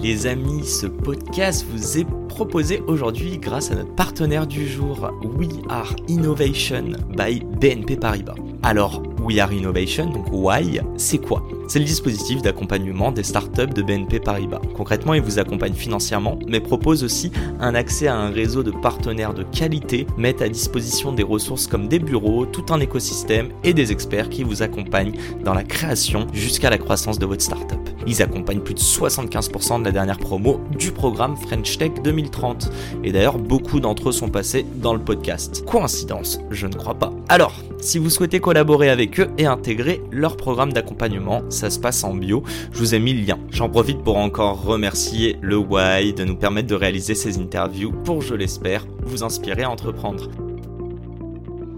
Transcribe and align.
Les 0.00 0.28
amis, 0.28 0.64
ce 0.64 0.86
podcast 0.86 1.66
vous 1.68 1.98
est 1.98 2.06
proposé 2.28 2.80
aujourd'hui 2.86 3.36
grâce 3.38 3.72
à 3.72 3.74
notre 3.74 3.92
partenaire 3.96 4.46
du 4.46 4.68
jour, 4.68 5.10
We 5.24 5.48
Are 5.68 5.92
Innovation 6.06 6.92
by 7.16 7.42
BNP 7.60 7.96
Paribas. 7.96 8.36
Alors, 8.62 9.02
We 9.20 9.40
Are 9.40 9.52
Innovation, 9.52 10.10
donc 10.10 10.26
Why, 10.30 10.80
c'est 10.96 11.18
quoi? 11.18 11.42
C'est 11.66 11.80
le 11.80 11.84
dispositif 11.84 12.42
d'accompagnement 12.42 13.10
des 13.10 13.24
startups 13.24 13.74
de 13.74 13.82
BNP 13.82 14.20
Paribas. 14.20 14.60
Concrètement, 14.76 15.14
il 15.14 15.22
vous 15.22 15.40
accompagne 15.40 15.74
financièrement, 15.74 16.38
mais 16.46 16.60
propose 16.60 17.02
aussi 17.02 17.32
un 17.58 17.74
accès 17.74 18.06
à 18.06 18.16
un 18.16 18.30
réseau 18.30 18.62
de 18.62 18.70
partenaires 18.70 19.34
de 19.34 19.42
qualité, 19.42 20.06
met 20.16 20.40
à 20.40 20.48
disposition 20.48 21.12
des 21.12 21.24
ressources 21.24 21.66
comme 21.66 21.88
des 21.88 21.98
bureaux, 21.98 22.46
tout 22.46 22.66
un 22.70 22.78
écosystème 22.78 23.48
et 23.64 23.74
des 23.74 23.90
experts 23.90 24.30
qui 24.30 24.44
vous 24.44 24.62
accompagnent 24.62 25.18
dans 25.44 25.54
la 25.54 25.64
création 25.64 26.28
jusqu'à 26.32 26.70
la 26.70 26.78
croissance 26.78 27.18
de 27.18 27.26
votre 27.26 27.42
startup. 27.42 27.87
Ils 28.06 28.22
accompagnent 28.22 28.60
plus 28.60 28.74
de 28.74 28.80
75% 28.80 29.80
de 29.80 29.84
la 29.84 29.92
dernière 29.92 30.18
promo 30.18 30.60
du 30.78 30.92
programme 30.92 31.36
French 31.36 31.78
Tech 31.78 31.92
2030. 32.02 32.70
Et 33.04 33.12
d'ailleurs, 33.12 33.38
beaucoup 33.38 33.80
d'entre 33.80 34.08
eux 34.08 34.12
sont 34.12 34.28
passés 34.28 34.64
dans 34.76 34.94
le 34.94 35.00
podcast. 35.00 35.64
Coïncidence 35.64 36.40
Je 36.50 36.66
ne 36.66 36.74
crois 36.74 36.94
pas. 36.94 37.12
Alors, 37.28 37.54
si 37.80 37.98
vous 37.98 38.10
souhaitez 38.10 38.40
collaborer 38.40 38.90
avec 38.90 39.20
eux 39.20 39.28
et 39.38 39.46
intégrer 39.46 40.02
leur 40.10 40.36
programme 40.36 40.72
d'accompagnement, 40.72 41.42
ça 41.48 41.70
se 41.70 41.78
passe 41.78 42.04
en 42.04 42.14
bio. 42.14 42.42
Je 42.72 42.78
vous 42.78 42.94
ai 42.94 42.98
mis 42.98 43.12
le 43.12 43.26
lien. 43.26 43.38
J'en 43.50 43.68
profite 43.68 44.02
pour 44.02 44.16
encore 44.16 44.62
remercier 44.62 45.36
le 45.40 45.56
Why 45.56 46.12
de 46.12 46.24
nous 46.24 46.36
permettre 46.36 46.68
de 46.68 46.74
réaliser 46.74 47.14
ces 47.14 47.38
interviews 47.38 47.92
pour, 47.92 48.22
je 48.22 48.34
l'espère, 48.34 48.86
vous 49.02 49.22
inspirer 49.22 49.62
à 49.62 49.70
entreprendre. 49.70 50.28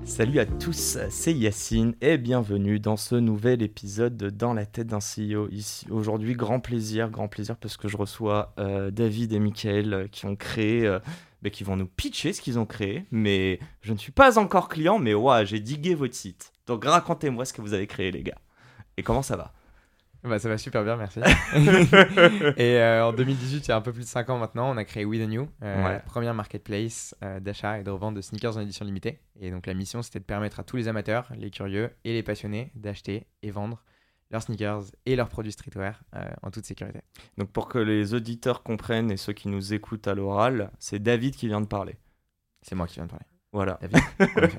Salut 0.05 0.41
à 0.41 0.47
tous, 0.47 0.99
c'est 1.11 1.33
Yacine 1.33 1.95
et 2.01 2.19
bienvenue 2.19 2.81
dans 2.81 2.97
ce 2.97 3.15
nouvel 3.15 3.63
épisode 3.63 4.17
de 4.17 4.31
Dans 4.31 4.55
la 4.55 4.67
tête 4.67 4.89
d'un 4.89 4.99
CEO. 4.99 5.49
Ici 5.51 5.87
aujourd'hui, 5.91 6.35
grand 6.35 6.59
plaisir, 6.59 7.11
grand 7.11 7.29
plaisir 7.29 7.57
parce 7.57 7.77
que 7.77 7.87
je 7.87 7.97
reçois 7.97 8.53
euh, 8.59 8.91
David 8.91 9.33
et 9.33 9.39
Michael 9.39 9.95
euh, 9.95 10.09
qui 10.09 10.27
ont 10.27 10.37
créé, 10.37 10.87
euh, 10.87 10.99
bah, 11.43 11.51
qui 11.51 11.65
vont 11.65 11.77
nous 11.77 11.87
pitcher 11.87 12.33
ce 12.33 12.41
qu'ils 12.41 12.59
ont 12.59 12.67
créé. 12.67 13.05
Mais 13.11 13.61
je 13.83 13.93
ne 13.93 13.99
suis 13.99 14.13
pas 14.13 14.39
encore 14.39 14.69
client, 14.69 14.99
mais 14.99 15.15
ouais, 15.15 15.47
j'ai 15.47 15.61
digué 15.61 15.95
votre 15.95 16.15
site. 16.15 16.53
Donc 16.67 16.85
racontez-moi 16.85 17.45
ce 17.45 17.53
que 17.53 17.63
vous 17.63 17.75
avez 17.75 17.87
créé, 17.87 18.11
les 18.11 18.23
gars. 18.23 18.39
Et 18.97 19.03
comment 19.03 19.23
ça 19.23 19.37
va? 19.37 19.53
Bah, 20.25 20.39
ça 20.39 20.49
va 20.49 20.59
super 20.59 20.85
bien, 20.85 20.97
merci. 20.97 21.21
et 22.57 22.79
euh, 22.79 23.07
en 23.07 23.13
2018, 23.13 23.67
il 23.67 23.69
y 23.69 23.73
a 23.73 23.77
un 23.77 23.81
peu 23.81 23.93
plus 23.93 24.03
de 24.03 24.09
5 24.09 24.29
ans 24.31 24.39
maintenant, 24.39 24.71
on 24.71 24.77
a 24.77 24.85
créé 24.85 25.05
We 25.05 25.21
The 25.21 25.29
New, 25.29 25.49
euh, 25.63 25.77
Ouais. 25.83 25.93
la 25.93 26.01
première 26.01 26.35
marketplace 26.35 27.15
euh, 27.25 27.41
d'achat 27.41 27.79
et 27.79 27.83
de 27.83 27.91
revente 27.91 28.15
de 28.15 28.21
sneakers 28.21 28.57
en 28.57 28.61
édition 28.61 28.85
limitée. 28.85 29.21
Et 29.41 29.51
donc 29.51 29.67
la 29.67 29.75
mission, 29.75 30.03
c'était 30.03 30.21
de 30.21 30.25
permettre 30.25 30.61
à 30.61 30.65
tous 30.65 30.77
les 30.77 30.89
amateurs, 30.89 31.31
les 31.37 31.51
curieux 31.51 31.91
et 32.05 32.13
les 32.13 32.23
passionnés 32.23 32.71
d'acheter 32.75 33.27
et 33.43 33.51
vendre 33.51 33.83
leurs 34.31 34.43
sneakers 34.43 34.85
et 35.07 35.17
leurs 35.17 35.29
produits 35.29 35.53
streetwear 35.53 36.03
euh, 36.15 36.29
en 36.43 36.51
toute 36.51 36.65
sécurité. 36.65 37.01
Donc 37.39 37.51
pour 37.51 37.69
que 37.69 37.79
les 37.79 38.15
auditeurs 38.15 38.63
comprennent 38.63 39.11
et 39.11 39.17
ceux 39.17 39.33
qui 39.33 39.49
nous 39.49 39.75
écoutent 39.75 40.07
à 40.07 40.15
l'oral, 40.15 40.71
c'est 40.79 41.03
David 41.03 41.35
qui 41.35 41.49
vient 41.49 41.61
de 41.61 41.67
parler. 41.67 41.97
C'est 42.63 42.75
moi 42.75 42.87
qui 42.87 42.97
viens 42.97 43.07
de 43.07 43.11
parler. 43.11 43.27
Voilà. 43.53 43.79
David, 43.81 43.97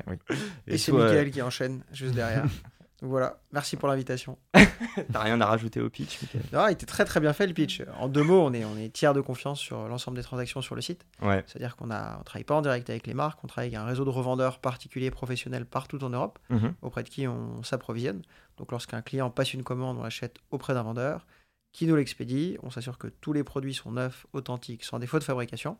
oui. 0.07 0.15
Et, 0.67 0.77
c'est 0.77 0.91
toi, 0.91 1.05
Mickaël 1.05 1.31
qui 1.31 1.41
enchaîne 1.41 1.83
juste 1.93 2.15
derrière. 2.15 2.45
Voilà, 3.03 3.39
merci 3.51 3.77
pour 3.77 3.87
l'invitation. 3.87 4.37
T'as 5.11 5.19
rien 5.21 5.41
à 5.41 5.45
rajouter 5.47 5.81
au 5.81 5.89
pitch, 5.89 6.21
Michael? 6.21 6.41
Non, 6.53 6.67
il 6.67 6.73
était 6.73 6.85
très 6.85 7.03
très 7.03 7.19
bien 7.19 7.33
fait 7.33 7.47
le 7.47 7.53
pitch. 7.53 7.81
En 7.99 8.07
deux 8.07 8.21
mots, 8.23 8.41
on 8.41 8.53
est, 8.53 8.63
on 8.63 8.77
est 8.77 8.89
tiers 8.93 9.13
de 9.15 9.21
confiance 9.21 9.59
sur 9.59 9.87
l'ensemble 9.87 10.17
des 10.17 10.23
transactions 10.23 10.61
sur 10.61 10.75
le 10.75 10.81
site. 10.81 11.05
Ouais. 11.21 11.43
C'est-à-dire 11.47 11.75
qu'on 11.75 11.89
a, 11.89 12.17
on 12.19 12.23
travaille 12.23 12.43
pas 12.43 12.53
en 12.55 12.61
direct 12.61 12.89
avec 12.91 13.07
les 13.07 13.13
marques, 13.15 13.43
on 13.43 13.47
travaille 13.47 13.69
avec 13.69 13.79
un 13.79 13.85
réseau 13.85 14.05
de 14.05 14.09
revendeurs 14.11 14.59
particuliers 14.59 15.09
professionnels 15.09 15.65
partout 15.65 16.03
en 16.03 16.09
Europe, 16.09 16.37
Mhm. 16.49 16.73
auprès 16.83 17.01
de 17.03 17.09
qui 17.09 17.27
on 17.27 17.63
s'approvisionne. 17.63 18.21
Donc 18.57 18.71
lorsqu'un 18.71 19.01
client 19.01 19.31
passe 19.31 19.53
une 19.55 19.63
commande, 19.63 19.97
on 19.97 20.03
l'achète 20.03 20.37
auprès 20.51 20.73
d'un 20.75 20.83
vendeur 20.83 21.25
qui 21.73 21.87
nous 21.87 21.95
l'expédie. 21.95 22.57
On 22.61 22.69
s'assure 22.69 22.97
que 22.99 23.07
tous 23.07 23.33
les 23.33 23.43
produits 23.43 23.73
sont 23.73 23.91
neufs, 23.93 24.27
authentiques, 24.33 24.83
sans 24.83 24.99
défaut 24.99 25.17
de 25.17 25.23
fabrication. 25.23 25.77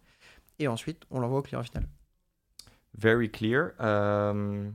Et 0.58 0.68
ensuite, 0.68 1.04
on 1.12 1.20
l'envoie 1.20 1.40
au 1.40 1.44
client 1.44 1.62
final. 1.64 1.86
Very 2.98 3.32
clear. 3.32 3.72
Euh, 3.80 4.70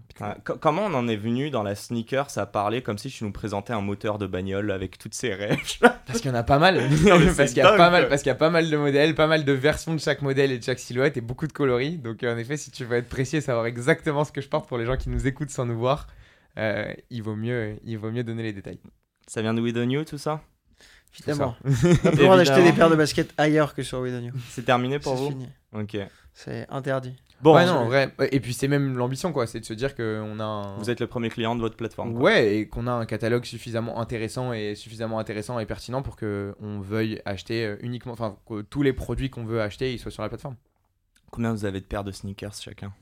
comment 0.61 0.87
on 0.87 0.95
en 0.95 1.07
est 1.07 1.17
venu 1.17 1.51
dans 1.51 1.63
la 1.63 1.75
sneaker 1.75 2.27
à 2.37 2.47
parler 2.47 2.81
comme 2.83 2.97
si 2.97 3.11
tu 3.11 3.25
nous 3.25 3.31
présentais 3.31 3.75
un 3.75 3.83
moteur 3.83 4.17
de 4.19 4.27
bagnole 4.27 4.71
avec 4.71 4.99
toutes 4.99 5.13
ses 5.15 5.35
rêves 5.35 5.61
Parce 6.07 6.21
qu'il 6.21 6.31
y 6.31 6.35
en 6.35 6.37
a 6.37 6.43
pas 6.43 6.59
mal. 6.59 6.89
Non, 7.05 7.19
parce 7.37 7.51
qu'il 7.51 7.59
y 7.59 7.67
a 7.67 7.77
pas 7.77 7.91
mal, 7.91 8.09
parce 8.09 8.23
qu'il 8.23 8.31
y 8.31 8.33
a 8.33 8.37
pas 8.37 8.49
mal 8.49 8.71
de 8.71 8.77
modèles, 8.77 9.15
pas 9.15 9.27
mal 9.27 9.45
de 9.45 9.53
versions 9.53 9.95
de 9.95 10.01
chaque 10.01 10.23
modèle 10.23 10.51
et 10.51 10.59
de 10.59 10.65
chaque 10.65 10.79
silhouette 10.79 11.17
et 11.19 11.21
beaucoup 11.21 11.47
de 11.47 11.53
coloris. 11.53 11.99
Donc 11.99 12.23
euh, 12.23 12.35
en 12.35 12.39
effet, 12.39 12.57
si 12.57 12.71
tu 12.71 12.85
veux 12.87 12.97
être 12.97 13.09
précis 13.09 13.37
et 13.37 13.41
savoir 13.43 13.67
exactement 13.67 14.25
ce 14.25 14.33
que 14.33 14.41
je 14.41 14.49
porte 14.49 14.67
pour 14.67 14.79
les 14.79 14.87
gens 14.87 14.97
qui 14.97 15.11
nous 15.11 15.27
écoutent 15.27 15.51
sans 15.51 15.67
nous 15.67 15.79
voir, 15.79 16.07
euh, 16.59 16.91
il 17.11 17.23
vaut 17.23 17.37
mieux, 17.37 17.77
il 17.85 17.99
vaut 17.99 18.11
mieux 18.11 18.25
donner 18.25 18.43
les 18.45 18.55
détails. 18.55 18.81
Ça 19.27 19.43
vient 19.43 19.53
de 19.53 19.61
We 19.61 19.75
The 19.75 19.79
New, 19.79 20.05
tout 20.05 20.19
ça? 20.19 20.41
Évidemment. 21.19 21.57
On 21.65 21.71
pas 21.97 22.11
le 22.11 22.17
droit 22.17 22.37
d'acheter 22.37 22.63
des 22.63 22.73
paires 22.73 22.91
de 22.91 22.97
baskets 22.97 23.33
ailleurs 23.37 23.75
que 23.75 23.83
sur 23.83 24.01
We 24.01 24.13
The 24.13 24.23
New. 24.23 24.33
C'est 24.49 24.65
terminé 24.65 24.99
pour 24.99 25.17
C'est 25.17 25.23
vous? 25.23 25.31
fini. 25.31 25.49
Ok. 25.73 25.97
C'est 26.33 26.67
interdit. 26.71 27.17
Bon, 27.43 27.55
ouais, 27.55 27.67
non, 27.67 27.73
en 27.73 27.85
vrai. 27.87 28.13
Et 28.33 28.41
puis 28.41 28.55
c'est 28.55 28.67
même 28.69 28.97
l'ambition, 28.97 29.33
quoi. 29.33 29.47
C'est 29.47 29.61
de 29.61 29.65
se 29.65 29.75
dire 29.75 29.95
qu'on 29.95 30.41
a 30.41 30.45
un. 30.45 30.77
vous 30.79 30.89
êtes 30.91 31.01
le 31.01 31.07
premier 31.07 31.29
client 31.29 31.55
de 31.55 31.61
votre 31.61 31.77
plateforme. 31.77 32.13
quoi. 32.15 32.23
Ouais, 32.23 32.57
et 32.57 32.69
qu'on 32.69 32.87
a 32.87 32.93
un 32.93 33.05
catalogue 33.07 33.45
suffisamment 33.45 34.01
intéressant 34.01 34.53
et 34.53 34.75
suffisamment 34.75 35.19
intéressant 35.19 35.59
et 35.59 35.67
pertinent 35.67 36.03
pour 36.03 36.17
que 36.17 36.55
on 36.61 36.81
veuille 36.81 37.21
acheter 37.27 37.67
euh, 37.67 37.77
uniquement, 37.81 38.13
enfin 38.13 38.37
que 38.49 38.63
tous 38.63 38.83
les 38.83 38.93
produits 38.95 39.29
qu'on 39.31 39.45
veut 39.45 39.61
acheter 39.61 39.93
ils 39.93 39.99
soient 39.99 40.11
sur 40.11 40.23
la 40.23 40.29
plateforme. 40.31 40.57
Combien 41.31 41.53
vous 41.53 41.65
avez 41.67 41.81
de 41.81 41.85
paires 41.87 42.05
de 42.05 42.13
sneakers 42.13 42.55
chacun? 42.55 42.93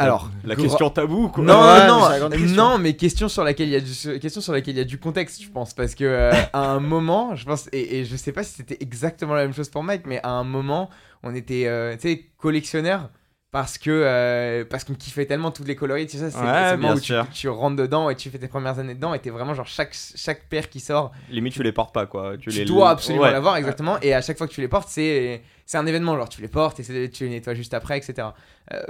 Alors, 0.00 0.30
la 0.44 0.56
question 0.56 0.90
tabou 0.90 1.28
quoi. 1.28 1.44
Non, 1.44 1.60
Ouais, 1.60 1.86
non, 1.86 2.28
mais 2.28 2.36
question. 2.36 2.56
non, 2.56 2.78
mais 2.78 2.96
question 2.96 3.28
sur 3.28 3.44
laquelle 3.44 3.68
il 3.68 3.72
y 3.72 3.76
a 3.76 3.80
du, 3.80 4.18
question 4.20 4.40
sur 4.40 4.52
laquelle 4.52 4.74
il 4.74 4.78
y 4.78 4.80
a 4.80 4.84
du 4.84 4.98
contexte, 4.98 5.42
je 5.42 5.48
pense, 5.50 5.74
parce 5.74 5.94
que 5.94 6.04
euh, 6.04 6.32
à 6.52 6.70
un 6.70 6.80
moment, 6.80 7.36
je 7.36 7.44
pense, 7.44 7.68
et, 7.72 7.98
et 8.00 8.04
je 8.04 8.16
sais 8.16 8.32
pas 8.32 8.42
si 8.42 8.54
c'était 8.54 8.78
exactement 8.80 9.34
la 9.34 9.42
même 9.42 9.54
chose 9.54 9.68
pour 9.68 9.82
Mike, 9.82 10.02
mais 10.06 10.20
à 10.22 10.30
un 10.30 10.44
moment, 10.44 10.88
on 11.22 11.34
était, 11.34 11.66
euh, 11.66 11.94
tu 11.94 12.08
sais, 12.08 12.26
collectionneur 12.38 13.10
parce 13.52 13.78
que 13.78 13.90
euh, 13.90 14.64
parce 14.64 14.84
qu'on 14.84 14.94
kiffait 14.94 15.26
tellement 15.26 15.50
toutes 15.50 15.66
les 15.66 15.74
coloris, 15.74 16.06
tu 16.06 16.18
sais, 16.18 16.30
c'est 16.30 16.38
Ouais, 16.38 16.70
le 16.72 16.76
moment 16.76 16.94
où 16.94 17.00
tu, 17.32 17.48
rentres 17.48 17.76
dedans 17.76 18.08
et 18.08 18.14
tu 18.14 18.30
fais 18.30 18.38
tes 18.38 18.46
premières 18.48 18.78
années 18.78 18.94
dedans, 18.94 19.12
et 19.12 19.18
t'es 19.18 19.30
vraiment 19.30 19.54
genre 19.54 19.66
chaque 19.66 19.94
chaque 20.14 20.48
paire 20.48 20.68
qui 20.70 20.78
sort, 20.80 21.10
Limite, 21.30 21.54
tu 21.54 21.62
les 21.62 21.72
portes 21.72 21.92
pas 21.92 22.06
quoi. 22.06 22.36
Tu, 22.38 22.50
tu, 22.50 22.58
les 22.58 22.64
dois 22.64 22.90
absolument 22.90 23.24
Ouais. 23.24 23.32
l'avoir 23.32 23.56
exactement, 23.56 23.98
et 24.02 24.14
à 24.14 24.22
chaque 24.22 24.38
fois 24.38 24.46
que 24.46 24.52
tu 24.52 24.60
les 24.60 24.68
portes, 24.68 24.88
c'est 24.88 25.42
c'est 25.66 25.78
un 25.78 25.86
événement, 25.86 26.16
genre 26.16 26.28
tu 26.28 26.40
les 26.42 26.48
portes 26.48 26.78
et 26.80 27.08
tu 27.10 27.24
les 27.24 27.30
nettoies 27.30 27.54
juste 27.54 27.74
après, 27.74 27.98
etc. 27.98 28.28
Euh, 28.72 28.80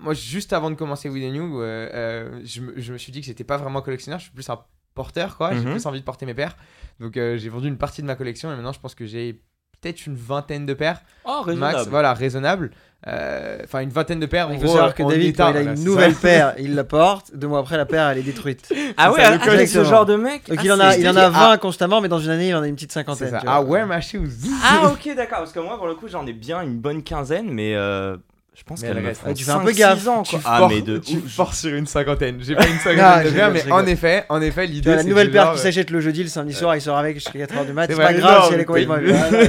moi, 0.00 0.14
juste 0.14 0.52
avant 0.52 0.70
de 0.70 0.76
commencer 0.76 1.08
With 1.08 1.22
the 1.22 1.32
New, 1.34 1.60
euh, 1.60 1.88
euh, 1.92 2.40
je, 2.44 2.60
me, 2.62 2.72
je 2.80 2.92
me 2.92 2.98
suis 2.98 3.12
dit 3.12 3.20
que 3.20 3.26
j'étais 3.26 3.44
pas 3.44 3.56
vraiment 3.58 3.80
collectionneur, 3.82 4.18
je 4.18 4.24
suis 4.24 4.32
plus 4.34 4.48
un 4.50 4.58
porteur, 4.94 5.36
quoi. 5.36 5.52
J'ai 5.52 5.60
Mhm. 5.60 5.72
plus 5.72 5.84
envie 5.86 6.00
de 6.00 6.04
porter 6.04 6.24
mes 6.24 6.32
paires. 6.34 6.56
Donc, 7.00 7.16
euh, 7.18 7.36
j'ai 7.36 7.50
vendu 7.50 7.68
une 7.68 7.76
partie 7.76 8.00
de 8.00 8.06
ma 8.06 8.14
collection 8.16 8.50
et 8.50 8.54
maintenant, 8.54 8.72
je 8.72 8.80
pense 8.80 8.94
que 8.94 9.04
j'ai 9.06 9.42
peut-être 9.86 10.06
une 10.06 10.16
vingtaine 10.16 10.66
de 10.66 10.74
paires, 10.74 11.00
Oh, 11.24 11.28
max, 11.28 11.46
raisonnable. 11.46 11.90
voilà, 11.90 12.14
raisonnable. 12.14 12.70
Euh, 13.06 13.58
Enfin, 13.64 13.80
une 13.80 13.90
vingtaine 13.90 14.18
de 14.18 14.26
paires. 14.26 14.48
Il 14.52 14.58
faut 14.60 14.66
savoir 14.66 14.94
que 14.94 15.02
David, 15.02 15.36
quand 15.36 15.50
il 15.50 15.56
a 15.56 15.60
une 15.62 15.84
nouvelle 15.84 16.14
paire, 16.14 16.54
il 16.58 16.74
la 16.74 16.82
porte. 16.84 17.30
Deux 17.34 17.46
mois 17.46 17.60
après, 17.60 17.76
la 17.76 17.86
paire, 17.86 18.08
elle 18.08 18.18
est 18.18 18.22
détruite. 18.22 18.72
Ah 18.96 19.12
ouais, 19.12 19.20
ah, 19.22 19.38
t'es 19.38 19.66
ce 19.66 19.84
genre 19.84 20.06
de 20.06 20.16
mec 20.16 20.48
Donc 20.48 20.58
Ah, 20.60 20.64
il 20.64 20.72
en 20.72 20.80
a, 20.80 20.96
il 20.96 21.08
en 21.08 21.16
a 21.16 21.26
ah. 21.26 21.48
20 21.50 21.58
constamment, 21.58 22.00
mais 22.00 22.08
dans 22.08 22.18
une 22.18 22.30
année, 22.30 22.48
il 22.48 22.54
en 22.54 22.62
a 22.62 22.66
une 22.66 22.74
petite 22.74 22.92
cinquantaine. 22.92 23.38
Ah, 23.46 23.62
wear 23.62 23.86
my 23.86 24.02
shoes. 24.02 24.48
Ah 24.64 24.90
ok 24.90 25.14
d'accord 25.14 25.38
parce 25.38 25.52
que 25.52 25.60
moi 25.60 25.76
pour 25.76 25.86
le 25.86 25.94
coup 25.94 26.08
j'en 26.08 26.26
ai 26.26 26.32
bien 26.32 26.62
une 26.62 26.78
bonne 26.78 27.02
quinzaine 27.02 27.48
mais 27.50 27.74
euh, 27.74 28.16
je 28.56 28.62
pense 28.64 28.80
Mais 28.80 28.88
qu'elles 28.88 28.96
elle 28.96 29.02
me 29.02 29.08
reste. 29.08 29.22
tu 29.34 29.44
fais 29.44 29.50
un 29.50 29.58
peu 29.60 29.70
5-6 29.70 29.76
gaffe. 29.76 30.08
ans, 30.08 30.22
Tu 30.22 30.30
quoi. 30.30 30.40
Ah 30.46 30.58
forces- 30.60 30.74
mais 30.74 30.80
de 30.82 30.98
tu 30.98 31.16
ouf. 31.18 31.30
forces 31.32 31.60
sur 31.60 31.74
une 31.74 31.86
cinquantaine. 31.86 32.38
J'ai 32.40 32.54
pas 32.56 32.66
une 32.66 32.78
cinquantaine 32.78 33.00
Ah, 33.04 33.22
de 33.22 33.30
mais 33.52 33.70
en 33.70 33.86
effet, 33.86 34.24
en 34.30 34.40
effet, 34.40 34.66
Tu 34.66 34.72
l'idée 34.72 34.94
la 34.96 35.04
nouvelle 35.04 35.30
paire 35.30 35.52
qui 35.52 35.58
s'achète 35.60 35.90
le 35.90 36.00
jeudi, 36.00 36.22
le 36.22 36.28
samedi 36.30 36.54
soir, 36.54 36.74
il 36.74 36.80
sort 36.80 36.96
avec 36.96 37.16
jusqu'à 37.16 37.38
4h 37.38 37.66
du 37.66 37.72
mat. 37.74 37.86
C'est 37.90 37.96
pas 37.96 38.14
grave 38.14 38.48
si 38.48 38.54
elle 38.54 38.60
est 38.60 38.64
complètement. 38.64 38.96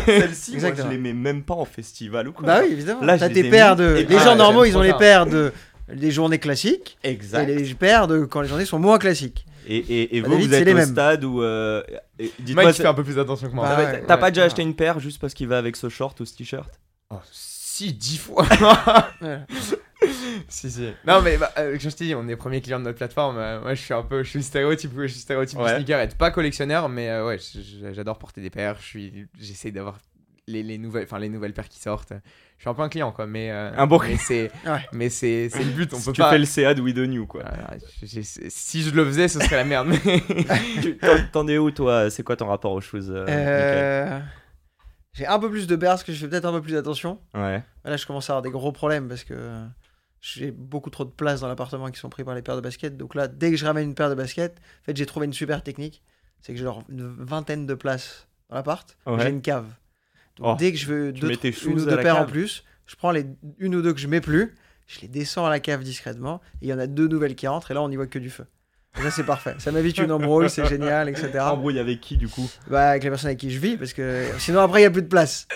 Celle-ci 0.05 0.57
moi 0.57 0.71
je 0.75 0.87
les 0.89 0.97
mets 0.97 1.13
même 1.13 1.43
pas 1.43 1.53
en 1.55 1.65
festival 1.65 2.27
ou 2.27 2.33
quoi. 2.33 2.45
Bah 2.45 2.59
oui, 2.63 2.69
évidemment. 2.73 3.01
Là, 3.01 3.17
T'as 3.17 3.29
les 3.29 3.33
tes 3.41 3.47
ai 3.47 3.49
paires 3.49 3.75
de. 3.75 3.95
Et 3.97 4.03
Les 4.05 4.17
ah, 4.17 4.23
gens 4.25 4.35
normaux, 4.35 4.65
ils 4.65 4.77
ont 4.77 4.81
les 4.81 4.93
paires 4.93 5.25
de. 5.25 5.51
Des 5.93 6.11
journées 6.11 6.37
classiques. 6.39 6.97
Et 7.05 7.11
Exact. 7.11 7.45
les 7.45 7.63
paires 7.73 8.07
de 8.07 8.25
quand 8.25 8.41
les 8.41 8.49
journées 8.49 8.65
sont 8.65 8.77
moins 8.77 8.97
classiques. 8.97 9.45
Et, 9.69 9.77
et, 9.77 10.17
et 10.17 10.21
Bah, 10.21 10.27
vous 10.27 10.33
David, 10.33 10.47
vous 10.47 10.53
c'est 10.53 10.59
êtes 10.59 10.65
les 10.67 10.73
au 10.73 10.75
mêmes. 10.75 10.89
stade 10.89 11.23
où 11.23 11.41
euh, 11.41 11.81
et- 12.19 12.29
dites-moi 12.39 12.65
Mike 12.65 12.75
c'est- 12.75 12.83
fait 12.83 12.89
un 12.89 12.93
peu 12.93 13.05
plus 13.05 13.17
attention 13.17 13.47
que 13.49 13.53
moi. 13.55 13.65
Bah, 13.69 13.75
t'as 13.77 13.91
ouais, 13.93 14.01
ouais. 14.05 14.17
pas 14.19 14.31
déjà 14.31 14.43
acheté 14.43 14.63
une 14.63 14.75
paire 14.75 14.99
juste 14.99 15.19
parce 15.21 15.33
qu'il 15.33 15.47
va 15.47 15.57
avec 15.57 15.77
ce 15.77 15.87
short 15.87 16.19
ou 16.19 16.25
ce 16.25 16.35
t-shirt? 16.35 16.69
Oh, 17.09 17.15
si, 17.77 17.93
dix 17.93 18.17
fois. 18.17 18.45
Si, 20.47 20.69
si. 20.69 20.89
Non, 21.07 21.21
mais 21.21 21.37
bah, 21.37 21.51
euh, 21.57 21.75
je 21.79 21.89
te 21.89 22.03
dis, 22.03 22.13
on 22.13 22.27
est 22.27 22.35
premier 22.35 22.61
client 22.61 22.79
de 22.79 22.83
notre 22.85 22.97
plateforme. 22.99 23.37
euh, 23.37 23.59
moi, 23.59 23.73
je 23.73 23.81
suis 23.81 23.93
un 23.95 24.03
peu, 24.03 24.21
je 24.23 24.29
suis 24.29 24.43
stéréotype, 24.43 24.91
je 24.95 25.07
suis 25.07 25.19
stéréotype 25.19 25.59
Ouais. 25.59 25.75
sneaker, 25.75 25.99
être 25.99 26.15
pas 26.17 26.29
collectionneur, 26.29 26.87
mais 26.87 27.09
euh, 27.09 27.25
ouais, 27.27 27.37
j'adore 27.93 28.19
porter 28.19 28.39
des 28.41 28.51
paires. 28.51 28.77
Je 28.79 28.85
suis, 28.85 29.27
j'essaie 29.39 29.71
d'avoir 29.71 29.97
les, 30.47 30.61
les 30.61 30.77
nouvelles, 30.77 31.03
enfin 31.05 31.17
les 31.19 31.29
nouvelles 31.29 31.53
paires 31.53 31.67
qui 31.67 31.79
sortent. 31.79 32.13
Je 32.57 32.63
suis 32.63 32.69
un 32.69 32.73
peu 32.75 32.83
un 32.83 32.89
client, 32.89 33.11
quoi, 33.11 33.25
mais 33.25 33.49
euh, 33.51 33.71
Un 33.75 33.87
bon 33.87 33.99
mais 33.99 34.17
c'est, 34.17 34.51
Ouais. 34.65 34.85
mais 34.93 35.09
c'est, 35.09 35.49
c'est 35.49 35.63
le 35.63 35.71
but. 35.71 35.91
On 35.93 35.99
peut 36.01 36.11
tu 36.13 36.21
pas. 36.21 36.29
fais 36.29 36.37
le 36.37 36.45
CA 36.45 36.73
de 36.75 36.81
We 36.81 36.93
The 36.93 36.99
New, 36.99 37.25
quoi. 37.25 37.43
Je- 38.03 38.21
je- 38.21 38.21
si 38.49 38.83
je 38.83 38.91
le 38.91 39.03
faisais, 39.03 39.27
ce 39.27 39.39
serait 39.39 39.57
la 39.57 39.63
merde. 39.65 39.89
t'en- 41.01 41.27
T'en 41.43 41.47
es 41.47 41.57
où, 41.57 41.71
toi? 41.71 42.09
C'est 42.11 42.23
quoi 42.23 42.35
ton 42.35 42.47
rapport 42.47 42.71
aux 42.71 42.81
choses 42.81 43.09
euh, 43.11 43.25
Euh, 43.27 44.19
J'ai 45.17 45.25
un 45.25 45.39
peu 45.39 45.49
plus 45.49 45.65
de 45.65 45.75
parce 45.75 46.03
que 46.03 46.13
je 46.13 46.19
fais 46.19 46.27
peut-être 46.27 46.45
un 46.45 46.51
peu 46.51 46.61
plus 46.61 46.75
attention. 46.75 47.19
Michael 47.33 47.63
Ouais. 47.83 47.89
Là, 47.89 47.97
je 47.97 48.05
commence 48.05 48.29
à 48.29 48.33
avoir 48.33 48.43
des 48.43 48.51
gros 48.51 48.71
problèmes 48.71 49.07
parce 49.07 49.23
que 49.23 49.63
j'ai 50.21 50.51
beaucoup 50.51 50.91
trop 50.91 51.05
de 51.05 51.09
place 51.09 51.41
dans 51.41 51.47
l'appartement 51.47 51.89
qui 51.89 51.99
sont 51.99 52.09
pris 52.09 52.23
par 52.23 52.35
les 52.35 52.43
paires 52.43 52.55
de 52.55 52.61
baskets. 52.61 52.97
Donc 52.97 53.15
là, 53.15 53.27
dès 53.27 53.49
que 53.49 53.57
je 53.57 53.65
ramène 53.65 53.85
une 53.89 53.95
paire 53.95 54.09
de 54.09 54.15
baskets, 54.15 54.57
en 54.59 54.85
fait, 54.85 54.95
j'ai 54.95 55.05
trouvé 55.07 55.25
une 55.25 55.33
super 55.33 55.63
technique. 55.63 56.03
C'est 56.41 56.53
que 56.53 56.59
j'ai 56.59 56.65
genre 56.65 56.83
une 56.89 57.07
vingtaine 57.07 57.65
de 57.65 57.73
places 57.73 58.27
dans 58.49 58.55
l'appart. 58.55 58.95
Ouais. 59.07 59.19
J'ai 59.19 59.29
une 59.29 59.41
cave. 59.41 59.65
Donc 60.37 60.47
Oh, 60.53 60.55
dès 60.57 60.71
que 60.71 60.77
je 60.77 60.85
veux 60.85 61.11
deux, 61.11 61.31
une 61.65 61.79
ou 61.79 61.85
deux 61.85 61.97
paires 61.97 62.21
en 62.21 62.25
plus, 62.25 62.63
je 62.85 62.95
prends 62.95 63.09
les 63.09 63.25
une 63.57 63.73
ou 63.73 63.81
deux 63.81 63.93
que 63.93 63.99
je 63.99 64.07
mets 64.07 64.21
plus, 64.21 64.53
je 64.85 65.01
les 65.01 65.07
descends 65.07 65.47
à 65.47 65.49
la 65.49 65.59
cave 65.59 65.81
discrètement. 65.83 66.41
Et 66.61 66.67
il 66.67 66.69
y 66.69 66.73
en 66.73 66.79
a 66.79 66.85
deux 66.85 67.07
nouvelles 67.07 67.35
qui 67.35 67.47
rentrent 67.47 67.71
et 67.71 67.73
là, 67.73 67.81
on 67.81 67.89
n'y 67.89 67.95
voit 67.95 68.05
que 68.05 68.19
du 68.19 68.29
feu. 68.29 68.45
Ça, 69.03 69.11
c'est 69.11 69.23
parfait. 69.23 69.55
Ça 69.59 69.71
m'évite 69.71 69.97
une 69.99 70.11
embrouille, 70.11 70.49
c'est 70.49 70.65
génial, 70.65 71.07
etc. 71.09 71.39
Embrouille 71.41 71.79
avec 71.79 72.01
qui, 72.01 72.17
du 72.17 72.27
coup? 72.27 72.49
Bah, 72.69 72.89
avec 72.89 73.03
la 73.03 73.11
personne 73.11 73.27
avec 73.27 73.39
qui 73.39 73.51
je 73.51 73.59
vis, 73.59 73.77
parce 73.77 73.93
que 73.93 74.23
sinon 74.39 74.61
après 74.61 74.79
il 74.79 74.83
n'y 74.83 74.87
a 74.87 74.91
plus 74.91 75.03
de 75.03 75.07
place. 75.07 75.47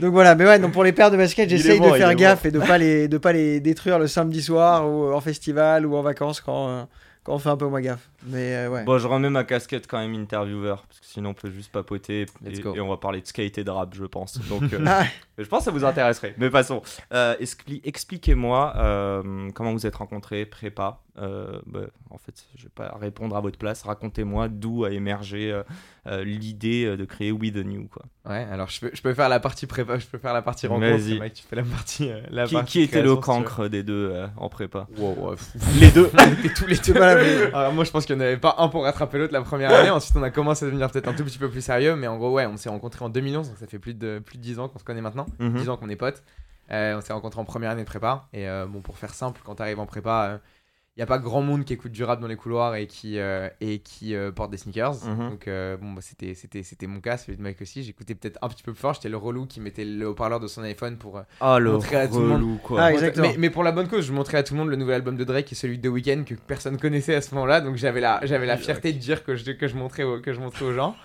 Donc 0.00 0.12
voilà, 0.12 0.34
mais 0.34 0.44
ouais, 0.44 0.58
donc 0.58 0.72
pour 0.72 0.84
les 0.84 0.92
paires 0.92 1.10
de 1.10 1.16
est 1.18 1.48
j'essaye 1.48 1.80
de 1.80 1.90
faire 1.90 2.14
gaffe 2.14 2.46
et 2.46 2.50
de 2.50 2.58
pas 2.58 2.78
les 2.78 3.08
de 3.08 3.18
pas 3.18 3.32
les 3.32 3.60
détruire 3.60 3.98
le 3.98 4.06
samedi 4.06 4.42
soir 4.42 4.88
ou 4.88 5.12
en 5.12 5.20
festival 5.20 5.86
ou 5.86 5.96
en 5.96 6.02
vacances 6.02 6.40
quand, 6.40 6.68
euh, 6.68 6.82
quand 7.22 7.34
on 7.34 7.38
fait 7.38 7.50
un 7.50 7.56
peu 7.56 7.66
moins 7.66 7.80
gaffe. 7.80 8.09
Mais 8.26 8.54
euh, 8.56 8.68
ouais. 8.68 8.84
Bon, 8.84 8.98
je 8.98 9.06
remets 9.06 9.30
ma 9.30 9.44
casquette 9.44 9.86
quand 9.86 9.98
même 9.98 10.14
intervieweur, 10.14 10.82
parce 10.86 11.00
que 11.00 11.06
sinon 11.06 11.30
on 11.30 11.34
peut 11.34 11.50
juste 11.50 11.72
papoter 11.72 12.26
et, 12.46 12.80
on 12.80 12.88
va 12.88 12.96
parler 12.96 13.20
de 13.20 13.26
skate 13.26 13.58
et 13.58 13.64
de 13.64 13.70
rap, 13.70 13.94
je 13.94 14.04
pense. 14.04 14.38
Donc, 14.48 14.62
euh, 14.72 14.84
Ah, 14.86 15.04
je 15.38 15.44
pense 15.46 15.60
que 15.60 15.64
ça 15.66 15.70
vous 15.70 15.84
intéresserait. 15.84 16.34
Mais 16.38 16.50
passons. 16.50 16.82
Euh, 17.12 17.34
expli- 17.40 17.80
Expliquez-moi 17.84 18.74
euh, 18.76 19.50
comment 19.54 19.72
vous 19.72 19.86
êtes 19.86 19.96
rencontrés, 19.96 20.44
prépa. 20.46 21.00
Euh, 21.18 21.60
bah, 21.66 21.80
en 22.10 22.18
fait, 22.18 22.32
je 22.56 22.62
vais 22.64 22.70
pas 22.74 22.96
répondre 22.98 23.36
à 23.36 23.40
votre 23.40 23.58
place. 23.58 23.82
Racontez-moi 23.82 24.48
d'où 24.48 24.84
a 24.84 24.90
émergé 24.90 25.50
euh, 25.52 25.62
euh, 26.06 26.24
l'idée 26.24 26.96
de 26.96 27.04
créer 27.04 27.30
We 27.32 27.52
The 27.52 27.56
New. 27.64 27.88
Quoi. 27.88 28.04
Ouais, 28.28 28.46
alors 28.50 28.68
je 28.70 28.80
peux, 28.80 28.90
je 28.94 29.02
peux 29.02 29.12
faire 29.12 29.28
la 29.28 29.40
partie 29.40 29.66
prépa, 29.66 29.98
je 29.98 30.06
peux 30.06 30.18
faire 30.18 30.32
la 30.32 30.40
partie 30.42 30.66
rencontre. 30.66 30.86
Vas-y. 30.96 31.18
Mike, 31.18 31.34
tu 31.34 31.42
fais 31.42 31.56
la 31.56 31.62
partie. 31.62 32.10
euh, 32.10 32.20
la 32.30 32.46
Qui, 32.46 32.54
partie 32.54 32.72
qui 32.72 32.82
était 32.84 33.02
le 33.02 33.16
cancre 33.16 33.68
des 33.68 33.82
deux 33.82 34.10
euh, 34.12 34.26
en 34.36 34.48
prépa? 34.48 34.86
Wow, 34.96 35.30
ouais, 35.30 35.36
Les 35.78 35.90
deux 35.90 36.10
tous 36.56 36.66
les 36.66 36.76
deux. 36.78 36.96
Alors 37.54 37.72
moi 37.72 37.84
je 37.84 37.90
pense 37.90 38.06
qu'il 38.10 38.18
n'y 38.18 38.24
en 38.24 38.26
avait 38.26 38.36
pas 38.36 38.56
un 38.58 38.68
pour 38.68 38.84
rattraper 38.84 39.18
l'autre 39.18 39.32
la 39.32 39.42
première 39.42 39.72
année. 39.72 39.90
Ensuite 39.90 40.16
on 40.16 40.22
a 40.22 40.30
commencé 40.30 40.64
à 40.64 40.68
devenir 40.68 40.90
peut-être 40.90 41.08
un 41.08 41.14
tout 41.14 41.24
petit 41.24 41.38
peu 41.38 41.48
plus 41.48 41.62
sérieux. 41.62 41.96
Mais 41.96 42.06
en 42.06 42.16
gros 42.16 42.32
ouais, 42.32 42.46
on 42.46 42.56
s'est 42.56 42.68
rencontrés 42.68 43.04
en 43.04 43.08
2011, 43.08 43.48
donc 43.48 43.58
ça 43.58 43.66
fait 43.66 43.78
plus 43.78 43.94
de, 43.94 44.20
plus 44.24 44.38
de 44.38 44.42
10 44.42 44.58
ans 44.58 44.68
qu'on 44.68 44.78
se 44.78 44.84
connaît 44.84 45.00
maintenant. 45.00 45.26
Mhm. 45.38 45.54
10 45.54 45.68
ans 45.68 45.76
qu'on 45.76 45.88
est 45.88 45.96
potes. 45.96 46.22
Euh, 46.70 46.96
on 46.96 47.00
s'est 47.00 47.12
rencontrés 47.12 47.40
en 47.40 47.44
première 47.44 47.70
année 47.70 47.82
de 47.82 47.86
prépa. 47.86 48.28
Et 48.32 48.48
euh, 48.48 48.66
bon 48.66 48.80
pour 48.80 48.98
faire 48.98 49.14
simple, 49.14 49.40
quand 49.44 49.56
tu 49.56 49.62
arrives 49.62 49.80
en 49.80 49.86
prépa, 49.86 50.40
il 50.59 50.59
n'y 51.00 51.04
a 51.04 51.06
pas 51.06 51.18
grand 51.18 51.40
monde 51.40 51.64
qui 51.64 51.72
écoute 51.72 51.92
du 51.92 52.04
rap 52.04 52.20
dans 52.20 52.26
les 52.26 52.36
couloirs 52.36 52.74
et 52.76 52.86
qui, 52.86 53.18
euh, 53.18 53.48
et 53.60 53.78
qui 53.78 54.14
euh, 54.14 54.30
porte 54.30 54.50
des 54.50 54.58
sneakers. 54.58 54.96
Mhm. 55.04 55.30
Donc 55.30 55.48
euh, 55.48 55.76
bon 55.78 55.92
bah, 55.92 56.02
c'était, 56.02 56.34
c'était, 56.34 56.62
c'était 56.62 56.86
mon 56.86 57.00
cas, 57.00 57.16
celui 57.16 57.38
de 57.38 57.42
Mike 57.42 57.62
aussi. 57.62 57.82
J'écoutais 57.82 58.14
peut-être 58.14 58.38
un 58.42 58.48
petit 58.48 58.62
peu 58.62 58.72
plus 58.72 58.80
fort. 58.80 58.94
J'étais 58.94 59.08
le 59.08 59.16
relou 59.16 59.46
qui 59.46 59.60
mettait 59.60 59.84
le 59.84 60.08
haut-parleur 60.08 60.40
de 60.40 60.46
son 60.46 60.62
iPhone 60.62 60.98
pour... 60.98 61.22
Ah, 61.40 61.58
le 61.58 61.72
Montrer 61.72 61.96
à 61.96 62.08
tout 62.08 62.20
le 62.20 62.26
monde. 62.26 62.42
relou, 62.42 62.58
quoi. 62.62 62.82
Ah, 62.82 62.92
exactement. 62.92 63.28
mais, 63.28 63.36
mais 63.38 63.50
pour 63.50 63.64
la 63.64 63.72
bonne 63.72 63.88
cause, 63.88 64.04
je 64.04 64.12
montrais 64.12 64.38
à 64.38 64.42
tout 64.42 64.54
le 64.54 64.60
monde 64.60 64.68
le 64.68 64.76
nouvel 64.76 64.96
album 64.96 65.16
de 65.16 65.24
Drake 65.24 65.50
et 65.50 65.54
celui 65.54 65.78
de 65.78 65.88
The 65.88 65.92
Weeknd 65.92 66.24
que 66.24 66.34
personne 66.34 66.78
connaissait 66.78 67.14
à 67.14 67.22
ce 67.22 67.34
moment-là. 67.34 67.62
Donc 67.62 67.76
j'avais 67.76 68.00
la, 68.00 68.20
j'avais 68.24 68.46
la 68.46 68.58
fierté 68.58 68.92
de 68.92 68.98
dire 68.98 69.24
que 69.24 69.36
je, 69.36 69.52
que 69.52 69.68
je, 69.68 69.76
montrais, 69.76 70.02
aux, 70.02 70.20
que 70.20 70.34
je 70.34 70.40
montrais 70.40 70.66
aux 70.66 70.74
gens. 70.74 70.96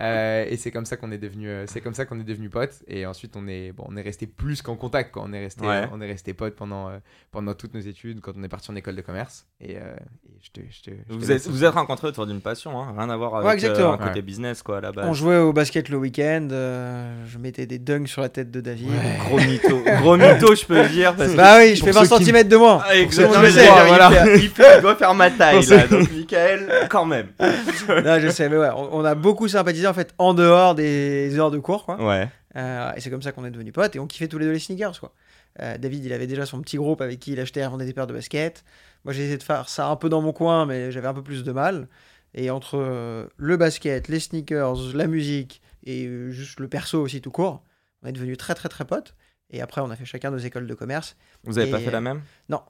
Euh, 0.00 0.44
et 0.48 0.56
c'est 0.56 0.70
comme 0.70 0.86
ça 0.86 0.96
qu'on 0.96 1.10
est 1.12 1.18
devenu, 1.18 1.48
euh, 1.48 1.64
c'est 1.66 1.80
comme 1.80 1.94
ça 1.94 2.04
qu'on 2.06 2.18
est 2.20 2.24
devenu 2.24 2.48
potes. 2.48 2.82
Et 2.88 3.06
ensuite 3.06 3.34
on 3.36 3.46
est, 3.48 3.72
bon, 3.72 3.84
on 3.88 3.96
est 3.96 4.02
resté 4.02 4.26
plus 4.26 4.62
qu'en 4.62 4.76
contact. 4.76 5.12
Quoi. 5.12 5.24
On 5.26 5.32
est 5.32 5.40
resté, 5.40 5.66
Ouais. 5.66 5.84
on 5.92 6.00
est 6.00 6.06
resté 6.06 6.32
potes 6.34 6.56
pendant, 6.56 6.88
euh, 6.88 6.98
pendant 7.30 7.54
toutes 7.54 7.74
nos 7.74 7.80
études, 7.80 8.20
quand 8.20 8.32
on 8.36 8.42
est 8.42 8.48
parti 8.48 8.70
en 8.70 8.76
école 8.76 8.96
de 8.96 9.02
commerce. 9.02 9.46
Et, 9.60 9.76
euh, 9.76 9.80
et 10.26 10.38
je 10.42 10.50
te, 10.50 10.60
je 10.70 10.82
te, 10.82 10.90
je 11.08 11.14
Vous 11.14 11.30
êtes, 11.32 11.46
vous 11.48 11.64
êtes 11.64 11.74
rencontrés 11.74 12.08
autour 12.08 12.26
d'une 12.26 12.40
passion, 12.40 12.80
hein, 12.80 12.94
rien 12.96 13.10
à 13.10 13.16
voir 13.16 13.36
avec 13.36 13.52
exactement. 13.54 13.90
euh, 13.90 13.94
un 13.94 13.98
côté 13.98 14.10
Ouais. 14.16 14.22
business 14.22 14.62
quoi 14.62 14.80
base. 14.80 14.94
On 15.06 15.12
jouait 15.12 15.36
au 15.36 15.52
basket 15.52 15.88
le 15.90 15.98
week-end, 15.98 16.48
euh, 16.50 17.12
je 17.26 17.38
mettais 17.38 17.66
des 17.66 17.78
dunks 17.78 18.08
sur 18.08 18.22
la 18.22 18.28
tête 18.30 18.50
de 18.50 18.60
David. 18.60 18.88
Ouais. 18.90 19.18
Gros 19.26 19.38
mytho, 19.38 19.82
gros 20.00 20.16
mytho 20.16 20.54
je 20.54 20.64
peux 20.64 20.88
dire. 20.88 21.14
Parce 21.14 21.32
que... 21.32 21.36
Bah 21.36 21.58
oui, 21.58 21.76
je 21.76 21.84
fais 21.84 21.90
20 21.92 22.04
ceux 22.06 22.16
qui- 22.18 22.24
cm 22.24 22.48
de 22.48 22.56
moins. 22.56 22.82
Ah, 22.86 22.96
exactement, 22.96 23.44
il, 23.44 23.52
voilà. 23.88 24.10
il 24.36 24.48
fait- 24.48 24.76
il 24.78 24.80
doit 24.82 24.96
faire 24.96 25.14
ma 25.14 25.30
taille 25.30 25.64
là, 25.66 25.86
donc 25.86 26.10
Michael, 26.10 26.68
quand 26.88 27.04
même. 27.04 27.26
Non, 27.40 28.18
je 28.20 28.28
sais, 28.30 28.48
mais 28.48 28.56
ouais, 28.56 28.70
on, 28.74 29.00
on 29.00 29.04
a 29.04 29.14
beaucoup 29.14 29.46
sympathisé 29.48 29.86
en 29.90 29.94
fait 29.94 30.14
en 30.18 30.34
dehors 30.34 30.74
des 30.74 31.38
heures 31.38 31.50
de 31.50 31.58
cours, 31.58 31.84
quoi. 31.84 32.02
Ouais. 32.02 32.28
Euh, 32.56 32.92
et 32.94 33.00
c'est 33.00 33.10
comme 33.10 33.22
ça 33.22 33.32
qu'on 33.32 33.44
est 33.44 33.50
devenus 33.50 33.72
potes 33.72 33.94
et 33.94 33.98
on 34.00 34.06
kiffait 34.06 34.28
tous 34.28 34.38
les 34.38 34.46
deux 34.46 34.52
les 34.52 34.58
sneakers, 34.58 34.98
quoi. 34.98 35.12
Euh, 35.60 35.78
David, 35.78 36.04
il 36.04 36.12
avait 36.12 36.26
déjà 36.26 36.46
son 36.46 36.60
petit 36.62 36.76
groupe 36.76 37.00
avec 37.00 37.20
qui 37.20 37.32
il 37.32 37.40
achetait 37.40 37.62
et 37.62 37.84
des 37.84 37.92
paires 37.92 38.06
de 38.06 38.12
baskets. 38.14 38.64
Moi, 39.04 39.12
j'ai 39.12 39.22
essayé 39.22 39.38
de 39.38 39.42
faire 39.42 39.68
ça 39.68 39.88
un 39.88 39.96
peu 39.96 40.08
dans 40.08 40.22
mon 40.22 40.32
coin, 40.32 40.66
mais 40.66 40.90
j'avais 40.92 41.08
un 41.08 41.14
peu 41.14 41.22
plus 41.22 41.44
de 41.44 41.52
mal. 41.52 41.88
Et 42.34 42.50
entre 42.50 42.78
euh, 42.78 43.26
le 43.36 43.56
basket, 43.56 44.08
les 44.08 44.20
sneakers, 44.20 44.94
la 44.94 45.06
musique 45.06 45.60
et 45.84 46.08
juste 46.30 46.60
le 46.60 46.68
perso 46.68 47.00
aussi 47.00 47.20
tout 47.20 47.30
court, 47.30 47.64
on 48.02 48.08
est 48.08 48.12
devenus 48.12 48.38
très 48.38 48.54
très 48.54 48.68
très 48.68 48.84
potes. 48.84 49.14
Et 49.50 49.60
après, 49.60 49.80
on 49.80 49.90
a 49.90 49.96
fait 49.96 50.04
chacun 50.04 50.30
nos 50.30 50.38
écoles 50.38 50.66
de 50.66 50.74
commerce. 50.74 51.16
Vous 51.44 51.58
avez 51.58 51.70
pas 51.70 51.80
fait 51.80 51.90
la 51.90 52.00
même? 52.00 52.22
Non. 52.48 52.62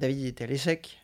David, 0.00 0.18
il 0.18 0.26
était 0.26 0.44
à 0.44 0.46
l'ESSEC 0.46 0.98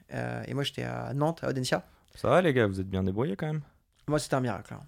et 0.47 0.55
moi, 0.55 0.63
j'étais 0.63 0.85
à 0.85 1.13
Nantes, 1.15 1.41
à 1.43 1.49
Audencia. 1.51 1.85
Ça 2.15 2.29
va 2.29 2.43
les 2.43 2.53
gars, 2.53 2.67
vous 2.67 2.81
êtes 2.81 2.89
bien 2.89 3.03
débrouillés 3.03 3.37
quand 3.37 3.47
même. 3.47 3.63
Moi, 4.09 4.19
c'était 4.19 4.35
un 4.35 4.41
miracle. 4.41 4.75
hein. 4.75 4.83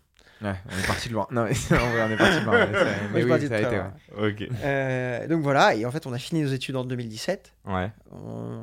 Ouais, 0.44 0.55
on 0.67 0.79
est 0.79 0.87
parti 0.87 1.08
de 1.08 1.14
loin. 1.14 1.26
Non, 1.31 1.44
mais 1.44 1.50
en 1.76 1.91
vrai, 1.91 2.02
on 2.06 2.11
est 2.11 2.17
parti 2.17 2.41
de 2.41 2.44
loin. 2.44 2.67
Mais, 3.12 3.25
oui, 3.25 3.49
ça 3.49 3.55
a 3.56 3.61
été. 3.61 3.69
ouais. 3.69 3.76
loin. 3.76 4.29
Ok. 4.29 4.49
Euh, 4.62 5.26
donc 5.26 5.43
voilà, 5.43 5.75
et 5.75 5.85
en 5.87 5.91
fait, 5.91 6.06
on 6.06 6.12
a 6.12 6.19
fini 6.19 6.43
nos 6.43 6.50
études 6.50 6.76
en 6.76 6.85
2017. 6.85 7.52
Ouais. 7.67 7.91
on, 8.12 8.61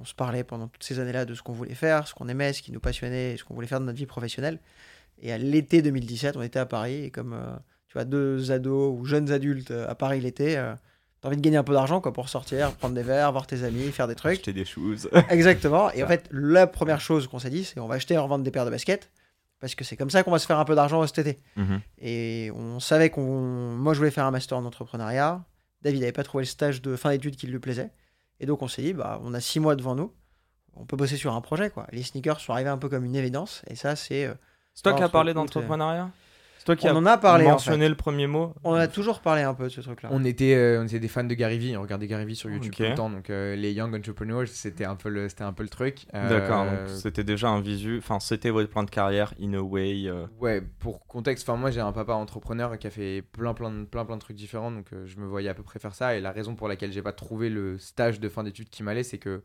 on 0.00 0.04
se 0.04 0.14
parlait 0.14 0.44
pendant 0.44 0.68
toutes 0.68 0.84
ces 0.84 0.98
années-là 0.98 1.24
de 1.24 1.34
ce 1.34 1.42
qu'on 1.42 1.52
voulait 1.52 1.74
faire, 1.74 2.08
ce 2.08 2.14
qu'on 2.14 2.28
aimait, 2.28 2.52
ce 2.52 2.62
qui 2.62 2.72
nous 2.72 2.80
passionnait, 2.80 3.36
ce 3.36 3.44
qu'on 3.44 3.54
voulait 3.54 3.66
faire 3.66 3.80
de 3.80 3.86
notre 3.86 3.98
vie 3.98 4.06
professionnelle. 4.06 4.58
Et 5.22 5.32
à 5.32 5.38
l'été 5.38 5.82
2017, 5.82 6.36
on 6.36 6.42
était 6.42 6.58
à 6.58 6.66
Paris, 6.66 7.04
et 7.04 7.10
comme 7.10 7.34
euh, 7.34 7.56
tu 7.88 7.94
vois, 7.94 8.04
deux 8.04 8.50
ados 8.52 8.94
ou 8.98 9.04
jeunes 9.04 9.30
adultes 9.30 9.70
euh, 9.70 9.88
à 9.88 9.94
Paris 9.94 10.20
l'été, 10.20 10.56
euh, 10.56 10.74
t'as 11.20 11.28
envie 11.28 11.36
de 11.36 11.42
gagner 11.42 11.58
un 11.58 11.64
peu 11.64 11.74
d'argent 11.74 12.00
quoi, 12.00 12.12
pour 12.12 12.28
sortir, 12.28 12.72
prendre 12.72 12.94
des 12.94 13.02
verres, 13.02 13.30
voir 13.32 13.46
tes 13.46 13.64
amis, 13.64 13.90
faire 13.92 14.08
des 14.08 14.14
trucs. 14.14 14.38
Acheter 14.38 14.52
des 14.52 14.64
shoes. 14.64 15.08
Exactement. 15.28 15.90
Et 15.92 16.02
en 16.02 16.06
fait, 16.06 16.28
la 16.30 16.66
première 16.66 17.00
chose 17.00 17.26
qu'on 17.26 17.38
s'est 17.38 17.50
dit, 17.50 17.64
c'est 17.64 17.78
on 17.80 17.86
va 17.86 17.96
acheter 17.96 18.14
et 18.14 18.18
revendre 18.18 18.44
des 18.44 18.50
paires 18.50 18.64
de 18.64 18.70
baskets, 18.70 19.10
parce 19.60 19.74
que 19.74 19.84
c'est 19.84 19.96
comme 19.96 20.10
ça 20.10 20.22
qu'on 20.22 20.30
va 20.30 20.38
se 20.38 20.46
faire 20.46 20.58
un 20.58 20.64
peu 20.64 20.74
d'argent 20.74 21.06
cet 21.06 21.18
été. 21.26 21.38
Mhm. 21.56 21.80
Et 21.98 22.50
on 22.54 22.80
savait 22.80 23.10
qu'on. 23.10 23.40
Moi, 23.76 23.92
je 23.94 23.98
voulais 23.98 24.10
faire 24.10 24.24
un 24.26 24.30
master 24.30 24.58
en 24.58 24.64
entrepreneuriat. 24.64 25.44
David 25.82 26.00
n'avait 26.00 26.12
pas 26.12 26.24
trouvé 26.24 26.42
le 26.42 26.48
stage 26.48 26.82
de 26.82 26.96
fin 26.96 27.10
d'études 27.10 27.36
qui 27.36 27.46
lui 27.46 27.58
plaisait. 27.58 27.90
Et 28.40 28.46
donc, 28.46 28.62
on 28.62 28.68
s'est 28.68 28.82
dit, 28.82 28.92
bah, 28.94 29.20
on 29.22 29.34
a 29.34 29.40
six 29.40 29.60
mois 29.60 29.76
devant 29.76 29.94
nous. 29.94 30.12
On 30.74 30.84
peut 30.86 30.96
bosser 30.96 31.16
sur 31.16 31.34
un 31.34 31.40
projet, 31.40 31.68
quoi. 31.70 31.86
Les 31.92 32.02
sneakers 32.02 32.40
sont 32.40 32.52
arrivés 32.52 32.70
un 32.70 32.78
peu 32.78 32.88
comme 32.88 33.04
une 33.04 33.16
évidence. 33.16 33.62
Et 33.68 33.74
ça, 33.76 33.96
c'est. 33.96 34.24
euh, 34.26 34.34
C'est 34.74 34.82
toi 34.82 34.92
qui 34.94 35.02
as 35.02 35.06
Entre 35.06 35.12
parlé 35.12 35.32
et- 35.32 35.34
d'entrepreneuriat? 35.34 36.10
C'est 36.60 36.66
toi 36.66 36.76
qui 36.76 36.86
On 36.88 36.90
as 36.90 36.94
en 36.98 37.06
a 37.06 37.16
parlé, 37.16 37.46
en 37.46 37.52
mentionné 37.52 37.84
fait. 37.84 37.88
le 37.88 37.94
premier 37.94 38.26
mot 38.26 38.52
On 38.64 38.74
a 38.74 38.86
toujours 38.86 39.20
parlé 39.20 39.40
un 39.40 39.54
peu 39.54 39.64
de 39.64 39.68
ce 39.70 39.80
truc-là. 39.80 40.10
On 40.12 40.22
était, 40.26 40.54
euh, 40.54 40.82
on 40.82 40.84
était 40.84 40.98
des 40.98 41.08
fans 41.08 41.24
de 41.24 41.32
Gary 41.32 41.56
Vee, 41.58 41.74
on 41.74 41.80
regardait 41.80 42.06
Gary 42.06 42.26
Vee 42.26 42.36
sur 42.36 42.50
YouTube 42.50 42.74
tout 42.76 42.82
le 42.82 42.94
temps, 42.94 43.08
donc 43.08 43.30
euh, 43.30 43.56
les 43.56 43.72
Young 43.72 43.94
Entrepreneurs, 43.94 44.46
c'était 44.46 44.84
un 44.84 44.94
peu 44.94 45.08
le, 45.08 45.30
c'était 45.30 45.44
un 45.44 45.54
peu 45.54 45.62
le 45.62 45.70
truc. 45.70 46.04
Euh, 46.12 46.28
D'accord, 46.28 46.66
donc 46.66 46.88
c'était 46.90 47.24
déjà 47.24 47.48
un 47.48 47.62
visu, 47.62 47.96
enfin 47.96 48.20
c'était 48.20 48.50
votre 48.50 48.68
plan 48.68 48.82
de 48.82 48.90
carrière 48.90 49.32
in 49.40 49.54
a 49.54 49.60
way. 49.60 50.02
euh, 50.06 50.26
Ouais, 50.38 50.60
pour 50.80 51.06
contexte, 51.06 51.48
enfin 51.48 51.58
moi 51.58 51.70
j'ai 51.70 51.80
un 51.80 51.92
papa 51.92 52.12
entrepreneur 52.12 52.78
qui 52.78 52.86
a 52.86 52.90
fait 52.90 53.22
plein 53.32 53.54
plein 53.54 53.70
de, 53.70 53.84
plein 53.86 54.04
plein 54.04 54.16
de 54.16 54.20
trucs 54.20 54.36
différents, 54.36 54.70
donc 54.70 54.92
euh, 54.92 55.06
je 55.06 55.16
me 55.18 55.26
voyais 55.26 55.48
à 55.48 55.54
peu 55.54 55.62
près 55.62 55.78
faire 55.78 55.94
ça. 55.94 56.14
Et 56.14 56.20
la 56.20 56.30
raison 56.30 56.56
pour 56.56 56.68
laquelle 56.68 56.92
j'ai 56.92 57.00
pas 57.00 57.14
trouvé 57.14 57.48
le 57.48 57.78
stage 57.78 58.20
de 58.20 58.28
fin 58.28 58.44
d'études 58.44 58.68
qui 58.68 58.82
m'allait, 58.82 59.02
c'est 59.02 59.16
que 59.16 59.42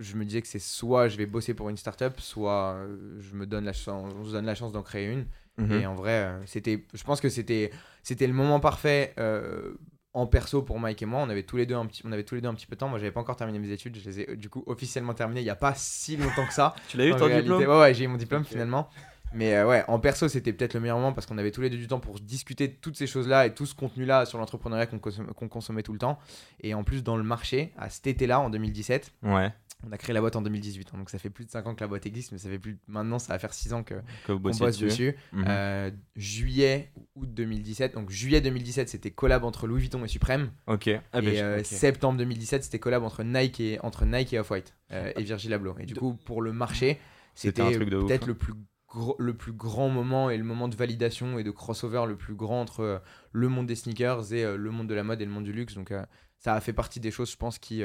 je 0.00 0.16
me 0.16 0.24
disais 0.24 0.42
que 0.42 0.48
c'est 0.48 0.58
soit 0.58 1.06
je 1.06 1.18
vais 1.18 1.26
bosser 1.26 1.54
pour 1.54 1.68
une 1.70 1.76
startup, 1.76 2.18
soit 2.20 2.78
je 3.20 3.34
me 3.36 3.46
donne 3.46 3.64
la 3.64 3.72
chance, 3.72 4.12
on 4.20 4.24
se 4.24 4.32
donne 4.32 4.46
la 4.46 4.56
chance 4.56 4.72
d'en 4.72 4.82
créer 4.82 5.06
une. 5.06 5.26
Mhm. 5.58 5.72
Et 5.80 5.86
en 5.86 5.94
vrai, 5.94 6.12
euh, 6.12 6.46
c'était, 6.46 6.84
je 6.94 7.04
pense 7.04 7.20
que 7.20 7.28
c'était, 7.28 7.70
c'était 8.02 8.26
le 8.26 8.32
moment 8.32 8.60
parfait 8.60 9.14
euh, 9.18 9.74
en 10.14 10.26
perso 10.26 10.62
pour 10.62 10.80
Mike 10.80 11.02
et 11.02 11.06
moi. 11.06 11.20
On 11.20 11.28
avait 11.28 11.42
tous 11.42 11.56
les 11.56 11.66
deux 11.66 11.74
un 11.74 11.86
petit, 11.86 12.02
on 12.04 12.12
avait 12.12 12.24
tous 12.24 12.34
les 12.34 12.40
deux 12.40 12.48
un 12.48 12.54
petit 12.54 12.66
peu 12.66 12.74
de 12.74 12.80
temps. 12.80 12.88
Moi, 12.88 12.98
j'avais 12.98 13.12
pas 13.12 13.20
encore 13.20 13.36
terminé 13.36 13.58
mes 13.58 13.70
études. 13.70 13.96
Je 13.96 14.04
les 14.04 14.20
ai 14.20 14.30
euh, 14.30 14.36
du 14.36 14.48
coup 14.48 14.62
officiellement 14.66 15.14
terminées 15.14 15.40
il 15.40 15.46
y 15.46 15.50
a 15.50 15.56
pas 15.56 15.74
si 15.76 16.16
longtemps 16.16 16.46
que 16.46 16.54
ça. 16.54 16.74
Tu 16.88 16.96
l'as 16.96 17.06
eu 17.06 17.10
ton 17.10 17.26
réalité. 17.26 17.42
diplôme? 17.42 17.62
Ouais, 17.62 17.80
ouais, 17.80 17.94
j'ai 17.94 18.04
eu 18.04 18.08
mon 18.08 18.16
diplôme 18.16 18.44
finalement. 18.44 18.88
Mais 19.34 19.54
euh, 19.54 19.66
ouais, 19.66 19.84
en 19.88 19.98
perso, 19.98 20.26
c'était 20.28 20.52
peut-être 20.52 20.74
le 20.74 20.80
meilleur 20.80 20.96
moment 20.96 21.12
parce 21.12 21.26
qu'on 21.26 21.36
avait 21.38 21.50
tous 21.50 21.60
les 21.60 21.70
deux 21.70 21.76
du 21.76 21.86
temps 21.86 22.00
pour 22.00 22.18
discuter 22.18 22.68
de 22.68 22.72
toutes 22.72 22.96
ces 22.96 23.06
choses-là 23.06 23.46
et 23.46 23.54
tout 23.54 23.66
ce 23.66 23.74
contenu-là 23.74 24.24
sur 24.24 24.38
l'entrepreneuriat 24.38 24.86
qu'on 24.86 24.98
qu'on 24.98 25.48
consommait 25.48 25.82
tout 25.82 25.92
le 25.92 25.98
temps. 25.98 26.18
Et 26.62 26.74
en 26.74 26.82
plus, 26.82 27.02
dans 27.02 27.16
le 27.16 27.22
marché, 27.22 27.72
à 27.76 27.90
cet 27.90 28.06
été-là, 28.06 28.40
en 28.40 28.50
2017, 28.50 29.12
Ouais. 29.22 29.52
On 29.86 29.92
a 29.92 29.96
créé 29.98 30.12
la 30.12 30.20
boîte 30.20 30.34
en 30.34 30.42
2018, 30.42 30.88
hein, 30.92 30.98
donc 30.98 31.08
ça 31.08 31.18
fait 31.18 31.30
plus 31.30 31.44
de 31.44 31.50
5 31.50 31.64
ans 31.68 31.74
que 31.74 31.80
la 31.80 31.86
boîte 31.86 32.04
existe, 32.04 32.32
mais 32.32 32.38
ça 32.38 32.48
fait 32.48 32.58
plus 32.58 32.78
maintenant 32.88 33.20
ça 33.20 33.32
va 33.32 33.38
faire 33.38 33.54
6 33.54 33.72
ans 33.72 33.84
que 33.84 33.94
Que 34.26 34.32
vous 34.32 34.40
bosse 34.40 34.58
dessus. 34.78 35.14
Mhm. 35.32 35.44
Euh, 35.46 35.90
juillet 36.16 36.90
ou 36.96 37.22
août 37.22 37.32
2017. 37.32 37.94
Donc 37.94 38.10
juillet 38.10 38.40
2017, 38.40 38.88
c'était 38.88 39.10
collab 39.10 39.44
entre 39.44 39.66
Louis 39.66 39.80
Vuitton 39.80 40.04
et 40.04 40.08
Supreme. 40.08 40.50
Ok. 40.66 40.90
Ah, 41.12 41.20
et 41.20 41.36
je- 41.36 41.42
euh, 41.42 41.58
ok. 41.60 41.64
septembre 41.64 42.18
2017, 42.18 42.64
c'était 42.64 42.78
collab 42.80 43.02
entre 43.04 43.22
Nike 43.22 43.60
et 43.60 43.78
entre 43.80 44.04
Nike 44.04 44.32
et 44.34 44.38
Off-White 44.40 44.74
euh, 44.90 45.12
et 45.16 45.22
Virgil 45.22 45.52
Abloh. 45.54 45.76
Et 45.78 45.86
du 45.86 45.94
coup, 45.94 46.14
pour 46.14 46.42
le 46.42 46.52
marché, 46.52 46.98
C'était 47.34 47.62
peut-être 47.62 48.24
hein. 48.24 48.26
le 48.26 48.34
plus 48.34 48.54
gros- 48.88 49.16
le 49.20 49.34
plus 49.34 49.52
grand 49.52 49.88
moment 49.90 50.28
et 50.28 50.36
le 50.36 50.44
moment 50.44 50.66
de 50.66 50.74
validation 50.74 51.38
et 51.38 51.44
de 51.44 51.50
crossover 51.52 52.04
le 52.08 52.16
plus 52.16 52.34
grand 52.34 52.60
entre 52.62 52.80
euh, 52.80 52.98
le 53.32 53.48
monde 53.48 53.66
des 53.66 53.76
sneakers 53.76 54.32
et 54.32 54.44
euh, 54.44 54.56
le 54.56 54.70
monde 54.72 54.88
de 54.88 54.94
la 54.94 55.04
mode 55.04 55.20
et 55.20 55.24
le 55.24 55.30
monde 55.30 55.44
du 55.44 55.52
luxe. 55.52 55.74
Donc 55.74 55.92
euh, 55.92 56.04
ça 56.38 56.54
a 56.54 56.60
fait 56.60 56.72
partie 56.72 56.98
des 56.98 57.10
choses, 57.12 57.30
je 57.30 57.36
pense, 57.36 57.58
qui 57.60 57.84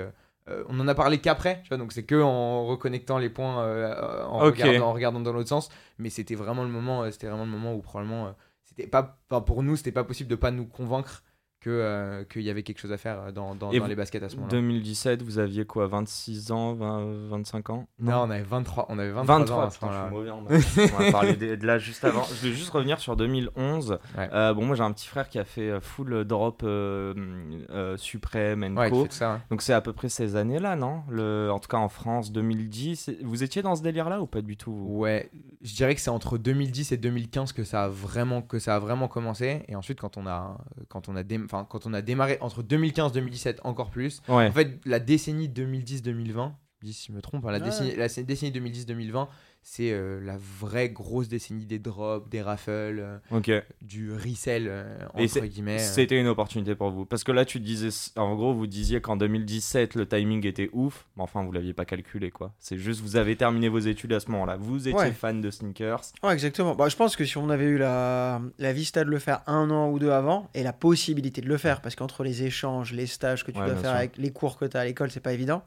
euh, 0.50 0.64
on 0.68 0.80
en 0.80 0.88
a 0.88 0.96
parlé 0.96 1.20
qu'après, 1.20 1.62
tu 1.64 1.70
vois, 1.70 1.78
donc 1.78 1.94
c'est 1.94 2.04
que 2.04 2.22
en 2.22 2.66
reconnectant 2.66 3.18
les 3.18 3.30
points, 3.30 3.64
euh, 3.64 3.94
euh, 3.96 4.24
en, 4.26 4.40
regardant, 4.40 4.88
en 4.90 4.94
regardant 4.94 5.20
dans 5.22 5.32
l'autre 5.32 5.50
sens. 5.50 5.70
Mais 6.00 6.10
c'était 6.10 6.36
vraiment 6.36 6.64
le 6.64 6.70
moment, 6.70 7.10
c'était 7.12 7.28
vraiment 7.28 7.46
le 7.46 7.52
moment 7.52 7.74
où 7.74 7.82
probablement, 7.82 8.36
c'était 8.64 8.88
pas, 8.88 9.20
pour 9.46 9.64
nous, 9.64 9.76
c'était 9.78 9.92
pas 9.92 10.04
possible 10.04 10.30
de 10.30 10.36
pas 10.36 10.52
nous 10.52 10.66
convaincre 10.66 11.24
que 11.64 11.70
euh, 11.70 12.24
qu'il 12.26 12.42
y 12.42 12.50
avait 12.50 12.64
quelque 12.64 12.80
chose 12.80 12.92
à 12.92 12.98
faire 12.98 13.20
euh, 13.22 13.32
dans, 13.32 13.56
dans, 13.56 13.70
les 13.72 13.96
baskets 13.96 14.22
à 14.24 14.28
ce 14.30 14.36
moment-là. 14.36 14.52
2017, 14.52 15.22
vous 15.22 15.40
aviez 15.40 15.66
quoi 15.66 15.88
26 15.88 16.52
ans 16.52 16.74
20, 16.74 17.28
25 17.30 17.70
ans? 17.70 17.88
Non, 18.00 18.24
on 18.24 18.30
avait 18.30 18.42
23, 18.44 18.88
on 18.90 19.00
avait 19.00 19.12
23, 19.12 19.38
23, 19.40 19.56
ans 19.58 19.62
à 19.62 19.70
ce 19.70 19.80
putain, 19.80 19.92
je 19.92 19.98
moment-là. 19.98 20.08
suis 20.10 20.16
mauvais 20.16 20.30
en 20.30 20.42
maths. 20.42 20.94
On 21.00 21.04
va 21.04 21.12
parler 21.12 21.36
de, 21.36 21.56
de 21.56 21.66
là 21.66 21.78
juste 21.78 22.04
avant. 22.04 22.24
Je 22.24 22.48
vais 22.48 22.54
juste 22.54 22.70
revenir 22.72 23.00
sur 23.00 23.16
2011. 23.16 24.00
Ouais. 24.18 24.30
Euh, 24.34 24.54
bon, 24.54 24.66
moi 24.66 24.76
j'ai 24.76 24.84
un 24.84 24.92
petit 24.92 25.08
frère 25.08 25.30
qui 25.30 25.40
a 25.40 25.46
fait 25.46 25.80
full 25.82 26.26
drop 26.26 26.62
euh, 26.64 27.96
Supreme 27.98 28.64
and 28.64 28.76
Ouais, 28.78 28.90
Co. 28.90 29.08
ça. 29.10 29.34
hein. 29.34 29.42
Donc 29.50 29.62
c'est 29.62 29.74
à 29.74 29.82
peu 29.82 29.94
près 29.94 30.10
ces 30.10 30.36
années-là, 30.36 30.76
non? 30.76 31.04
Le, 31.10 31.50
En 31.52 31.60
tout 31.60 31.70
cas 31.70 31.78
en 31.78 31.90
France, 31.90 32.32
2010. 32.32 33.12
Vous 33.24 33.44
étiez 33.44 33.62
dans 33.62 33.76
ce 33.76 33.82
délire-là 33.84 34.22
ou 34.22 34.28
pas 34.28 34.42
du 34.42 34.58
tout 34.58 34.72
Ouais, 34.90 35.30
je 35.62 35.74
dirais 35.76 35.96
que 35.96 36.02
c'est 36.02 36.10
entre 36.10 36.38
2010 36.38 36.92
et 36.92 36.98
2015 36.98 37.54
que 37.54 37.64
ça 37.64 37.86
a 37.86 37.88
vraiment 37.88 38.42
que 38.42 38.60
ça 38.60 38.76
a 38.76 38.80
vraiment 38.80 39.08
commencé 39.08 39.64
et 39.68 39.76
ensuite 39.76 40.00
quand 40.00 40.18
on 40.18 40.28
a 40.28 40.58
quand 40.90 41.10
on 41.10 41.16
a 41.16 41.24
enfin, 41.54 41.66
quand 41.70 41.86
on 41.86 41.94
a 41.94 42.02
démarré 42.02 42.38
entre 42.42 42.64
2015 42.64 43.12
2017 43.12 43.62
encore 43.64 43.90
plus. 43.92 44.22
Ouais. 44.28 44.48
En 44.48 44.52
fait, 44.52 44.80
la 44.86 45.00
décennie 45.00 45.48
2010-2020, 45.50 46.52
je 46.82 46.88
dis 46.88 46.94
si 46.94 47.08
je 47.08 47.12
me 47.14 47.22
trompe, 47.22 47.46
hein, 47.46 47.52
la 47.52 47.60
Ouais. 47.60 47.64
décennie 47.66 47.96
la 47.96 48.08
décennie 48.08 48.52
2010-2020, 48.52 49.28
c'est 49.66 49.92
euh, 49.92 50.20
la 50.24 50.38
vraie 50.38 50.90
grosse 50.90 51.30
décennie 51.30 51.66
des 51.66 51.80
drops, 51.80 52.30
des 52.30 52.42
raffles, 52.42 53.00
euh, 53.00 53.18
Ok. 53.32 53.50
du 53.82 54.12
resell 54.12 54.66
euh, 54.68 54.98
Et 55.18 55.24
entre 55.24 55.40
guillemets. 55.46 55.80
C'était 55.80 56.20
une 56.20 56.28
opportunité 56.28 56.76
pour 56.76 56.90
vous. 56.92 57.06
Parce 57.06 57.24
que 57.24 57.32
là, 57.32 57.46
tu 57.46 57.60
disais, 57.62 57.88
en 58.18 58.36
gros, 58.36 58.54
vous 58.54 58.68
disiez 58.68 59.00
qu'en 59.00 59.16
2017, 59.16 59.96
le 59.96 60.06
timing 60.06 60.46
était 60.46 60.70
ouf. 60.74 61.06
Mais 61.16 61.24
enfin, 61.24 61.44
vous 61.44 61.52
l'aviez 61.54 61.74
pas 61.74 61.86
calculé, 61.86 62.30
quoi. 62.30 62.54
C'est 62.60 62.78
juste, 62.78 63.00
vous 63.02 63.16
avez 63.16 63.36
terminé 63.38 63.70
vos 63.70 63.80
études 63.80 64.12
à 64.14 64.20
ce 64.20 64.30
moment-là. 64.32 64.58
Vous 64.58 64.88
étiez 64.88 64.94
Ouais. 65.00 65.12
fan 65.14 65.40
de 65.42 65.50
sneakers. 65.50 66.02
Ouais, 66.24 66.34
exactement. 66.34 66.76
Bah, 66.76 66.90
je 66.90 66.96
pense 66.98 67.16
que 67.16 67.24
si 67.24 67.38
on 67.38 67.50
avait 67.50 67.66
eu 67.66 67.78
la, 67.78 68.42
la 68.60 68.74
vista 68.74 69.04
de 69.06 69.10
le 69.10 69.20
faire 69.20 69.42
un 69.48 69.72
an 69.72 69.90
ou 69.90 69.98
deux 69.98 70.12
avant 70.12 70.50
et 70.54 70.64
la 70.64 70.74
possibilité 70.74 71.40
de 71.42 71.48
le 71.48 71.58
faire, 71.58 71.82
parce 71.82 71.96
qu'entre 71.96 72.24
les 72.26 72.44
échanges, 72.44 72.92
les 72.92 73.08
stages 73.08 73.46
que 73.46 73.52
tu 73.52 73.60
Ouais, 73.60 73.66
dois 73.66 73.76
faire 73.76 73.92
sûr. 73.92 73.98
avec 74.00 74.18
les 74.18 74.32
cours 74.32 74.58
que 74.58 74.66
tu 74.66 74.76
as 74.76 74.82
à 74.82 74.86
l'école, 74.86 75.10
c'est 75.10 75.20
pas 75.22 75.32
évident. 75.34 75.64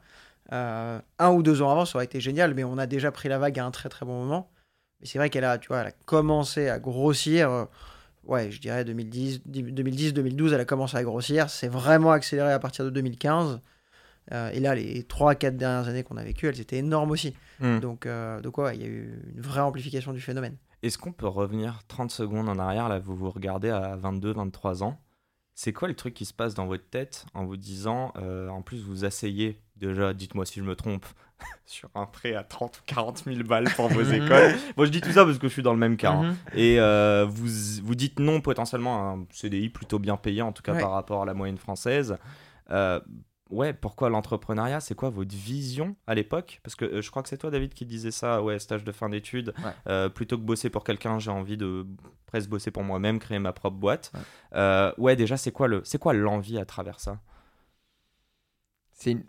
Euh, 0.53 0.99
un 1.19 1.31
ou 1.31 1.43
deux 1.43 1.61
ans 1.61 1.71
avant, 1.71 1.85
ça 1.85 1.97
aurait 1.97 2.05
été 2.05 2.19
génial, 2.19 2.53
mais 2.53 2.63
on 2.63 2.77
a 2.77 2.87
déjà 2.87 3.11
pris 3.11 3.29
la 3.29 3.37
vague 3.37 3.59
à 3.59 3.65
un 3.65 3.71
très 3.71 3.89
très 3.89 4.05
bon 4.05 4.19
moment. 4.19 4.49
Mais 4.99 5.07
c'est 5.07 5.17
vrai 5.17 5.29
qu'elle 5.29 5.43
a, 5.43 5.57
tu 5.57 5.67
vois, 5.67 5.79
elle 5.79 5.87
a 5.87 5.91
commencé 5.91 6.69
à 6.69 6.79
grossir. 6.79 7.51
euh, 7.51 7.65
ouais, 8.23 8.51
je 8.51 8.59
dirais 8.59 8.85
2010, 8.85 9.43
2010, 9.45 10.13
2012, 10.13 10.53
elle 10.53 10.61
a 10.61 10.65
commencé 10.65 10.97
à 10.97 11.03
grossir. 11.03 11.49
C'est 11.49 11.67
vraiment 11.67 12.11
accéléré 12.11 12.51
à 12.51 12.59
partir 12.59 12.85
de 12.85 12.89
2015. 12.89 13.59
Euh, 14.33 14.49
et 14.51 14.59
là, 14.59 14.75
les 14.75 15.03
3-4 15.03 15.57
dernières 15.57 15.87
années 15.87 16.03
qu'on 16.03 16.17
a 16.17 16.23
vécues, 16.23 16.47
elles 16.47 16.59
étaient 16.59 16.77
énormes 16.77 17.11
aussi. 17.11 17.33
Hmm. 17.59 17.79
Donc, 17.79 18.07
donc 18.43 18.57
ouais, 18.57 18.75
il 18.75 18.81
y 18.81 18.85
a 18.85 18.87
eu 18.87 19.21
une 19.33 19.41
vraie 19.41 19.61
amplification 19.61 20.13
du 20.13 20.21
phénomène. 20.21 20.57
Est-ce 20.83 20.97
qu'on 20.97 21.11
peut 21.11 21.27
revenir 21.27 21.81
30 21.87 22.11
secondes 22.11 22.49
en 22.49 22.59
arrière? 22.59 22.87
Là, 22.87 22.99
vous 22.99 23.15
vous 23.15 23.31
regardez 23.31 23.69
à 23.69 23.95
22, 23.95 24.33
23 24.33 24.83
ans. 24.83 24.99
C'est 25.55 25.73
quoi 25.73 25.87
le 25.87 25.95
truc 25.95 26.13
qui 26.13 26.25
se 26.25 26.33
passe 26.33 26.53
dans 26.53 26.67
votre 26.67 26.87
tête 26.87 27.25
en 27.33 27.45
vous 27.45 27.57
disant, 27.57 28.13
en 28.15 28.61
plus, 28.61 28.83
vous 28.83 29.05
asseyez, 29.05 29.59
déjà, 29.79 30.13
dites-moi 30.13 30.45
si 30.45 30.59
je 30.59 30.63
me 30.65 30.75
trompe, 30.75 31.05
sur 31.65 31.89
un 31.95 32.05
prêt 32.05 32.33
à 32.35 32.43
30 32.43 32.77
ou 32.79 32.81
40 32.85 33.23
000 33.25 33.43
balles 33.43 33.69
pour 33.75 33.87
vos 33.89 34.01
écoles 34.11 34.55
Moi, 34.75 34.85
je 34.85 34.91
dis 34.91 35.01
tout 35.01 35.11
ça 35.11 35.23
parce 35.25 35.37
que 35.37 35.47
je 35.47 35.53
suis 35.53 35.61
dans 35.63 35.73
le 35.73 35.79
même 35.79 35.97
cas. 35.97 36.11
hein. 36.11 36.23
Mhm. 36.31 36.35
Et 36.55 36.79
euh, 36.79 37.25
vous, 37.29 37.47
vous 37.83 37.95
dites 37.95 38.19
non 38.19 38.41
potentiellement 38.41 38.95
à 39.11 39.13
un 39.15 39.25
CDI 39.31 39.69
plutôt 39.69 39.99
bien 39.99 40.17
payé, 40.17 40.41
en 40.41 40.51
tout 40.51 40.63
cas 40.63 40.73
Ouais. 40.73 40.81
par 40.81 40.91
rapport 40.91 41.21
à 41.21 41.25
la 41.25 41.33
moyenne 41.33 41.57
française. 41.57 42.17
Euh, 42.71 42.99
ouais, 43.49 43.71
pourquoi 43.73 44.09
l'entrepreneuriat? 44.09 44.79
C'est 44.79 44.95
quoi 44.95 45.09
votre 45.09 45.33
vision 45.35 45.95
à 46.07 46.15
l'époque? 46.15 46.59
Parce 46.63 46.75
que 46.75 46.85
euh, 46.85 47.01
je 47.01 47.09
crois 47.11 47.21
que 47.23 47.29
c'est 47.29 47.37
toi, 47.37 47.51
David, 47.51 47.73
qui 47.73 47.85
disais 47.85 48.11
ça, 48.11 48.41
ouais, 48.41 48.57
stage 48.59 48.83
de 48.83 48.91
fin 48.91 49.07
d'études. 49.09 49.53
Ouais. 49.63 49.71
Euh, 49.87 50.09
plutôt 50.09 50.37
que 50.37 50.43
bosser 50.43 50.69
pour 50.69 50.83
quelqu'un, 50.83 51.19
j'ai 51.19 51.31
envie 51.31 51.55
de 51.57 51.85
presque 52.25 52.49
bosser 52.49 52.71
pour 52.71 52.83
moi-même, 52.83 53.19
créer 53.19 53.39
ma 53.39 53.53
propre 53.53 53.77
boîte. 53.77 54.11
Ouais. 54.53 54.91
Ouais, 54.97 55.15
déjà, 55.15 55.37
c'est 55.37 55.51
quoi 55.51 55.67
le, 55.67 55.81
c'est 55.85 55.97
quoi 55.99 56.13
l'envie 56.13 56.57
à 56.57 56.65
travers 56.65 56.99
ça? 56.99 57.19
C'est 58.99 59.11
une... 59.11 59.23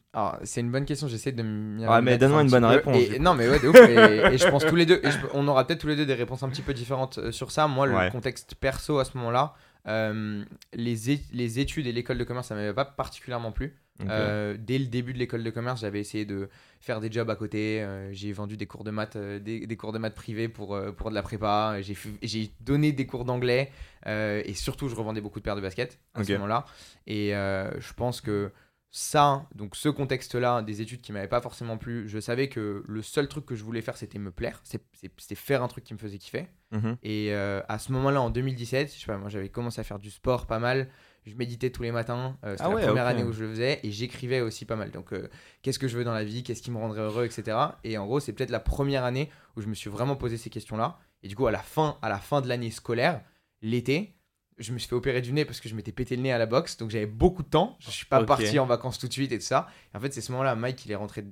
une 0.57 0.71
bonne 0.73 0.87
question, 0.87 1.09
j'essaie 1.09 1.31
de 1.33 1.43
m'y 1.43 1.87
Ouais, 1.87 2.01
mais 2.01 2.17
donne-moi 2.17 2.41
un 2.41 2.45
une 2.45 2.51
bonne 2.51 2.63
peu. 2.63 2.69
réponse, 2.69 2.97
Et- 2.97 3.19
non, 3.19 3.35
mais 3.35 3.47
ouais, 3.49 3.61
de 3.61 3.69
ouf. 3.69 3.77
et, 3.77 4.33
et 4.35 4.39
je 4.39 4.49
pense 4.49 4.65
tous 4.65 4.77
les 4.77 4.87
deux, 4.87 4.99
et 5.05 5.11
je- 5.11 5.19
on 5.35 5.47
aura 5.47 5.67
peut-être 5.67 5.81
tous 5.83 5.89
les 5.89 5.97
deux 5.97 6.07
des 6.07 6.15
réponses 6.15 6.43
un 6.43 6.49
petit 6.49 6.63
peu 6.63 6.73
différentes 6.73 7.19
euh, 7.19 7.33
sur 7.33 7.51
ça. 7.53 7.67
Moi, 7.69 7.87
le 7.87 7.95
Ouais. 7.95 8.11
contexte 8.11 8.55
perso 8.55 8.99
à 8.99 9.05
ce 9.05 9.15
moment-là, 9.19 9.53
euh, 9.87 10.43
les, 10.73 11.11
é- 11.13 11.21
les 11.33 11.59
études 11.61 11.87
et 11.87 11.93
l'école 11.93 12.17
de 12.17 12.25
commerce, 12.25 12.49
ça 12.49 12.55
m'avait 12.55 12.73
pas 12.73 12.87
particulièrement 12.87 13.53
plu. 13.53 13.77
Euh, 14.09 14.57
dès 14.59 14.79
le 14.79 14.87
début 14.87 15.13
de 15.13 15.19
l'école 15.19 15.43
de 15.43 15.51
commerce, 15.51 15.81
j'avais 15.81 15.99
essayé 16.01 16.25
de 16.25 16.49
faire 16.81 17.01
des 17.01 17.11
jobs 17.11 17.29
à 17.29 17.35
côté. 17.37 17.83
euh, 17.83 18.11
j'ai 18.13 18.33
vendu 18.33 18.57
des 18.57 18.67
cours 18.67 18.85
de 18.85 18.93
maths, 18.93 19.17
euh, 19.17 19.39
des, 19.41 19.67
des 19.67 19.77
cours 19.77 19.93
de 19.93 19.99
maths 19.99 20.15
privés 20.15 20.49
pour, 20.49 20.79
pour 20.97 21.11
de 21.11 21.15
la 21.17 21.23
prépa. 21.23 21.77
J'ai, 22.23 22.51
donné 22.61 22.93
des 22.93 23.07
cours 23.07 23.25
d'anglais 23.25 23.71
et 24.07 24.55
surtout, 24.55 24.89
je 24.89 24.95
revendais 24.95 25.21
beaucoup 25.21 25.41
de 25.41 25.45
paires 25.45 25.57
de 25.57 25.61
baskets 25.61 25.99
à 26.15 26.23
ce 26.25 26.33
moment-là. 26.35 26.65
Et 27.07 27.31
je 27.33 27.93
pense 27.95 28.21
que 28.23 28.51
ça, 28.91 29.47
donc 29.55 29.77
ce 29.77 29.89
contexte-là, 29.91 30.63
des 30.63 30.81
études 30.81 31.03
qui 31.03 31.13
m'avaient 31.13 31.29
pas 31.29 31.43
forcément 31.43 31.77
plu, 31.77 32.09
je 32.09 32.19
savais 32.19 32.49
que 32.49 32.83
le 32.87 33.03
seul 33.03 33.29
truc 33.29 33.45
que 33.45 33.55
je 33.55 33.63
voulais 33.63 33.83
faire, 33.83 33.97
c'était 33.97 34.19
me 34.19 34.31
plaire, 34.31 34.63
c'était 34.65 35.35
faire 35.35 35.63
un 35.63 35.69
truc 35.69 35.85
qui 35.85 35.93
me 35.93 35.99
faisait 35.99 36.19
kiffer. 36.19 36.47
Mhm. 36.73 36.97
Et 37.03 37.35
euh, 37.35 37.61
à 37.69 37.79
ce 37.79 37.93
moment-là, 37.93 38.23
en 38.23 38.31
2017, 38.31 38.95
je 38.95 39.01
sais 39.01 39.07
pas, 39.07 39.19
moi 39.19 39.29
j'avais 39.29 39.51
commencé 39.51 39.81
à 39.81 39.85
faire 39.85 39.99
du 39.99 40.11
sport 40.11 40.47
pas 40.47 40.59
mal. 40.59 40.89
Je 41.27 41.35
méditais 41.35 41.69
tous 41.69 41.83
les 41.83 41.93
matins. 41.93 42.39
euh, 42.45 42.53
C'était 42.53 42.63
Ah 42.65 42.69
la 42.71 42.75
ouais, 42.77 42.87
première 42.87 43.07
année 43.07 43.23
où 43.23 43.33
je 43.33 43.45
le 43.45 43.51
faisais. 43.51 43.81
Et 43.83 43.91
j'écrivais 43.91 44.41
aussi 44.41 44.65
pas 44.65 44.77
mal. 44.77 44.91
Donc, 44.91 45.13
euh, 45.13 45.29
qu'est-ce 45.61 45.79
que 45.79 45.87
je 45.87 45.99
veux 45.99 46.05
dans 46.05 46.15
la 46.15 46.25
vie? 46.25 46.43
Qu'est-ce 46.43 46.63
qui 46.63 46.71
me 46.71 46.79
rendrait 46.79 47.03
heureux? 47.03 47.27
Etc. 47.27 47.55
Et 47.85 47.99
en 47.99 48.07
gros, 48.07 48.19
c'est 48.19 48.33
peut-être 48.33 48.49
la 48.49 48.61
première 48.61 49.05
année 49.05 49.31
où 49.55 49.61
je 49.61 49.67
me 49.67 49.75
suis 49.75 49.91
vraiment 49.91 50.17
posé 50.17 50.39
ces 50.39 50.49
questions-là. 50.49 50.99
Et 51.23 51.29
du 51.29 51.37
coup, 51.37 51.47
à 51.47 51.51
la 51.51 51.59
fin, 51.59 51.99
à 52.01 52.09
la 52.09 52.17
fin 52.19 52.41
de 52.41 52.49
l'année 52.49 52.71
scolaire, 52.71 53.21
l'été, 53.61 54.15
je 54.59 54.73
me 54.73 54.79
suis 54.79 54.89
fait 54.89 54.95
opérer 54.95 55.21
du 55.21 55.33
nez 55.33 55.45
parce 55.45 55.61
que 55.61 55.69
je 55.69 55.75
m'étais 55.75 55.93
pété 55.93 56.17
le 56.17 56.23
nez 56.23 56.33
à 56.33 56.39
la 56.39 56.47
boxe. 56.47 56.77
Donc, 56.77 56.91
j'avais 56.91 57.07
beaucoup 57.07 57.43
de 57.43 57.49
temps. 57.49 57.77
Je 57.81 57.91
suis 57.91 58.07
pas 58.07 58.25
parti 58.25 58.59
en 58.59 58.67
vacances 58.67 58.99
tout 58.99 59.09
de 59.09 59.13
suite 59.13 59.33
et 59.33 59.39
tout 59.39 59.45
ça. 59.45 59.69
Et 59.93 59.97
en 59.97 60.01
fait, 60.01 60.13
c'est 60.13 60.21
ce 60.21 60.33
moment-là, 60.33 60.55
Mike, 60.55 60.85
il 60.87 60.93
est 60.93 60.97
rentré 60.97 61.25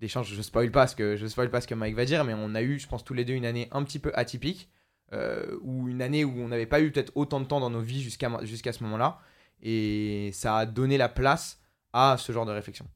d'échange. 0.00 0.32
Je 0.34 0.42
spoil 0.42 0.70
pas 0.70 0.86
ce 0.86 0.96
que 0.96 1.16
je 1.16 1.26
spoil 1.26 1.50
pas 1.50 1.60
ce 1.60 1.66
que 1.66 1.74
Mike 1.74 1.94
va 1.94 2.04
dire, 2.04 2.24
mais 2.24 2.34
on 2.36 2.54
a 2.54 2.62
eu, 2.62 2.78
je 2.78 2.86
pense, 2.88 3.04
tous 3.04 3.14
les 3.14 3.24
deux 3.24 3.34
une 3.34 3.46
année 3.46 3.68
un 3.72 3.82
petit 3.84 3.98
peu 3.98 4.10
atypique 4.14 4.68
euh, 5.12 5.56
ou 5.62 5.88
une 5.88 6.02
année 6.02 6.24
où 6.24 6.38
on 6.40 6.48
n'avait 6.48 6.66
pas 6.66 6.80
eu 6.80 6.90
peut-être 6.90 7.12
autant 7.14 7.40
de 7.40 7.46
temps 7.46 7.60
dans 7.60 7.70
nos 7.70 7.80
vies 7.80 8.02
jusqu'à 8.02 8.30
jusqu'à 8.44 8.72
ce 8.72 8.82
moment-là. 8.84 9.18
Et 9.62 10.30
ça 10.32 10.56
a 10.58 10.66
donné 10.66 10.98
la 10.98 11.08
place 11.08 11.60
à 11.92 12.16
ce 12.18 12.32
genre 12.32 12.44
de 12.46 12.52
réflexion. 12.52 12.86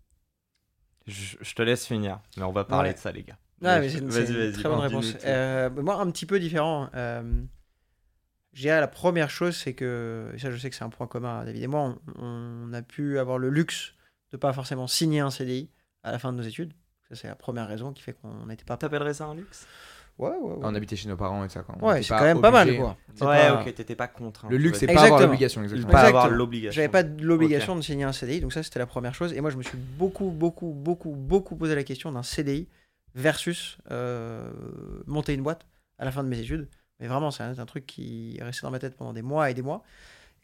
Je, 1.07 1.37
je 1.41 1.55
te 1.55 1.63
laisse 1.63 1.87
finir, 1.87 2.21
mais 2.37 2.43
on 2.43 2.53
va 2.53 2.65
parler 2.65 2.91
Ouais. 2.91 2.95
de 2.95 2.99
ça, 2.99 3.13
les 3.13 3.23
gars. 3.23 3.39
Ouais, 3.63 3.81
mais 3.81 3.89
c'est 3.89 3.99
une, 3.99 4.53
très 4.53 4.69
bonne 4.69 4.79
réponse. 4.79 5.15
Euh, 5.25 5.71
moi, 5.71 5.97
un 6.01 6.11
petit 6.11 6.27
peu 6.27 6.39
différent. 6.39 6.91
Euh, 6.95 7.43
je 8.53 8.63
dirais 8.63 8.81
la 8.81 8.89
première 8.89 9.31
chose, 9.31 9.57
c'est 9.57 9.75
que, 9.75 10.31
et 10.35 10.39
ça 10.39 10.51
je 10.51 10.57
sais 10.57 10.71
que 10.71 10.77
c'est 10.77 10.85
un 10.85 10.89
point 10.91 11.07
commun 11.07 11.41
à 11.41 11.45
David 11.45 11.63
et 11.63 11.67
moi, 11.67 11.95
on, 12.17 12.23
on 12.69 12.73
a 12.73 12.83
pu 12.83 13.19
avoir 13.19 13.39
le 13.39 13.51
luxe 13.51 13.95
de 14.33 14.37
pas 14.37 14.53
forcément 14.53 14.87
signer 14.87 15.21
un 15.21 15.31
CDI 15.31 15.71
à 16.03 16.13
la 16.13 16.19
fin 16.19 16.33
de 16.33 16.39
nos 16.39 16.43
études. 16.43 16.73
Ça, 17.09 17.15
c'est 17.15 17.29
la 17.29 17.35
première 17.37 17.67
raison 17.69 17.93
qui 17.93 18.03
fait 18.03 18.13
qu'on 18.13 18.47
n'était 18.47 18.65
pas. 18.65 18.77
T'appellerais 18.77 19.15
ça 19.15 19.25
un 19.27 19.35
luxe? 19.35 19.67
Ouais, 20.19 20.31
ouais, 20.31 20.37
ouais. 20.37 20.59
On 20.63 20.75
habitait 20.75 20.97
chez 20.97 21.09
nos 21.09 21.17
parents 21.17 21.45
et 21.45 21.49
ça. 21.49 21.63
Quoi. 21.63 21.77
On 21.81 21.87
Ouais, 21.87 22.03
c'est 22.03 22.09
quand 22.09 22.25
même 22.25 22.41
pas 22.41 22.51
mal, 22.51 22.77
quoi. 22.77 22.97
Ouais, 23.21 23.27
pas- 23.49 23.61
ok, 23.63 23.75
t'étais 23.75 23.95
pas 23.95 24.09
contraint. 24.09 24.51
Le 24.51 24.57
luxe, 24.57 24.79
c'est 24.81 24.87
pas 24.87 25.03
avoir 25.05 25.21
l'obligation. 25.23 25.63
Exactement. 25.63 25.93
pas 25.93 26.01
avoir 26.09 26.29
l'obligation. 26.29 26.75
J'avais 26.77 26.89
pas 26.89 27.03
l'obligation 27.03 27.77
de 27.77 27.83
signer 27.83 28.05
un 28.05 28.13
CDI, 28.13 28.41
donc 28.41 28.53
ça 28.53 28.63
c'était 28.63 28.81
la 28.81 28.87
première 28.87 29.15
chose. 29.15 29.33
Et 29.33 29.41
moi 29.41 29.51
je 29.51 29.57
me 29.57 29.63
suis 29.63 29.79
beaucoup, 29.79 30.31
beaucoup, 30.31 30.73
beaucoup, 30.73 31.15
beaucoup 31.15 31.55
posé 31.57 31.75
la 31.77 31.85
question 31.85 32.11
d'un 32.11 32.25
CDI 32.25 32.69
versus 33.15 33.79
euh, 33.91 34.51
monter 35.07 35.35
une 35.35 35.43
boîte 35.43 35.67
à 35.99 36.05
la 36.05 36.11
fin 36.13 36.25
de 36.25 36.29
mes 36.29 36.39
études. 36.41 36.69
Mais 37.01 37.07
vraiment, 37.07 37.31
c'est 37.31 37.43
un, 37.43 37.59
un 37.59 37.67
truc 37.67 37.87
qui 37.87 38.37
est 38.39 38.43
resté 38.45 38.63
dans 38.63 38.71
ma 38.71 38.79
tête 38.79 38.97
pendant 38.97 39.13
des 39.13 39.23
mois 39.23 39.51
et 39.51 39.55
des 39.55 39.63
mois. 39.63 39.85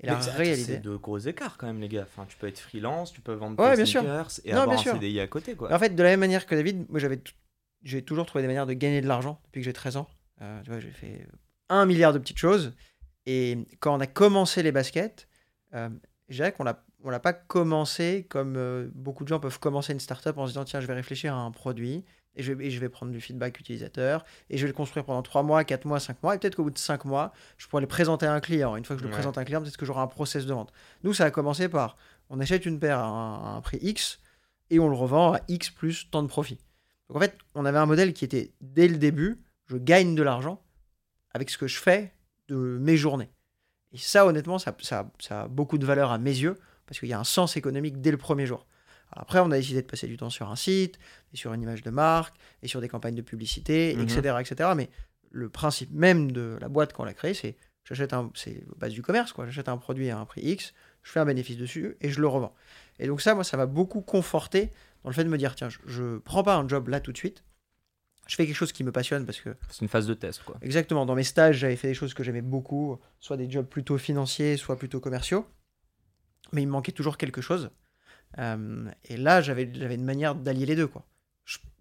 Et 0.00 0.06
la 0.06 0.16
réalité. 0.18 0.74
C'est 0.74 0.80
de 0.80 0.96
gros 0.96 1.18
écarts 1.18 1.56
quand 1.56 1.66
même, 1.66 1.80
les 1.80 1.88
gars. 1.88 2.02
Enfin, 2.02 2.26
tu 2.28 2.36
peux 2.36 2.48
être 2.48 2.58
freelance, 2.58 3.12
tu 3.12 3.20
peux 3.20 3.32
vendre 3.32 3.58
Ouais, 3.62 3.76
tes 3.76 3.86
sûr. 3.86 4.00
sneakers 4.00 4.28
et 4.44 4.52
Non, 4.52 4.62
avoir 4.62 4.78
un. 4.80 4.82
CDI 4.94 5.20
à 5.20 5.26
côté, 5.28 5.54
quoi. 5.54 5.72
En 5.72 5.78
fait, 5.78 5.90
de 5.90 6.02
la 6.02 6.10
même 6.10 6.20
manière 6.20 6.46
que 6.46 6.54
David, 6.54 6.86
moi 6.90 6.98
j'avais 6.98 7.20
j'ai 7.84 8.02
toujours 8.02 8.24
trouvé 8.26 8.42
des 8.42 8.48
manières 8.48 8.66
de 8.66 8.72
gagner 8.72 9.00
de 9.02 9.06
l'argent 9.06 9.38
depuis 9.46 9.60
que 9.60 9.64
j'ai 9.66 9.72
13 9.72 9.98
ans. 9.98 10.08
Euh, 10.42 10.60
tu 10.62 10.70
vois, 10.70 10.80
j'ai 10.80 10.90
fait 10.90 11.26
un 11.68 11.86
milliard 11.86 12.12
de 12.12 12.18
petites 12.18 12.38
choses. 12.38 12.72
Et 13.26 13.58
quand 13.80 13.94
on 13.96 14.00
a 14.00 14.06
commencé 14.06 14.62
les 14.62 14.72
baskets, 14.72 15.28
euh, 15.74 15.88
je 16.28 16.36
dirais 16.36 16.52
qu'on 16.52 16.66
a, 16.66 16.82
on 17.04 17.10
l'a 17.10 17.20
pas 17.20 17.32
commencé 17.34 18.26
comme 18.28 18.56
euh, 18.56 18.88
beaucoup 18.94 19.22
de 19.24 19.28
gens 19.28 19.38
peuvent 19.38 19.58
commencer 19.60 19.92
une 19.92 20.00
startup 20.00 20.36
en 20.38 20.46
se 20.46 20.52
disant 20.52 20.64
tiens, 20.64 20.80
je 20.80 20.86
vais 20.86 20.94
réfléchir 20.94 21.34
à 21.34 21.38
un 21.38 21.50
produit 21.50 22.04
et 22.36 22.42
je, 22.42 22.52
vais, 22.52 22.66
et 22.66 22.70
je 22.70 22.80
vais 22.80 22.88
prendre 22.88 23.12
du 23.12 23.20
feedback 23.20 23.58
utilisateur 23.60 24.24
et 24.50 24.56
je 24.58 24.62
vais 24.62 24.68
le 24.68 24.74
construire 24.74 25.04
pendant 25.04 25.22
3 25.22 25.42
mois, 25.42 25.64
4 25.64 25.84
mois, 25.84 26.00
5 26.00 26.22
mois 26.22 26.34
et 26.34 26.38
peut-être 26.38 26.56
qu'au 26.56 26.64
bout 26.64 26.70
de 26.70 26.78
5 26.78 27.04
mois, 27.04 27.32
je 27.58 27.66
pourrais 27.68 27.82
le 27.82 27.86
présenter 27.88 28.26
à 28.26 28.32
un 28.32 28.40
client. 28.40 28.76
Une 28.76 28.84
fois 28.84 28.96
que 28.96 29.00
je 29.00 29.04
le 29.04 29.10
Ouais. 29.10 29.14
présente 29.16 29.38
à 29.38 29.40
un 29.40 29.44
client, 29.44 29.60
peut-être 29.62 29.76
que 29.76 29.86
j'aurai 29.86 30.00
un 30.00 30.06
process 30.06 30.46
de 30.46 30.52
vente. 30.52 30.72
Nous, 31.02 31.12
ça 31.14 31.24
a 31.26 31.30
commencé 31.30 31.68
par 31.68 31.96
on 32.30 32.40
achète 32.40 32.66
une 32.66 32.78
paire 32.80 32.98
à 32.98 33.04
un, 33.06 33.34
à 33.44 33.48
un 33.56 33.60
prix 33.60 33.78
X 33.82 34.20
et 34.70 34.78
on 34.80 34.88
le 34.88 34.96
revend 34.96 35.34
à 35.34 35.40
X 35.48 35.70
plus 35.70 36.10
tant 36.10 36.22
de 36.22 36.28
profit. 36.28 36.58
Donc 37.08 37.18
en 37.18 37.20
fait, 37.20 37.36
on 37.54 37.64
avait 37.66 37.78
un 37.78 37.86
modèle 37.86 38.12
qui 38.14 38.24
était 38.24 38.52
dès 38.60 38.88
le 38.88 38.96
début, 38.96 39.42
je 39.66 39.76
gagne 39.76 40.14
de 40.14 40.22
l'argent 40.22 40.62
avec 41.32 41.50
ce 41.50 41.58
que 41.58 41.66
je 41.66 41.78
fais 41.78 42.12
de 42.48 42.56
mes 42.56 42.96
journées. 42.96 43.30
Et 43.92 43.98
ça, 43.98 44.26
honnêtement, 44.26 44.58
ça, 44.58 44.74
ça- 44.80 45.10
ça 45.20 45.42
a 45.42 45.48
beaucoup 45.48 45.78
de 45.78 45.86
valeur 45.86 46.10
à 46.10 46.18
mes 46.18 46.30
yeux, 46.36 46.58
parce 46.86 46.98
qu'il 46.98 47.08
y 47.08 47.12
a 47.12 47.18
un 47.20 47.24
sens 47.24 47.56
économique 47.56 48.00
dès 48.00 48.10
le 48.10 48.16
premier 48.16 48.44
jour. 48.46 48.66
Après, 49.16 49.38
on 49.40 49.50
a 49.50 49.56
décidé 49.56 49.80
de 49.82 49.86
passer 49.86 50.06
du 50.06 50.16
temps 50.16 50.30
sur 50.30 50.50
un 50.50 50.56
site, 50.56 50.98
et 51.32 51.36
sur 51.36 51.52
une 51.52 51.62
image 51.62 51.82
de 51.82 51.90
marque, 51.90 52.34
et 52.62 52.68
sur 52.68 52.80
des 52.80 52.88
campagnes 52.88 53.14
de 53.14 53.22
publicité, 53.22 53.94
Mhm. 53.96 54.02
etc., 54.02 54.36
etc. 54.40 54.70
Mais 54.76 54.90
le 55.30 55.48
principe 55.48 55.90
même 55.92 56.32
de 56.32 56.58
la 56.60 56.68
boîte 56.68 56.92
quand 56.92 57.02
on 57.02 57.06
l'a 57.06 57.14
créée, 57.14 57.34
c'est 57.34 57.56
j'achète 57.84 58.12
un, 58.12 58.30
c'est 58.34 58.64
base 58.78 58.92
du 58.92 59.02
commerce, 59.02 59.32
quoi. 59.32 59.46
J'achète 59.46 59.68
un 59.68 59.76
produit 59.76 60.10
à 60.10 60.18
un 60.18 60.24
prix 60.24 60.42
X, 60.42 60.72
je 61.02 61.10
fais 61.12 61.20
un 61.20 61.24
bénéfice 61.26 61.56
dessus 61.56 61.96
et 62.00 62.10
je 62.10 62.20
le 62.20 62.26
revends. 62.28 62.54
Et 62.98 63.06
donc 63.06 63.20
ça, 63.20 63.34
moi, 63.34 63.44
ça 63.44 63.56
m'a 63.56 63.66
beaucoup 63.66 64.00
conforté 64.00 64.70
dans 65.02 65.10
le 65.10 65.14
fait 65.14 65.24
de 65.24 65.28
me 65.28 65.36
dire 65.38 65.54
tiens, 65.54 65.68
je, 65.68 65.78
je 65.86 66.18
prends 66.18 66.42
pas 66.42 66.56
un 66.56 66.66
job 66.68 66.88
là 66.88 67.00
tout 67.00 67.12
de 67.12 67.18
suite. 67.18 67.44
Je 68.26 68.36
fais 68.36 68.46
quelque 68.46 68.56
chose 68.56 68.72
qui 68.72 68.84
me 68.84 68.90
passionne 68.92 69.26
parce 69.26 69.38
que 69.40 69.54
C'est 69.68 69.82
une 69.82 69.88
phase 69.88 70.06
de 70.06 70.14
test, 70.14 70.42
quoi. 70.44 70.56
Exactement. 70.62 71.04
Dans 71.04 71.14
mes 71.14 71.24
stages, 71.24 71.58
j'avais 71.58 71.76
fait 71.76 71.88
des 71.88 71.94
choses 71.94 72.14
que 72.14 72.24
j'aimais 72.24 72.40
beaucoup, 72.40 72.98
soit 73.20 73.36
des 73.36 73.50
jobs 73.50 73.66
plutôt 73.66 73.98
financiers, 73.98 74.56
soit 74.56 74.78
plutôt 74.78 74.98
commerciaux. 74.98 75.44
Mais 76.52 76.62
il 76.62 76.66
me 76.66 76.72
manquait 76.72 76.92
toujours 76.92 77.18
quelque 77.18 77.42
chose. 77.42 77.70
Euh, 78.38 78.90
et 79.04 79.16
là, 79.16 79.40
j'avais 79.42 79.70
j'avais 79.72 79.94
une 79.94 80.04
manière 80.04 80.34
d'allier 80.34 80.66
les 80.66 80.76
deux. 80.76 80.86
quoi. 80.86 81.04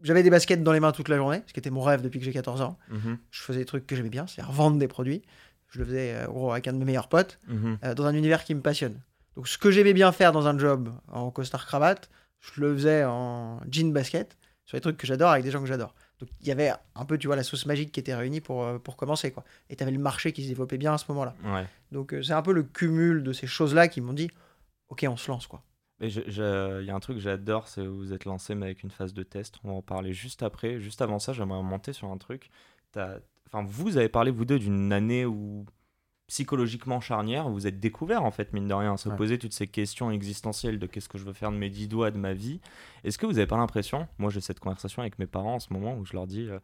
J'avais 0.02 0.24
des 0.24 0.30
baskets 0.30 0.62
dans 0.64 0.74
les 0.74 0.82
mains 0.82 0.92
toute 0.92 1.08
la 1.08 1.16
journée, 1.16 1.42
ce 1.48 1.54
qui 1.54 1.60
était 1.60 1.70
mon 1.70 1.82
rêve 1.82 2.02
depuis 2.02 2.20
que 2.20 2.26
j'ai 2.26 2.34
14 2.34 2.62
ans. 2.62 2.78
Mhm, 2.90 3.18
Je 3.32 3.42
faisais 3.42 3.60
des 3.60 3.66
trucs 3.66 3.88
que 3.88 3.96
j'aimais 3.96 4.10
bien, 4.10 4.28
c'est-à-dire 4.28 4.52
vendre 4.52 4.78
des 4.78 4.90
produits. 4.90 5.22
Je 5.70 5.80
le 5.80 5.86
faisais 5.86 6.14
euh, 6.16 6.28
gros, 6.28 6.52
avec 6.52 6.68
un 6.68 6.74
de 6.74 6.78
mes 6.78 6.86
meilleurs 6.86 7.08
potes, 7.08 7.40
mhm. 7.48 7.78
euh, 7.86 7.94
dans 7.96 8.06
un 8.06 8.14
univers 8.14 8.44
qui 8.44 8.54
me 8.54 8.62
passionne. 8.62 9.00
Donc 9.38 9.48
ce 9.48 9.58
que 9.58 9.72
j'aimais 9.72 9.94
bien 9.94 10.12
faire 10.12 10.32
dans 10.34 10.46
un 10.48 10.60
job 10.60 10.90
en 11.08 11.32
costard 11.32 11.66
cravate, 11.66 12.10
je 12.42 12.60
le 12.62 12.74
faisais 12.76 13.06
en 13.06 13.62
jean 13.72 13.94
basket, 13.94 14.38
sur 14.66 14.76
des 14.78 14.82
trucs 14.82 14.98
que 14.98 15.08
j'adore 15.08 15.32
avec 15.32 15.44
des 15.46 15.52
gens 15.52 15.62
que 15.62 15.68
j'adore. 15.68 15.96
Donc 16.20 16.30
il 16.42 16.48
y 16.48 16.52
avait 16.52 16.74
un 16.96 17.06
peu, 17.06 17.18
tu 17.18 17.28
vois, 17.28 17.36
la 17.38 17.44
sauce 17.44 17.66
magique 17.66 17.92
qui 17.94 18.00
était 18.02 18.14
réunie 18.14 18.42
pour, 18.42 18.82
pour 18.82 18.98
commencer. 18.98 19.32
quoi. 19.32 19.44
Et 19.70 19.76
tu 19.78 19.84
avais 19.84 19.92
le 19.94 20.00
marché 20.00 20.34
qui 20.34 20.44
se 20.44 20.50
développait 20.50 20.78
bien 20.78 20.94
à 20.94 20.98
ce 20.98 21.06
moment-là. 21.10 21.36
Ouais. 21.46 21.66
Donc 21.94 22.14
c'est 22.22 22.34
un 22.34 22.42
peu 22.42 22.52
le 22.54 22.64
cumul 22.64 23.24
de 23.24 23.32
ces 23.34 23.48
choses-là 23.48 23.88
qui 23.88 24.02
m'ont 24.02 24.14
dit, 24.14 24.30
ok, 24.90 25.06
on 25.10 25.18
se 25.18 25.32
lance. 25.32 25.48
quoi. 25.48 25.64
Il 26.08 26.86
y 26.86 26.90
a 26.92 26.96
un 26.96 27.00
truc 27.00 27.18
que 27.18 27.24
j'adore, 27.24 27.68
c'est 27.68 27.86
vous 27.86 28.14
êtes 28.14 28.26
lancé 28.26 28.56
mais 28.56 28.66
avec 28.68 28.84
une 28.84 28.92
phase 28.92 29.14
de 29.14 29.24
test. 29.24 29.56
On 29.64 29.70
va 29.70 29.74
en 29.76 29.82
parler 29.82 30.14
juste 30.14 30.44
après. 30.44 30.80
Juste 30.80 31.02
avant 31.02 31.20
ça, 31.20 31.34
j'aimerais 31.34 31.58
remonter 31.60 31.94
sur 31.94 32.10
un 32.10 32.18
truc. 32.18 32.50
Enfin, 32.96 33.64
vous 33.66 33.98
avez 33.98 34.10
parlé 34.10 34.32
vous 34.32 34.46
deux 34.46 34.60
d'une 34.60 34.92
année 34.94 35.26
où 35.26 35.66
psychologiquement 36.28 37.00
charnière, 37.02 37.50
vous 37.50 37.68
êtes 37.68 37.80
découvert 37.80 38.24
en 38.24 38.32
fait 38.32 38.54
mine 38.54 38.68
de 38.68 38.74
rien, 38.74 38.94
à 38.94 38.98
se 38.98 39.10
Ouais. 39.10 39.16
poser 39.16 39.38
toutes 39.38 39.54
ces 39.54 39.68
questions 39.68 40.10
existentielles 40.10 40.80
de 40.80 40.88
qu'est-ce 40.88 41.10
que 41.10 41.18
je 41.18 41.26
veux 41.26 41.34
faire 41.34 41.52
de 41.52 41.58
mes 41.58 41.70
dix 41.70 41.88
doigts, 41.88 42.12
de 42.12 42.18
ma 42.18 42.34
vie. 42.34 42.60
Est-ce 43.04 43.18
que 43.18 43.26
vous 43.26 43.38
avez 43.38 43.46
pas 43.46 43.58
l'impression, 43.58 44.08
moi 44.18 44.32
j'ai 44.32 44.42
cette 44.42 44.60
conversation 44.60 45.02
avec 45.02 45.20
mes 45.20 45.28
parents 45.28 45.56
en 45.56 45.60
ce 45.60 45.72
moment 45.74 45.96
où 45.98 46.06
je 46.06 46.14
leur 46.14 46.26
dis, 46.26 46.48
euh, 46.50 46.58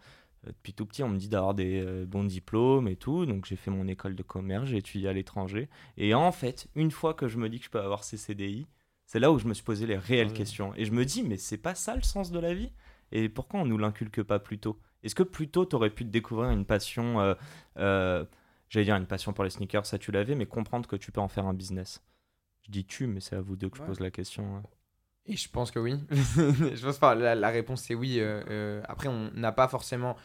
euh, 0.48 0.52
depuis 0.52 0.74
tout 0.74 0.86
petit 0.86 1.04
on 1.04 1.10
me 1.10 1.18
dit 1.18 1.28
d'avoir 1.28 1.54
des 1.54 1.84
euh, 1.86 2.06
bons 2.08 2.24
diplômes 2.24 2.88
et 2.88 2.96
tout, 2.96 3.26
donc 3.26 3.46
j'ai 3.46 3.58
fait 3.58 3.70
mon 3.70 3.88
école 3.88 4.16
de 4.16 4.24
commerce, 4.24 4.66
j'ai 4.70 4.78
étudié 4.78 5.10
à 5.10 5.14
l'étranger, 5.14 5.70
et 5.98 6.14
en 6.16 6.32
fait 6.32 6.68
une 6.76 6.90
fois 6.90 7.14
que 7.14 7.28
je 7.28 7.38
me 7.38 7.50
dis 7.50 7.60
que 7.60 7.66
je 7.66 7.70
peux 7.70 7.82
avoir 7.82 8.04
ces 8.06 8.18
CDI, 8.18 8.66
c'est 9.10 9.20
là 9.20 9.32
où 9.32 9.40
je 9.40 9.48
me 9.48 9.56
suis 9.56 9.64
posé 9.64 9.88
les 9.88 9.98
réelles 9.98 10.30
Ah 10.30 10.34
questions. 10.34 10.72
Et 10.76 10.86
je 10.86 10.92
me 10.92 11.04
dis, 11.04 11.24
mais 11.24 11.38
c'est 11.38 11.58
pas 11.58 11.74
ça 11.74 11.96
le 11.96 12.04
sens 12.04 12.30
de 12.32 12.38
la 12.40 12.54
vie? 12.54 12.72
Et 13.12 13.28
pourquoi 13.28 13.60
on 13.62 13.66
nous 13.66 13.80
l'inculque 13.80 14.22
pas 14.22 14.38
plus 14.38 14.60
tôt? 14.60 14.80
Est-ce 15.02 15.16
que 15.16 15.24
plus 15.24 15.50
tôt, 15.50 15.66
t'aurais 15.66 15.90
pu 15.90 16.06
te 16.06 16.12
découvrir 16.12 16.52
une 16.52 16.64
passion, 16.64 17.20
euh, 17.20 17.34
euh, 17.78 18.24
j'allais 18.70 18.86
dire 18.86 18.96
une 18.98 19.08
passion 19.08 19.34
pour 19.34 19.44
les 19.44 19.50
sneakers, 19.50 19.88
ça 19.88 19.98
tu 19.98 20.12
l'avais, 20.12 20.36
mais 20.36 20.46
comprendre 20.46 20.88
que 20.88 20.96
tu 20.96 21.12
peux 21.12 21.22
en 21.22 21.28
faire 21.28 21.48
un 21.48 21.56
business? 21.56 22.04
Je 22.62 22.72
dis 22.72 22.86
tu, 22.86 23.08
mais 23.08 23.20
c'est 23.20 23.36
à 23.36 23.42
vous 23.42 23.56
deux 23.56 23.70
que 23.70 23.80
je 23.80 23.84
pose 23.84 24.00
la 24.00 24.12
question. 24.12 24.58
hein. 24.58 24.64
Et 25.26 25.36
je 25.38 25.50
pense 25.50 25.72
que 25.72 25.80
oui. 25.80 25.96
je 26.12 26.86
pense 26.86 27.00
pas. 27.00 27.16
La, 27.16 27.34
la 27.34 27.50
réponse 27.50 27.82
c'est 27.82 27.96
oui. 27.96 28.18
euh, 28.20 28.82
après, 28.88 29.08
on 29.08 29.32
n'a 29.34 29.52
pas 29.52 29.68
forcément. 29.68 30.16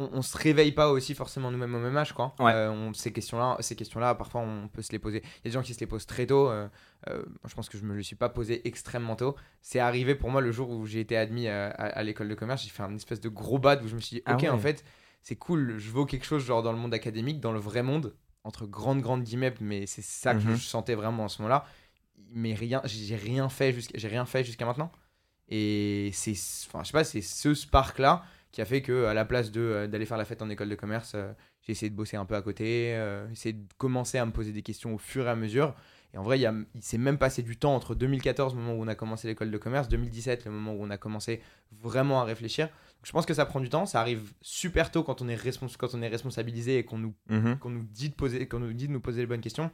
On, 0.00 0.08
on 0.12 0.22
se 0.22 0.38
réveille 0.38 0.72
pas 0.72 0.90
aussi 0.90 1.14
forcément 1.14 1.50
nous-mêmes 1.50 1.74
au 1.74 1.80
même 1.80 1.96
âge, 1.96 2.12
quoi. 2.14 2.34
Ouais. 2.38 2.52
Euh, 2.52 2.70
on- 2.70 2.94
ces 2.94 3.12
questions-là, 3.12 3.56
ces 3.60 3.74
questions-là, 3.76 4.14
parfois 4.14 4.40
on 4.42 4.68
peut 4.68 4.80
se 4.82 4.92
les 4.92 4.98
poser. 4.98 5.18
Il 5.22 5.26
y 5.26 5.28
a 5.28 5.44
des 5.44 5.50
gens 5.50 5.62
qui 5.62 5.74
se 5.74 5.80
les 5.80 5.86
posent 5.86 6.06
très 6.06 6.24
tôt. 6.26 6.48
euh, 6.48 6.68
euh, 7.08 7.22
je 7.46 7.54
pense 7.54 7.68
que 7.68 7.76
je 7.76 7.84
me 7.84 7.94
le 7.94 8.02
suis 8.02 8.16
pas 8.16 8.28
posé 8.28 8.66
extrêmement 8.66 9.16
tôt. 9.16 9.34
C'est 9.60 9.80
arrivé 9.80 10.14
pour 10.14 10.30
moi 10.30 10.40
le 10.40 10.52
jour 10.52 10.70
où 10.70 10.86
j'ai 10.86 11.00
été 11.00 11.16
admis 11.16 11.48
à, 11.48 12.02
l'école 12.04 12.28
de 12.28 12.34
commerce. 12.34 12.62
J'ai 12.62 12.70
fait 12.70 12.82
un 12.82 12.94
espèce 12.94 13.20
de 13.20 13.28
gros 13.28 13.58
bad 13.58 13.82
où 13.84 13.88
je 13.88 13.94
me 13.96 14.00
suis 14.00 14.16
dit, 14.16 14.22
Ah 14.24 14.34
ok, 14.34 14.42
ouais. 14.42 14.48
en 14.48 14.58
fait, 14.58 14.84
c'est 15.22 15.36
cool. 15.36 15.76
Je 15.78 15.90
vaux 15.90 16.06
quelque 16.06 16.24
chose 16.26 16.44
genre 16.44 16.62
dans 16.62 16.72
le 16.72 16.78
monde 16.78 16.94
académique, 16.94 17.40
dans 17.40 17.52
le 17.52 17.58
vrai 17.60 17.82
monde, 17.82 18.14
entre 18.44 18.66
grandes 18.66 19.00
grandes 19.02 19.24
guillemets, 19.24 19.54
mais 19.60 19.86
c'est 19.86 20.02
ça 20.02 20.32
que 20.34 20.40
Mhm. 20.40 20.54
je 20.54 20.62
sentais 20.62 20.94
vraiment 20.94 21.24
en 21.24 21.28
ce 21.28 21.42
moment-là. 21.42 21.66
Mais 22.30 22.54
rien, 22.54 22.80
j'ai 22.84 23.16
rien 23.16 23.48
fait 23.48 23.72
jusqu'à, 23.72 23.98
j'ai 23.98 24.08
rien 24.08 24.24
fait 24.26 24.44
jusqu'à 24.44 24.64
maintenant. 24.66 24.92
Et 25.48 26.10
c'est, 26.12 26.32
enfin, 26.68 26.82
je 26.82 26.88
sais 26.88 26.92
pas, 26.92 27.04
c'est 27.04 27.22
ce 27.22 27.54
spark 27.54 27.98
là 27.98 28.22
qui 28.52 28.60
a 28.60 28.64
fait 28.64 28.80
que 28.82 29.04
à 29.04 29.14
la 29.14 29.24
place 29.24 29.50
de 29.52 29.60
euh, 29.60 29.86
d'aller 29.86 30.06
faire 30.06 30.16
la 30.18 30.24
fête 30.24 30.40
en 30.42 30.48
école 30.50 30.68
de 30.68 30.74
commerce, 30.74 31.12
euh, 31.14 31.32
j'ai 31.62 31.72
essayé 31.72 31.90
de 31.90 31.96
bosser 31.96 32.16
un 32.16 32.24
peu 32.24 32.34
à 32.34 32.42
côté, 32.42 32.94
euh, 32.96 33.28
essayer 33.30 33.52
de 33.52 33.66
commencer 33.76 34.18
à 34.18 34.24
me 34.26 34.32
poser 34.32 34.52
des 34.52 34.62
questions 34.62 34.94
au 34.94 34.98
fur 34.98 35.26
et 35.26 35.30
à 35.30 35.36
mesure. 35.36 35.74
Et 36.14 36.16
en 36.18 36.22
vrai, 36.22 36.38
il, 36.38 36.42
y 36.42 36.46
a- 36.46 36.54
il 36.74 36.82
s'est 36.82 36.96
même 36.96 37.18
passé 37.18 37.42
du 37.42 37.58
temps 37.58 37.74
entre 37.74 37.94
2014, 37.94 38.54
le 38.54 38.60
moment 38.62 38.72
où 38.74 38.82
on 38.82 38.88
a 38.88 38.94
commencé 38.94 39.28
l'école 39.28 39.50
de 39.50 39.58
commerce, 39.58 39.88
2017, 39.90 40.46
le 40.46 40.50
moment 40.50 40.72
où 40.72 40.78
on 40.82 40.88
a 40.88 40.96
commencé 40.96 41.42
vraiment 41.70 42.22
à 42.22 42.24
réfléchir. 42.24 42.68
Donc, 42.68 43.04
je 43.04 43.12
pense 43.12 43.26
que 43.26 43.34
ça 43.34 43.44
prend 43.44 43.60
du 43.60 43.68
temps, 43.68 43.84
ça 43.84 44.00
arrive 44.00 44.32
super 44.40 44.90
tôt 44.90 45.02
quand 45.02 45.20
on 45.20 45.28
est, 45.28 45.34
respons- 45.36 45.76
quand 45.76 45.94
on 45.94 46.00
est 46.00 46.08
responsabilisé 46.08 46.78
et 46.78 46.84
qu'on 46.84 46.96
nous 46.96 47.14
Mhm. 47.28 47.58
qu'on 47.58 47.68
nous 47.70 47.84
dit 47.84 48.08
de 48.08 48.14
poser 48.14 48.48
qu'on 48.48 48.60
nous 48.60 48.72
dit 48.72 48.88
de 48.88 48.92
nous 48.92 49.00
poser 49.00 49.20
les 49.20 49.26
bonnes 49.26 49.42
questions 49.42 49.70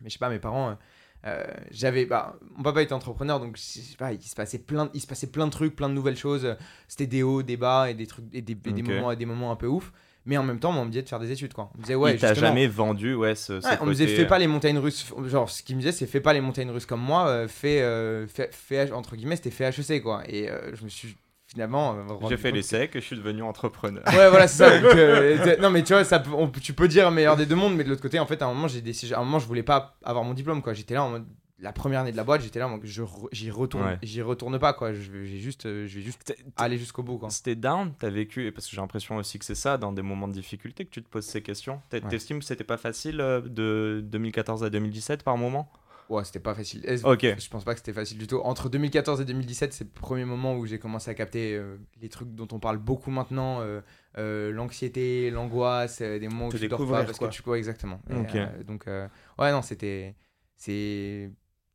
mais 0.00 0.08
je 0.08 0.14
sais 0.14 0.18
pas 0.18 0.30
mes 0.30 0.38
parents 0.38 0.78
euh, 1.26 1.28
euh, 1.42 1.44
j'avais 1.70 2.06
bah, 2.06 2.36
mon 2.56 2.62
papa 2.62 2.82
était 2.82 2.92
entrepreneur 2.92 3.40
donc 3.40 3.56
je 3.56 3.62
sais 3.62 3.96
pas 3.96 4.12
il 4.12 4.22
se 4.22 4.34
passait 4.36 4.58
plein 4.58 4.86
de- 4.86 4.90
il 4.94 5.00
se 5.00 5.06
passait 5.06 5.26
plein 5.26 5.46
de 5.46 5.50
trucs 5.52 5.74
plein 5.76 5.88
de 5.88 5.94
nouvelles 5.94 6.16
choses. 6.16 6.56
C'était 6.86 7.06
des 7.06 7.22
hauts 7.22 7.42
des 7.42 7.56
bas 7.56 7.90
et 7.90 7.94
des 7.94 8.06
trucs 8.06 8.24
et 8.32 8.40
des, 8.42 8.52
et 8.52 8.72
des 8.72 8.82
moments 8.82 9.14
des 9.14 9.26
moments 9.26 9.50
un 9.52 9.56
peu 9.56 9.66
ouf. 9.66 9.92
Mais 10.26 10.36
en 10.36 10.42
même 10.42 10.60
temps 10.60 10.70
on 10.76 10.84
me 10.84 10.90
disait 10.90 11.02
de 11.02 11.08
faire 11.08 11.18
des 11.20 11.30
études 11.32 11.54
quoi. 11.54 11.70
On 11.74 11.78
me 11.78 11.82
disait 11.82 11.94
ouais 11.94 12.14
Il 12.14 12.20
t'a 12.20 12.34
jamais 12.34 12.66
vendu, 12.66 13.14
ouais, 13.14 13.34
ce, 13.34 13.60
ce 13.60 13.66
Ouais, 13.68 13.78
on 13.80 13.86
me 13.86 13.92
disait 13.92 14.06
fais 14.16 14.22
euh, 14.22 14.28
pas 14.28 14.38
les 14.38 14.46
montagnes 14.46 14.78
russes. 14.78 15.06
Genre 15.26 15.48
ce 15.50 15.62
qu'il 15.62 15.74
me 15.76 15.80
disait 15.80 15.92
c'est 15.92 16.06
fais 16.06 16.20
pas 16.20 16.32
les 16.32 16.40
montagnes 16.40 16.70
russes 16.70 16.86
comme 16.86 17.00
moi 17.00 17.26
euh, 17.28 17.48
fais, 17.48 17.80
euh, 17.82 18.26
fais, 18.28 18.50
fais- 18.52 18.92
entre 18.92 19.16
guillemets 19.16 19.36
c'était 19.36 19.50
fait 19.50 19.64
HEC 19.70 20.02
quoi. 20.02 20.22
Et 20.28 20.48
euh, 20.50 20.74
je 20.76 20.84
me 20.84 20.88
suis 20.88 21.16
finalement 21.58 21.96
euh, 21.98 22.28
J'ai 22.28 22.36
fait 22.36 22.52
l'essai 22.52 22.86
que 22.88 23.00
je 23.00 23.04
suis 23.04 23.16
devenu 23.16 23.42
entrepreneur. 23.42 24.04
Ouais, 24.06 24.28
voilà, 24.30 24.46
c'est 24.46 24.58
ça. 24.64 24.78
Donc, 24.80 24.94
euh, 24.94 25.56
non, 25.60 25.70
mais 25.70 25.82
tu 25.82 25.92
vois, 25.92 26.04
ça, 26.04 26.22
on- 26.32 26.48
tu 26.48 26.72
peux 26.72 26.86
dire 26.86 27.10
meilleur 27.10 27.36
des 27.36 27.46
deux 27.46 27.56
mondes, 27.56 27.74
mais 27.74 27.82
de 27.82 27.88
l'autre 27.88 28.00
côté, 28.02 28.20
en 28.20 28.26
fait, 28.26 28.40
à 28.42 28.46
un 28.46 28.54
moment, 28.54 28.68
j'ai 28.68 28.80
décidé, 28.80 29.12
à 29.14 29.18
un 29.18 29.24
moment, 29.24 29.40
je 29.40 29.46
voulais 29.46 29.64
pas 29.64 29.96
avoir 30.04 30.22
mon 30.24 30.34
diplôme, 30.34 30.62
quoi. 30.62 30.72
J'étais 30.72 30.94
là 30.94 31.02
en 31.02 31.10
mode, 31.10 31.26
la 31.60 31.72
première 31.72 32.00
année 32.02 32.12
de 32.12 32.16
la 32.16 32.22
boîte, 32.22 32.42
j'étais 32.42 32.60
là, 32.60 32.68
en 32.68 32.70
mode, 32.70 32.82
je 32.84 33.02
j'y 33.32 33.50
retourne, 33.50 33.84
Ouais. 33.84 33.98
j'y 34.04 34.22
retourne 34.22 34.56
pas, 34.60 34.72
quoi. 34.72 34.92
Je 34.92 35.10
vais, 35.10 35.26
j'ai 35.26 35.38
juste, 35.38 35.66
euh, 35.66 35.88
je 35.88 35.96
vais 35.96 36.02
juste 36.04 36.24
T'es- 36.24 36.36
aller 36.56 36.78
jusqu'au 36.78 37.02
bout, 37.02 37.18
quoi. 37.18 37.30
C'était 37.30 37.56
down, 37.56 37.92
t'as 37.98 38.10
vécu, 38.10 38.46
et 38.46 38.52
parce 38.52 38.66
que 38.66 38.70
j'ai 38.76 38.80
l'impression 38.80 39.16
aussi 39.16 39.40
que 39.40 39.44
c'est 39.44 39.56
ça, 39.56 39.76
dans 39.78 39.90
des 39.92 40.02
moments 40.02 40.28
de 40.28 40.32
difficulté, 40.34 40.84
que 40.84 40.90
tu 40.90 41.02
te 41.02 41.08
poses 41.08 41.26
ces 41.26 41.42
questions. 41.42 41.80
Ouais. 41.92 42.00
T'estimes 42.02 42.38
que 42.38 42.44
c'était 42.44 42.62
pas 42.62 42.76
facile 42.76 43.16
de 43.16 44.00
2014 44.04 44.62
à 44.62 44.70
2017 44.70 45.24
par 45.24 45.36
moment? 45.36 45.68
Ouais, 46.08 46.24
c'était 46.24 46.40
pas 46.40 46.54
facile. 46.54 46.82
Ok. 47.04 47.22
Je 47.22 47.48
pense 47.50 47.64
pas 47.64 47.74
que 47.74 47.80
c'était 47.80 47.92
facile 47.92 48.16
du 48.18 48.26
tout. 48.26 48.40
Entre 48.42 48.68
2014 48.70 49.20
et 49.20 49.24
2017, 49.26 49.72
c'est 49.74 49.84
le 49.84 49.90
premier 49.90 50.24
moment 50.24 50.56
où 50.56 50.64
j'ai 50.64 50.78
commencé 50.78 51.10
à 51.10 51.14
capter 51.14 51.54
euh, 51.54 51.76
les 52.00 52.08
trucs 52.08 52.34
dont 52.34 52.48
on 52.52 52.58
parle 52.58 52.78
beaucoup 52.78 53.10
maintenant, 53.10 53.60
euh, 53.60 53.80
euh, 54.16 54.50
l'anxiété, 54.50 55.30
l'angoisse, 55.30 56.00
euh, 56.00 56.18
des 56.18 56.28
moments 56.28 56.46
où 56.48 56.52
Te 56.52 56.56
tu 56.56 56.68
dors 56.68 56.78
pas 56.88 57.04
parce 57.04 57.18
quoi. 57.18 57.28
que 57.28 57.34
tu 57.34 57.42
quoi 57.42 57.58
exactement. 57.58 58.00
Et, 58.10 58.14
Ok. 58.14 58.34
euh, 58.34 58.62
donc 58.64 58.88
euh, 58.88 59.06
ouais 59.38 59.52
non, 59.52 59.60
c'était 59.62 60.14
c'est 60.56 61.30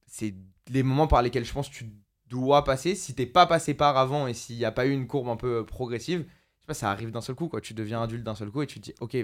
c'est 0.07 0.33
les 0.71 0.83
moments 0.83 1.07
par 1.07 1.21
lesquels 1.21 1.45
je 1.45 1.53
pense 1.53 1.69
que 1.69 1.75
tu 1.75 1.85
dois 2.27 2.63
passer. 2.63 2.95
Si 2.95 3.13
t'es 3.13 3.25
pas 3.27 3.45
passé 3.45 3.73
par 3.73 3.97
avant 3.97 4.27
et 4.27 4.33
s'il 4.33 4.57
n'y 4.57 4.65
a 4.65 4.71
pas 4.71 4.85
eu 4.87 4.91
une 4.91 5.07
courbe 5.07 5.29
un 5.29 5.35
peu 5.37 5.65
progressive, 5.65 6.21
je 6.21 6.61
sais 6.61 6.67
pas, 6.67 6.73
ça 6.73 6.89
arrive 6.91 7.11
d'un 7.11 7.21
seul 7.21 7.35
coup 7.35 7.47
quoi. 7.49 7.61
Tu 7.61 7.73
deviens 7.73 8.01
adulte 8.01 8.23
d'un 8.23 8.35
seul 8.35 8.49
coup 8.49 8.61
et 8.63 8.67
tu 8.67 8.79
te 8.79 8.85
dis 8.85 8.95
ok, 8.99 9.15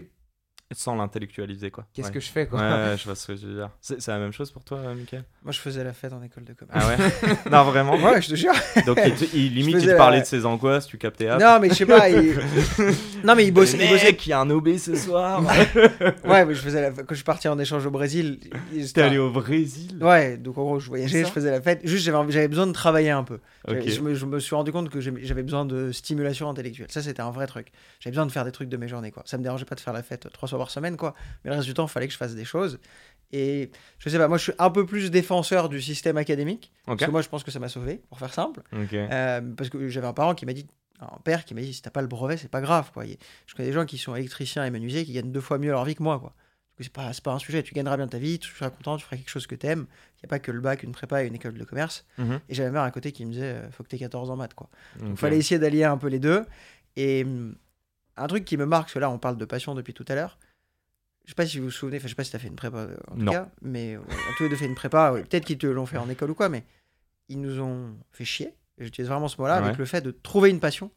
Sans 0.71 0.95
l'intellectualiser, 0.95 1.71
quoi. 1.71 1.85
qu'est-ce 1.93 2.07
Ouais. 2.09 2.13
que 2.13 2.19
je 2.19 2.29
fais 2.29 2.45
quoi. 2.45 2.59
Ouais, 2.59 2.95
je 2.97 3.03
vois 3.05 3.15
ce 3.15 3.25
que 3.27 3.33
tu 3.39 3.47
veux 3.47 3.55
dire. 3.55 3.69
C'est 3.81 3.99
c'est 3.99 4.11
la 4.11 4.19
même 4.19 4.31
chose 4.31 4.51
pour 4.51 4.63
toi, 4.63 4.77
euh, 4.77 4.93
Mickaël? 4.93 5.23
Moi, 5.43 5.51
je 5.51 5.59
faisais 5.59 5.83
la 5.83 5.93
fête 5.93 6.13
en 6.13 6.21
école 6.21 6.43
de 6.43 6.53
commerce. 6.53 6.85
Ah 6.85 6.89
ouais 6.89 7.35
Non, 7.51 7.63
vraiment? 7.63 7.95
Ouais, 7.95 8.21
je 8.21 8.29
te 8.29 8.35
jure. 8.35 8.53
Donc, 8.85 8.99
il, 9.03 9.15
te- 9.15 9.35
il- 9.35 9.55
limite, 9.55 9.77
il 9.79 9.85
te 9.85 9.89
la- 9.89 9.95
parlait 9.95 10.21
de 10.21 10.25
ses 10.25 10.45
angoisses, 10.45 10.85
tu 10.85 10.99
captais. 10.99 11.27
Non, 11.39 11.59
mais 11.59 11.69
je 11.69 11.73
sais 11.73 11.85
pas. 11.87 12.07
il- 12.09 12.37
non, 13.23 13.33
mais 13.35 13.45
il 13.47 13.51
bossait. 13.51 13.77
il 13.81 13.89
bossait- 13.89 14.05
Mec, 14.11 14.27
il 14.27 14.29
y 14.29 14.33
a 14.33 14.39
un 14.41 14.49
OB 14.51 14.77
ce 14.77 14.95
soir. 14.95 15.41
Ouais, 16.25 16.45
mais 16.45 16.53
je 16.53 16.61
faisais 16.61 16.81
la... 16.81 16.91
quand 16.91 17.03
je 17.09 17.15
suis 17.15 17.23
parti 17.23 17.47
en 17.47 17.57
échange 17.57 17.85
au 17.87 17.91
Brésil. 17.91 18.39
il- 18.73 18.93
T'es 18.93 19.01
allé 19.01 19.17
au 19.17 19.31
Brésil? 19.31 19.97
Ouais, 20.01 20.37
donc 20.37 20.57
en 20.59 20.63
gros, 20.63 20.79
je 20.79 20.87
voyageais, 20.89 21.25
je 21.25 21.31
faisais 21.31 21.49
la 21.51 21.61
fête. 21.61 21.81
Juste, 21.83 22.05
j'avais 22.05 22.17
envie- 22.17 22.31
j'avais 22.31 22.47
besoin 22.47 22.67
de 22.67 22.73
travailler 22.73 23.09
un 23.09 23.23
peu. 23.23 23.39
Je, 23.67 24.01
me, 24.01 24.13
je 24.13 24.25
me 24.25 24.39
suis 24.39 24.55
rendu 24.55 24.71
compte 24.71 24.89
que 24.89 25.01
j'avais 25.01 25.43
besoin 25.43 25.65
de 25.65 25.91
stimulation 25.91 26.49
intellectuelle. 26.49 26.87
Ça, 26.89 27.01
c'était 27.01 27.21
un 27.21 27.31
vrai 27.31 27.47
truc. 27.47 27.71
J'avais 27.99 28.11
besoin 28.11 28.25
de 28.25 28.31
faire 28.31 28.45
des 28.45 28.51
trucs 28.51 28.69
de 28.69 28.77
mes 28.77 28.87
journées, 28.87 29.11
quoi. 29.11 29.23
Ça 29.25 29.37
me 29.37 29.43
dérangeait 29.43 29.65
pas 29.65 29.75
de 29.75 29.81
faire 29.81 29.93
la 29.93 30.03
fête 30.03 30.31
trois 30.31 30.47
soirs 30.47 30.59
fois 30.59 30.65
par 30.65 30.71
semaine, 30.71 30.97
quoi. 30.97 31.13
Mais 31.43 31.51
le 31.51 31.55
reste 31.57 31.67
du 31.67 31.73
temps, 31.73 31.85
il 31.85 31.89
fallait 31.89 32.07
que 32.07 32.13
je 32.13 32.17
fasse 32.17 32.35
des 32.35 32.45
choses. 32.45 32.79
Et 33.31 33.69
je 33.99 34.09
sais 34.09 34.17
pas, 34.17 34.27
moi, 34.27 34.37
je 34.37 34.43
suis 34.43 34.53
un 34.57 34.69
peu 34.71 34.85
plus 34.85 35.11
défenseur 35.11 35.69
du 35.69 35.81
système 35.81 36.17
académique. 36.17 36.71
Parce 36.85 36.97
que 37.07 37.11
moi, 37.11 37.21
je 37.21 37.29
pense 37.29 37.43
que 37.43 37.51
ça 37.51 37.59
m'a 37.59 37.69
sauvé, 37.69 38.01
pour 38.09 38.17
faire 38.17 38.33
simple. 38.33 38.61
Euh, 39.11 39.41
parce 39.55 39.69
que 39.69 39.87
j'avais 39.89 40.07
un 40.07 40.13
parent 40.13 40.33
qui 40.33 40.45
m'a 40.45 40.53
dit, 40.53 40.65
un 40.99 41.19
père 41.23 41.45
qui 41.45 41.53
m'a 41.53 41.61
dit, 41.61 41.73
si 41.73 41.81
t'as 41.81 41.91
pas 41.91 42.01
le 42.01 42.07
brevet, 42.07 42.37
c'est 42.37 42.49
pas 42.49 42.61
grave, 42.61 42.91
quoi. 42.91 43.03
Je 43.45 43.55
connais 43.55 43.67
des 43.67 43.73
gens 43.73 43.85
qui 43.85 43.97
sont 43.97 44.15
électriciens 44.15 44.65
et 44.65 44.71
menuisiers 44.71 45.05
qui 45.05 45.13
gagnent 45.13 45.31
deux 45.31 45.41
fois 45.41 45.59
mieux 45.59 45.71
leur 45.71 45.85
vie 45.85 45.95
que 45.95 46.03
moi, 46.03 46.19
quoi. 46.19 46.33
Donc, 46.79 46.85
C'est 46.85 46.93
pas, 46.93 47.11
pas 47.23 47.33
un 47.33 47.39
sujet, 47.39 47.61
tu 47.61 47.73
gagneras 47.73 47.97
bien 47.97 48.07
ta 48.07 48.17
vie, 48.19 48.39
tu 48.39 48.49
seras 48.53 48.69
content, 48.69 48.95
tu 48.97 49.03
feras 49.03 49.17
quelque 49.17 49.29
chose 49.29 49.47
que 49.47 49.55
t'aimes. 49.55 49.85
Il 49.89 50.19
n'y 50.23 50.27
a 50.27 50.29
pas 50.29 50.39
que 50.39 50.49
le 50.51 50.61
bac, 50.61 50.81
une 50.83 50.93
prépa 50.93 51.23
et 51.23 51.27
une 51.27 51.35
école 51.35 51.55
de 51.55 51.63
commerce. 51.65 52.05
Mhm. 52.17 52.39
Et 52.47 52.53
j'avais 52.55 52.69
ma 52.69 52.75
mère 52.75 52.83
à 52.83 52.91
côté 52.91 53.11
qui 53.11 53.25
me 53.25 53.31
disait, 53.33 53.43
euh, 53.55 53.69
faut 53.71 53.83
que 53.83 53.89
t'aies 53.89 53.97
14 53.97 54.29
ans 54.29 54.33
en 54.33 54.37
maths, 54.37 54.53
quoi. 54.53 54.69
Il 55.01 55.11
Ok. 55.11 55.17
fallait 55.17 55.37
essayer 55.37 55.59
d'allier 55.59 55.83
un 55.83 55.97
peu 55.97 56.07
les 56.07 56.19
deux. 56.19 56.45
Et 56.95 57.23
hum, 57.25 57.55
un 58.15 58.27
truc 58.27 58.45
qui 58.45 58.55
me 58.55 58.65
marque, 58.65 58.83
parce 58.85 58.93
que 58.93 58.99
là, 58.99 59.09
on 59.09 59.17
parle 59.19 59.37
de 59.37 59.43
passion 59.45 59.75
depuis 59.75 59.93
tout 59.93 60.05
à 60.07 60.15
l'heure. 60.15 60.39
Je 61.25 61.31
sais 61.31 61.35
pas 61.35 61.45
si 61.45 61.59
vous 61.59 61.65
vous 61.65 61.71
souvenez, 61.71 61.97
enfin, 61.97 62.07
je 62.07 62.09
sais 62.13 62.15
pas 62.15 62.23
si 62.23 62.31
t'as 62.31 62.39
fait 62.39 62.47
une 62.47 62.55
prépa 62.55 62.77
euh, 62.77 62.95
en 63.11 63.15
tout 63.15 63.21
Non. 63.23 63.31
cas, 63.33 63.49
mais 63.61 63.95
euh, 63.95 63.99
on 64.07 64.11
a 64.13 64.35
tous 64.37 64.43
les 64.43 64.49
deux 64.49 64.55
fait 64.55 64.65
une 64.65 64.75
prépa. 64.75 65.11
Peut-être 65.29 65.43
qu'ils 65.45 65.57
te 65.57 65.67
l'ont 65.67 65.85
fait 65.85 65.97
en 65.97 66.09
école 66.09 66.31
ou 66.31 66.35
quoi, 66.35 66.47
mais 66.47 66.63
ils 67.27 67.39
nous 67.41 67.59
ont 67.59 67.93
fait 68.13 68.25
chier. 68.25 68.53
J'utilise 68.77 69.09
vraiment 69.09 69.27
ce 69.27 69.39
mot-là 69.41 69.59
Ouais. 69.59 69.65
avec 69.67 69.77
le 69.77 69.83
fait 69.85 69.99
de 70.01 70.11
trouver 70.11 70.49
une 70.49 70.61
passion 70.61 70.89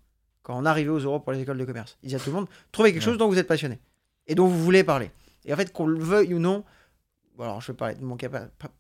quand 0.45 0.57
on 0.57 0.65
arrivait 0.65 0.89
aux 0.91 1.01
euros 1.01 1.19
pour 1.21 1.33
les 1.33 1.41
écoles 1.41 1.59
de 1.59 1.65
commerce. 1.65 1.99
Ils 2.03 2.07
disaient 2.07 2.21
à 2.21 2.25
tout 2.25 2.31
le 2.31 2.37
monde 2.37 2.47
trouvez 2.71 2.93
quelque 2.93 3.03
Ouais. 3.03 3.11
chose 3.11 3.19
dont 3.19 3.29
vous 3.29 3.39
êtes 3.39 3.47
passionné 3.49 3.81
et 4.29 4.35
dont 4.37 4.47
vous 4.47 4.63
voulez 4.63 4.85
parler. 4.85 5.11
Et 5.45 5.53
en 5.53 5.57
fait, 5.57 5.73
qu'on 5.73 5.87
le 5.87 5.99
veuille 5.99 6.35
ou 6.35 6.39
non, 6.39 6.65
alors 7.39 7.61
je 7.61 7.73
vais 7.73 7.77
parler 7.77 7.95
de 7.95 8.05
mon 8.05 8.17
cas 8.17 8.29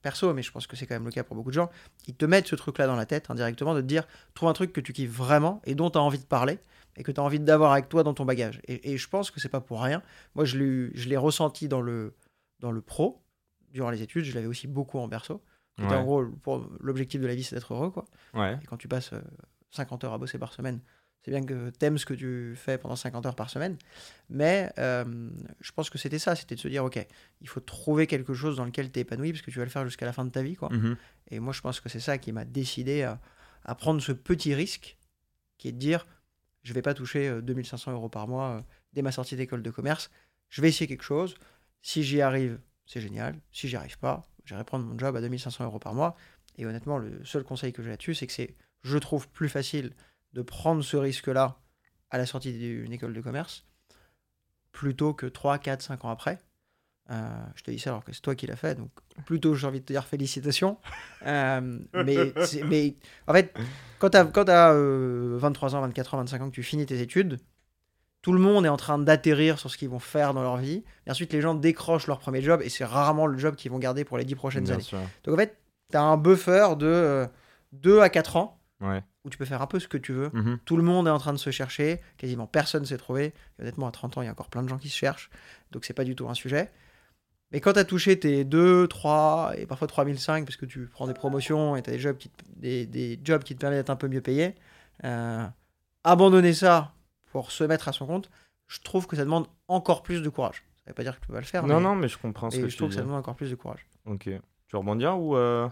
perso, 0.02 0.32
mais 0.34 0.42
je 0.42 0.52
pense 0.52 0.66
que 0.66 0.76
c'est 0.76 0.86
quand 0.86 0.94
même 0.94 1.04
le 1.04 1.10
cas 1.10 1.24
pour 1.24 1.36
beaucoup 1.36 1.50
de 1.50 1.54
gens, 1.54 1.70
ils 2.06 2.14
te 2.14 2.24
mettent 2.24 2.46
ce 2.46 2.56
truc-là 2.56 2.86
dans 2.86 2.96
la 2.96 3.06
tête 3.06 3.30
indirectement 3.30 3.74
de 3.74 3.80
te 3.80 3.86
dire 3.86 4.06
trouve 4.34 4.48
un 4.48 4.52
truc 4.52 4.72
que 4.72 4.80
tu 4.80 4.92
kiffes 4.92 5.10
vraiment 5.10 5.60
et 5.64 5.74
dont 5.74 5.90
tu 5.90 5.98
as 5.98 6.02
envie 6.02 6.18
de 6.18 6.24
parler 6.24 6.58
et 6.96 7.02
que 7.02 7.10
tu 7.10 7.20
as 7.20 7.24
envie 7.24 7.40
d'avoir 7.40 7.72
avec 7.72 7.88
toi 7.88 8.02
dans 8.02 8.14
ton 8.14 8.24
bagage. 8.24 8.60
Et, 8.68 8.92
et 8.92 8.98
je 8.98 9.08
pense 9.08 9.30
que 9.30 9.40
c'est 9.40 9.48
pas 9.48 9.60
pour 9.60 9.82
rien. 9.82 10.02
Moi, 10.34 10.44
je 10.44 10.58
l'ai 10.58 11.16
ressenti 11.16 11.68
dans 11.68 11.80
le, 11.80 12.14
dans 12.60 12.70
le 12.70 12.82
pro, 12.82 13.22
durant 13.72 13.90
les 13.90 14.02
études, 14.02 14.24
je 14.24 14.34
l'avais 14.34 14.46
aussi 14.46 14.66
beaucoup 14.66 14.98
en 14.98 15.08
perso. 15.08 15.42
Ouais. 15.78 15.86
En 15.86 16.04
gros, 16.04 16.22
l'objectif 16.80 17.20
de 17.20 17.26
la 17.26 17.34
vie, 17.34 17.42
c'est 17.42 17.56
d'être 17.56 17.72
heureux. 17.72 17.90
Quoi. 17.90 18.04
Ouais. 18.34 18.58
Et 18.62 18.66
quand 18.66 18.76
tu 18.76 18.88
passes 18.88 19.12
euh, 19.14 19.22
50 19.70 20.04
heures 20.04 20.12
à 20.12 20.18
bosser 20.18 20.38
par 20.38 20.52
semaine, 20.52 20.80
c'est 21.24 21.30
bien 21.30 21.44
que 21.44 21.70
t'aimes 21.70 21.98
ce 21.98 22.06
que 22.06 22.14
tu 22.14 22.54
fais 22.56 22.78
pendant 22.78 22.96
50 22.96 23.26
heures 23.26 23.36
par 23.36 23.48
semaine. 23.48 23.76
Mais 24.28 24.72
euh, 24.78 25.30
je 25.60 25.72
pense 25.72 25.88
que 25.88 25.98
c'était 25.98 26.18
ça, 26.18 26.34
c'était 26.34 26.56
de 26.56 26.60
se 26.60 26.68
dire, 26.68 26.84
ok, 26.84 27.06
il 27.40 27.48
faut 27.48 27.60
trouver 27.60 28.06
quelque 28.06 28.34
chose 28.34 28.56
dans 28.56 28.64
lequel 28.64 28.90
tu 28.90 28.98
es 28.98 29.02
épanoui, 29.02 29.32
parce 29.32 29.42
que 29.42 29.50
tu 29.50 29.58
vas 29.58 29.64
le 29.64 29.70
faire 29.70 29.84
jusqu'à 29.84 30.06
la 30.06 30.12
fin 30.12 30.24
de 30.24 30.30
ta 30.30 30.42
vie. 30.42 30.56
Quoi. 30.56 30.70
Mhm. 30.70 30.96
Et 31.30 31.38
moi, 31.38 31.52
je 31.52 31.60
pense 31.60 31.80
que 31.80 31.88
c'est 31.88 32.00
ça 32.00 32.18
qui 32.18 32.32
m'a 32.32 32.44
décidé 32.44 33.02
à, 33.02 33.20
à 33.64 33.74
prendre 33.74 34.02
ce 34.02 34.12
petit 34.12 34.54
risque, 34.54 34.98
qui 35.58 35.68
est 35.68 35.72
de 35.72 35.78
dire, 35.78 36.06
je 36.64 36.72
vais 36.72 36.82
pas 36.82 36.94
toucher 36.94 37.28
euh, 37.28 37.40
2500 37.40 37.92
euros 37.92 38.08
par 38.08 38.26
mois 38.26 38.56
euh, 38.58 38.62
dès 38.92 39.02
ma 39.02 39.12
sortie 39.12 39.36
d'école 39.36 39.62
de 39.62 39.70
commerce. 39.70 40.10
Je 40.48 40.60
vais 40.60 40.68
essayer 40.68 40.88
quelque 40.88 41.04
chose. 41.04 41.34
Si 41.82 42.02
j'y 42.02 42.20
arrive, 42.20 42.58
c'est 42.86 43.00
génial. 43.00 43.38
Si 43.52 43.68
j'y 43.68 43.76
arrive 43.76 43.98
pas, 43.98 44.22
j'irai 44.44 44.64
prendre 44.64 44.84
mon 44.84 44.98
job 44.98 45.14
à 45.14 45.20
2500 45.20 45.64
euros 45.64 45.78
par 45.78 45.94
mois. 45.94 46.16
Et 46.58 46.66
honnêtement, 46.66 46.98
le 46.98 47.24
seul 47.24 47.44
conseil 47.44 47.72
que 47.72 47.82
j'ai 47.82 47.90
là-dessus, 47.90 48.14
c'est 48.14 48.26
que 48.26 48.32
c'est, 48.32 48.56
je 48.82 48.98
trouve 48.98 49.28
plus 49.28 49.48
facile 49.48 49.92
de 50.32 50.42
prendre 50.42 50.82
ce 50.82 50.96
risque-là 50.96 51.58
à 52.10 52.18
la 52.18 52.26
sortie 52.26 52.52
d'une 52.52 52.92
école 52.92 53.14
de 53.14 53.20
commerce 53.20 53.66
plutôt 54.72 55.12
que 55.14 55.26
3, 55.26 55.58
4, 55.58 55.82
5 55.82 56.04
ans 56.04 56.10
après. 56.10 56.38
Euh, 57.10 57.28
je 57.56 57.62
te 57.62 57.70
dis 57.70 57.78
ça 57.78 57.90
alors 57.90 58.04
que 58.04 58.12
c'est 58.12 58.20
toi 58.20 58.34
qui 58.34 58.46
l'as 58.46 58.56
fait, 58.56 58.76
donc 58.76 58.90
plutôt 59.26 59.54
j'ai 59.54 59.66
envie 59.66 59.80
de 59.80 59.84
te 59.84 59.92
dire 59.92 60.04
félicitations. 60.04 60.78
Euh, 61.24 61.78
mais, 61.94 62.32
mais 62.64 62.96
en 63.28 63.32
fait, 63.32 63.56
quand 64.00 64.10
tu 64.10 64.16
as, 64.16 64.24
23 64.24 65.76
ans, 65.76 65.80
24 65.82 66.14
ans, 66.14 66.16
25 66.18 66.42
ans, 66.42 66.50
que 66.50 66.54
tu 66.56 66.64
finis 66.64 66.84
tes 66.84 67.00
études, 67.00 67.38
tout 68.22 68.32
le 68.32 68.40
monde 68.40 68.66
est 68.66 68.68
en 68.68 68.76
train 68.76 68.98
d'atterrir 68.98 69.60
sur 69.60 69.70
ce 69.70 69.78
qu'ils 69.78 69.88
vont 69.88 70.00
faire 70.00 70.34
dans 70.34 70.42
leur 70.42 70.56
vie. 70.56 70.82
Et 71.06 71.12
ensuite, 71.12 71.32
les 71.32 71.40
gens 71.40 71.54
décrochent 71.54 72.08
leur 72.08 72.18
premier 72.18 72.42
job 72.42 72.60
et 72.64 72.68
c'est 72.68 72.84
rarement 72.84 73.26
le 73.26 73.38
job 73.38 73.54
qu'ils 73.54 73.70
vont 73.70 73.78
garder 73.78 74.04
pour 74.04 74.18
les 74.18 74.24
10 74.24 74.34
prochaines 74.34 74.64
Bien 74.64 74.74
années. 74.74 74.82
sûr. 74.82 74.98
Donc 75.22 75.34
en 75.34 75.38
fait, 75.38 75.56
tu 75.92 75.96
as 75.96 76.02
un 76.02 76.16
buffer 76.16 76.74
de 76.76 77.28
2 77.70 78.00
à 78.00 78.08
4 78.08 78.34
ans 78.34 78.60
Ouais. 78.82 79.02
où 79.24 79.30
tu 79.30 79.38
peux 79.38 79.44
faire 79.44 79.62
un 79.62 79.66
peu 79.66 79.78
ce 79.80 79.86
que 79.88 79.96
tu 79.96 80.12
veux. 80.12 80.30
Mhm. 80.32 80.58
Tout 80.64 80.76
le 80.76 80.82
monde 80.82 81.06
est 81.06 81.10
en 81.10 81.18
train 81.18 81.32
de 81.32 81.38
se 81.38 81.50
chercher, 81.50 82.00
quasiment 82.18 82.46
personne 82.46 82.84
s'est 82.84 82.98
trouvé. 82.98 83.32
Et 83.58 83.62
honnêtement, 83.62 83.86
à 83.86 83.92
30 83.92 84.18
ans, 84.18 84.22
il 84.22 84.26
y 84.26 84.28
a 84.28 84.32
encore 84.32 84.48
plein 84.50 84.62
de 84.62 84.68
gens 84.68 84.78
qui 84.78 84.88
se 84.88 84.96
cherchent, 84.96 85.30
donc 85.70 85.84
c'est 85.84 85.94
pas 85.94 86.04
du 86.04 86.14
tout 86.16 86.28
un 86.28 86.34
sujet. 86.34 86.70
Mais 87.52 87.60
quand 87.60 87.74
tu 87.74 87.78
as 87.78 87.84
touché 87.84 88.18
tes 88.18 88.44
2, 88.44 88.88
3 88.88 89.52
et 89.58 89.66
parfois 89.66 89.86
3005 89.86 90.44
parce 90.46 90.56
que 90.56 90.64
tu 90.66 90.86
prends 90.86 91.06
des 91.06 91.12
promotions 91.14 91.76
et 91.76 91.82
tu 91.82 91.90
as 91.90 91.92
des 91.92 91.98
jobs, 91.98 92.16
qui 92.16 92.28
te, 92.30 92.42
des, 92.56 92.86
des 92.86 93.20
jobs 93.22 93.42
qui 93.44 93.54
te 93.54 93.60
permettent 93.60 93.80
d'être 93.80 93.90
un 93.90 93.96
peu 93.96 94.08
mieux 94.08 94.22
payé, 94.22 94.54
euh, 95.04 95.46
abandonner 96.04 96.54
ça 96.54 96.92
pour 97.30 97.50
se 97.50 97.64
mettre 97.64 97.88
à 97.88 97.92
son 97.92 98.06
compte, 98.06 98.30
je 98.68 98.80
trouve 98.80 99.06
que 99.06 99.16
ça 99.16 99.24
demande 99.24 99.46
encore 99.68 100.02
plus 100.02 100.22
de 100.22 100.28
courage. 100.28 100.64
Ça 100.84 100.90
veut 100.90 100.94
pas 100.94 101.02
dire 101.02 101.14
que 101.14 101.20
tu 101.20 101.26
peux 101.28 101.34
pas 101.34 101.40
le 101.40 101.46
faire, 101.46 101.66
Non, 101.66 101.76
mais, 101.76 101.82
non, 101.82 101.94
mais 101.94 102.08
je 102.08 102.18
comprends 102.18 102.50
ce 102.50 102.56
que 102.56 102.62
je 102.66 102.70
tu 102.72 102.76
trouve 102.78 102.88
que 102.88 102.94
dis. 102.94 102.98
ça 102.98 103.02
demande 103.04 103.18
encore 103.18 103.36
plus 103.36 103.50
de 103.50 103.54
courage. 103.54 103.86
Ok. 104.06 104.24
Tu 104.24 104.30
veux 104.72 104.78
rebondir 104.78 105.18
ou 105.18 105.36
euh, 105.36 105.68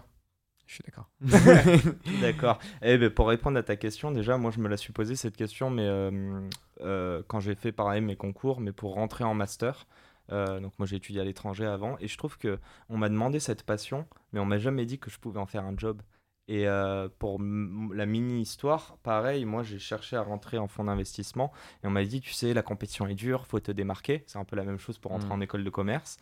Je 0.71 0.75
suis 0.75 0.83
d'accord. 0.85 1.09
D'accord. 2.21 2.59
Eh 2.81 2.97
ben, 2.97 3.09
pour 3.09 3.27
répondre 3.27 3.57
à 3.57 3.63
ta 3.63 3.75
question, 3.75 4.09
déjà, 4.11 4.37
moi, 4.37 4.51
je 4.51 4.59
me 4.61 4.69
la 4.69 4.77
suis 4.77 4.93
posée 4.93 5.17
cette 5.17 5.35
question, 5.35 5.69
mais 5.69 5.85
euh, 5.85 6.39
euh, 6.79 7.21
quand 7.27 7.41
j'ai 7.41 7.55
fait 7.55 7.73
pareil 7.73 7.99
mes 7.99 8.15
concours, 8.15 8.61
mais 8.61 8.71
pour 8.71 8.93
rentrer 8.93 9.25
en 9.25 9.33
master. 9.33 9.85
Euh, 10.31 10.61
donc 10.61 10.71
moi 10.79 10.85
j'ai 10.85 10.95
étudié 10.95 11.19
à 11.19 11.25
l'étranger 11.25 11.65
avant 11.65 11.97
et 11.99 12.07
je 12.07 12.17
trouve 12.17 12.37
que 12.37 12.57
on 12.87 12.97
m'a 12.97 13.09
demandé 13.09 13.41
cette 13.41 13.63
passion, 13.63 14.05
mais 14.31 14.39
on 14.39 14.45
m'a 14.45 14.59
jamais 14.59 14.85
dit 14.85 14.97
que 14.97 15.09
je 15.09 15.19
pouvais 15.19 15.39
en 15.39 15.45
faire 15.45 15.65
un 15.65 15.73
job. 15.75 16.01
Et 16.47 16.69
euh, 16.69 17.09
pour 17.19 17.37
la 17.41 18.05
mini 18.05 18.41
histoire, 18.41 18.95
pareil, 19.03 19.43
moi 19.43 19.63
j'ai 19.63 19.79
cherché 19.79 20.15
à 20.15 20.21
rentrer 20.21 20.57
en 20.57 20.69
fonds 20.69 20.85
d'investissement 20.85 21.51
et 21.83 21.87
on 21.87 21.89
m'a 21.89 22.05
dit, 22.05 22.21
tu 22.21 22.31
sais, 22.31 22.53
la 22.53 22.61
compétition 22.61 23.07
est 23.07 23.15
dure, 23.15 23.45
faut 23.45 23.59
te 23.59 23.73
démarquer. 23.73 24.23
C'est 24.27 24.37
un 24.37 24.45
peu 24.45 24.55
la 24.55 24.63
même 24.63 24.77
chose 24.79 24.97
pour 24.99 25.11
rentrer 25.11 25.27
Mm. 25.29 25.33
en 25.33 25.41
école 25.41 25.63
de 25.65 25.69
commerce. 25.69 26.15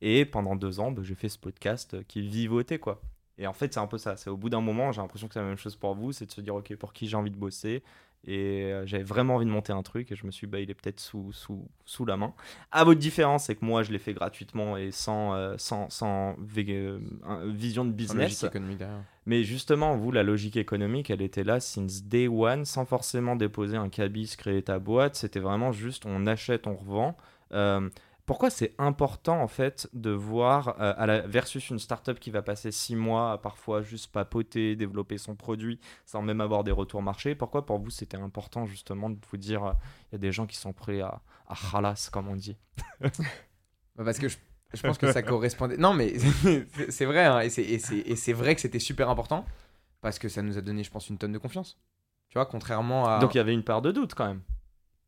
Et 0.00 0.24
pendant 0.24 0.56
deux 0.56 0.80
ans, 0.80 0.90
bah, 0.90 1.02
j'ai 1.04 1.14
fait 1.14 1.28
ce 1.28 1.38
podcast 1.38 2.02
qui 2.06 2.22
vivotait 2.22 2.78
quoi. 2.78 3.02
Et 3.40 3.46
en 3.46 3.54
fait, 3.54 3.72
c'est 3.72 3.80
un 3.80 3.86
peu 3.86 3.98
ça. 3.98 4.16
C'est 4.16 4.30
au 4.30 4.36
bout 4.36 4.50
d'un 4.50 4.60
moment, 4.60 4.92
j'ai 4.92 5.00
l'impression 5.00 5.26
que 5.26 5.34
c'est 5.34 5.40
la 5.40 5.46
même 5.46 5.56
chose 5.56 5.74
pour 5.74 5.94
vous, 5.94 6.12
c'est 6.12 6.26
de 6.26 6.30
se 6.30 6.42
dire, 6.42 6.54
ok, 6.54 6.76
pour 6.76 6.92
qui 6.92 7.08
j'ai 7.08 7.16
envie 7.16 7.30
de 7.30 7.36
bosser. 7.36 7.82
Et 8.26 8.64
euh, 8.64 8.84
j'avais 8.84 9.02
vraiment 9.02 9.36
envie 9.36 9.46
de 9.46 9.50
monter 9.50 9.72
un 9.72 9.82
truc 9.82 10.12
et 10.12 10.14
je 10.14 10.26
me 10.26 10.30
suis 10.30 10.46
dit, 10.46 10.50
bah, 10.50 10.60
il 10.60 10.70
est 10.70 10.74
peut-être 10.74 11.00
sous, 11.00 11.32
sous, 11.32 11.66
sous 11.86 12.04
la 12.04 12.18
main. 12.18 12.34
À 12.70 12.84
votre 12.84 13.00
différence, 13.00 13.44
c'est 13.44 13.54
que 13.54 13.64
moi, 13.64 13.82
je 13.82 13.92
l'ai 13.92 13.98
fait 13.98 14.12
gratuitement 14.12 14.76
et 14.76 14.90
sans, 14.90 15.32
euh, 15.32 15.54
sans, 15.56 15.88
sans 15.88 16.36
euh, 16.58 16.98
vision 17.46 17.86
de 17.86 17.92
business. 17.92 18.44
Mais 19.24 19.42
justement, 19.42 19.96
vous, 19.96 20.12
la 20.12 20.22
logique 20.22 20.58
économique, 20.58 21.08
elle 21.08 21.22
était 21.22 21.44
là 21.44 21.60
since 21.60 22.04
day 22.04 22.28
one, 22.28 22.66
sans 22.66 22.84
forcément 22.84 23.36
déposer 23.36 23.78
un 23.78 23.88
cabis, 23.88 24.36
créer 24.36 24.60
ta 24.60 24.78
boîte. 24.78 25.14
C'était 25.16 25.40
vraiment 25.40 25.72
juste, 25.72 26.04
on 26.04 26.26
achète, 26.26 26.66
on 26.66 26.74
revend. 26.74 27.16
Euh, 27.52 27.88
pourquoi 28.30 28.48
c'est 28.48 28.76
important 28.78 29.42
en 29.42 29.48
fait 29.48 29.90
de 29.92 30.10
voir 30.10 30.80
euh, 30.80 30.94
à 30.96 31.04
la, 31.04 31.22
versus 31.22 31.68
une 31.70 31.80
startup 31.80 32.20
qui 32.20 32.30
va 32.30 32.42
passer 32.42 32.70
six 32.70 32.94
mois 32.94 33.32
à 33.32 33.38
parfois 33.38 33.82
juste 33.82 34.12
papoter, 34.12 34.76
développer 34.76 35.18
son 35.18 35.34
produit 35.34 35.80
sans 36.06 36.22
même 36.22 36.40
avoir 36.40 36.62
des 36.62 36.70
retours 36.70 37.02
marché 37.02 37.34
Pourquoi 37.34 37.66
pour 37.66 37.80
vous 37.80 37.90
c'était 37.90 38.18
important 38.18 38.66
justement 38.66 39.10
de 39.10 39.18
vous 39.28 39.36
dire 39.36 39.64
euh, 39.64 39.72
il 40.04 40.12
y 40.12 40.14
a 40.14 40.18
des 40.18 40.30
gens 40.30 40.46
qui 40.46 40.56
sont 40.56 40.72
prêts 40.72 41.00
à, 41.00 41.22
à 41.48 41.56
halas 41.74 42.08
comme 42.12 42.28
on 42.28 42.36
dit? 42.36 42.56
Bah, 43.96 44.04
parce 44.04 44.20
que 44.20 44.28
je, 44.28 44.36
je 44.74 44.80
pense 44.80 44.96
que 44.96 45.10
ça 45.10 45.22
correspondait. 45.22 45.76
Non, 45.76 45.92
mais 45.92 46.14
c'est 46.88 47.06
vrai, 47.06 47.24
hein, 47.24 47.40
et 47.40 47.48
c'est 47.50 48.32
vrai 48.32 48.54
que 48.54 48.60
c'était 48.60 48.78
super 48.78 49.10
important 49.10 49.44
parce 50.00 50.20
que 50.20 50.28
ça 50.28 50.40
nous 50.40 50.56
a 50.56 50.60
donné, 50.60 50.84
je 50.84 50.90
pense, 50.92 51.08
une 51.08 51.18
tonne 51.18 51.32
de 51.32 51.38
confiance. 51.38 51.80
Tu 52.28 52.34
vois, 52.34 52.46
contrairement 52.46 53.08
à. 53.08 53.18
Donc 53.18 53.34
il 53.34 53.38
y 53.38 53.40
avait 53.40 53.52
une 53.52 53.64
part 53.64 53.82
de 53.82 53.90
doute 53.90 54.14
quand 54.14 54.28
même. 54.28 54.42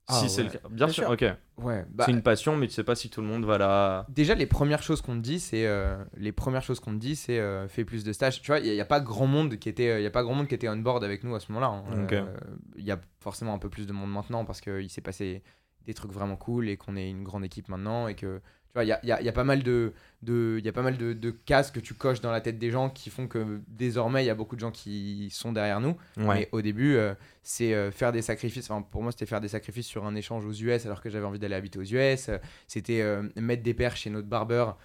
Ah, 0.09 0.15
si 0.15 0.29
c'est 0.29 0.43
le 0.43 0.51
cas. 0.51 0.59
Bien, 0.69 0.87
Bien 0.87 0.89
sûr, 0.89 1.05
sûr. 1.05 1.13
ok. 1.13 1.25
Ouais, 1.65 1.85
bah, 1.91 2.05
c'est 2.07 2.13
une 2.13 2.23
passion, 2.23 2.57
mais 2.57 2.67
tu 2.67 2.75
sais 2.75 2.83
pas 2.83 2.95
si 2.97 3.09
tout 3.09 3.21
le 3.21 3.27
monde 3.29 3.45
va 3.45 3.57
la. 3.57 4.07
déjà 4.09 4.35
les 4.35 4.47
premières 4.47 4.83
choses 4.83 5.01
qu'on 5.01 5.15
te 5.15 5.21
dit 5.21 5.39
c'est 5.39 5.67
euh, 5.67 6.03
les 6.17 6.33
premières 6.33 6.63
choses 6.63 6.81
qu'on 6.81 6.93
te 6.93 6.99
dit 6.99 7.15
c'est 7.15 7.39
euh, 7.39 7.69
fais 7.69 7.85
plus 7.85 8.03
de 8.03 8.13
stages 8.13 8.41
tu 8.43 8.49
vois 8.51 8.59
il 8.59 8.73
n'y 8.73 8.81
a, 8.81 8.85
pas 8.85 9.01
grand 9.01 9.27
monde 9.27 9.57
qui 9.59 9.69
était 9.69 10.01
il 10.01 10.03
y 10.03 10.07
a 10.07 10.11
pas 10.11 10.23
grand 10.25 10.35
monde 10.35 10.49
qui 10.49 10.55
était 10.55 10.69
on 10.69 10.77
board 10.77 11.05
avec 11.05 11.23
nous 11.23 11.35
à 11.35 11.41
ce 11.41 11.53
moment 11.53 11.61
là 11.61 12.03
Ok. 12.03 12.15
il 12.77 12.85
y 12.85 12.91
a 12.91 13.01
forcément 13.21 13.55
un 13.55 13.59
peu 13.59 13.69
plus 13.69 13.87
de 13.87 13.93
monde 13.93 14.11
maintenant 14.11 14.45
parce 14.45 14.61
qu'il 14.61 14.91
s'est 14.91 15.01
passé 15.03 15.43
des 15.87 15.95
trucs 15.95 16.13
vraiment 16.13 16.37
cool 16.37 16.69
et 16.69 16.77
qu'on 16.77 16.97
est 16.97 17.09
une 17.09 17.23
grande 17.23 17.45
équipe 17.45 17.69
maintenant 17.69 18.09
et 18.09 18.15
que 18.15 18.41
tu 18.73 18.79
vois 18.79 18.85
il 18.85 18.89
y 18.89 18.93
a, 18.93 19.01
il 19.03 19.09
y 19.09 19.13
a- 19.13 19.21
il 19.21 19.27
y 19.27 19.29
a 19.29 19.33
pas 19.33 19.45
mal 19.45 19.63
de 19.63 19.93
de 20.23 20.57
il 20.59 20.65
y 20.65 20.69
a 20.69 20.73
pas 20.73 20.83
mal 20.83 20.97
de, 20.97 21.13
de 21.13 21.31
cases 21.31 21.71
que 21.73 21.81
tu 21.81 21.95
coches 21.95 22.21
dans 22.21 22.31
la 22.31 22.41
tête 22.41 22.57
des 22.59 22.71
gens 22.71 22.89
qui 22.89 23.11
font 23.11 23.27
que 23.27 23.61
désormais 23.69 24.23
il 24.23 24.27
y 24.27 24.31
a 24.31 24.35
beaucoup 24.37 24.55
de 24.55 24.61
gens 24.61 24.71
qui 24.71 25.29
sont 25.31 25.53
derrière 25.53 25.81
nous 25.81 25.97
Ouais. 26.17 26.35
mais 26.39 26.49
au 26.53 26.63
début, 26.63 26.95
euh, 26.95 27.15
c'est 27.43 27.75
euh, 27.75 27.91
faire 27.91 28.13
des 28.13 28.23
sacrifices. 28.23 28.71
Enfin, 28.71 28.83
pour 28.83 29.03
moi, 29.03 29.11
c'était 29.11 29.27
faire 29.27 29.41
des 29.41 29.49
sacrifices 29.49 29.87
sur 29.89 30.07
un 30.07 30.15
échange 30.15 30.47
aux 30.47 30.53
US 30.53 30.87
alors 30.87 31.01
que 31.03 31.11
j'avais 31.11 31.27
envie 31.27 31.41
d'aller 31.41 31.57
habiter 31.57 31.79
aux 31.81 31.83
US. 31.83 32.29
Euh, 32.29 32.39
C'était 32.69 33.01
euh, 33.03 33.29
mettre 33.37 33.65
des 33.65 33.75
paires 33.75 33.97
chez 33.97 34.11
notre 34.11 34.29
barbeur, 34.29 34.79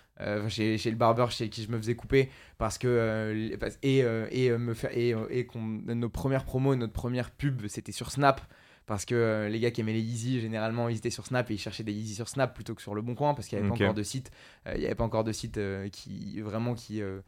chez, 0.47 0.79
chez 0.79 0.89
le 0.89 0.97
barbeur 0.97 1.29
chez 1.29 1.47
qui 1.49 1.61
je 1.63 1.69
me 1.71 1.77
faisais 1.77 1.93
couper 1.95 2.29
parce 2.57 2.79
que 2.79 3.55
et 3.83 3.99
et 4.31 4.57
me 4.57 4.73
faire 4.73 4.97
et, 4.97 5.13
et 5.29 5.45
qu'on 5.45 5.61
nos 5.61 6.09
premières 6.09 6.43
promos, 6.45 6.75
notre 6.75 6.93
première 6.93 7.29
pub, 7.29 7.67
c'était 7.67 7.91
sur 7.91 8.09
Snap. 8.11 8.41
Parce 8.87 9.03
que 9.03 9.13
euh, 9.15 9.49
les 9.49 9.59
gars 9.59 9.69
qui 9.69 9.81
aimaient 9.81 9.91
les 9.93 9.99
Yeezy, 10.01 10.39
généralement, 10.39 10.87
ils 10.87 10.95
étaient 10.97 11.09
sur 11.09 11.25
Snap 11.25 11.51
et 11.51 11.55
ils 11.55 11.59
cherchaient 11.59 11.83
des 11.83 11.91
Yeezy 11.91 12.15
sur 12.15 12.29
Snap 12.29 12.55
plutôt 12.55 12.73
que 12.73 12.81
sur 12.81 12.95
le 12.95 13.01
Bon 13.01 13.15
Coin 13.15 13.33
parce 13.33 13.47
qu'il 13.49 13.57
n'y 13.59 13.65
avait 13.65 13.71
Ok. 13.71 13.79
pas 13.79 13.83
encore 13.83 13.93
de 13.95 14.03
site. 14.03 14.31
euh, 14.65 14.71
avait 14.75 14.95
pas 14.95 15.03
encore 15.03 15.25
de 15.25 15.33
site 15.33 15.57
euh, 15.57 15.89
qui 15.89 16.39
vraiment 16.39 16.73
qui 16.73 17.01
euh, 17.01 17.19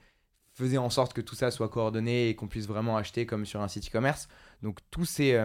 faisait 0.53 0.77
en 0.77 0.89
sorte 0.89 1.11
que 1.13 1.19
tout 1.19 1.35
ça 1.35 1.51
soit 1.51 1.67
coordonné 1.67 2.29
et 2.29 2.35
qu'on 2.35 2.47
puisse 2.47 2.65
vraiment 2.65 2.95
acheter 2.95 3.25
comme 3.25 3.45
sur 3.45 3.61
un 3.61 3.67
site 3.67 3.87
e-commerce. 3.89 4.29
Donc 4.63 4.79
tous 4.89 5.03
ces, 5.03 5.37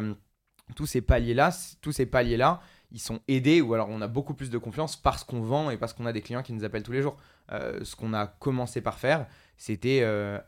tous 0.77 0.87
ces 0.87 1.01
paliers-là, 1.01 1.51
tous 1.83 1.91
ces 1.93 2.07
paliers-là, 2.07 2.61
ils 2.93 3.01
sont 3.01 3.19
aidés 3.27 3.61
ou 3.61 3.75
alors 3.75 3.89
on 3.91 4.01
a 4.01 4.07
beaucoup 4.09 4.35
plus 4.35 4.51
de 4.51 4.59
confiance 4.59 4.95
parce 4.97 5.25
qu'on 5.25 5.41
vend 5.41 5.71
et 5.71 5.77
parce 5.77 5.93
qu'on 5.95 6.07
a 6.07 6.13
des 6.13 6.23
clients 6.23 6.45
qui 6.45 6.53
nous 6.53 6.63
appellent 6.65 6.85
tous 6.85 6.93
les 6.93 7.03
jours. 7.03 7.17
Ce 7.51 7.95
qu'on 7.97 8.15
a 8.15 8.29
commencé 8.29 8.81
par 8.81 8.99
faire, 9.01 9.27
c'était 9.57 10.05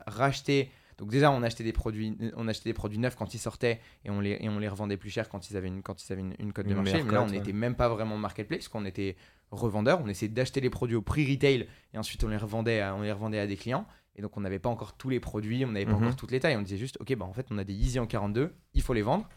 racheter. 0.07 0.71
Donc 0.99 1.11
déjà, 1.11 1.31
on 1.31 1.43
achetait 1.43 1.65
des 1.65 1.73
produits, 1.75 2.17
on 2.37 2.49
achetait 2.49 2.71
des 2.71 2.75
produits 2.75 2.99
neufs 2.99 3.17
quand 3.17 3.35
ils 3.35 3.39
sortaient 3.39 3.81
et 4.05 4.11
on 4.11 4.21
les, 4.21 4.39
et 4.41 4.49
on 4.49 4.59
les 4.59 4.69
revendait 4.69 4.97
plus 4.97 5.11
cher 5.11 5.29
quand 5.29 5.51
ils 5.51 5.57
avaient 5.57 5.69
une, 5.69 5.83
quand 5.83 6.03
ils 6.03 6.11
avaient 6.13 6.23
une, 6.23 6.35
une 6.39 6.53
cote 6.55 6.67
de 6.67 6.75
marché. 6.75 7.03
Mais 7.03 7.13
là, 7.13 7.23
on 7.23 7.27
ouais. 7.27 7.33
n'était 7.33 7.53
même 7.53 7.75
pas 7.75 7.89
vraiment 7.89 8.17
marketplace, 8.17 8.69
qu'on 8.69 8.85
était 8.87 9.17
revendeur. 9.51 10.01
On 10.03 10.09
essayait 10.09 10.31
d'acheter 10.33 10.61
les 10.61 10.71
produits 10.71 10.97
au 10.97 11.03
prix 11.03 11.31
retail 11.31 11.67
et 11.93 11.99
ensuite 11.99 12.25
on 12.25 12.29
les 12.29 12.37
revendait 12.39 12.81
à, 12.81 12.95
on 12.95 13.03
les 13.03 13.13
revendait 13.13 13.39
à 13.39 13.47
des 13.47 13.57
clients. 13.57 13.87
Et 14.19 14.23
donc 14.23 14.35
on 14.39 14.41
n'avait 14.41 14.59
pas 14.59 14.71
encore 14.71 14.95
tous 14.97 15.11
les 15.11 15.21
produits, 15.21 15.65
on 15.67 15.73
n'avait 15.73 15.85
pas 15.85 15.93
Mhm. 15.93 16.03
encore 16.05 16.17
toutes 16.17 16.31
les 16.33 16.41
tailles. 16.41 16.57
On 16.57 16.63
disait 16.63 16.79
juste, 16.79 16.97
ok, 17.01 17.15
bah 17.17 17.27
en 17.27 17.35
fait 17.35 17.47
on 17.51 17.59
a 17.59 17.65
des 17.65 17.75
Yeezy 17.75 17.99
en 17.99 18.07
42, 18.07 18.55
il 18.73 18.81
faut 18.83 18.95
les 18.95 19.03
vendre. 19.03 19.29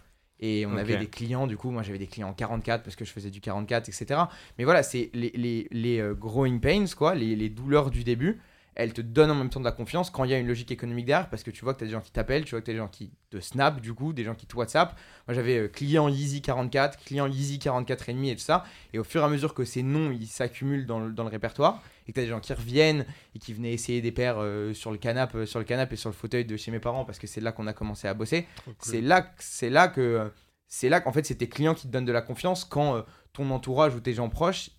Et 0.41 0.65
on 0.65 0.78
avait 0.78 0.95
des 0.95 1.08
clients, 1.08 1.48
du 1.48 1.58
coup, 1.58 1.69
moi 1.69 1.84
j'avais 1.84 1.98
des 1.98 2.08
clients 2.08 2.30
en 2.30 2.34
44 2.34 2.82
parce 2.84 2.95
que 2.95 3.04
je 3.04 3.12
faisais 3.12 3.30
du 3.30 3.41
44, 3.41 3.89
etc. 3.89 4.22
Mais 4.58 4.63
voilà, 4.63 4.84
c'est 4.84 5.10
les, 5.13 5.32
les, 5.36 5.67
les, 5.72 6.00
euh, 6.00 6.13
growing 6.13 6.62
pains, 6.62 6.86
quoi, 6.98 7.13
les, 7.13 7.36
les 7.36 7.50
douleurs 7.50 7.91
du 7.91 8.06
début. 8.06 8.39
Elles 8.79 8.93
te 8.93 9.01
donnent 9.01 9.31
en 9.31 9.35
même 9.35 9.49
temps 9.49 9.59
de 9.59 9.65
la 9.65 9.73
confiance 9.73 10.09
quand 10.09 10.23
il 10.23 10.31
y 10.31 10.33
a 10.33 10.39
une 10.39 10.47
logique 10.47 10.71
économique 10.71 11.05
derrière 11.05 11.29
parce 11.29 11.43
que 11.43 11.51
tu 11.51 11.65
vois 11.65 11.73
que 11.73 11.79
tu 11.79 11.83
as 11.83 11.87
des 11.87 11.93
gens 11.93 11.99
qui 11.99 12.11
t'appellent, 12.11 12.45
tu 12.45 12.51
vois 12.51 12.61
que 12.61 12.65
tu 12.65 12.71
as 12.71 12.73
des 12.73 12.79
gens 12.79 12.87
qui 12.87 13.11
te 13.29 13.39
snap, 13.39 13.81
du 13.81 13.93
coup, 13.93 14.13
des 14.13 14.23
gens 14.23 14.35
qui 14.35 14.45
te 14.45 14.55
WhatsApp. 14.55 14.97
Moi 15.27 15.35
j'avais 15.35 15.57
euh, 15.57 15.67
client 15.67 16.07
Yeezy 16.07 16.41
44, 16.41 16.97
client 17.03 17.27
Yeezy 17.27 17.59
44 17.59 18.09
et 18.09 18.13
demi 18.13 18.29
et 18.29 18.35
tout 18.35 18.41
ça. 18.41 18.63
Et 18.93 18.99
au 18.99 19.03
fur 19.03 19.21
et 19.21 19.25
à 19.25 19.27
mesure 19.27 19.53
que 19.53 19.65
ces 19.65 19.83
noms 19.83 20.11
ils 20.11 20.27
s'accumulent 20.27 20.85
dans 20.85 20.99
le, 20.99 21.11
dans 21.11 21.23
le 21.23 21.29
répertoire 21.29 21.83
et 22.07 22.11
que 22.11 22.15
tu 22.15 22.21
as 22.21 22.23
des 22.23 22.29
gens 22.29 22.39
qui 22.39 22.53
reviennent 22.53 23.05
et 23.35 23.39
qui 23.39 23.53
venaient 23.53 23.73
essayer 23.73 24.01
des 24.01 24.13
paires 24.13 24.37
euh, 24.39 24.73
sur 24.73 24.91
le 24.91 24.97
canapé, 24.97 25.45
sur 25.45 25.59
le 25.59 25.65
canapé 25.65 25.95
et 25.95 25.97
sur 25.97 26.09
le 26.09 26.15
fauteuil 26.15 26.45
de 26.45 26.55
chez 26.55 26.71
mes 26.71 26.79
parents 26.79 27.03
parce 27.03 27.19
que 27.19 27.27
c'est 27.27 27.41
là 27.41 27.51
qu'on 27.51 27.67
a 27.67 27.73
commencé 27.73 28.07
à 28.07 28.13
bosser. 28.13 28.47
C'est 28.79 29.01
là, 29.01 29.29
c'est 29.39 29.69
là 29.69 29.89
que, 29.89 30.31
c'est 30.69 30.87
là 30.87 31.01
qu'en 31.01 31.11
fait, 31.11 31.25
c'est 31.25 31.35
tes 31.35 31.49
clients 31.49 31.73
qui 31.73 31.87
te 31.87 31.91
donnent 31.91 32.05
de 32.05 32.11
la 32.11 32.21
confiance 32.21 32.63
quand 32.63 32.95
euh, 32.95 33.01
ton 33.33 33.49
entourage 33.51 33.95
ou 33.95 33.99
tes 33.99 34.13
gens 34.13 34.29
proches, 34.29 34.69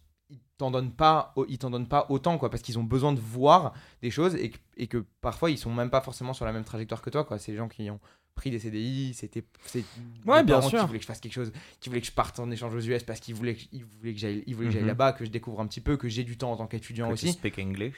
t'en 0.60 0.70
donnent 0.70 0.92
pas, 0.92 1.34
ils 1.48 1.58
t'en 1.58 1.70
donnent 1.70 1.88
pas 1.88 2.06
autant, 2.08 2.38
quoi, 2.38 2.48
parce 2.50 2.62
qu'ils 2.62 2.78
ont 2.78 2.84
besoin 2.84 3.12
de 3.12 3.20
voir 3.20 3.74
des 4.02 4.10
choses 4.10 4.34
et 4.36 4.50
que, 4.50 4.58
et 4.76 4.86
que 4.86 5.04
parfois 5.20 5.50
ils 5.50 5.58
sont 5.58 5.72
même 5.74 5.90
pas 5.90 6.00
forcément 6.00 6.32
sur 6.32 6.44
la 6.46 6.52
même 6.52 6.64
trajectoire 6.64 7.02
que 7.02 7.10
toi, 7.10 7.24
quoi. 7.24 7.38
C'est 7.38 7.52
les 7.52 7.58
gens 7.58 7.68
qui 7.68 7.90
ont 7.90 7.98
pris 8.36 8.50
des 8.50 8.58
CDI, 8.58 9.12
c'était, 9.12 9.44
c'est 9.66 9.84
Ouais, 10.26 10.42
bien 10.44 10.62
sûr. 10.62 10.80
qui 10.80 10.86
voulaient 10.86 10.98
que 10.98 11.02
je 11.02 11.08
fasse 11.08 11.20
quelque 11.20 11.32
chose, 11.34 11.52
qui 11.80 11.88
voulaient 11.90 12.00
que 12.00 12.06
je 12.06 12.12
parte 12.12 12.38
en 12.38 12.50
échange 12.50 12.74
aux 12.74 12.80
US 12.80 13.02
parce 13.02 13.20
qu'ils 13.20 13.34
voulaient, 13.34 13.54
que- 13.54 13.66
ils 13.72 13.84
voulaient 13.84 14.14
que 14.14 14.18
j'aille, 14.20 14.44
ils 14.46 14.54
voulaient 14.54 14.68
que 14.68 14.72
j'aille 14.72 14.82
Mhm. 14.82 14.88
là-bas, 14.88 15.12
que 15.12 15.24
je 15.24 15.30
découvre 15.30 15.60
un 15.60 15.66
petit 15.66 15.80
peu, 15.80 15.96
que 15.96 16.08
j'ai 16.08 16.24
du 16.24 16.36
temps 16.38 16.52
en 16.52 16.56
tant 16.56 16.66
qu'étudiant 16.66 17.10
aussi. 17.10 17.32
speak 17.32 17.58
English 17.58 17.94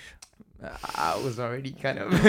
I 0.65 1.15
was 1.25 1.41
already 1.41 1.73
kind 1.75 1.99
of. 1.99 2.13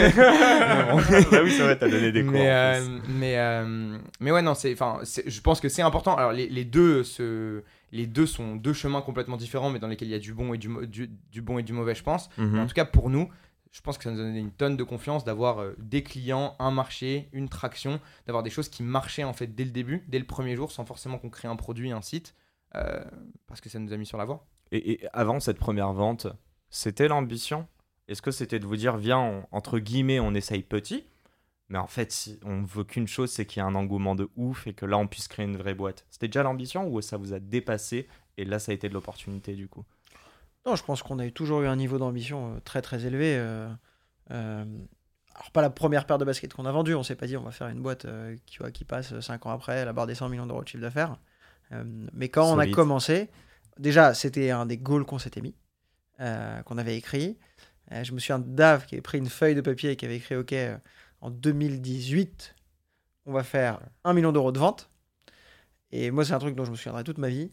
Bah 1.31 1.41
oui, 1.43 1.51
c'est 1.51 1.63
vrai, 1.63 1.77
t'as 1.77 1.87
donné 1.87 2.11
des 2.11 2.23
cours. 2.23 2.31
mais, 2.33 2.49
euh, 2.51 2.99
mais, 3.07 3.37
euh, 3.37 3.97
mais 4.19 4.31
ouais, 4.31 4.41
non, 4.41 4.55
c'est, 4.55 4.73
enfin, 4.73 4.99
je 5.03 5.41
pense 5.41 5.59
que 5.59 5.69
c'est 5.69 5.81
important. 5.83 6.15
Alors, 6.15 6.31
les, 6.31 6.47
les 6.49 6.65
deux, 6.65 7.03
se, 7.03 7.61
les 7.93 8.07
deux 8.07 8.25
sont 8.25 8.55
deux 8.57 8.73
chemins 8.73 9.01
complètement 9.01 9.37
différents, 9.37 9.69
mais 9.69 9.79
dans 9.79 9.87
lesquels 9.87 10.09
il 10.09 10.11
y 10.11 10.15
a 10.15 10.19
du 10.19 10.33
bon 10.33 10.53
et 10.53 10.57
du, 10.57 10.67
mo- 10.67 10.85
du, 10.85 11.07
du 11.31 11.41
bon 11.41 11.57
et 11.59 11.63
du 11.63 11.71
mauvais, 11.73 11.95
je 11.95 12.03
pense. 12.03 12.29
Mhm. 12.37 12.59
en 12.59 12.67
tout 12.67 12.73
cas, 12.73 12.83
pour 12.85 13.09
nous, 13.09 13.29
je 13.71 13.81
pense 13.81 13.97
que 13.97 14.03
ça 14.03 14.11
nous 14.11 14.17
donnait 14.17 14.39
une 14.39 14.51
tonne 14.51 14.75
de 14.77 14.83
confiance 14.83 15.23
d'avoir 15.23 15.59
euh, 15.59 15.73
des 15.79 16.03
clients, 16.03 16.55
un 16.59 16.69
marché, 16.71 17.29
une 17.33 17.49
traction, 17.49 17.99
d'avoir 18.27 18.43
des 18.43 18.49
choses 18.51 18.67
qui 18.69 18.83
marchaient 18.83 19.23
en 19.23 19.33
fait 19.33 19.47
dès 19.47 19.63
le 19.65 19.71
début, 19.71 20.03
dès 20.09 20.19
le 20.19 20.25
premier 20.25 20.55
jour, 20.55 20.71
sans 20.71 20.85
forcément 20.85 21.17
qu'on 21.17 21.29
crée 21.29 21.47
un 21.47 21.55
produit, 21.55 21.91
un 21.91 22.01
site, 22.01 22.35
euh, 22.75 23.03
parce 23.47 23.61
que 23.61 23.69
ça 23.69 23.79
nous 23.79 23.93
a 23.93 23.97
mis 23.97 24.05
sur 24.05 24.17
la 24.17 24.25
voie. 24.25 24.45
Et, 24.71 24.91
et 24.93 25.07
avant 25.13 25.39
cette 25.39 25.57
première 25.57 25.93
vente, 25.93 26.27
c'était 26.69 27.07
l'ambition? 27.07 27.67
Est-ce 28.07 28.21
que 28.21 28.31
c'était 28.31 28.59
de 28.59 28.65
vous 28.65 28.75
dire, 28.75 28.97
viens, 28.97 29.19
on- 29.19 29.45
entre 29.51 29.79
guillemets, 29.79 30.19
on 30.19 30.33
essaye 30.33 30.61
petit 30.63 31.05
mais 31.69 31.77
en 31.79 31.87
fait, 31.87 32.11
si 32.11 32.39
on 32.43 32.63
veut 32.63 32.83
qu'une 32.83 33.07
chose, 33.07 33.31
c'est 33.31 33.45
qu'il 33.45 33.61
y 33.61 33.65
ait 33.65 33.69
un 33.69 33.75
engouement 33.75 34.15
de 34.15 34.29
ouf 34.35 34.67
et 34.67 34.73
que 34.73 34.85
là, 34.85 34.97
on 34.97 35.07
puisse 35.07 35.27
créer 35.27 35.45
une 35.45 35.57
vraie 35.57 35.73
boîte. 35.75 36.05
C'était 36.09 36.27
déjà 36.27 36.43
l'ambition 36.43 36.87
ou 36.87 37.01
ça 37.01 37.17
vous 37.17 37.33
a 37.33 37.39
dépassé 37.39 38.07
et 38.37 38.45
là, 38.45 38.59
ça 38.59 38.71
a 38.71 38.75
été 38.75 38.89
de 38.89 38.93
l'opportunité 38.93 39.55
du 39.55 39.67
coup? 39.67 39.85
Non, 40.65 40.75
je 40.75 40.83
pense 40.83 41.03
qu'on 41.03 41.19
a 41.19 41.29
toujours 41.29 41.61
eu 41.61 41.67
un 41.67 41.75
niveau 41.75 41.97
d'ambition 41.97 42.55
euh, 42.55 42.59
très 42.63 42.81
très 42.81 43.05
élevé. 43.05 43.35
euh, 43.37 43.69
euh, 44.31 44.65
alors 45.35 45.51
pas 45.51 45.61
la 45.61 45.69
première 45.69 46.05
paire 46.05 46.17
de 46.17 46.25
baskets 46.25 46.53
qu'on 46.53 46.65
a 46.65 46.71
vendue, 46.71 46.95
on 46.95 47.03
s'est 47.03 47.15
pas 47.15 47.27
dit 47.27 47.35
on 47.37 47.43
va 47.43 47.51
faire 47.51 47.67
une 47.67 47.81
boîte 47.81 48.05
euh, 48.05 48.35
qui, 48.45 48.57
va- 48.59 48.71
qui 48.71 48.85
passe 48.85 49.19
5 49.19 49.45
ans 49.45 49.51
après 49.51 49.83
la 49.83 49.91
barre 49.93 50.07
des 50.07 50.15
100 50.15 50.29
millions 50.29 50.45
d'euros 50.45 50.63
de 50.63 50.67
chiffre 50.67 50.81
d'affaires. 50.81 51.17
Mais 52.13 52.29
quand 52.29 52.53
on 52.53 52.59
a 52.59 52.67
commencé, 52.67 53.29
déjà 53.79 54.13
c'était 54.13 54.51
un 54.51 54.67
des 54.67 54.77
goals 54.77 55.05
qu'on 55.05 55.17
s'était 55.17 55.41
mis, 55.41 55.55
qu'on 56.19 56.77
avait 56.77 56.97
écrit. 56.97 57.37
Je 57.91 58.11
me 58.11 58.19
souviens 58.19 58.39
de 58.39 58.47
Dave 58.47 58.85
qui 58.85 58.95
avait 58.95 59.01
pris 59.01 59.17
une 59.17 59.29
feuille 59.29 59.55
de 59.55 59.61
papier 59.61 59.91
et 59.91 59.95
qui 59.95 60.05
avait 60.05 60.17
écrit 60.17 60.35
OK, 60.35 60.53
en 61.23 61.31
2018, 61.31 62.55
on 63.25 63.31
va 63.33 63.43
faire 63.43 63.79
1 64.03 64.13
million 64.13 64.31
d'euros 64.31 64.51
de 64.51 64.59
vente. 64.59 64.89
Et 65.91 66.11
moi, 66.11 66.25
c'est 66.25 66.33
un 66.33 66.39
truc 66.39 66.55
dont 66.55 66.65
je 66.65 66.71
me 66.71 66.75
souviendrai 66.75 67.03
toute 67.03 67.17
ma 67.17 67.29
vie. 67.29 67.51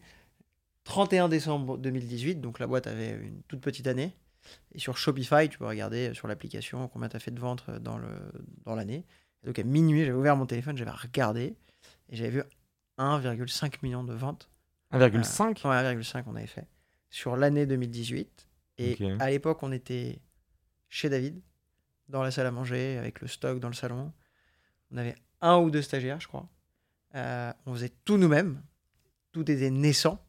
31 0.83 1.29
décembre 1.29 1.77
2018, 1.77 2.41
donc 2.41 2.59
la 2.59 2.67
boîte 2.67 2.87
avait 2.87 3.11
une 3.11 3.41
toute 3.43 3.61
petite 3.61 3.87
année. 3.87 4.15
Et 4.73 4.79
sur 4.79 4.97
Shopify, 4.97 5.47
tu 5.49 5.57
peux 5.59 5.65
regarder 5.67 6.13
sur 6.15 6.27
l'application 6.27 6.87
combien 6.87 7.07
tu 7.07 7.15
as 7.15 7.19
fait 7.19 7.31
de 7.31 7.39
ventes 7.39 7.63
euh, 7.69 7.79
dans 7.79 7.97
le- 7.97 8.31
dans 8.65 8.75
l'année. 8.75 9.05
Donc 9.43 9.59
à 9.59 9.63
minuit, 9.63 10.03
j'avais 10.05 10.17
ouvert 10.17 10.35
mon 10.35 10.47
téléphone, 10.47 10.75
j'avais 10.75 10.89
regardé 10.91 11.55
et 12.09 12.15
j'avais 12.15 12.29
vu 12.31 12.43
1,5 12.97 13.75
million 13.83 14.03
de 14.03 14.13
ventes. 14.13 14.49
1,5 14.91 15.63
Ouais, 15.63 15.75
1,5 15.75 16.23
on 16.27 16.35
avait 16.35 16.47
fait 16.47 16.67
sur 17.09 17.37
l'année 17.37 17.65
2018. 17.67 18.47
Et 18.79 18.95
à 19.21 19.29
l'époque, 19.29 19.61
on 19.63 19.71
était 19.71 20.19
chez 20.89 21.09
David, 21.09 21.39
dans 22.11 22.23
la 22.23 22.31
salle 22.31 22.45
à 22.47 22.51
manger, 22.51 22.97
avec 22.97 23.21
le 23.21 23.27
stock 23.27 23.59
dans 23.59 23.67
le 23.69 23.73
salon. 23.73 24.11
On 24.91 24.97
avait 24.97 25.15
un 25.41 25.57
ou 25.57 25.71
deux 25.71 25.81
stagiaires, 25.81 26.19
je 26.19 26.27
crois. 26.27 26.47
Euh, 27.15 27.51
on 27.65 27.73
faisait 27.73 27.91
tout 28.05 28.17
nous-mêmes. 28.17 28.61
Tout 29.31 29.49
était 29.49 29.69
naissant. 29.71 30.23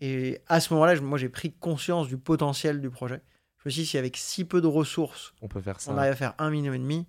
Et 0.00 0.40
à 0.46 0.60
ce 0.60 0.72
moment-là, 0.74 1.00
moi, 1.00 1.18
j'ai 1.18 1.28
pris 1.30 1.52
conscience 1.52 2.06
du 2.08 2.18
potentiel 2.18 2.80
du 2.80 2.90
projet. 2.90 3.20
Je 3.58 3.68
me 3.68 3.70
suis 3.70 3.82
dit, 3.82 3.86
si 3.86 3.98
avec 3.98 4.16
si 4.16 4.44
peu 4.44 4.60
de 4.60 4.66
ressources, 4.66 5.32
On 5.40 5.48
peut 5.48 5.60
faire 5.60 5.80
ça. 5.80 5.90
on 5.92 5.96
arrive 5.98 6.12
à 6.12 6.16
faire 6.16 6.34
un 6.38 6.50
million 6.50 6.72
et 6.74 6.78
demi, 6.78 7.06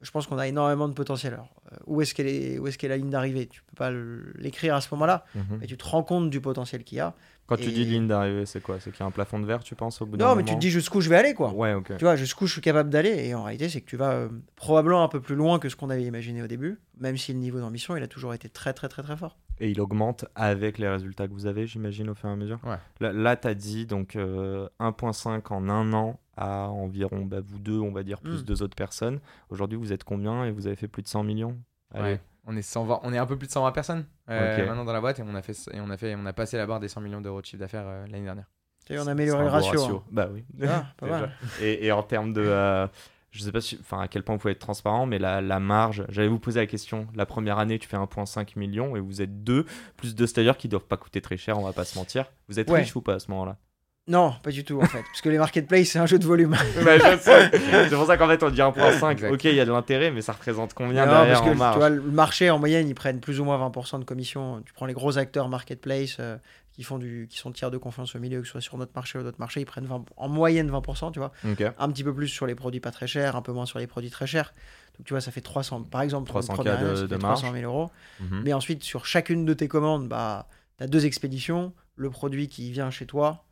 je 0.00 0.10
pense 0.10 0.26
qu'on 0.26 0.38
a 0.38 0.48
énormément 0.48 0.88
de 0.88 0.94
potentiel. 0.94 1.34
Alors, 1.34 1.54
euh, 1.72 1.76
où 1.86 2.00
est-ce 2.02 2.14
qu'elle 2.14 2.26
est, 2.26 2.58
où 2.58 2.66
est, 2.66 2.76
qu'est 2.76 2.88
la 2.88 2.96
ligne 2.96 3.10
d'arrivée? 3.10 3.46
Tu 3.46 3.62
peux 3.62 3.76
pas 3.76 3.90
l'écrire 4.36 4.74
à 4.74 4.80
ce 4.80 4.88
moment-là, 4.94 5.24
Mhm. 5.34 5.58
mais 5.60 5.66
tu 5.66 5.76
te 5.76 5.84
rends 5.84 6.02
compte 6.02 6.30
du 6.30 6.40
potentiel 6.40 6.82
qu'il 6.82 6.98
y 6.98 7.00
a. 7.00 7.14
Quand 7.46 7.56
tu 7.56 7.70
dis 7.70 7.84
ligne 7.84 8.06
d'arrivée, 8.06 8.46
c'est 8.46 8.62
quoi? 8.62 8.80
C'est 8.80 8.90
qu'il 8.90 9.00
y 9.00 9.02
a 9.02 9.06
un 9.06 9.10
plafond 9.10 9.38
de 9.38 9.44
verre, 9.44 9.62
tu 9.62 9.74
penses, 9.74 10.00
au 10.00 10.06
bout 10.06 10.16
d'un 10.16 10.24
Non, 10.24 10.30
moment 10.30 10.42
mais 10.42 10.48
tu 10.48 10.54
te 10.54 10.60
dis 10.60 10.70
jusqu'où 10.70 11.00
je 11.02 11.10
vais 11.10 11.16
aller, 11.16 11.34
quoi. 11.34 11.52
Ouais, 11.52 11.74
ok. 11.74 11.96
Tu 11.98 12.04
vois, 12.04 12.16
jusqu'où 12.16 12.46
je 12.46 12.52
suis 12.52 12.60
capable 12.62 12.88
d'aller. 12.88 13.26
Et 13.26 13.34
en 13.34 13.42
réalité, 13.44 13.68
c'est 13.68 13.80
que 13.82 13.86
tu 13.86 13.96
vas 13.96 14.12
euh, 14.12 14.28
probablement 14.56 15.04
un 15.04 15.08
peu 15.08 15.20
plus 15.20 15.34
loin 15.34 15.58
que 15.58 15.68
ce 15.68 15.76
qu'on 15.76 15.90
avait 15.90 16.04
imaginé 16.04 16.42
au 16.42 16.46
début, 16.46 16.80
même 16.98 17.16
si 17.18 17.32
le 17.34 17.38
niveau 17.38 17.60
d'ambition, 17.60 17.96
il 17.96 18.02
a 18.02 18.08
toujours 18.08 18.32
été 18.32 18.48
très, 18.48 18.72
très, 18.72 18.88
très, 18.88 19.02
très 19.02 19.16
fort. 19.16 19.36
Et 19.60 19.70
il 19.70 19.80
augmente 19.80 20.24
avec 20.34 20.78
les 20.78 20.88
résultats 20.88 21.28
que 21.28 21.32
vous 21.32 21.46
avez, 21.46 21.66
j'imagine, 21.66 22.08
au 22.10 22.14
fur 22.14 22.28
et 22.28 22.32
à 22.32 22.36
mesure? 22.36 22.58
Ouais. 22.64 22.78
Là, 23.00 23.12
là 23.12 23.36
tu 23.36 23.46
as 23.46 23.54
dit 23.54 23.86
donc 23.86 24.16
euh, 24.16 24.66
1,5 24.80 25.42
en 25.52 25.68
un 25.68 25.92
an 25.92 26.18
à 26.36 26.68
environ 26.70 27.24
bah, 27.24 27.38
vous 27.44 27.58
deux, 27.60 27.78
on 27.78 27.92
va 27.92 28.02
dire, 28.02 28.20
plus 28.20 28.40
Mm. 28.42 28.46
deux 28.46 28.62
autres 28.62 28.74
personnes. 28.74 29.20
Aujourd'hui, 29.50 29.78
vous 29.78 29.92
êtes 29.92 30.02
combien? 30.02 30.44
Et 30.44 30.50
vous 30.50 30.66
avez 30.66 30.74
fait 30.76 30.88
plus 30.88 31.02
de 31.02 31.08
100 31.08 31.22
millions? 31.22 31.56
Allez. 31.94 32.04
Ouais. 32.12 32.20
On 32.46 32.56
est 32.56 32.62
120, 32.62 33.00
on 33.04 33.12
est 33.14 33.18
un 33.18 33.24
peu 33.26 33.38
plus 33.38 33.46
de 33.46 33.52
120 33.52 33.72
personnes 33.72 34.04
euh, 34.28 34.66
maintenant 34.66 34.84
dans 34.84 34.92
la 34.92 35.00
boîte 35.00 35.18
et 35.18 35.22
on 35.26 35.34
a 35.34 35.40
fait 35.40 35.54
et 35.72 35.80
on 35.80 35.88
a 35.88 35.96
fait 35.96 36.14
on 36.14 36.26
a 36.26 36.32
passé 36.34 36.58
la 36.58 36.66
barre 36.66 36.78
des 36.80 36.88
100 36.88 37.00
millions 37.00 37.20
d'euros 37.22 37.40
de 37.40 37.46
chiffre 37.46 37.60
d'affaires 37.60 37.86
euh, 37.86 38.06
l'année 38.08 38.24
dernière. 38.24 38.44
Sais, 38.86 38.98
on 38.98 39.06
a 39.06 39.12
amélioré 39.12 39.44
le 39.44 39.48
ratio. 39.50 39.96
hein. 39.96 40.02
Bah 40.10 40.28
oui. 40.30 40.44
Ah, 40.62 40.84
pas 40.98 41.06
Déjà. 41.06 41.20
mal. 41.20 41.30
Et, 41.62 41.86
et 41.86 41.92
en 41.92 42.02
termes 42.02 42.34
de. 42.34 42.42
euh, 42.42 42.86
je 43.30 43.42
sais 43.42 43.50
pas 43.50 43.62
si, 43.62 43.78
enfin, 43.80 43.98
à 44.00 44.08
quel 44.08 44.22
point 44.22 44.34
vous 44.34 44.40
pouvez 44.40 44.52
être 44.52 44.58
transparent, 44.60 45.06
mais 45.06 45.18
la, 45.18 45.40
la 45.40 45.58
marge, 45.58 46.04
j'allais 46.10 46.28
vous 46.28 46.38
poser 46.38 46.60
la 46.60 46.66
question. 46.66 47.08
La 47.14 47.24
première 47.26 47.58
année, 47.58 47.78
tu 47.78 47.88
fais 47.88 47.96
1,5 47.96 48.58
million 48.58 48.94
et 48.94 49.00
vous 49.00 49.22
êtes 49.22 49.42
deux, 49.42 49.64
plus 49.96 50.14
deux 50.14 50.26
stagiaires 50.26 50.56
qui 50.58 50.68
doivent 50.68 50.84
pas 50.86 50.96
coûter 50.98 51.20
très 51.22 51.36
cher, 51.38 51.58
on 51.58 51.62
va 51.64 51.72
pas 51.72 51.84
se 51.84 51.98
mentir. 51.98 52.30
Vous 52.48 52.60
êtes 52.60 52.70
Ouais. 52.70 52.80
riche 52.80 52.94
ou 52.94 53.00
pas 53.00 53.14
à 53.14 53.18
ce 53.18 53.30
moment-là? 53.30 53.56
Non, 54.06 54.34
pas 54.42 54.50
du 54.50 54.64
tout, 54.64 54.78
en 54.82 54.84
fait. 54.86 55.00
parce 55.02 55.22
que 55.22 55.30
les 55.30 55.38
marketplaces, 55.38 55.88
c'est 55.88 55.98
un 55.98 56.04
jeu 56.04 56.18
de 56.18 56.26
volume. 56.26 56.50
Bah, 56.84 56.98
je 56.98 57.18
sais. 57.18 57.50
C'est 57.88 57.96
pour 57.96 58.06
ça 58.06 58.18
qu'en 58.18 58.28
fait, 58.28 58.42
on 58.42 58.50
dit 58.50 58.60
1,5. 58.60 59.10
Exact. 59.12 59.32
Ok, 59.32 59.44
il 59.44 59.54
y 59.54 59.60
a 59.60 59.64
de 59.64 59.72
l'intérêt, 59.72 60.10
mais 60.10 60.20
ça 60.20 60.32
représente 60.32 60.74
combien 60.74 61.06
Non, 61.06 61.12
derrière 61.12 61.38
parce 61.40 61.48
que 61.48 61.54
en 61.54 61.58
marge 61.58 61.72
tu 61.74 61.78
vois, 61.78 61.88
le 61.88 62.02
marché, 62.02 62.50
en 62.50 62.58
moyenne, 62.58 62.86
ils 62.86 62.94
prennent 62.94 63.20
plus 63.20 63.40
ou 63.40 63.44
moins 63.44 63.58
20% 63.70 64.00
de 64.00 64.04
commission. 64.04 64.62
Tu 64.66 64.74
prends 64.74 64.84
les 64.86 64.92
gros 64.92 65.16
acteurs 65.16 65.48
marketplace 65.48 66.18
euh, 66.20 66.36
qui, 66.72 66.82
font 66.82 66.98
du, 66.98 67.28
qui 67.30 67.38
sont 67.38 67.50
tiers 67.50 67.70
de 67.70 67.78
confiance 67.78 68.14
au 68.14 68.18
milieu, 68.18 68.40
que 68.42 68.46
ce 68.46 68.52
soit 68.52 68.60
sur 68.60 68.76
notre 68.76 68.92
marché 68.94 69.18
ou 69.18 69.22
d'autres 69.22 69.40
marchés, 69.40 69.60
ils 69.60 69.64
prennent 69.66 69.86
20 69.86 70.04
en 70.18 70.28
moyenne 70.28 70.70
20%, 70.70 71.12
tu 71.12 71.18
vois. 71.20 71.32
Un 71.78 71.88
petit 71.88 72.04
peu 72.04 72.12
plus 72.14 72.28
sur 72.28 72.46
les 72.46 72.54
produits 72.54 72.80
pas 72.80 72.90
très 72.90 73.06
chers, 73.06 73.36
un 73.36 73.42
peu 73.42 73.52
moins 73.52 73.64
sur 73.64 73.78
les 73.78 73.86
produits 73.86 74.10
très 74.10 74.26
chers. 74.26 74.52
Donc 74.98 75.06
tu 75.06 75.14
vois, 75.14 75.22
ça 75.22 75.30
fait 75.30 75.40
300, 75.40 75.82
par 75.84 76.02
exemple, 76.02 76.28
pour 76.30 76.36
une 76.40 76.46
300K 76.46 76.54
première 76.54 76.78
année, 76.78 76.90
de- 76.90 76.94
ça 76.96 77.02
de 77.02 77.08
fait 77.08 77.22
marge. 77.22 77.38
300 77.40 77.54
000 77.58 77.64
euros. 77.72 77.90
Mhm. 78.20 78.42
Mais 78.44 78.52
ensuite, 78.52 78.82
sur 78.84 79.06
chacune 79.06 79.44
de 79.46 79.54
tes 79.54 79.66
commandes, 79.66 80.08
bah, 80.08 80.46
tu 80.76 80.84
as 80.84 80.88
deux 80.88 81.06
expéditions. 81.06 81.72
Le 81.96 82.10
produit 82.10 82.48
qui 82.48 82.70
vient 82.72 82.90
chez 82.90 83.06
toi, 83.06 83.43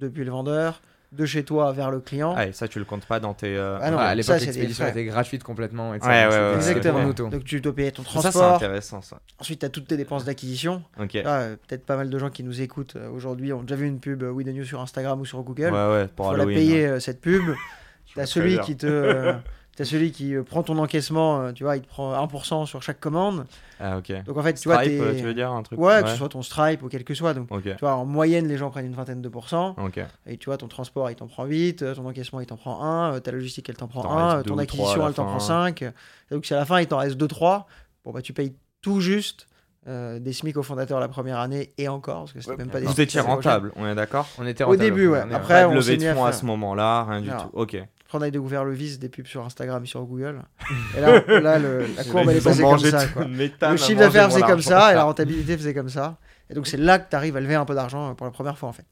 depuis 0.00 0.24
le 0.24 0.30
vendeur, 0.30 0.80
de 1.12 1.26
chez 1.26 1.44
toi 1.44 1.72
vers 1.72 1.90
le 1.90 2.00
client. 2.00 2.32
Ah, 2.36 2.46
et 2.46 2.52
ça, 2.52 2.68
tu 2.68 2.78
le 2.78 2.84
comptes 2.86 3.04
pas 3.04 3.20
dans 3.20 3.34
tes. 3.34 3.54
euh, 3.56 3.78
Ah 3.82 3.90
non, 3.90 3.98
Ah, 3.98 4.02
à 4.04 4.08
ça, 4.08 4.14
l'époque 4.14 4.40
l'expédition 4.40 4.86
était 4.86 5.04
gratuite 5.04 5.42
complètement 5.44 5.94
et 5.94 5.98
Ouais, 5.98 6.06
ouais, 6.06 6.26
ouais, 6.28 6.54
Exactement. 6.54 7.10
Donc 7.12 7.44
tu 7.44 7.60
dois 7.60 7.74
payer 7.74 7.92
ton 7.92 8.02
Ça, 8.02 8.08
c'est 8.12 8.20
transport. 8.20 8.54
intéressant, 8.54 9.02
ça. 9.02 9.18
ensuite, 9.38 9.60
tu 9.60 9.66
as 9.66 9.68
toutes 9.68 9.86
tes 9.88 9.96
dépenses 9.98 10.24
d'acquisition. 10.24 10.82
Ok. 10.98 11.10
Ouais, 11.14 11.22
Ah, 11.26 11.40
euh, 11.40 11.56
Peut-être 11.68 11.84
pas 11.84 11.96
mal 11.96 12.08
de 12.08 12.18
gens 12.18 12.30
qui 12.30 12.42
nous 12.42 12.62
écoutent 12.62 12.96
euh, 12.96 13.10
aujourd'hui 13.10 13.52
ont 13.52 13.62
déjà 13.62 13.76
vu 13.76 13.86
une 13.86 14.00
pub 14.00 14.22
euh, 14.22 14.30
We 14.30 14.46
The 14.46 14.50
News 14.54 14.64
sur 14.64 14.80
Instagram 14.80 15.20
ou 15.20 15.26
sur 15.26 15.42
Google. 15.42 15.70
ouais, 15.72 16.08
pour 16.16 16.30
faut 16.30 16.36
la 16.36 16.46
payer 16.46 16.86
euh, 16.86 16.98
cette 17.00 17.20
pub. 17.20 17.42
T'as 18.14 18.22
vois 18.22 18.26
celui 18.26 18.58
qui 18.60 18.76
te, 18.76 18.86
euh, 18.86 19.32
T'as 19.74 19.86
celui 19.86 20.12
qui 20.12 20.34
euh, 20.34 20.42
prend 20.42 20.62
ton 20.62 20.76
encaissement, 20.76 21.40
euh, 21.40 21.52
tu 21.52 21.64
vois, 21.64 21.76
il 21.76 21.82
te 21.82 21.88
prend 21.88 22.12
1% 22.26 22.66
sur 22.66 22.82
chaque 22.82 23.00
commande. 23.00 23.46
Ah, 23.80 23.96
ok. 23.96 24.12
Donc 24.24 24.36
en 24.36 24.42
fait, 24.42 24.52
tu 24.52 24.68
vois, 24.68 24.76
Stripe, 24.82 25.00
euh, 25.00 25.14
tu 25.16 25.22
veux 25.24 25.32
dire 25.32 25.50
un 25.50 25.62
truc 25.62 25.80
Ouais, 25.80 26.02
que 26.02 26.10
ce 26.10 26.16
soit 26.16 26.28
ton 26.28 26.42
Stripe 26.42 26.82
ou 26.82 26.88
quel 26.88 27.04
que 27.04 27.14
soit. 27.14 27.32
Donc, 27.32 27.48
tu 27.62 27.70
vois, 27.80 27.94
en 27.94 28.04
moyenne, 28.04 28.46
les 28.48 28.58
gens 28.58 28.68
prennent 28.70 28.84
une 28.84 28.94
vingtaine 28.94 29.22
de 29.22 29.28
pourcents. 29.30 29.74
Ok. 29.82 29.98
Et 30.26 30.36
tu 30.36 30.46
vois, 30.46 30.58
ton 30.58 30.68
transport, 30.68 31.10
il 31.10 31.16
t'en 31.16 31.26
prend 31.26 31.46
8, 31.46 31.80
euh, 31.82 31.94
ton 31.94 32.06
encaissement, 32.06 32.40
il 32.40 32.46
t'en 32.46 32.56
prend 32.56 32.82
1, 32.84 33.14
euh, 33.14 33.20
ta 33.20 33.30
logistique, 33.32 33.66
elle 33.70 33.76
t'en 33.76 33.88
prend 33.88 34.02
T'en 34.02 34.12
1, 34.12 34.24
restes 34.26 34.36
euh, 34.36 34.42
deux 34.42 34.50
ton 34.50 34.58
acquisition, 34.58 35.08
elle 35.08 35.14
t'en 35.14 35.24
prend 35.24 35.38
5. 35.40 35.84
donc 36.30 36.44
si 36.44 36.52
à 36.52 36.58
la 36.58 36.66
fin, 36.66 36.78
il 36.80 36.86
t'en 36.86 36.98
reste 36.98 37.16
2-3, 37.18 37.64
bon, 38.04 38.10
bah 38.12 38.20
tu 38.20 38.34
payes 38.34 38.54
tout 38.82 39.00
juste 39.00 39.46
euh, 39.88 40.18
des 40.20 40.32
SMIC 40.34 40.56
au 40.58 40.62
fondateur 40.62 41.00
la 41.00 41.08
première 41.08 41.38
année 41.38 41.72
et 41.78 41.88
encore, 41.88 42.18
parce 42.20 42.32
que 42.34 42.40
c'était 42.40 42.52
Ouais, 42.52 42.58
même 42.58 42.68
pas 42.70 42.78
des 42.80 42.86
Vous 42.86 42.92
SMIC 42.92 43.08
étiez 43.08 43.20
rentable, 43.20 43.72
on 43.76 43.86
est 43.86 43.94
d'accord? 43.94 44.28
On 44.38 44.46
était 44.46 44.64
Au 44.64 44.68
rentable, 44.68 44.84
début, 44.84 45.08
ouais. 45.08 45.22
on 45.28 45.34
Après, 45.34 45.64
on 45.64 45.70
levée 45.72 45.82
s'est 45.82 45.96
de 45.96 46.02
mis 46.02 46.08
à 46.08 46.14
fonds 46.14 46.24
à 46.26 46.32
ce 46.32 46.44
moment-là, 46.44 47.04
rien 47.04 47.20
du 47.22 47.30
Non. 47.30 47.36
tout. 47.38 47.50
Ok. 47.54 47.82
Après, 48.14 48.18
on 48.26 48.28
a 48.28 48.30
découvert 48.30 48.64
le 48.66 48.72
vice 48.74 48.98
des 48.98 49.08
pubs 49.08 49.26
sur 49.26 49.42
Instagram 49.42 49.82
et 49.82 49.86
sur 49.86 50.04
Google. 50.04 50.42
Et 50.96 51.00
là, 51.00 51.22
là, 51.40 51.58
le- 51.58 51.86
la 51.96 52.04
courbe, 52.04 52.28
elle 52.28 52.36
est 52.36 52.44
passée 52.44 52.62
comme 52.62 52.78
ça. 52.78 53.06
quoi. 53.08 53.24
le 53.24 53.76
chiffre 53.78 53.98
d'affaires 54.00 54.30
faisait 54.30 54.42
comme 54.42 54.60
ça 54.60 54.92
et 54.92 54.94
la 54.96 55.04
rentabilité 55.04 55.56
faisait 55.56 55.72
comme 55.72 55.88
ça. 55.88 56.18
Et 56.50 56.54
donc, 56.54 56.66
c'est 56.66 56.76
là 56.76 56.98
que 56.98 57.08
tu 57.08 57.16
arrives 57.16 57.36
à 57.36 57.40
lever 57.40 57.54
un 57.54 57.64
peu 57.64 57.74
d'argent 57.74 58.14
pour 58.14 58.26
la 58.26 58.30
première 58.32 58.58
fois, 58.58 58.68
en 58.68 58.72
fait. 58.74 58.84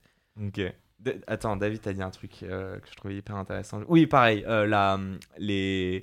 Ok. 0.42 0.60
Attends, 1.26 1.56
David, 1.56 1.82
t'as 1.82 1.92
dit 1.92 2.02
un 2.02 2.08
truc 2.10 2.32
euh, 2.44 2.78
que 2.78 2.88
je 2.90 2.96
trouvais 2.96 3.16
hyper 3.16 3.36
intéressant. 3.36 3.80
Oui, 3.88 4.06
pareil, 4.06 4.42
euh, 4.48 4.66
la, 4.66 4.98
les, 5.36 6.02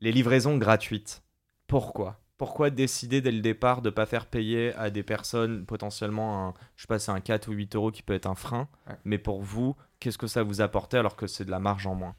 les 0.00 0.12
livraisons 0.12 0.56
gratuites. 0.56 1.22
Pourquoi? 1.66 2.20
Pourquoi 2.36 2.70
décider 2.70 3.20
dès 3.20 3.30
le 3.32 3.40
départ 3.40 3.80
de 3.82 3.90
pas 3.90 4.06
faire 4.06 4.26
payer 4.26 4.74
à 4.74 4.90
des 4.90 5.02
personnes 5.02 5.64
potentiellement, 5.64 6.48
un, 6.48 6.54
je 6.76 6.82
sais 6.82 6.86
pas, 6.88 6.98
c'est 6.98 7.12
un 7.12 7.20
4 7.20 7.48
ou 7.48 7.52
8 7.52 7.74
euros 7.76 7.90
qui 7.92 8.02
peut 8.02 8.14
être 8.14 8.26
un 8.26 8.34
frein, 8.34 8.68
Ouais. 8.88 8.94
mais 9.04 9.18
pour 9.18 9.40
vous, 9.42 9.76
qu'est-ce 10.00 10.18
que 10.18 10.26
ça 10.26 10.42
vous 10.42 10.60
apportait 10.60 10.98
alors 10.98 11.14
que 11.16 11.26
c'est 11.28 11.44
de 11.44 11.50
la 11.52 11.60
marge 11.60 11.86
en 11.86 11.94
moins? 11.94 12.14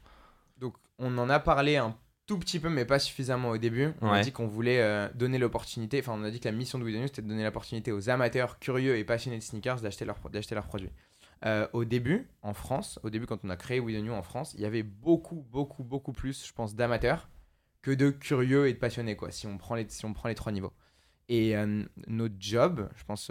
On 0.98 1.16
en 1.18 1.28
a 1.28 1.38
parlé 1.38 1.76
un 1.76 1.96
tout 2.26 2.38
petit 2.38 2.58
peu, 2.58 2.68
mais 2.68 2.84
pas 2.84 2.98
suffisamment 2.98 3.50
au 3.50 3.58
début. 3.58 3.92
On 4.00 4.10
a 4.10 4.20
dit 4.20 4.32
qu'on 4.32 4.48
voulait 4.48 4.80
euh, 4.80 5.08
donner 5.14 5.38
l'opportunité, 5.38 6.00
enfin, 6.00 6.14
on 6.16 6.24
a 6.24 6.30
dit 6.30 6.40
que 6.40 6.48
la 6.48 6.54
mission 6.54 6.78
de 6.78 6.84
We 6.84 6.94
The 6.94 6.98
News, 6.98 7.06
c'était 7.06 7.22
de 7.22 7.28
donner 7.28 7.44
l'opportunité 7.44 7.92
aux 7.92 8.10
amateurs 8.10 8.58
curieux 8.58 8.96
et 8.96 9.04
passionnés 9.04 9.38
de 9.38 9.42
sneakers 9.42 9.80
d'acheter 9.80 10.04
leurs 10.04 10.18
produits. 10.18 10.90
Euh, 11.44 11.68
au 11.72 11.84
début, 11.84 12.28
en 12.42 12.54
France, 12.54 12.98
au 13.02 13.10
début, 13.10 13.26
quand 13.26 13.44
on 13.44 13.50
a 13.50 13.56
créé 13.56 13.78
We 13.78 13.96
The 13.96 14.02
New 14.02 14.12
en 14.12 14.22
France, 14.22 14.54
il 14.54 14.60
y 14.60 14.64
avait 14.64 14.82
beaucoup, 14.82 15.46
beaucoup, 15.50 15.84
beaucoup 15.84 16.12
plus, 16.12 16.46
je 16.46 16.52
pense, 16.52 16.74
d'amateurs 16.74 17.28
que 17.82 17.92
de 17.92 18.10
curieux 18.10 18.66
et 18.66 18.72
de 18.72 18.78
passionnés, 18.78 19.14
quoi, 19.14 19.30
si 19.30 19.46
on 19.46 19.56
prend 19.58 19.76
les, 19.76 19.88
si 19.88 20.04
on 20.04 20.12
prend 20.12 20.28
les 20.28 20.34
trois 20.34 20.50
niveaux. 20.50 20.72
Et 21.28 21.56
euh, 21.56 21.84
notre 22.08 22.34
job, 22.38 22.88
je 22.96 23.04
pense, 23.04 23.30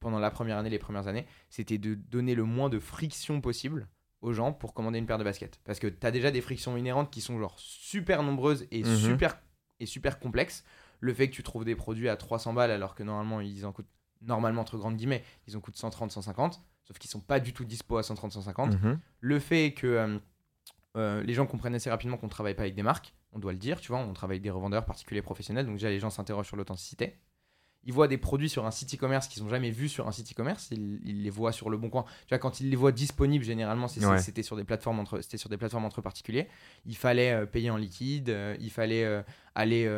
pendant 0.00 0.18
la 0.18 0.30
première 0.30 0.58
année, 0.58 0.70
les 0.70 0.78
premières 0.78 1.06
années, 1.06 1.26
c'était 1.48 1.78
de 1.78 1.94
donner 1.94 2.34
le 2.34 2.44
moins 2.44 2.68
de 2.68 2.78
friction 2.78 3.40
possible 3.40 3.88
aux 4.22 4.32
gens 4.32 4.52
pour 4.52 4.72
commander 4.72 4.98
une 4.98 5.06
paire 5.06 5.18
de 5.18 5.24
baskets. 5.24 5.60
Parce 5.64 5.78
que 5.78 5.86
tu 5.86 6.06
as 6.06 6.10
déjà 6.10 6.30
des 6.30 6.40
frictions 6.40 6.76
inhérentes 6.76 7.10
qui 7.10 7.20
sont 7.20 7.38
genre 7.38 7.54
super 7.58 8.22
nombreuses 8.22 8.66
et, 8.70 8.82
Mhm. 8.82 8.96
super, 8.96 9.38
et 9.80 9.86
super 9.86 10.18
complexes. 10.18 10.64
Le 11.00 11.12
fait 11.12 11.28
que 11.28 11.34
tu 11.34 11.42
trouves 11.42 11.64
des 11.64 11.74
produits 11.76 12.08
à 12.08 12.16
300 12.16 12.52
balles 12.54 12.70
alors 12.70 12.94
que 12.94 13.02
normalement 13.02 13.40
ils 13.40 13.66
en 13.66 13.72
coûtent, 13.72 13.90
normalement 14.22 14.60
entre 14.62 14.78
grandes 14.78 14.96
guillemets, 14.96 15.24
ils 15.48 15.56
en 15.56 15.60
coûtent 15.60 15.76
130, 15.76 16.12
150, 16.12 16.62
sauf 16.84 16.98
qu'ils 16.98 17.10
sont 17.10 17.20
pas 17.20 17.40
du 17.40 17.52
tout 17.52 17.64
dispo 17.64 17.96
à 17.98 18.02
130, 18.04 18.32
150. 18.32 18.80
Mhm. 18.80 18.98
Le 19.20 19.38
fait 19.40 19.74
que 19.74 19.86
euh, 19.88 20.18
euh, 20.96 21.22
les 21.24 21.34
gens 21.34 21.46
comprennent 21.46 21.74
assez 21.74 21.90
rapidement 21.90 22.16
qu'on 22.16 22.26
ne 22.26 22.30
travaille 22.30 22.54
pas 22.54 22.62
avec 22.62 22.74
des 22.76 22.82
marques, 22.84 23.14
on 23.32 23.38
doit 23.40 23.52
le 23.52 23.58
dire, 23.58 23.80
tu 23.80 23.88
vois, 23.88 23.98
on 23.98 24.12
travaille 24.12 24.36
avec 24.36 24.42
des 24.42 24.50
revendeurs 24.50 24.84
particuliers 24.84 25.22
professionnels, 25.22 25.66
donc 25.66 25.74
déjà 25.76 25.88
les 25.88 25.98
gens 25.98 26.10
s'interrogent 26.10 26.46
sur 26.46 26.56
l'authenticité. 26.56 27.18
Ils 27.84 27.92
voient 27.92 28.06
des 28.08 28.18
produits 28.18 28.48
sur 28.48 28.64
un 28.64 28.70
site 28.70 28.94
e-commerce 28.94 29.26
qu'ils 29.26 29.42
n'ont 29.42 29.48
jamais 29.48 29.70
vus 29.70 29.88
sur 29.88 30.06
un 30.06 30.12
site 30.12 30.30
e-commerce, 30.32 30.68
ils, 30.70 31.00
ils 31.04 31.22
les 31.22 31.30
voient 31.30 31.50
sur 31.52 31.68
le 31.68 31.76
bon 31.76 31.90
coin. 31.90 32.04
Tu 32.26 32.28
vois, 32.30 32.38
quand 32.38 32.60
ils 32.60 32.70
les 32.70 32.76
voient 32.76 32.92
disponibles, 32.92 33.44
généralement, 33.44 33.86
Ouais. 33.86 34.18
c'était 34.18 34.42
sur 34.44 34.56
des 34.56 34.64
plateformes 34.64 35.00
entre, 35.00 35.20
c'était 35.20 35.36
sur 35.36 35.48
des 35.48 35.56
plateformes 35.56 35.84
entre 35.84 36.00
particuliers. 36.00 36.48
Il 36.86 36.96
fallait 36.96 37.32
euh, 37.32 37.46
payer 37.46 37.70
en 37.70 37.76
liquide, 37.76 38.30
euh, 38.30 38.56
il 38.60 38.70
fallait 38.70 39.04
euh, 39.04 39.22
aller, 39.56 39.88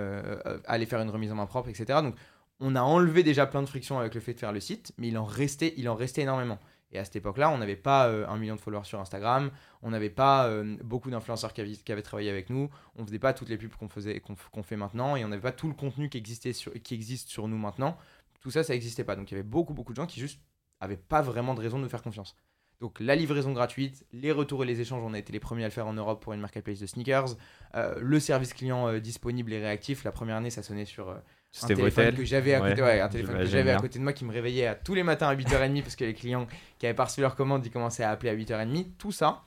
aller 0.66 0.86
faire 0.86 1.00
une 1.00 1.10
remise 1.10 1.30
en 1.30 1.34
main 1.34 1.46
propre, 1.46 1.68
etc. 1.68 2.00
Donc, 2.02 2.14
on 2.60 2.76
a 2.76 2.82
enlevé 2.82 3.22
déjà 3.22 3.46
plein 3.46 3.62
de 3.62 3.68
frictions 3.68 3.98
avec 3.98 4.14
le 4.14 4.20
fait 4.20 4.32
de 4.34 4.38
faire 4.38 4.52
le 4.52 4.60
site, 4.60 4.92
mais 4.96 5.08
il 5.08 5.18
en 5.18 5.24
restait, 5.24 5.74
il 5.76 5.88
en 5.88 5.94
restait 5.94 6.22
énormément. 6.22 6.58
Et 6.94 6.98
à 6.98 7.04
cette 7.04 7.16
époque-là, 7.16 7.50
on 7.50 7.58
n'avait 7.58 7.76
pas 7.76 8.06
euh, 8.06 8.26
un 8.28 8.38
million 8.38 8.54
de 8.54 8.60
followers 8.60 8.84
sur 8.84 9.00
Instagram, 9.00 9.50
on 9.82 9.90
n'avait 9.90 10.10
pas 10.10 10.46
euh, 10.46 10.76
beaucoup 10.84 11.10
d'influenceurs 11.10 11.52
qui 11.52 11.60
avaient, 11.60 12.02
travaillé 12.02 12.30
avec 12.30 12.50
nous, 12.50 12.70
on 12.94 13.04
faisait 13.04 13.18
pas 13.18 13.32
toutes 13.34 13.48
les 13.48 13.58
pubs 13.58 13.74
qu'on 13.74 13.88
faisait, 13.88 14.20
qu'on 14.20 14.62
fait 14.62 14.76
maintenant, 14.76 15.16
et 15.16 15.24
on 15.24 15.28
n'avait 15.28 15.42
pas 15.42 15.52
tout 15.52 15.66
le 15.66 15.74
contenu 15.74 16.08
qui 16.08 16.18
existait 16.18 16.52
qui 16.52 16.94
existe 16.94 17.28
sur 17.28 17.48
nous 17.48 17.58
maintenant. 17.58 17.98
Tout 18.40 18.52
ça, 18.52 18.62
ça 18.62 18.74
n'existait 18.74 19.02
pas. 19.02 19.16
Donc 19.16 19.30
il 19.30 19.34
y 19.34 19.36
avait 19.36 19.48
beaucoup, 19.48 19.74
beaucoup 19.74 19.92
de 19.92 19.96
gens 19.96 20.06
qui 20.06 20.20
juste 20.20 20.40
avaient 20.80 20.96
pas 20.96 21.20
vraiment 21.20 21.54
de 21.54 21.60
raison 21.60 21.78
de 21.78 21.82
nous 21.82 21.88
faire 21.88 22.02
confiance. 22.02 22.36
Donc 22.80 23.00
la 23.00 23.16
livraison 23.16 23.52
gratuite, 23.52 24.06
les 24.12 24.30
retours 24.30 24.62
et 24.62 24.66
les 24.66 24.80
échanges, 24.80 25.02
on 25.02 25.14
a 25.14 25.18
été 25.18 25.32
les 25.32 25.40
premiers 25.40 25.64
à 25.64 25.68
le 25.68 25.72
faire 25.72 25.88
en 25.88 25.94
Europe 25.94 26.22
pour 26.22 26.32
une 26.32 26.40
marketplace 26.40 26.78
de 26.78 26.86
sneakers. 26.86 27.36
Euh, 27.74 27.94
le 28.00 28.20
service 28.20 28.54
client 28.54 28.98
disponible 28.98 29.52
et 29.52 29.58
réactif. 29.58 30.04
La 30.04 30.12
première 30.12 30.36
année, 30.36 30.50
ça 30.50 30.62
sonnait 30.62 30.84
sur 30.84 31.16
euh, 31.54 31.58
un 31.64 31.68
C'était 31.68 31.74
téléphone 31.76 32.14
que 32.16 32.24
j'avais 32.24 32.54
à 32.54 32.60
côté, 32.60 32.82
Ouais, 32.82 32.88
ouais, 32.88 33.00
un 33.00 33.08
téléphone 33.08 33.38
que 33.38 33.44
j'avais 33.46 33.70
à 33.70 33.76
côté 33.80 33.98
de 33.98 34.04
moi 34.04 34.12
qui 34.12 34.24
me 34.24 34.32
réveillait 34.32 34.66
à 34.66 34.74
tous 34.74 34.94
les 34.94 35.02
matins 35.02 35.28
à 35.28 35.34
8h30 35.36 35.82
parce 35.82 35.96
que 35.96 36.04
les 36.04 36.14
clients 36.14 36.46
qui 36.78 36.86
avaient 36.86 36.94
pas 36.94 37.04
reçu 37.04 37.20
leur 37.20 37.36
commande, 37.36 37.64
ils 37.64 37.70
commençaient 37.70 38.02
à 38.04 38.10
appeler 38.10 38.30
à 38.30 38.34
8h30. 38.36 38.86
Tout 38.98 39.12
ça, 39.12 39.42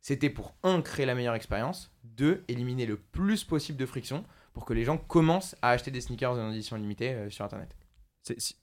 c'était 0.00 0.30
pour 0.30 0.54
un 0.64 0.82
créer 0.82 1.06
la 1.06 1.14
meilleure 1.14 1.34
expérience, 1.34 1.92
deux 2.02 2.42
éliminer 2.48 2.86
le 2.86 2.96
plus 2.96 3.44
possible 3.44 3.78
de 3.78 3.86
friction 3.86 4.24
pour 4.52 4.64
que 4.64 4.72
les 4.74 4.84
gens 4.84 4.98
commencent 4.98 5.56
à 5.62 5.70
acheter 5.70 5.90
des 5.90 6.00
sneakers 6.00 6.32
en 6.32 6.50
édition 6.50 6.76
limitée 6.76 7.10
euh, 7.10 7.30
sur 7.30 7.44
internet. 7.44 7.74
Si- 8.22 8.56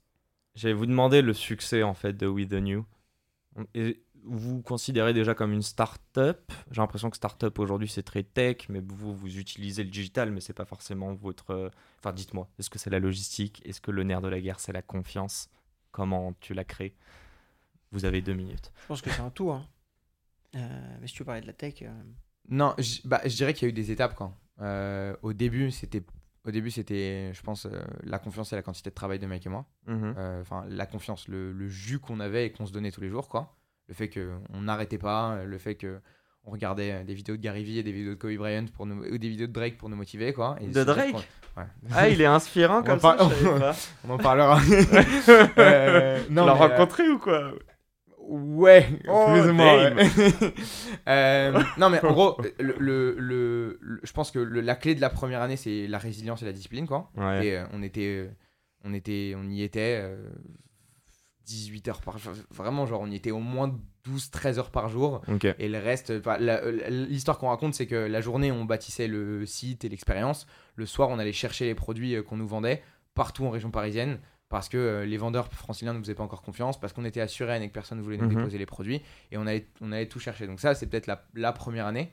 J'allais 0.54 0.74
vous 0.74 0.84
demander 0.86 1.22
le 1.22 1.32
succès 1.32 1.82
en 1.82 1.94
fait 1.94 2.12
de 2.14 2.26
We 2.26 2.46
The 2.46 2.52
New. 2.54 2.84
Et 3.74 4.02
vous 4.24 4.62
considérez 4.62 5.12
déjà 5.12 5.34
comme 5.34 5.52
une 5.52 5.62
start-up? 5.62 6.50
J'ai 6.70 6.80
l'impression 6.80 7.10
que 7.10 7.16
start-up 7.16 7.58
aujourd'hui 7.58 7.88
c'est 7.88 8.02
très 8.02 8.22
tech, 8.22 8.68
mais 8.68 8.80
vous 8.80 9.14
vous 9.14 9.38
utilisez 9.38 9.82
le 9.84 9.90
digital, 9.90 10.30
mais 10.30 10.40
c'est 10.40 10.52
pas 10.52 10.64
forcément 10.64 11.12
votre. 11.14 11.50
euh, 11.50 11.70
Enfin, 11.98 12.12
dites-moi, 12.12 12.48
est-ce 12.58 12.70
que 12.70 12.78
c'est 12.78 12.90
la 12.90 12.98
logistique? 12.98 13.62
Est-ce 13.64 13.80
que 13.80 13.90
le 13.90 14.02
nerf 14.04 14.20
de 14.20 14.28
la 14.28 14.40
guerre 14.40 14.60
c'est 14.60 14.72
la 14.72 14.82
confiance? 14.82 15.48
Comment 15.90 16.32
tu 16.40 16.54
l'as 16.54 16.64
créé 16.64 16.94
Vous 17.90 18.04
avez 18.04 18.22
deux 18.22 18.34
minutes. 18.34 18.72
Je 18.82 18.86
pense 18.86 19.02
que 19.02 19.10
c'est 19.10 19.20
un 19.20 19.30
tout. 19.30 19.50
Hein. 19.52 19.66
Euh, 20.54 20.96
mais 21.00 21.06
si 21.06 21.14
tu 21.14 21.20
veux 21.20 21.26
parler 21.26 21.40
de 21.42 21.46
la 21.46 21.52
tech, 21.52 21.82
euh, 21.82 21.90
Non, 22.48 22.74
je, 22.78 23.00
bah, 23.04 23.20
je 23.24 23.34
dirais 23.36 23.54
qu'il 23.54 23.66
y 23.66 23.68
a 23.68 23.70
eu 23.70 23.72
des 23.74 23.90
étapes 23.90 24.14
quoi. 24.14 24.36
Euh, 24.60 25.16
au 25.22 25.32
début, 25.32 25.70
c'était, 25.70 26.02
au 26.44 26.50
début, 26.50 26.70
c'était, 26.70 27.32
je 27.34 27.42
pense, 27.42 27.66
euh, 27.66 27.82
la 28.04 28.18
confiance 28.18 28.52
et 28.52 28.56
la 28.56 28.62
quantité 28.62 28.90
de 28.90 28.94
travail 28.94 29.18
de 29.18 29.26
Mike 29.26 29.46
et 29.46 29.48
moi. 29.48 29.66
Euh, 29.88 30.40
Enfin, 30.40 30.64
la 30.68 30.86
confiance, 30.86 31.26
le, 31.28 31.52
le 31.52 31.68
jus 31.68 31.98
qu'on 31.98 32.20
avait 32.20 32.46
et 32.46 32.52
qu'on 32.52 32.66
se 32.66 32.72
donnait 32.72 32.90
tous 32.92 33.00
les 33.00 33.08
jours, 33.08 33.28
quoi. 33.28 33.56
Le 33.88 33.94
fait 33.94 34.08
qu'on 34.08 34.60
n'arrêtait 34.60 34.98
pas, 34.98 35.44
le 35.44 35.58
fait 35.58 35.74
que 35.74 35.98
on 36.44 36.50
regardait 36.50 36.90
euh, 36.92 37.04
des 37.04 37.14
vidéos 37.14 37.36
de 37.36 37.40
Gary 37.42 37.62
Vee 37.62 37.78
et 37.78 37.82
des 37.84 37.92
vidéos 37.92 38.10
de 38.14 38.18
Kobe 38.18 38.34
Bryant 38.36 38.64
pour 38.74 38.84
nous, 38.86 39.04
ou 39.04 39.18
des 39.18 39.28
vidéos 39.28 39.46
de 39.46 39.52
Drake 39.52 39.76
pour 39.78 39.88
nous 39.88 39.94
motiver, 39.96 40.32
quoi. 40.32 40.56
Et 40.60 40.66
De 40.66 40.82
Drake 40.84 41.14
Ouais. 41.56 41.64
Ah, 41.92 42.08
il 42.08 42.18
est 42.20 42.24
inspirant 42.26 42.78
On 42.80 42.82
comme 42.82 42.96
je 42.96 43.02
pas. 43.02 43.76
On 44.08 44.10
en 44.10 44.18
parlera. 44.18 44.58
Euh, 45.58 46.24
tu 46.26 46.32
non, 46.32 46.46
l'as 46.46 46.54
mais, 46.54 46.60
euh, 46.60 46.68
rencontré 46.68 47.08
ou 47.08 47.18
quoi? 47.18 47.52
Ouais, 48.18 48.88
Oh, 49.08 49.26
plus 49.32 49.50
ou 49.50 49.52
moins. 49.52 49.90
damn. 49.90 49.96
ouais. 49.98 50.08
Euh, 51.08 51.62
non, 51.76 51.90
mais 51.90 52.02
en 52.04 52.12
gros, 52.12 52.38
le, 52.58 52.74
le- 52.78 53.14
le- 53.18 53.78
le- 53.82 54.00
je 54.02 54.12
pense 54.12 54.30
que 54.30 54.38
la 54.38 54.74
clé 54.76 54.94
de 54.94 55.00
la 55.00 55.10
première 55.10 55.42
année, 55.42 55.56
c'est 55.56 55.86
la 55.88 55.98
résilience 55.98 56.40
et 56.42 56.46
la 56.46 56.52
discipline, 56.52 56.86
quoi. 56.86 57.10
Ouais. 57.16 57.46
Et 57.46 57.62
on 57.72 57.82
était, 57.82 58.30
on 58.84 58.94
était, 58.94 59.34
on 59.36 59.48
y 59.50 59.62
était 59.62 60.08
18 61.46 61.88
heures 61.88 62.00
par 62.00 62.18
jour. 62.18 62.32
Vraiment, 62.50 62.86
genre, 62.86 63.00
on 63.00 63.10
y 63.10 63.14
était 63.16 63.30
au 63.30 63.40
moins 63.40 63.74
12-13 64.08 64.58
heures 64.58 64.70
par 64.70 64.88
jour. 64.88 65.22
Et 65.58 65.68
le 65.68 65.78
reste, 65.78 66.10
la- 66.10 66.70
l'histoire 66.90 67.38
qu'on 67.38 67.48
raconte, 67.48 67.74
c'est 67.74 67.86
que 67.86 67.94
la 67.96 68.20
journée, 68.20 68.50
on 68.52 68.64
bâtissait 68.64 69.08
le 69.08 69.44
site 69.46 69.84
et 69.84 69.88
l'expérience. 69.88 70.46
Le 70.76 70.86
soir, 70.86 71.08
on 71.10 71.18
allait 71.18 71.32
chercher 71.32 71.66
les 71.66 71.74
produits 71.74 72.14
euh, 72.16 72.22
qu'on 72.22 72.36
nous 72.36 72.48
vendait 72.48 72.82
partout 73.14 73.44
en 73.44 73.50
région 73.50 73.70
parisienne. 73.70 74.18
Parce 74.48 74.68
que 74.68 74.76
euh, 74.76 75.04
les 75.06 75.16
vendeurs 75.16 75.50
franciliens 75.52 75.92
ne 75.94 75.98
nous 75.98 76.04
faisaient 76.04 76.14
pas 76.14 76.24
encore 76.24 76.42
confiance, 76.42 76.78
parce 76.78 76.92
qu'on 76.92 77.06
était 77.06 77.22
assuré 77.22 77.62
et 77.62 77.68
que 77.68 77.72
personne 77.72 77.96
ne 77.98 78.02
voulait 78.02 78.18
nous 78.18 78.28
Mhm. 78.28 78.36
déposer 78.36 78.58
les 78.58 78.66
produits, 78.66 79.00
et 79.30 79.38
on 79.38 79.46
allait, 79.46 79.66
on 79.80 79.92
allait 79.92 80.08
tout 80.08 80.20
chercher. 80.20 80.46
Donc 80.46 80.60
ça, 80.60 80.74
c'est 80.74 80.86
peut-être 80.86 81.06
la, 81.06 81.24
la 81.34 81.52
première 81.52 81.86
année. 81.86 82.12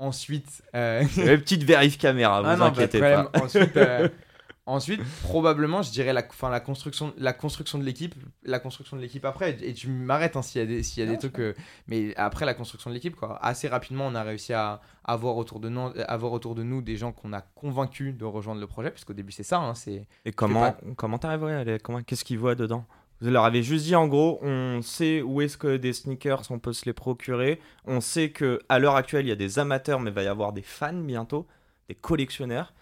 Ensuite, 0.00 0.62
euh, 0.74 1.02
Une 1.16 1.38
petite 1.40 1.64
vérif 1.64 1.98
caméra, 1.98 2.40
vous 2.42 2.48
ah 2.48 2.56
non, 2.56 2.64
inquiétez 2.66 3.00
pas. 3.00 3.30
Ensuite, 3.40 3.76
euh, 3.76 4.08
ensuite, 4.68 5.00
probablement, 5.22 5.82
je 5.82 5.90
dirais 5.90 6.12
la, 6.12 6.22
fin, 6.22 6.48
la 6.50 6.60
construction, 6.60 7.12
la 7.18 7.32
construction 7.32 7.78
de 7.78 7.84
l'équipe, 7.84 8.14
la 8.44 8.58
construction 8.60 8.96
de 8.96 9.02
l'équipe 9.02 9.24
après. 9.24 9.56
Et 9.62 9.74
tu 9.74 9.88
m'arrêtes 9.88 10.36
hein, 10.36 10.42
s'il 10.42 10.60
y 10.60 10.64
a 10.64 10.66
des, 10.66 10.82
s'il 10.82 11.00
y 11.02 11.02
a 11.02 11.06
Non, 11.06 11.12
des 11.14 11.18
trucs. 11.18 11.38
euh, 11.40 11.54
mais 11.86 12.14
après 12.16 12.46
la 12.46 12.54
construction 12.54 12.90
de 12.90 12.94
l'équipe, 12.94 13.16
quoi. 13.16 13.38
Assez 13.44 13.66
rapidement, 13.68 14.06
on 14.06 14.14
a 14.14 14.22
réussi 14.22 14.52
à 14.52 14.80
avoir 15.04 15.36
autour 15.36 15.58
de 15.60 15.68
nous, 15.68 15.90
avoir 16.06 16.32
autour 16.32 16.54
de 16.54 16.62
nous 16.62 16.82
des 16.82 16.96
gens 16.96 17.12
qu'on 17.12 17.32
a 17.32 17.40
convaincus 17.40 18.14
de 18.16 18.24
rejoindre 18.24 18.60
le 18.60 18.66
projet, 18.66 18.90
puisqu'au 18.90 19.14
début 19.14 19.32
c'est 19.32 19.42
ça. 19.42 19.58
hein, 19.58 19.74
c'est 19.74 20.06
Et 20.24 20.32
comment 20.32 20.74
comment 20.96 21.18
t'arriverais 21.18 21.54
à 21.54 21.64
les- 21.64 21.78
comment 21.78 22.02
qu'est-ce 22.02 22.24
qu'ils 22.24 22.38
voient 22.38 22.54
dedans? 22.54 22.84
Vous 23.20 23.30
leur 23.30 23.44
avez 23.44 23.64
juste 23.64 23.84
dit 23.86 23.96
en 23.96 24.06
gros, 24.06 24.38
on 24.42 24.80
sait 24.80 25.22
où 25.22 25.40
est-ce 25.40 25.58
que 25.58 25.76
des 25.76 25.92
sneakers 25.92 26.42
on 26.50 26.60
peut 26.60 26.72
se 26.72 26.84
les 26.84 26.92
procurer, 26.92 27.60
on 27.84 28.00
sait 28.00 28.30
que 28.30 28.60
à 28.68 28.78
l'heure 28.78 28.94
actuelle 28.94 29.26
il 29.26 29.28
y 29.30 29.32
a 29.32 29.36
des 29.36 29.58
amateurs, 29.58 29.98
mais 29.98 30.10
il 30.10 30.14
va 30.14 30.22
y 30.22 30.28
avoir 30.28 30.52
des 30.52 30.62
fans 30.62 30.92
bientôt, 30.92 31.46
des 31.88 31.96
collectionneurs. 31.96 32.72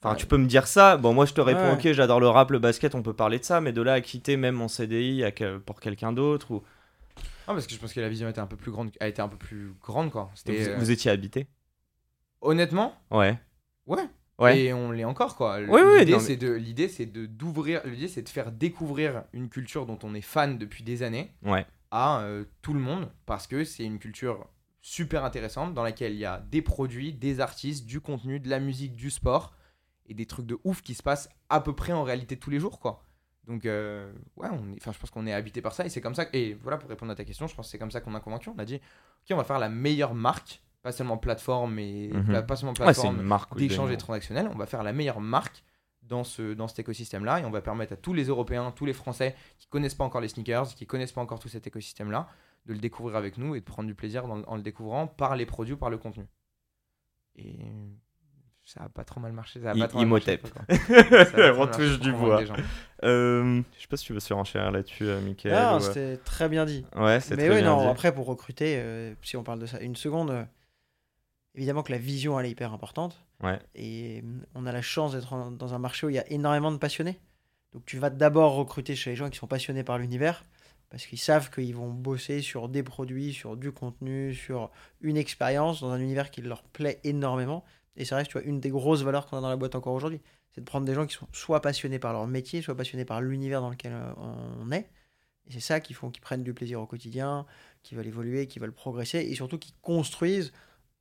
Enfin, 0.00 0.12
Ouais. 0.12 0.16
tu 0.16 0.26
peux 0.26 0.36
me 0.36 0.46
dire 0.46 0.66
ça. 0.68 0.96
Bon, 0.96 1.12
moi 1.12 1.26
je 1.26 1.34
te 1.34 1.40
réponds, 1.40 1.72
Ouais. 1.72 1.88
ok, 1.88 1.92
j'adore 1.92 2.20
le 2.20 2.28
rap, 2.28 2.50
le 2.52 2.58
basket, 2.60 2.94
on 2.94 3.02
peut 3.02 3.14
parler 3.14 3.38
de 3.40 3.44
ça, 3.44 3.60
mais 3.60 3.72
de 3.72 3.82
là 3.82 3.94
à 3.94 4.00
quitter 4.00 4.36
même 4.36 4.54
mon 4.54 4.68
CDI 4.68 5.24
à 5.24 5.32
que- 5.32 5.58
pour 5.58 5.80
quelqu'un 5.80 6.12
d'autre 6.12 6.50
ou 6.52 6.62
Ah, 7.48 7.54
parce 7.54 7.66
que 7.66 7.72
je 7.74 7.78
pense 7.80 7.92
que 7.94 8.00
la 8.00 8.08
vision 8.08 8.28
était 8.28 8.38
un 8.40 8.46
peu 8.46 8.56
plus 8.56 8.70
grande, 8.70 8.90
a 9.00 9.08
été 9.08 9.20
un 9.22 9.28
peu 9.28 9.36
plus 9.38 9.72
grande, 9.82 10.10
quoi. 10.10 10.30
vous, 10.46 10.52
euh, 10.52 10.76
vous 10.78 10.90
étiez 10.90 11.10
habité? 11.10 11.48
Honnêtement, 12.40 12.94
Ouais. 13.10 13.38
ouais. 13.86 14.06
Ouais. 14.38 14.60
Et 14.60 14.72
on 14.72 14.92
l'est 14.92 15.04
encore, 15.04 15.34
quoi. 15.34 15.58
Oui, 15.58 15.80
oui, 15.84 15.98
L'idée, 16.00 16.12
non, 16.12 16.18
mais- 16.18 16.24
c'est 16.24 16.36
de, 16.36 16.52
l'idée, 16.52 16.86
c'est 16.88 17.06
de 17.06 17.26
d'ouvrir, 17.26 17.80
l'idée, 17.84 18.06
c'est 18.06 18.22
de 18.22 18.28
faire 18.28 18.52
découvrir 18.52 19.24
une 19.32 19.48
culture 19.48 19.84
dont 19.84 19.98
on 20.04 20.14
est 20.14 20.20
fan 20.20 20.58
depuis 20.58 20.84
des 20.84 21.02
années 21.02 21.32
Ouais. 21.42 21.66
à 21.90 22.20
euh, 22.20 22.44
tout 22.62 22.72
le 22.72 22.78
monde, 22.78 23.10
parce 23.26 23.48
que 23.48 23.64
c'est 23.64 23.82
une 23.82 23.98
culture 23.98 24.46
super 24.80 25.24
intéressante 25.24 25.74
dans 25.74 25.82
laquelle 25.82 26.12
il 26.12 26.20
y 26.20 26.24
a 26.24 26.38
des 26.52 26.62
produits, 26.62 27.12
des 27.12 27.40
artistes, 27.40 27.84
du 27.84 28.00
contenu, 28.00 28.38
de 28.38 28.48
la 28.48 28.60
musique, 28.60 28.94
du 28.94 29.10
sport 29.10 29.52
et 30.08 30.14
des 30.14 30.26
trucs 30.26 30.46
de 30.46 30.58
ouf 30.64 30.82
qui 30.82 30.94
se 30.94 31.02
passent 31.02 31.28
à 31.48 31.60
peu 31.60 31.74
près 31.74 31.92
en 31.92 32.02
réalité 32.02 32.36
tous 32.38 32.50
les 32.50 32.58
jours, 32.58 32.78
quoi. 32.80 33.02
Donc, 33.46 33.64
euh, 33.64 34.12
ouais, 34.36 34.48
on 34.50 34.72
est, 34.72 34.78
je 34.92 34.98
pense 34.98 35.10
qu'on 35.10 35.26
est 35.26 35.32
habité 35.32 35.62
par 35.62 35.72
ça 35.72 35.86
et 35.86 35.88
c'est 35.88 36.00
comme 36.02 36.14
ça. 36.14 36.26
que- 36.26 36.36
Et 36.36 36.54
voilà, 36.54 36.76
pour 36.76 36.88
répondre 36.90 37.12
à 37.12 37.14
ta 37.14 37.24
question, 37.24 37.46
je 37.46 37.54
pense 37.54 37.66
que 37.66 37.70
c'est 37.70 37.78
comme 37.78 37.90
ça 37.90 38.00
qu'on 38.00 38.14
a 38.14 38.20
convaincu. 38.20 38.50
On 38.50 38.58
a 38.58 38.64
dit, 38.64 38.74
ok, 38.76 39.30
on 39.30 39.36
va 39.36 39.44
faire 39.44 39.58
la 39.58 39.68
meilleure 39.70 40.14
marque, 40.14 40.60
pas 40.82 40.92
seulement 40.92 41.16
plateforme 41.16 41.78
et 41.78 42.10
Mhm. 42.12 42.46
pas 42.46 42.56
seulement 42.56 42.74
plateforme 42.74 43.16
d'échange 43.68 43.90
et 43.90 43.96
transactionnel, 43.96 44.48
on 44.52 44.56
va 44.58 44.66
faire 44.66 44.82
la 44.82 44.92
meilleure 44.92 45.20
marque 45.20 45.64
dans, 46.02 46.24
ce, 46.24 46.52
dans 46.54 46.68
cet 46.68 46.78
écosystème-là 46.80 47.40
et 47.40 47.44
on 47.46 47.50
va 47.50 47.60
permettre 47.62 47.92
à 47.94 47.96
tous 47.96 48.12
les 48.14 48.24
Européens, 48.24 48.70
tous 48.70 48.86
les 48.86 48.92
Français 48.94 49.34
qui 49.58 49.66
connaissent 49.68 49.94
pas 49.94 50.04
encore 50.04 50.20
les 50.20 50.28
sneakers, 50.28 50.74
qui 50.74 50.86
connaissent 50.86 51.12
pas 51.12 51.20
encore 51.22 51.38
tout 51.38 51.48
cet 51.48 51.66
écosystème-là, 51.66 52.28
de 52.66 52.72
le 52.74 52.78
découvrir 52.78 53.16
avec 53.16 53.38
nous 53.38 53.54
et 53.54 53.60
de 53.60 53.64
prendre 53.64 53.86
du 53.86 53.94
plaisir 53.94 54.26
dans- 54.26 54.42
en 54.44 54.56
le 54.56 54.62
découvrant 54.62 55.06
par 55.06 55.36
les 55.36 55.46
produits, 55.46 55.76
par 55.76 55.88
le 55.90 55.96
contenu. 55.98 56.26
Et 57.36 57.58
ça 58.68 58.82
a 58.84 58.88
pas 58.90 59.02
trop 59.04 59.18
mal 59.18 59.32
marché. 59.32 59.60
Ça 59.62 59.70
a 59.70 59.74
I- 59.74 59.78
pas 59.80 59.88
trop 59.88 59.98
mal 60.00 60.08
marché, 60.08 60.32
Imhotep. 60.34 60.46
On 60.68 61.64
marché 61.64 61.70
touche 61.78 62.00
du 62.00 62.12
bois. 62.12 62.42
Euh, 63.02 63.62
je 63.76 63.80
sais 63.80 63.88
pas 63.88 63.96
si 63.96 64.04
tu 64.04 64.12
veux 64.12 64.20
surenchérir 64.20 64.70
là-dessus, 64.70 65.04
euh, 65.08 65.20
Mickaël. 65.22 65.54
Non, 65.54 65.72
ou, 65.72 65.76
euh, 65.76 65.80
c'était 65.80 66.16
très 66.18 66.50
bien 66.50 66.66
dit. 66.66 66.84
Ouais, 66.94 67.18
c'est 67.20 67.36
Mais 67.36 67.48
oui, 67.48 67.62
non, 67.62 67.80
dit. 67.80 67.86
après, 67.86 68.12
pour 68.14 68.26
recruter, 68.26 68.76
euh, 68.78 69.14
si 69.22 69.38
on 69.38 69.42
parle 69.42 69.60
de 69.60 69.64
ça 69.66 69.80
une 69.80 69.96
seconde, 69.96 70.30
euh, 70.30 70.44
évidemment 71.54 71.82
que 71.82 71.92
la 71.92 71.98
vision, 71.98 72.38
elle 72.38 72.44
est 72.46 72.50
hyper 72.50 72.72
importante. 72.74 73.24
Ouais. 73.42 73.58
Et 73.74 74.20
euh, 74.22 74.44
on 74.54 74.66
a 74.66 74.72
la 74.72 74.82
chance 74.82 75.12
d'être 75.12 75.34
dans 75.52 75.74
un 75.74 75.78
marché 75.78 76.06
où 76.06 76.10
il 76.10 76.16
y 76.16 76.18
a 76.18 76.30
énormément 76.30 76.70
de 76.70 76.76
passionnés. 76.76 77.18
Donc 77.72 77.86
tu 77.86 77.98
vas 77.98 78.10
d'abord 78.10 78.54
recruter 78.54 78.94
chez 78.96 79.10
les 79.10 79.16
gens 79.16 79.30
qui 79.30 79.38
sont 79.38 79.46
passionnés 79.46 79.84
par 79.84 79.96
l'univers, 79.98 80.44
parce 80.90 81.06
qu'ils 81.06 81.18
savent 81.18 81.50
qu'ils 81.50 81.74
vont 81.74 81.90
bosser 81.90 82.42
sur 82.42 82.68
des 82.68 82.82
produits, 82.82 83.32
sur 83.32 83.56
du 83.56 83.72
contenu, 83.72 84.34
sur 84.34 84.70
une 85.00 85.16
expérience 85.16 85.80
dans 85.80 85.90
un 85.90 86.00
univers 86.00 86.30
qui 86.30 86.42
leur 86.42 86.62
plaît 86.62 87.00
énormément. 87.04 87.64
Et 87.98 88.04
ça 88.04 88.16
reste 88.16 88.30
tu 88.30 88.38
vois, 88.38 88.46
une 88.46 88.60
des 88.60 88.70
grosses 88.70 89.02
valeurs 89.02 89.26
qu'on 89.26 89.36
a 89.36 89.40
dans 89.40 89.48
la 89.48 89.56
boîte 89.56 89.74
encore 89.74 89.92
aujourd'hui. 89.92 90.20
C'est 90.52 90.60
de 90.60 90.66
prendre 90.66 90.86
des 90.86 90.94
gens 90.94 91.06
qui 91.06 91.14
sont 91.14 91.28
soit 91.32 91.60
passionnés 91.60 91.98
par 91.98 92.12
leur 92.12 92.26
métier, 92.26 92.62
soit 92.62 92.76
passionnés 92.76 93.04
par 93.04 93.20
l'univers 93.20 93.60
dans 93.60 93.70
lequel 93.70 93.92
euh, 93.92 94.12
on 94.16 94.70
est. 94.72 94.88
Et 95.46 95.52
c'est 95.52 95.60
ça 95.60 95.80
qui 95.80 95.94
font 95.94 96.10
qu'ils 96.10 96.22
prennent 96.22 96.44
du 96.44 96.54
plaisir 96.54 96.80
au 96.80 96.86
quotidien, 96.86 97.44
qui 97.82 97.94
veulent 97.94 98.06
évoluer, 98.06 98.46
qui 98.46 98.58
veulent 98.58 98.72
progresser, 98.72 99.18
et 99.18 99.34
surtout 99.34 99.58
qui 99.58 99.74
construisent 99.82 100.52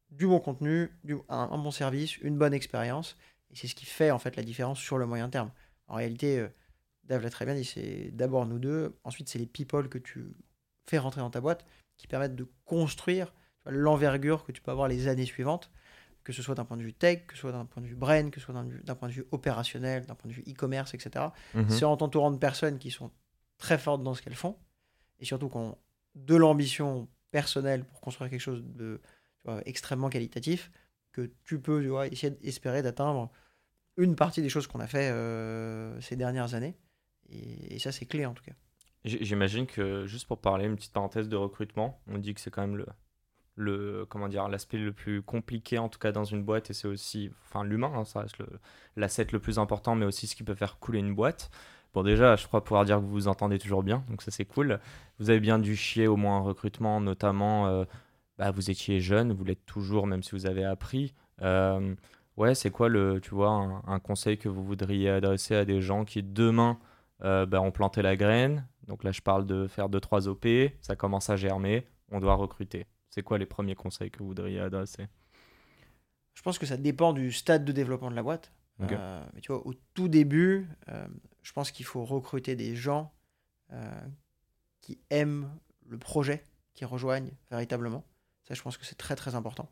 du 0.10 0.26
bon 0.26 0.40
contenu, 0.40 0.90
du- 1.04 1.18
un, 1.30 1.58
bon 1.58 1.72
service, 1.72 2.18
une 2.18 2.38
bonne 2.38 2.54
expérience. 2.54 3.18
Et 3.52 3.56
c'est 3.56 3.68
ce 3.68 3.76
qui 3.76 3.86
fait 3.86 4.10
en 4.12 4.20
fait 4.20 4.36
la 4.36 4.44
différence 4.44 4.80
sur 4.80 4.98
le 4.98 5.06
moyen 5.06 5.30
terme. 5.30 5.52
En 5.88 5.96
réalité, 5.96 6.40
euh, 6.40 6.48
Dave 7.04 7.22
l'a 7.24 7.30
très 7.30 7.46
bien 7.46 7.56
dit, 7.56 7.66
c'est 7.66 8.10
d'abord 8.14 8.46
nous 8.46 8.60
deux, 8.60 8.98
ensuite 9.04 9.30
c'est 9.30 9.40
les 9.40 9.46
people 9.46 9.88
que 9.90 9.98
tu 9.98 10.26
fais 10.90 10.98
rentrer 10.98 11.22
dans 11.22 11.30
ta 11.30 11.42
boîte 11.42 11.66
qui 11.98 12.08
permettent 12.08 12.36
de 12.36 12.48
construire 12.66 13.34
l'envergure 13.66 14.46
que 14.46 14.52
tu 14.52 14.62
peux 14.62 14.72
avoir 14.72 14.88
les 14.88 15.08
années 15.08 15.26
suivantes, 15.26 15.72
que 16.28 16.34
ce 16.34 16.44
soit 16.44 16.56
d'un 16.56 16.66
point 16.66 16.76
de 16.76 16.84
vue 16.84 16.94
tech, 16.94 17.26
que 17.26 17.36
ce 17.36 17.40
soit 17.40 17.54
d'un 17.54 17.64
point 17.64 17.82
de 17.82 17.88
vue 17.88 17.96
brain, 17.96 18.30
que 18.30 18.42
ce 18.42 18.48
soit 18.48 18.54
d'un 18.54 18.96
point 18.96 19.08
de 19.08 19.14
vue 19.14 19.26
opérationnel, 19.32 20.06
d'un 20.06 20.14
point 20.14 20.30
de 20.30 20.36
vue 20.36 20.44
e-commerce, 20.46 20.94
etc. 20.94 21.28
Mhm. 21.54 21.70
C'est 21.70 21.86
en 21.86 21.96
t'entourant 21.96 22.32
de 22.32 22.38
personnes 22.38 22.80
qui 22.80 22.92
sont 22.92 23.12
très 23.58 23.78
fortes 23.78 24.04
dans 24.04 24.14
ce 24.14 24.22
qu'elles 24.22 24.36
font 24.36 24.58
et 25.22 25.26
surtout 25.26 25.48
qui 25.48 25.56
ont 25.56 25.78
de 26.16 26.36
l'ambition 26.36 27.08
personnelle 27.32 27.86
pour 27.86 28.02
construire 28.02 28.30
quelque 28.30 28.42
chose 28.42 28.62
de 28.66 29.00
vois, 29.46 29.62
extrêmement 29.66 30.10
qualitatif 30.10 30.70
que 31.14 31.32
tu 31.46 31.62
peux 31.62 31.82
tu 31.82 31.88
vois, 31.88 32.08
essayer 32.08 32.32
d'espérer 32.32 32.82
d'atteindre 32.82 33.32
une 33.96 34.18
partie 34.18 34.42
des 34.42 34.50
choses 34.50 34.68
qu'on 34.68 34.82
a 34.82 34.88
fait 34.88 35.10
euh, 35.10 35.98
ces 36.02 36.18
dernières 36.18 36.56
années. 36.56 36.76
Et, 37.30 37.76
et 37.76 37.80
ça, 37.80 37.94
c'est 37.94 38.06
clé 38.06 38.26
en 38.26 38.34
tout 38.34 38.44
cas. 38.44 38.52
J'imagine 39.06 39.66
que, 39.66 40.06
juste 40.08 40.28
pour 40.28 40.42
parler, 40.42 40.66
une 40.66 40.76
petite 40.76 40.92
parenthèse 40.92 41.30
de 41.30 41.38
recrutement, 41.38 42.02
on 42.08 42.18
dit 42.18 42.34
que 42.34 42.42
c'est 42.42 42.52
quand 42.52 42.68
même 42.68 42.76
le, 42.76 42.86
le 43.58 44.06
comment 44.10 44.30
dire, 44.30 44.48
l'aspect 44.48 44.78
le 44.78 44.94
plus 44.94 45.22
compliqué, 45.22 45.78
en 45.80 45.90
tout 45.90 46.00
cas 46.00 46.12
dans 46.12 46.24
une 46.24 46.44
boîte, 46.44 46.70
et 46.70 46.74
c'est 46.74 46.88
aussi, 46.88 47.32
enfin 47.44 47.64
l'humain, 47.64 47.92
hein, 47.96 48.06
ça 48.06 48.22
reste 48.22 48.38
l'asset 48.96 49.28
le 49.32 49.40
plus 49.40 49.60
important, 49.60 49.96
mais 49.96 50.06
aussi 50.06 50.28
ce 50.28 50.36
qui 50.36 50.44
peut 50.44 50.56
faire 50.56 50.80
couler 50.80 51.00
une 51.00 51.14
boîte. 51.16 51.50
Bon, 51.94 52.04
déjà, 52.04 52.36
je 52.36 52.46
crois 52.48 52.64
pouvoir 52.64 52.86
dire 52.86 52.98
que 52.98 53.02
vous 53.02 53.10
vous 53.10 53.28
entendez 53.28 53.58
toujours 53.58 53.84
bien, 53.84 54.04
donc 54.10 54.22
ça 54.22 54.32
c'est 54.32 54.46
cool. 54.46 54.80
Vous 55.20 55.30
avez 55.32 55.40
bien 55.40 55.60
dû 55.60 55.76
chier 55.76 56.08
au 56.08 56.16
moins 56.16 56.38
un 56.38 56.42
recrutement, 56.42 57.02
notamment, 57.02 57.68
euh, 57.68 57.86
bah, 58.38 58.52
vous 58.52 58.70
étiez 58.70 59.00
jeune, 59.00 59.34
vous 59.34 59.44
l'êtes 59.44 59.66
toujours, 59.66 60.06
même 60.08 60.22
si 60.24 60.32
vous 60.32 60.46
avez 60.46 60.64
appris. 60.64 61.16
Euh, 61.42 61.96
ouais, 62.38 62.54
c'est 62.56 62.70
quoi 62.72 62.90
le, 62.90 63.20
tu 63.22 63.32
vois, 63.34 63.50
un, 63.50 63.82
un 63.88 64.00
conseil 64.00 64.38
que 64.38 64.50
vous 64.50 64.64
voudriez 64.64 65.10
adresser 65.10 65.56
à 65.56 65.66
des 65.66 65.82
gens 65.82 66.06
qui 66.06 66.22
demain 66.24 66.78
euh, 67.24 67.46
bah, 67.48 67.62
ont 67.62 67.72
planté 67.72 68.02
la 68.04 68.16
graine? 68.16 68.68
Donc 68.88 69.04
là, 69.04 69.12
je 69.12 69.22
parle 69.22 69.46
de 69.46 69.68
faire 69.68 69.90
2-3 69.90 70.28
OP, 70.28 70.48
ça 70.82 70.96
commence 70.96 71.30
à 71.30 71.36
germer, 71.36 71.88
on 72.12 72.20
doit 72.20 72.36
recruter. 72.36 72.86
C'est 73.18 73.24
quoi 73.24 73.40
les 73.40 73.48
premiers 73.48 73.74
conseils 73.74 74.12
que 74.12 74.20
vous 74.20 74.28
voudriez 74.28 74.60
adresser? 74.60 75.08
Je 76.36 76.44
pense 76.44 76.60
que 76.60 76.68
ça 76.68 76.78
dépend 76.78 77.14
du 77.14 77.32
stade 77.32 77.66
de 77.66 77.72
développement 77.72 78.12
de 78.12 78.16
la 78.16 78.22
boîte. 78.22 78.52
Euh, 78.80 79.26
mais 79.34 79.42
tu 79.42 79.52
vois, 79.52 79.66
au 79.66 79.74
tout 79.96 80.08
début, 80.08 80.68
euh, 80.90 81.08
je 81.42 81.52
pense 81.52 81.72
qu'il 81.72 81.84
faut 81.84 82.06
recruter 82.06 82.56
des 82.56 82.76
gens 82.76 83.12
euh, 83.74 84.06
qui 84.82 85.00
aiment 85.10 85.50
le 85.88 85.98
projet, 85.98 86.44
qui 86.76 86.86
rejoignent 86.86 87.32
véritablement. 87.50 88.06
Ça, 88.48 88.54
je 88.54 88.62
pense 88.62 88.78
que 88.78 88.86
c'est 88.86 89.00
très 89.00 89.16
très 89.16 89.34
important. 89.34 89.68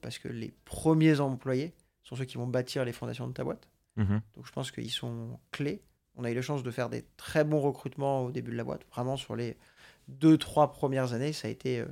Parce 0.00 0.18
que 0.18 0.28
les 0.28 0.54
premiers 0.64 1.20
employés 1.20 1.74
sont 2.02 2.16
ceux 2.16 2.24
qui 2.24 2.38
vont 2.38 2.46
bâtir 2.46 2.86
les 2.86 2.94
fondations 2.94 3.28
de 3.28 3.34
ta 3.34 3.44
boîte. 3.44 3.68
Mhm. 3.96 4.22
Donc 4.36 4.46
je 4.46 4.52
pense 4.52 4.70
qu'ils 4.70 4.90
sont 4.90 5.38
clés. 5.50 5.82
On 6.16 6.24
a 6.24 6.30
eu 6.30 6.34
la 6.34 6.40
chance 6.40 6.62
de 6.62 6.70
faire 6.70 6.88
des 6.88 7.04
très 7.18 7.44
bons 7.44 7.60
recrutements 7.60 8.22
au 8.24 8.30
début 8.30 8.52
de 8.52 8.56
la 8.56 8.64
boîte. 8.64 8.86
Vraiment 8.90 9.18
sur 9.18 9.36
les 9.36 9.58
deux, 10.06 10.38
trois 10.38 10.72
premières 10.72 11.12
années, 11.12 11.34
ça 11.34 11.48
a 11.48 11.50
été 11.50 11.84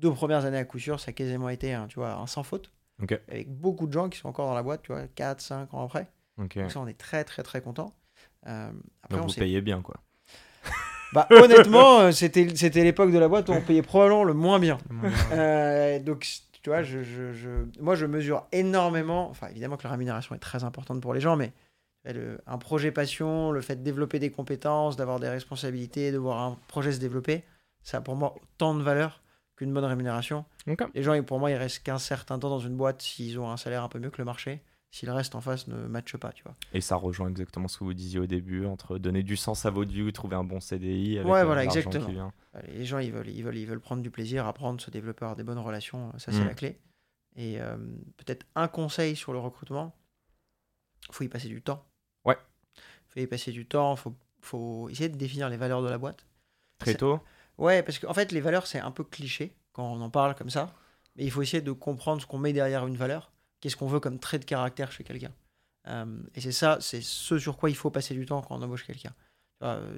deux 0.00 0.12
premières 0.12 0.44
années 0.44 0.58
à 0.58 0.64
coup 0.64 0.78
sûr, 0.78 0.98
ça 1.00 1.10
a 1.10 1.12
quasiment 1.12 1.48
été 1.48 1.72
un, 1.74 1.86
tu 1.86 1.96
vois, 1.98 2.14
un 2.14 2.26
sans 2.26 2.42
faute. 2.42 2.72
Ok. 3.02 3.18
Avec 3.28 3.50
beaucoup 3.50 3.86
de 3.86 3.92
gens 3.92 4.08
qui 4.08 4.18
sont 4.18 4.28
encore 4.28 4.46
dans 4.48 4.54
la 4.54 4.62
boîte, 4.62 4.82
tu 4.82 4.92
vois, 4.92 5.06
4, 5.14 5.40
5 5.40 5.72
ans 5.74 5.84
après. 5.84 6.08
Ok. 6.38 6.58
Donc 6.58 6.70
ça, 6.70 6.80
on 6.80 6.86
est 6.86 6.98
très 6.98 7.24
très 7.24 7.42
très 7.42 7.60
content. 7.60 7.94
Euh, 8.46 8.70
après, 9.02 9.16
Donc 9.16 9.24
on 9.24 9.28
vous 9.28 9.34
payez 9.34 9.60
bien, 9.60 9.80
quoi. 9.82 9.96
bah, 11.12 11.26
honnêtement, 11.30 12.00
euh, 12.00 12.12
c'était 12.12 12.48
c'était 12.56 12.84
l'époque 12.84 13.10
de 13.12 13.18
la 13.18 13.28
boîte 13.28 13.48
où 13.48 13.52
on 13.52 13.60
payait 13.62 13.82
probablement 13.82 14.24
le 14.24 14.34
moins 14.34 14.58
bien. 14.58 14.78
Le 14.88 14.96
moins 14.96 15.08
bien. 15.08 15.18
Euh, 15.32 15.98
donc, 15.98 16.26
tu 16.62 16.70
vois, 16.70 16.82
je, 16.82 17.02
je, 17.02 17.32
je- 17.32 17.64
moi, 17.80 17.94
je 17.94 18.06
mesure 18.06 18.46
énormément. 18.52 19.28
Enfin, 19.30 19.48
évidemment 19.48 19.76
que 19.76 19.84
la 19.84 19.90
rémunération 19.90 20.34
est 20.34 20.38
très 20.40 20.62
importante 20.64 21.00
pour 21.00 21.14
les 21.14 21.20
gens, 21.20 21.36
mais 21.36 21.52
le- 22.04 22.40
un 22.46 22.58
projet 22.58 22.92
passion, 22.92 23.50
le 23.50 23.60
fait 23.60 23.76
de 23.76 23.82
développer 23.82 24.18
des 24.18 24.30
compétences, 24.30 24.96
d'avoir 24.96 25.20
des 25.20 25.28
responsabilités, 25.28 26.12
de 26.12 26.18
voir 26.18 26.38
un 26.40 26.58
projet 26.68 26.92
se 26.92 27.00
développer, 27.00 27.44
ça 27.82 27.98
a 27.98 28.00
pour 28.02 28.14
moi 28.16 28.34
autant 28.36 28.74
de 28.74 28.82
valeur 28.82 29.22
qu'une 29.60 29.74
bonne 29.74 29.84
rémunération. 29.84 30.46
Les 30.94 31.02
gens, 31.02 31.22
pour 31.22 31.38
moi, 31.38 31.50
ils 31.50 31.54
restent 31.56 31.82
qu'un 31.82 31.98
certain 31.98 32.38
temps 32.38 32.48
dans 32.48 32.60
une 32.60 32.76
boîte 32.78 33.02
s'ils 33.02 33.38
ont 33.38 33.50
un 33.50 33.58
salaire 33.58 33.84
un 33.84 33.88
peu 33.90 33.98
mieux 33.98 34.08
que 34.08 34.16
le 34.16 34.24
marché. 34.24 34.62
Si 34.90 35.04
le 35.04 35.12
reste 35.12 35.34
en 35.34 35.42
face 35.42 35.68
ne 35.68 35.86
matche 35.86 36.16
pas, 36.16 36.32
tu 36.32 36.42
vois. 36.42 36.56
Et 36.72 36.80
ça 36.80 36.96
rejoint 36.96 37.28
exactement 37.28 37.68
ce 37.68 37.78
que 37.78 37.84
vous 37.84 37.92
disiez 37.92 38.18
au 38.18 38.26
début, 38.26 38.64
entre 38.64 38.96
donner 38.98 39.22
du 39.22 39.36
sens 39.36 39.66
à 39.66 39.70
votre 39.70 39.92
vie, 39.92 40.10
trouver 40.14 40.34
un 40.34 40.42
bon 40.44 40.60
CDI 40.60 41.18
avec 41.18 41.30
Ouais, 41.30 41.40
euh, 41.40 41.44
voilà, 41.44 41.62
exactement. 41.62 42.06
qui 42.06 42.12
vient. 42.12 42.32
Les 42.68 42.84
gens, 42.86 42.98
ils 42.98 43.12
veulent, 43.12 43.28
ils 43.28 43.44
veulent, 43.44 43.56
ils 43.58 43.66
veulent 43.66 43.80
prendre 43.80 44.02
du 44.02 44.10
plaisir, 44.10 44.46
apprendre, 44.46 44.80
se 44.80 44.90
développer, 44.90 45.24
avoir 45.26 45.36
des 45.36 45.44
bonnes 45.44 45.58
relations. 45.58 46.10
Ça, 46.18 46.32
c'est 46.32 46.40
Mm. 46.42 46.46
la 46.48 46.54
clé. 46.54 46.80
Et 47.36 47.60
euh, 47.60 47.76
peut-être 48.16 48.46
un 48.56 48.66
conseil 48.66 49.14
sur 49.14 49.32
le 49.34 49.38
recrutement, 49.38 49.94
faut 51.12 51.22
y 51.22 51.28
passer 51.28 51.48
du 51.48 51.60
temps. 51.62 51.84
Ouais. 52.24 52.38
faut 53.08 53.20
y 53.20 53.26
passer 53.26 53.52
du 53.52 53.66
temps, 53.66 53.94
faut, 53.94 54.14
faut 54.40 54.88
essayer 54.88 55.08
de 55.10 55.16
définir 55.18 55.50
les 55.50 55.56
valeurs 55.58 55.82
de 55.82 55.88
la 55.90 55.98
boîte. 55.98 56.26
Très 56.78 56.94
tôt 56.94 57.20
Ouais, 57.60 57.82
parce 57.82 57.98
qu'en 57.98 58.14
fait, 58.14 58.32
les 58.32 58.40
valeurs, 58.40 58.66
c'est 58.66 58.80
un 58.80 58.90
peu 58.90 59.04
cliché 59.04 59.54
quand 59.72 59.84
on 59.84 60.00
en 60.00 60.10
parle 60.10 60.34
comme 60.34 60.50
ça. 60.50 60.72
Mais 61.16 61.24
il 61.24 61.30
faut 61.30 61.42
essayer 61.42 61.60
de 61.60 61.72
comprendre 61.72 62.20
ce 62.22 62.26
qu'on 62.26 62.38
met 62.38 62.52
derrière 62.52 62.86
une 62.86 62.96
valeur. 62.96 63.32
Qu'est-ce 63.60 63.76
qu'on 63.76 63.86
veut 63.86 64.00
comme 64.00 64.18
trait 64.18 64.38
de 64.38 64.44
caractère 64.44 64.90
chez 64.90 65.04
quelqu'un. 65.04 65.32
Euh, 65.88 66.06
et 66.34 66.40
c'est 66.40 66.52
ça, 66.52 66.78
c'est 66.80 67.00
ce 67.02 67.38
sur 67.38 67.56
quoi 67.56 67.70
il 67.70 67.76
faut 67.76 67.90
passer 67.90 68.14
du 68.14 68.26
temps 68.26 68.42
quand 68.42 68.56
on 68.56 68.62
embauche 68.62 68.84
quelqu'un. 68.86 69.12
Tu 69.60 69.66
euh, 69.66 69.92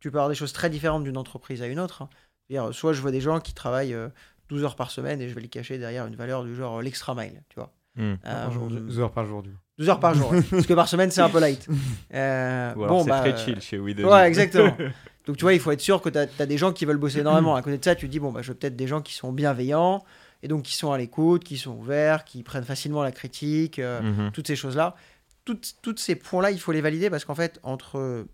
tu 0.00 0.10
peux 0.10 0.16
avoir 0.18 0.28
des 0.30 0.34
choses 0.34 0.52
très 0.52 0.70
différentes 0.70 1.04
d'une 1.04 1.18
entreprise 1.18 1.62
à 1.62 1.66
une 1.66 1.78
autre. 1.78 2.02
hein. 2.02 2.72
Soit 2.72 2.92
je 2.94 3.00
vois 3.00 3.10
des 3.10 3.20
gens 3.20 3.38
qui 3.38 3.52
travaillent 3.54 3.94
euh, 3.94 4.08
12 4.48 4.64
heures 4.64 4.76
par 4.76 4.90
semaine 4.90 5.20
et 5.20 5.28
je 5.28 5.34
vais 5.34 5.40
les 5.40 5.48
cacher 5.48 5.78
derrière 5.78 6.06
une 6.06 6.16
valeur 6.16 6.44
du 6.44 6.54
genre 6.54 6.78
euh, 6.78 6.82
l'extra 6.82 7.14
mile, 7.14 7.42
tu 7.48 7.56
vois. 7.56 7.72
Hmm. 7.96 8.14
Euh, 8.24 8.44
Par 8.44 8.52
jour, 8.52 8.68
deux 8.68 8.98
heures 8.98 9.12
par 9.12 9.26
jour, 9.26 9.42
du 9.42 9.50
coup. 9.50 9.58
12 9.78 9.88
heures 9.88 10.00
par 10.00 10.14
jour, 10.14 10.32
parce 10.50 10.66
que 10.66 10.74
par 10.74 10.88
semaine 10.88 11.10
c'est 11.10 11.20
un 11.20 11.28
peu 11.30 11.40
light. 11.40 11.66
Euh, 12.14 12.74
Ou 12.74 12.84
alors 12.84 12.96
bon, 12.98 13.04
c'est 13.04 13.10
bah, 13.10 13.20
très 13.20 13.32
euh, 13.32 13.36
chill 13.36 13.60
chez 13.60 13.78
We 13.78 13.96
Ouais, 13.98 14.26
exactement. 14.26 14.76
Donc 15.30 15.36
tu 15.36 15.42
vois, 15.44 15.54
il 15.54 15.60
faut 15.60 15.70
être 15.70 15.80
sûr 15.80 16.02
que 16.02 16.08
tu 16.08 16.18
as, 16.18 16.26
des 16.46 16.58
gens 16.58 16.72
qui 16.72 16.84
veulent 16.84 16.96
bosser 16.96 17.20
énormément. 17.20 17.54
À 17.54 17.62
côté 17.62 17.78
de 17.78 17.84
ça, 17.84 17.94
tu 17.94 18.06
te 18.06 18.10
dis, 18.10 18.18
bon, 18.18 18.32
bah, 18.32 18.42
je 18.42 18.48
veux 18.48 18.58
peut-être 18.58 18.74
des 18.74 18.88
gens 18.88 19.00
qui 19.00 19.14
sont 19.14 19.32
bienveillants, 19.32 20.04
et 20.42 20.48
donc 20.48 20.64
qui 20.64 20.74
sont 20.74 20.90
à 20.90 20.98
l'écoute, 20.98 21.44
qui 21.44 21.56
sont 21.56 21.76
ouverts, 21.76 22.24
qui 22.24 22.42
prennent 22.42 22.64
facilement 22.64 23.04
la 23.04 23.12
critique, 23.12 23.78
euh, 23.78 24.02
Mhm. 24.02 24.32
toutes 24.32 24.48
ces 24.48 24.56
choses-là. 24.56 24.96
Toutes, 25.44 25.76
toutes 25.82 26.00
ces 26.00 26.16
points-là, 26.16 26.50
il 26.50 26.58
faut 26.58 26.72
les 26.72 26.80
valider 26.80 27.10
parce 27.10 27.24
qu'en 27.24 27.36
fait, 27.36 27.60
entre 27.62 28.26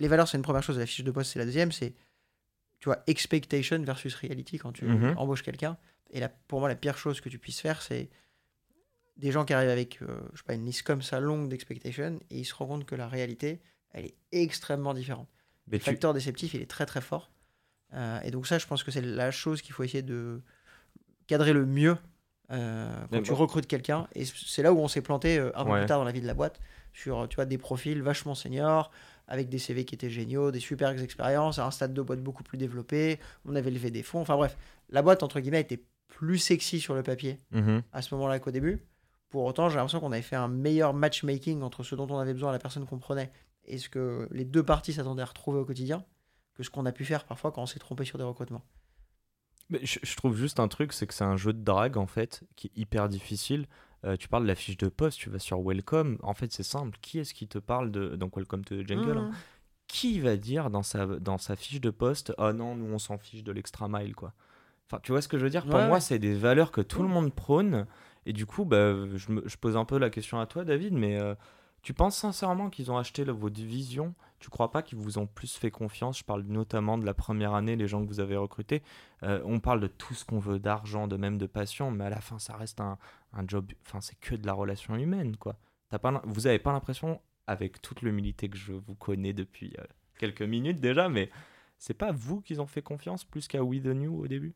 les 0.00 0.08
valeurs, 0.08 0.26
c'est 0.26 0.36
une 0.36 0.42
première 0.42 0.64
chose, 0.64 0.80
la 0.80 0.86
fiche 0.86 1.04
de 1.04 1.12
poste, 1.12 1.30
c'est 1.32 1.38
la 1.38 1.44
deuxième, 1.44 1.70
c'est 1.70 1.94
tu 2.80 2.86
vois, 2.86 3.04
expectation 3.06 3.80
versus 3.84 4.12
reality 4.16 4.58
quand 4.58 4.72
tu 4.72 4.84
Mhm. 4.86 5.14
embauches 5.16 5.44
quelqu'un. 5.44 5.76
Et 6.10 6.18
là, 6.18 6.28
pour 6.48 6.58
moi, 6.58 6.68
la 6.68 6.74
pire 6.74 6.98
chose 6.98 7.20
que 7.20 7.28
tu 7.28 7.38
puisses 7.38 7.60
faire, 7.60 7.82
c'est 7.82 8.10
des 9.16 9.30
gens 9.30 9.44
qui 9.44 9.52
arrivent 9.52 9.70
avec, 9.70 10.02
euh, 10.02 10.18
je 10.32 10.38
sais 10.38 10.44
pas, 10.44 10.54
une 10.54 10.66
liste 10.66 10.82
comme 10.82 11.02
ça 11.02 11.20
longue 11.20 11.48
d'expectation 11.48 12.18
et 12.30 12.38
ils 12.40 12.44
se 12.44 12.52
rendent 12.54 12.68
compte 12.70 12.84
que 12.86 12.96
la 12.96 13.06
réalité, 13.06 13.60
elle 13.92 14.06
est 14.06 14.14
extrêmement 14.32 14.94
différente. 14.94 15.28
Mais 15.68 15.78
Le 15.78 15.78
tu- 15.78 15.84
facteur 15.90 16.12
déceptif, 16.14 16.54
il 16.54 16.60
est 16.62 16.70
très 16.70 16.86
très 16.86 17.00
fort. 17.00 17.30
Euh, 17.94 18.20
et 18.22 18.30
donc 18.30 18.46
ça, 18.46 18.58
je 18.58 18.66
pense 18.66 18.82
que 18.82 18.90
c'est 18.90 19.02
la 19.02 19.30
chose 19.30 19.62
qu'il 19.62 19.72
faut 19.74 19.82
essayer 19.82 20.02
de 20.02 20.42
cadrer 21.26 21.52
le 21.52 21.66
mieux 21.66 21.96
euh, 22.50 22.90
quand 23.02 23.16
Mais 23.16 23.22
tu 23.22 23.30
bon. 23.30 23.36
recrutes 23.36 23.66
quelqu'un. 23.66 24.08
Et 24.14 24.24
c'est 24.24 24.62
là 24.62 24.72
où 24.72 24.78
on 24.78 24.88
s'est 24.88 25.02
planté 25.02 25.38
euh, 25.38 25.50
un 25.54 25.64
peu 25.64 25.70
Ouais. 25.72 25.78
plus 25.80 25.86
tard 25.86 25.98
dans 25.98 26.04
la 26.04 26.12
vie 26.12 26.20
de 26.20 26.26
la 26.26 26.34
boîte 26.34 26.58
sur 26.92 27.26
tu 27.28 27.36
vois, 27.36 27.46
des 27.46 27.58
profils 27.58 28.02
vachement 28.02 28.34
seniors, 28.34 28.90
avec 29.28 29.48
des 29.48 29.58
CV 29.58 29.84
qui 29.84 29.94
étaient 29.94 30.10
géniaux, 30.10 30.50
des 30.50 30.60
super 30.60 30.90
expériences, 30.90 31.58
à 31.58 31.66
un 31.66 31.70
stade 31.70 31.94
de 31.94 32.02
boîte 32.02 32.20
beaucoup 32.22 32.42
plus 32.42 32.58
développé. 32.58 33.18
On 33.46 33.54
avait 33.54 33.70
levé 33.70 33.90
des 33.90 34.02
fonds. 34.02 34.20
Enfin 34.20 34.36
bref, 34.36 34.56
la 34.90 35.00
boîte, 35.00 35.22
entre 35.22 35.40
guillemets, 35.40 35.60
était 35.60 35.82
plus 36.08 36.38
sexy 36.38 36.80
sur 36.80 36.94
le 36.94 37.02
papier 37.02 37.40
Mhm. 37.52 37.82
à 37.92 38.02
ce 38.02 38.14
moment-là 38.14 38.38
qu'au 38.40 38.50
début. 38.50 38.82
Pour 39.30 39.44
autant, 39.44 39.70
j'ai 39.70 39.76
l'impression 39.76 40.00
qu'on 40.00 40.12
avait 40.12 40.20
fait 40.20 40.36
un 40.36 40.48
meilleur 40.48 40.92
matchmaking 40.92 41.62
entre 41.62 41.82
ce 41.84 41.94
dont 41.94 42.06
on 42.10 42.18
avait 42.18 42.34
besoin, 42.34 42.52
la 42.52 42.58
personne 42.58 42.84
qu'on 42.84 42.98
prenait, 42.98 43.32
et 43.64 43.78
ce 43.78 43.88
que 43.88 44.28
les 44.30 44.44
deux 44.44 44.62
parties 44.62 44.92
s'attendaient 44.92 45.22
à 45.22 45.26
retrouver 45.26 45.58
au 45.60 45.64
quotidien, 45.64 46.04
que 46.54 46.62
ce 46.62 46.70
qu'on 46.70 46.86
a 46.86 46.92
pu 46.92 47.04
faire 47.04 47.24
parfois 47.24 47.52
quand 47.52 47.62
on 47.62 47.66
s'est 47.66 47.78
trompé 47.78 48.04
sur 48.04 48.18
des 48.18 48.24
recrutements. 48.24 48.64
Mais 49.70 49.80
je, 49.84 49.98
je 50.02 50.16
trouve 50.16 50.36
juste 50.36 50.60
un 50.60 50.68
truc, 50.68 50.92
c'est 50.92 51.06
que 51.06 51.14
c'est 51.14 51.24
un 51.24 51.36
jeu 51.36 51.52
de 51.52 51.62
drague 51.62 51.96
en 51.96 52.06
fait, 52.06 52.42
qui 52.56 52.66
est 52.68 52.78
hyper 52.78 53.08
difficile. 53.08 53.66
Euh, 54.04 54.16
tu 54.16 54.28
parles 54.28 54.42
de 54.42 54.48
la 54.48 54.56
fiche 54.56 54.76
de 54.76 54.88
poste, 54.88 55.18
tu 55.18 55.30
vas 55.30 55.38
sur 55.38 55.60
Welcome. 55.62 56.18
En 56.22 56.34
fait, 56.34 56.52
c'est 56.52 56.64
simple. 56.64 56.98
Qui 57.00 57.20
est-ce 57.20 57.32
qui 57.34 57.46
te 57.46 57.58
parle 57.58 57.90
de 57.92 58.16
donc 58.16 58.36
Welcome 58.36 58.64
to 58.64 58.82
the 58.82 58.86
Jungle 58.86 59.16
hein? 59.16 59.30
Mmh. 59.30 59.34
Qui 59.86 60.20
va 60.20 60.36
dire 60.36 60.70
dans 60.70 60.82
sa 60.82 61.06
dans 61.06 61.38
sa 61.38 61.54
fiche 61.54 61.80
de 61.80 61.90
poste, 61.90 62.32
oh 62.38 62.52
non, 62.52 62.74
nous 62.74 62.92
on 62.92 62.98
s'en 62.98 63.18
fiche 63.18 63.44
de 63.44 63.52
l'extra 63.52 63.88
mile 63.88 64.14
quoi. 64.14 64.32
Enfin, 64.86 65.00
tu 65.02 65.12
vois 65.12 65.22
ce 65.22 65.28
que 65.28 65.38
je 65.38 65.44
veux 65.44 65.50
dire? 65.50 65.64
Pour 65.64 65.74
Ouais, 65.74 65.86
moi, 65.86 66.00
c'est 66.00 66.18
des 66.18 66.34
valeurs 66.34 66.72
que 66.72 66.80
tout 66.80 67.02
le 67.02 67.08
monde 67.08 67.32
prône. 67.32 67.86
Et 68.26 68.32
du 68.32 68.44
coup, 68.46 68.64
bah, 68.64 68.94
je, 69.16 69.32
me- 69.32 69.46
je 69.48 69.56
pose 69.56 69.76
un 69.76 69.84
peu 69.84 69.98
la 69.98 70.10
question 70.10 70.38
à 70.40 70.46
toi, 70.46 70.64
David, 70.64 70.92
mais 70.92 71.18
euh, 71.20 71.34
tu 71.82 71.94
penses 71.94 72.16
sincèrement 72.16 72.70
qu'ils 72.70 72.90
ont 72.90 72.96
acheté 72.96 73.24
le- 73.24 73.32
votre 73.32 73.60
vision 73.60 74.14
Tu 74.38 74.50
crois 74.50 74.70
pas 74.70 74.82
qu'ils 74.82 74.98
vous 74.98 75.18
ont 75.18 75.26
plus 75.26 75.56
fait 75.56 75.70
confiance? 75.70 76.18
Je 76.18 76.24
parle 76.24 76.42
notamment 76.42 76.98
de 76.98 77.04
la 77.06 77.14
première 77.14 77.54
année, 77.54 77.76
les 77.76 77.86
gens 77.86 78.02
que 78.02 78.08
vous 78.08 78.20
avez 78.20 78.36
recrutés. 78.36 78.82
Euh, 79.22 79.40
on 79.44 79.60
parle 79.60 79.80
de 79.80 79.86
tout 79.86 80.14
ce 80.14 80.24
qu'on 80.24 80.40
veut, 80.40 80.58
d'argent, 80.58 81.06
de 81.06 81.16
même 81.16 81.38
de 81.38 81.46
passion, 81.46 81.90
mais 81.92 82.04
à 82.04 82.10
la 82.10 82.20
fin, 82.20 82.38
ça 82.40 82.56
reste 82.56 82.80
un, 82.80 82.98
job. 83.46 83.70
Enfin, 83.86 84.00
c'est 84.00 84.18
que 84.18 84.34
de 84.34 84.46
la 84.46 84.52
relation 84.52 84.96
humaine, 84.96 85.36
quoi. 85.36 85.56
Pas, 85.90 86.22
vous 86.24 86.46
avez 86.46 86.58
pas 86.58 86.72
l'impression, 86.72 87.20
avec 87.46 87.82
toute 87.82 88.02
l'humilité 88.02 88.48
que 88.48 88.56
je 88.56 88.72
vous 88.72 88.94
connais 88.94 89.32
depuis 89.32 89.74
euh, 89.78 89.84
quelques 90.18 90.42
minutes 90.42 90.80
déjà, 90.80 91.08
mais 91.08 91.30
c'est 91.78 91.94
pas 91.94 92.12
vous 92.12 92.40
qu'ils 92.40 92.60
ont 92.60 92.66
fait 92.66 92.82
confiance 92.82 93.24
plus 93.24 93.48
qu'à 93.48 93.62
We 93.62 93.82
The 93.82 93.86
New 93.86 94.22
au 94.22 94.26
début? 94.26 94.54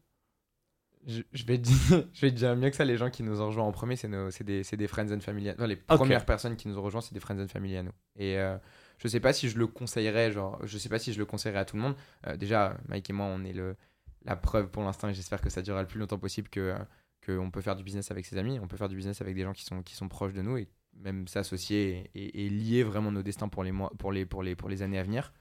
Je, 1.07 1.23
je 1.33 1.45
vais 1.45 1.57
te 1.59 1.63
dire, 1.63 2.05
je 2.13 2.21
vais 2.21 2.31
te 2.31 2.37
dire 2.37 2.57
mieux 2.57 2.69
que 2.71 2.77
ça, 2.77 2.85
les 2.85 2.97
gens 2.97 3.11
qui 3.11 3.23
nous 3.23 3.41
ont 3.41 3.47
rejoints 3.47 3.65
en 3.65 3.73
premier, 3.73 3.95
c'est 3.97 4.09
nos- 4.09 4.31
c'est 4.31 4.45
des, 4.45 4.65
c'est 4.65 4.77
des 4.77 4.89
friends 4.89 5.13
and 5.13 5.21
family. 5.21 5.51
Enfin, 5.51 5.67
les 5.67 5.77
premières 5.77 6.27
personnes 6.27 6.57
qui 6.57 6.67
nous 6.69 6.79
ont 6.79 6.83
rejoints, 6.83 7.01
c'est 7.01 7.15
des 7.15 7.21
friends 7.21 7.39
and 7.41 7.49
family 7.49 7.77
à 7.77 7.83
nous. 7.85 7.93
Et 8.17 8.39
euh, 8.39 8.57
je 8.99 9.07
sais 9.09 9.21
pas 9.21 9.33
si 9.33 9.49
je 9.49 9.57
le 9.59 9.67
conseillerais, 9.69 10.33
genre, 10.33 10.59
je 10.65 10.79
sais 10.79 10.89
pas 10.89 10.99
si 10.99 11.13
je 11.13 11.19
le 11.19 11.25
conseillerais 11.27 11.61
à 11.61 11.65
tout 11.65 11.77
le 11.77 11.83
monde. 11.83 11.95
Euh, 12.27 12.37
déjà, 12.37 12.77
Mike 12.89 13.09
et 13.11 13.13
moi, 13.13 13.27
on 13.27 13.45
est 13.45 13.53
le, 13.53 13.77
la 14.25 14.35
preuve 14.37 14.69
pour 14.71 14.83
l'instant, 14.83 15.09
et 15.09 15.15
j'espère 15.15 15.41
que 15.41 15.49
ça 15.51 15.63
durera 15.63 15.83
le 15.83 15.89
plus 15.89 16.01
longtemps 16.01 16.19
possible 16.19 16.49
que 16.49 16.61
euh, 16.61 16.79
qu'on 17.25 17.51
peut 17.51 17.61
faire 17.61 17.77
du 17.77 17.83
business 17.85 18.11
avec 18.11 18.27
ses 18.27 18.37
amis, 18.39 18.59
on 18.61 18.67
peut 18.69 18.77
faire 18.77 18.89
du 18.89 18.97
business 18.97 19.21
avec 19.21 19.35
des 19.35 19.43
gens 19.43 19.53
qui 19.53 19.65
sont, 19.65 19.83
qui 19.83 19.95
sont 19.95 20.09
proches 20.09 20.33
de 20.33 20.43
nous 20.43 20.57
et 20.59 20.69
même 21.01 21.29
s'associer 21.29 22.11
et, 22.15 22.49
lier 22.49 22.83
vraiment 22.83 23.13
nos 23.13 23.23
destins 23.23 23.49
pour 23.49 23.65
les, 23.65 23.73
mois, 23.73 23.93
pour 23.99 24.13
les, 24.13 24.27
pour 24.27 24.43
les, 24.43 24.55
pour 24.55 24.69
les 24.69 24.83
années 24.83 24.99
à 24.99 25.03
venir. 25.03 25.33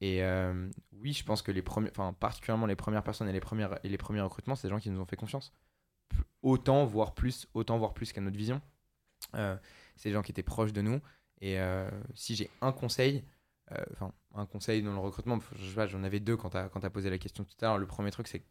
Et 0.00 0.22
euh, 0.22 0.68
oui, 0.92 1.12
je 1.12 1.24
pense 1.24 1.42
que 1.42 1.52
les 1.52 1.62
premiers, 1.62 1.90
enfin 1.90 2.12
particulièrement 2.12 2.66
les 2.66 2.76
premières 2.76 3.02
personnes 3.02 3.28
et 3.28 3.32
les 3.32 3.40
premières 3.40 3.78
et 3.82 3.88
les 3.88 3.98
premiers 3.98 4.20
recrutements, 4.20 4.54
c'est 4.54 4.68
des 4.68 4.74
gens 4.74 4.80
qui 4.80 4.90
nous 4.90 5.00
ont 5.00 5.06
fait 5.06 5.16
confiance. 5.16 5.52
Autant 6.42 6.84
voire 6.84 7.14
plus, 7.14 7.48
autant 7.54 7.78
voire 7.78 7.94
plus 7.94 8.12
qu'à 8.12 8.20
notre 8.20 8.36
vision. 8.36 8.60
Euh, 9.34 9.56
c'est 9.96 10.10
des 10.10 10.14
gens 10.14 10.22
qui 10.22 10.32
étaient 10.32 10.42
proches 10.42 10.72
de 10.72 10.82
nous. 10.82 11.00
Et 11.40 11.58
euh, 11.60 11.90
si 12.14 12.34
j'ai 12.34 12.50
un 12.60 12.72
conseil, 12.72 13.24
enfin 13.92 14.12
un 14.34 14.46
conseil 14.46 14.82
dans 14.82 14.92
le 14.92 14.98
recrutement, 14.98 15.38
je 15.58 15.66
sais 15.66 15.74
pas, 15.74 15.86
j'en 15.86 16.04
avais 16.04 16.20
deux 16.20 16.36
quand 16.36 16.50
tu 16.50 16.56
as, 16.56 16.90
posé 16.90 17.10
la 17.10 17.18
question 17.18 17.44
tout 17.44 17.56
à 17.62 17.66
l'heure. 17.66 17.78
Le 17.78 17.86
premier 17.86 18.10
truc, 18.10 18.28
c'est 18.28 18.44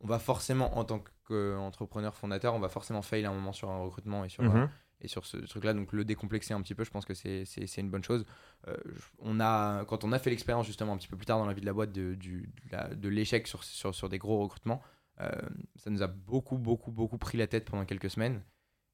on 0.00 0.06
va 0.06 0.18
forcément, 0.18 0.76
en 0.78 0.84
tant 0.84 1.02
qu'entrepreneur 1.26 2.14
fondateur, 2.14 2.54
on 2.54 2.60
va 2.60 2.68
forcément 2.68 3.02
fail 3.02 3.24
à 3.24 3.30
un 3.30 3.34
moment 3.34 3.52
sur 3.52 3.70
un 3.70 3.78
recrutement 3.78 4.24
et 4.24 4.28
sur, 4.28 4.42
Mhm. 4.42 4.56
euh, 4.56 4.66
et 5.00 5.08
sur 5.08 5.24
ce 5.26 5.38
truc-là. 5.38 5.72
Donc 5.74 5.92
le 5.92 6.04
décomplexer 6.04 6.54
un 6.54 6.60
petit 6.62 6.74
peu, 6.74 6.84
je 6.84 6.90
pense 6.90 7.04
que 7.04 7.14
c'est 7.14 7.44
c'est- 7.44 7.66
c'est 7.66 7.80
une 7.80 7.90
bonne 7.90 8.04
chose. 8.04 8.24
Euh, 8.68 8.76
on 9.18 9.40
a, 9.40 9.84
quand 9.86 10.04
on 10.04 10.12
a 10.12 10.18
fait 10.18 10.30
l'expérience 10.30 10.66
justement 10.66 10.92
un 10.92 10.96
petit 10.96 11.08
peu 11.08 11.16
plus 11.16 11.26
tard 11.26 11.38
dans 11.38 11.46
la 11.46 11.52
vie 11.54 11.60
de 11.60 11.66
la 11.66 11.72
boîte 11.72 11.92
de, 11.92 12.14
du, 12.14 12.52
de 12.66 12.72
la- 12.72 12.94
de 12.94 13.08
l'échec 13.08 13.46
sur, 13.46 13.64
sur, 13.64 13.94
sur 13.94 14.08
des 14.08 14.18
gros 14.18 14.42
recrutements, 14.42 14.82
euh, 15.20 15.30
ça 15.76 15.90
nous 15.90 16.02
a 16.02 16.06
beaucoup, 16.06 16.58
beaucoup, 16.58 16.90
beaucoup 16.92 17.18
pris 17.18 17.38
la 17.38 17.46
tête 17.46 17.64
pendant 17.64 17.84
quelques 17.84 18.10
semaines. 18.10 18.42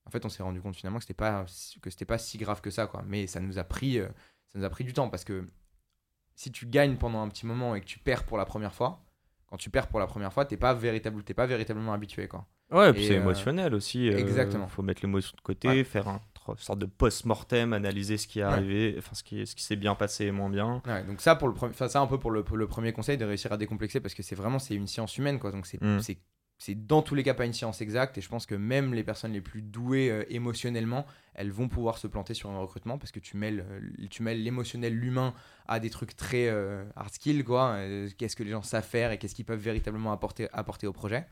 En 0.06 0.10
fait, 0.10 0.24
on 0.24 0.28
s'est 0.28 0.42
rendu 0.42 0.60
compte 0.60 0.74
finalement 0.76 0.98
que 0.98 1.04
c'était 1.04 1.14
pas 1.14 1.44
que 1.82 1.90
c'était 1.90 2.04
pas 2.06 2.18
si 2.18 2.38
grave 2.38 2.60
que 2.60 2.70
ça, 2.70 2.86
quoi. 2.86 3.02
Mais 3.06 3.26
ça 3.26 3.40
nous 3.40 3.58
a 3.58 3.64
pris, 3.64 3.98
ça 4.48 4.58
nous 4.58 4.64
a 4.64 4.70
pris 4.70 4.84
du 4.84 4.92
temps 4.92 5.08
parce 5.10 5.24
que 5.24 5.48
si 6.34 6.50
tu 6.50 6.66
gagnes 6.66 6.96
pendant 6.96 7.20
un 7.22 7.28
petit 7.28 7.46
moment 7.46 7.74
et 7.74 7.80
que 7.80 7.86
tu 7.86 7.98
perds 7.98 8.24
pour 8.24 8.38
la 8.38 8.46
première 8.46 8.74
fois, 8.74 9.04
quand 9.50 9.56
tu 9.56 9.68
perds 9.70 9.88
pour 9.88 9.98
la 10.00 10.06
première 10.06 10.32
fois, 10.32 10.44
t'es 10.44 10.56
pas 10.56 10.72
véritable, 10.74 11.22
pas 11.22 11.46
véritablement 11.46 11.92
habitué, 11.92 12.28
quoi. 12.28 12.46
Ouais, 12.70 12.92
puis 12.92 13.04
Et, 13.04 13.08
c'est 13.08 13.14
euh, 13.16 13.20
émotionnel 13.22 13.74
aussi. 13.74 14.08
euh, 14.08 14.16
exactement. 14.16 14.68
faut 14.68 14.82
mettre 14.82 15.02
l'émotion 15.02 15.34
de 15.36 15.40
côté, 15.42 15.68
Ouais. 15.68 15.84
faire 15.84 16.06
un 16.08 16.20
sorte 16.56 16.78
de 16.78 16.86
post-mortem, 16.86 17.72
analyser 17.72 18.16
ce 18.16 18.26
qui 18.26 18.40
est 18.40 18.44
Ouais. 18.44 18.48
arrivé, 18.50 18.94
enfin 18.98 19.14
ce 19.14 19.22
qui, 19.22 19.46
ce 19.46 19.54
qui 19.54 19.62
s'est 19.62 19.76
bien 19.76 19.94
passé 19.94 20.26
et 20.26 20.32
moins 20.32 20.50
bien. 20.50 20.82
Ouais, 20.86 21.04
donc 21.04 21.20
ça 21.20 21.34
pour 21.36 21.48
le 21.48 21.54
ça 21.74 22.00
un 22.00 22.06
peu 22.06 22.18
pour 22.18 22.30
le, 22.30 22.42
pour 22.44 22.56
le 22.56 22.66
premier 22.66 22.92
conseil 22.92 23.16
de 23.18 23.24
réussir 23.24 23.52
à 23.52 23.56
décomplexer 23.56 24.00
parce 24.00 24.14
que 24.14 24.22
c'est 24.22 24.34
vraiment 24.34 24.58
c'est 24.58 24.74
une 24.74 24.86
science 24.86 25.16
humaine 25.18 25.38
quoi. 25.38 25.50
Donc 25.52 25.66
c'est 25.66 25.80
Mm. 25.82 26.00
C'est 26.60 26.74
dans 26.74 27.00
tous 27.00 27.14
les 27.14 27.22
cas 27.22 27.32
pas 27.32 27.46
une 27.46 27.54
science 27.54 27.80
exacte 27.80 28.18
et 28.18 28.20
je 28.20 28.28
pense 28.28 28.44
que 28.44 28.54
même 28.54 28.92
les 28.92 29.02
personnes 29.02 29.32
les 29.32 29.40
plus 29.40 29.62
douées 29.62 30.10
euh, 30.10 30.24
émotionnellement, 30.28 31.06
elles 31.32 31.50
vont 31.50 31.68
pouvoir 31.68 31.96
se 31.96 32.06
planter 32.06 32.34
sur 32.34 32.50
un 32.50 32.58
recrutement 32.58 32.98
parce 32.98 33.12
que 33.12 33.18
tu 33.18 33.38
mêles 33.38 33.64
euh, 33.66 34.06
tu 34.10 34.22
mêles 34.22 34.42
l'émotionnel, 34.42 34.94
l'humain 34.94 35.32
à 35.68 35.80
des 35.80 35.88
trucs 35.88 36.14
très 36.16 36.48
euh, 36.48 36.84
hard 36.96 37.14
skill 37.14 37.44
quoi. 37.44 37.78
Qu'est-ce 38.18 38.36
que 38.36 38.42
les 38.42 38.50
gens 38.50 38.60
savent 38.60 38.86
faire 38.86 39.10
et 39.10 39.16
qu'est-ce 39.16 39.34
qu'ils 39.34 39.46
peuvent 39.46 39.58
véritablement 39.58 40.12
apporter 40.12 40.48
apporter 40.52 40.86
au 40.86 40.92
projet. 40.92 41.26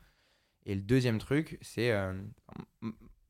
Et 0.64 0.74
le 0.74 0.81
deuxième 0.81 1.18
truc, 1.18 1.59
c'est 1.61 1.93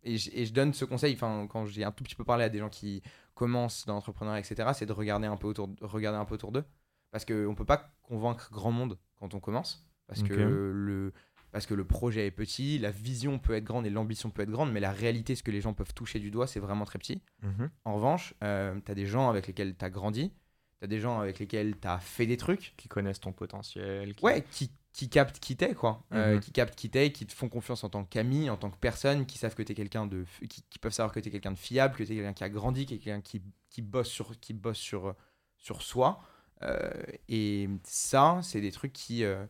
et, 0.04 0.18
je, 0.18 0.30
et 0.32 0.46
je 0.46 0.52
donne 0.52 0.74
ce 0.74 0.84
conseil, 0.84 1.14
enfin 1.14 1.48
quand 1.50 1.66
j'ai 1.66 1.82
un 1.82 1.90
tout 1.90 2.04
petit 2.04 2.14
peu 2.14 2.24
parlé 2.24 2.44
à 2.44 2.48
des 2.48 2.60
gens 2.60 2.68
qui 2.68 3.02
commencent 3.34 3.86
dans 3.86 3.94
l'entrepreneuriat, 3.94 4.38
etc., 4.38 4.70
c'est 4.72 4.86
de 4.86 4.92
regarder 4.92 5.26
un 5.26 5.36
peu 5.36 5.48
autour, 5.48 5.68
regarder 5.80 6.18
un 6.18 6.24
peu 6.24 6.34
autour 6.34 6.52
d'eux, 6.52 6.64
parce 7.10 7.24
qu'on 7.24 7.56
peut 7.56 7.64
pas 7.64 7.90
convaincre 8.02 8.50
grand 8.52 8.70
monde 8.70 8.98
quand 9.18 9.34
on 9.34 9.40
commence, 9.40 9.84
parce 10.06 10.22
que 10.22 10.32
le 10.32 11.12
parce 11.58 11.66
que 11.66 11.74
le 11.74 11.84
projet 11.84 12.26
est 12.26 12.30
petit, 12.30 12.78
la 12.78 12.92
vision 12.92 13.40
peut 13.40 13.52
être 13.54 13.64
grande 13.64 13.84
et 13.84 13.90
l'ambition 13.90 14.30
peut 14.30 14.42
être 14.42 14.50
grande, 14.50 14.70
mais 14.70 14.78
la 14.78 14.92
réalité, 14.92 15.34
ce 15.34 15.42
que 15.42 15.50
les 15.50 15.60
gens 15.60 15.74
peuvent 15.74 15.92
toucher 15.92 16.20
du 16.20 16.30
doigt, 16.30 16.46
c'est 16.46 16.60
vraiment 16.60 16.84
très 16.84 17.00
petit. 17.00 17.20
Mhm. 17.42 17.68
En 17.84 17.94
revanche, 17.96 18.32
tu 18.40 18.46
as 18.46 18.94
des 18.94 19.06
gens 19.06 19.28
avec 19.28 19.48
lesquels 19.48 19.74
tu 19.76 19.84
as 19.84 19.90
grandi, 19.90 20.30
tu 20.78 20.84
as 20.84 20.86
des 20.86 21.00
gens 21.00 21.18
avec 21.18 21.40
lesquels 21.40 21.74
tu 21.80 21.88
as 21.88 21.98
fait 21.98 22.26
des 22.26 22.36
trucs, 22.36 22.74
Qui 22.76 22.86
connaissent 22.86 23.18
ton 23.18 23.32
potentiel. 23.32 24.14
qui- 24.14 24.24
Ouais, 24.24 24.44
qui, 24.52 24.70
qui 24.92 25.08
captent 25.08 25.40
qui 25.40 25.56
t'es, 25.56 25.74
quoi. 25.74 26.04
Euh, 26.12 26.34
Mhm. 26.36 26.40
qui 26.40 26.52
captent 26.52 26.76
qui 26.76 26.90
t'es, 26.90 27.10
qui 27.10 27.26
te 27.26 27.32
font 27.32 27.48
confiance 27.48 27.82
en 27.82 27.88
tant 27.88 28.04
qu'ami, 28.04 28.48
en 28.50 28.56
tant 28.56 28.70
que 28.70 28.78
personne, 28.78 29.26
qui 29.26 29.36
savent 29.36 29.56
que 29.56 29.64
t'es 29.64 29.74
quelqu'un 29.74 30.06
de. 30.06 30.24
Qui, 30.48 30.62
qui 30.70 30.78
peuvent 30.78 30.92
savoir 30.92 31.12
que 31.12 31.18
t'es 31.18 31.30
quelqu'un 31.30 31.50
de 31.52 31.58
fiable, 31.58 31.96
que 31.96 32.04
t'es 32.04 32.14
quelqu'un 32.14 32.34
qui 32.34 32.44
a 32.44 32.48
grandi, 32.48 32.84
que 32.86 32.90
t'es 32.90 32.98
quelqu'un 32.98 33.20
qui, 33.20 33.42
qui 33.68 33.82
bosse, 33.82 34.08
sur, 34.10 34.38
qui 34.38 34.52
bosse 34.54 34.78
sur, 34.78 35.16
sur 35.56 35.82
soi. 35.82 36.20
Euh, 36.62 36.90
et 37.28 37.68
ça, 37.82 38.38
c'est 38.44 38.60
des 38.60 38.70
trucs 38.72 38.92
qui, 38.92 39.24
euh, 39.24 39.44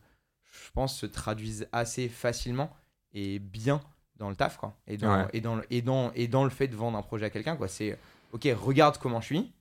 je 0.51 0.71
pense, 0.71 0.97
se 0.97 1.05
traduisent 1.05 1.67
assez 1.71 2.09
facilement 2.09 2.69
et 3.13 3.39
bien 3.39 3.81
dans 4.17 4.29
le 4.29 4.35
taf, 4.35 4.57
quoi. 4.57 4.75
Et 4.87 4.97
dans, 4.97 5.15
Ouais. 5.15 5.27
et 5.33 5.41
dans, 5.41 5.55
le- 5.55 5.65
et 5.69 5.81
dans, 5.81 6.11
et 6.13 6.27
dans 6.27 6.43
le 6.43 6.49
fait 6.49 6.67
de 6.67 6.75
vendre 6.75 6.97
un 6.97 7.01
projet 7.01 7.25
à 7.25 7.29
quelqu'un, 7.29 7.55
quoi. 7.55 7.67
C'est, 7.67 7.97
ok, 8.33 8.47
regarde 8.59 8.97
comment 8.97 9.21
je 9.21 9.25
suis. 9.27 9.53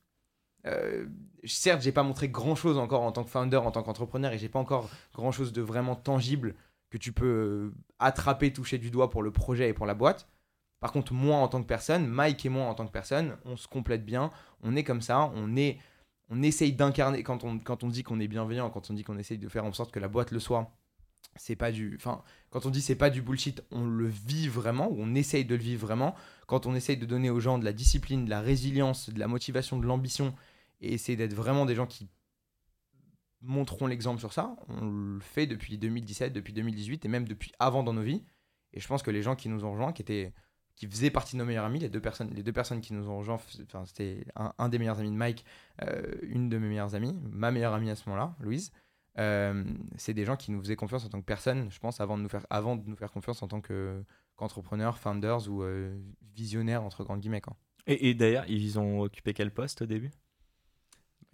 Euh, 0.67 1.07
certes, 1.45 1.83
j'ai 1.83 1.93
pas 1.93 2.03
montré 2.03 2.29
grand 2.29 2.57
chose 2.57 2.79
encore 2.79 3.03
en 3.03 3.13
tant 3.13 3.23
que 3.25 3.31
founder, 3.31 3.57
en 3.59 3.71
tant 3.71 3.83
qu'entrepreneur, 3.83 4.33
et 4.33 4.39
j'ai 4.39 4.49
pas 4.49 4.59
encore 4.59 4.91
grand 5.15 5.31
chose 5.33 5.53
de 5.53 5.63
vraiment 5.63 5.95
tangible 5.95 6.55
que 6.91 6.99
tu 6.99 7.13
peux 7.13 7.27
euh, 7.27 7.75
attraper, 7.99 8.53
toucher 8.53 8.79
du 8.79 8.91
doigt 8.91 9.11
pour 9.11 9.23
le 9.23 9.31
projet 9.31 9.69
et 9.69 9.73
pour 9.75 9.87
la 9.87 9.95
boîte. 9.95 10.29
Par 10.81 10.93
contre, 10.93 11.13
moi 11.13 11.37
en 11.37 11.49
tant 11.49 11.61
que 11.63 11.67
personne, 11.67 12.07
Mike 12.07 12.45
et 12.47 12.49
moi 12.49 12.65
en 12.67 12.75
tant 12.75 12.87
que 12.87 12.93
personne, 12.93 13.37
on 13.45 13.57
se 13.57 13.69
complète 13.69 14.05
bien, 14.05 14.31
on 14.63 14.75
est 14.77 14.85
comme 14.85 15.01
ça, 15.03 15.31
on 15.35 15.57
est, 15.57 15.79
on 16.31 16.43
essaye 16.43 16.73
d'incarner 16.73 17.23
quand 17.23 17.45
on, 17.45 17.59
quand 17.59 17.85
on 17.85 17.89
dit 17.89 18.03
qu'on 18.03 18.21
est 18.21 18.29
bienveillant, 18.29 18.71
quand 18.71 18.91
on 18.91 18.95
dit 18.95 19.05
qu'on 19.05 19.19
essaye 19.19 19.39
de 19.39 19.49
faire 19.49 19.65
en 19.65 19.73
sorte 19.73 19.91
que 19.93 20.01
la 20.01 20.09
boîte 20.09 20.31
le 20.31 20.39
soit. 20.41 20.71
C'est 21.37 21.57
pas 21.57 21.71
du, 21.71 21.95
enfin, 21.97 22.23
quand 22.51 22.67
on 22.67 22.71
dit 22.71 22.83
c'est 22.83 22.97
pas 22.97 23.11
du 23.11 23.23
bullshit, 23.23 23.63
on 23.71 23.87
le 23.87 24.09
vit 24.09 24.49
vraiment 24.49 24.91
ou 24.91 24.97
on 24.99 25.15
essaye 25.15 25.45
de 25.45 25.55
le 25.55 25.63
vivre 25.63 25.87
vraiment. 25.87 26.15
Quand 26.47 26.67
on 26.67 26.75
essaye 26.75 26.97
de 26.97 27.07
donner 27.07 27.31
aux 27.31 27.41
gens 27.41 27.59
de 27.59 27.65
la 27.65 27.73
discipline, 27.73 28.25
de 28.25 28.31
la 28.31 28.41
résilience, 28.41 29.11
de 29.11 29.19
la 29.19 29.29
motivation, 29.29 29.79
de 29.79 29.87
l'ambition 29.87 30.35
et 30.81 30.95
essayer 30.95 31.17
d'être 31.17 31.35
vraiment 31.35 31.65
des 31.65 31.75
gens 31.75 31.87
qui 31.87 32.09
montreront 33.41 33.87
l'exemple 33.87 34.19
sur 34.19 34.33
ça. 34.33 34.57
On 34.69 34.85
le 34.85 35.21
fait 35.21 35.47
depuis 35.47 35.79
2017, 35.79 36.33
depuis 36.33 36.53
2018 36.53 37.05
et 37.05 37.09
même 37.09 37.29
depuis 37.29 37.53
avant 37.59 37.83
dans 37.83 37.93
nos 37.93 38.03
vies. 38.03 38.25
Et 38.73 38.81
je 38.81 38.89
pense 38.89 39.03
que 39.03 39.11
les 39.11 39.23
gens 39.23 39.37
qui 39.37 39.49
nous 39.49 39.65
ont 39.65 39.73
rejoints, 39.73 39.93
qui 39.93 40.03
étaient 40.03 40.33
qui 40.79 40.87
faisaient 40.87 41.11
partie 41.11 41.35
de 41.35 41.39
nos 41.39 41.45
meilleurs 41.45 41.65
amis, 41.65 41.81
les 41.81 41.89
deux 41.89 42.01
personnes, 42.01 42.31
les 42.33 42.45
deux 42.45 42.53
personnes 42.53 42.81
qui 42.81 42.93
nous 42.93 43.09
ont 43.09 43.19
rejoints, 43.19 43.41
enfin, 43.65 43.85
c'était 43.85 44.25
un, 44.37 44.53
un 44.59 44.69
des 44.69 44.79
meilleurs 44.79 45.01
amis 45.01 45.11
de 45.11 45.17
Mike, 45.17 45.45
euh, 45.83 46.15
une 46.23 46.49
de 46.49 46.57
mes 46.57 46.69
meilleures 46.69 46.95
amies, 46.95 47.19
ma 47.33 47.51
meilleure 47.51 47.75
amie 47.75 47.91
à 47.91 47.97
ce 47.97 48.09
moment-là, 48.09 48.37
Louise. 48.39 48.71
Euh, 49.19 49.65
c'est 49.97 50.15
des 50.15 50.25
gens 50.25 50.37
qui 50.37 50.51
nous 50.53 50.61
faisaient 50.61 50.77
confiance 50.77 51.05
en 51.05 51.09
tant 51.09 51.21
que 51.21 51.27
personne, 51.27 51.69
je 51.71 51.79
pense, 51.79 52.01
avant 52.01 52.17
de 52.17 52.23
nous 52.23 52.29
faire, 52.29 52.47
avant 52.51 52.77
de 52.77 52.89
nous 52.89 52.97
faire 52.97 53.11
confiance 53.11 53.43
en 53.43 53.49
tant 53.49 53.61
que, 53.61 54.03
qu'entrepreneurs, 54.37 54.99
founders 54.99 55.49
ou 55.49 55.63
euh, 55.63 55.97
visionnaires, 56.35 56.83
entre 56.83 57.05
grandes 57.05 57.21
guillemets. 57.21 57.41
Quoi. 57.41 57.57
Et, 57.87 58.11
et 58.11 58.15
d'ailleurs, 58.15 58.45
ils 58.49 58.79
ont 58.79 59.01
occupé 59.01 59.35
quel 59.35 59.51
poste 59.51 59.83
au 59.83 59.87
début? 59.87 60.11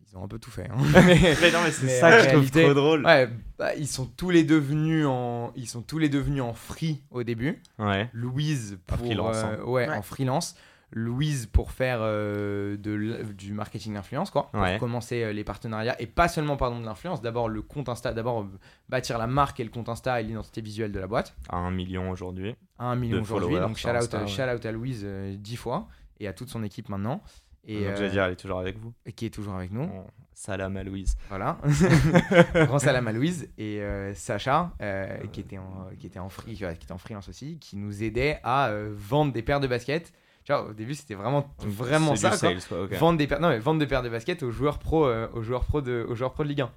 Ils 0.06 0.16
ont 0.18 0.24
un 0.24 0.28
peu 0.28 0.38
tout 0.38 0.50
fait. 0.50 0.68
hein. 0.70 0.76
Mais 1.06 1.14
non, 1.52 1.62
mais 1.64 1.70
c'est 1.72 1.88
ça 1.88 2.10
que 2.12 2.18
je 2.22 2.28
trouve 2.28 2.34
réalité- 2.36 2.62
trop 2.64 2.74
drôle. 2.74 3.04
Ouais, 3.04 3.28
bah, 3.58 3.74
ils 3.74 3.88
sont 3.88 4.06
tous 4.06 4.30
les 4.30 4.44
deux 4.44 4.58
venus 4.58 5.06
en, 5.06 5.52
ils 5.56 5.68
sont 5.68 5.82
tous 5.82 5.98
les 5.98 6.08
deux 6.08 6.20
venus 6.20 6.42
en 6.42 6.52
free 6.54 7.02
au 7.10 7.22
début. 7.24 7.60
Ouais. 7.78 8.08
Louise 8.12 8.78
En 8.90 8.96
pour 8.96 9.06
freelance, 9.06 9.36
euh, 9.36 9.56
hein. 9.58 9.62
ouais, 9.64 9.88
Ouais. 9.88 9.96
en 9.96 10.02
freelance. 10.02 10.54
Louise 10.96 11.46
pour 11.46 11.72
faire 11.72 11.98
euh, 12.02 12.76
de 12.76 13.24
du 13.32 13.52
marketing 13.52 13.94
d'influence 13.94 14.30
quoi, 14.30 14.48
pour 14.52 14.60
Ouais. 14.62 14.78
commencer 14.78 15.24
euh, 15.24 15.32
les 15.32 15.42
partenariats 15.42 16.00
et 16.00 16.06
pas 16.06 16.28
seulement 16.28 16.56
pardon 16.56 16.78
de 16.80 16.84
l'influence. 16.86 17.20
D'abord 17.20 17.48
le 17.48 17.62
compte 17.62 17.88
Insta, 17.88 18.12
d'abord 18.14 18.42
euh, 18.42 18.58
bâtir 18.88 19.18
la 19.18 19.26
marque 19.26 19.58
et 19.58 19.64
le 19.64 19.70
compte 19.70 19.88
Insta 19.88 20.20
et 20.20 20.24
l'identité 20.24 20.60
visuelle 20.60 20.92
de 20.92 21.00
la 21.00 21.08
boîte 21.08 21.34
À 21.48 21.56
un 21.56 21.72
million 21.72 22.10
aujourd'hui. 22.10 22.54
à 22.78 22.84
un 22.86 22.96
million 22.96 23.20
aujourd'hui. 23.20 23.56
Donc 23.58 23.76
shout 23.76 23.88
out, 23.88 23.96
Insta, 23.96 24.20
ouais. 24.22 24.26
shout 24.28 24.42
out 24.42 24.64
à 24.64 24.70
Louise 24.72 25.02
euh, 25.04 25.34
dix 25.36 25.56
fois 25.56 25.88
et 26.20 26.28
à 26.28 26.32
toute 26.32 26.48
son 26.48 26.62
équipe 26.62 26.88
maintenant 26.88 27.22
et 27.66 27.84
Donc, 27.86 27.98
euh, 27.98 28.08
dire, 28.10 28.24
elle 28.24 28.32
est 28.34 28.36
toujours 28.36 28.58
avec 28.60 28.78
vous. 28.78 28.92
qui 29.16 29.26
est 29.26 29.30
toujours 29.30 29.54
avec 29.54 29.72
nous. 29.72 29.86
Bon, 29.86 30.06
salam 30.34 30.76
à 30.76 30.82
Louise. 30.84 31.16
Voilà. 31.30 31.56
Grand 32.54 32.78
salam 32.78 33.08
à 33.08 33.12
Louise 33.12 33.48
et 33.56 33.80
euh, 33.80 34.12
Sacha, 34.14 34.72
euh, 34.82 35.18
qui, 35.32 35.40
était 35.40 35.56
en, 35.58 35.88
qui, 35.98 36.06
était 36.06 36.18
en 36.18 36.28
free, 36.28 36.54
qui 36.54 36.64
était 36.64 36.92
en 36.92 36.98
freelance 36.98 37.28
aussi, 37.28 37.58
qui 37.58 37.76
nous 37.76 38.02
aidait 38.02 38.38
à 38.44 38.70
vendre 38.92 39.32
des 39.32 39.42
paires 39.42 39.60
de 39.60 39.66
baskets. 39.66 40.12
Au 40.50 40.72
début, 40.74 40.94
c'était 40.94 41.14
vraiment, 41.14 41.54
vraiment 41.60 42.16
C'est 42.16 42.30
ça. 42.30 42.36
sales, 42.36 42.60
quoi. 42.68 42.86
Vendre, 42.98 43.18
des 43.18 43.26
paires, 43.26 43.40
non, 43.40 43.48
mais 43.48 43.58
vendre 43.58 43.80
des 43.80 43.86
paires 43.86 44.02
de 44.02 44.10
baskets 44.10 44.42
aux 44.42 44.50
joueurs 44.50 44.78
pro, 44.78 45.06
euh, 45.06 45.28
aux 45.32 45.42
joueurs 45.42 45.64
pro, 45.64 45.80
de, 45.80 46.06
aux 46.08 46.14
joueurs 46.14 46.32
pro 46.32 46.42
de 46.44 46.48
Ligue 46.48 46.60
1. 46.60 46.70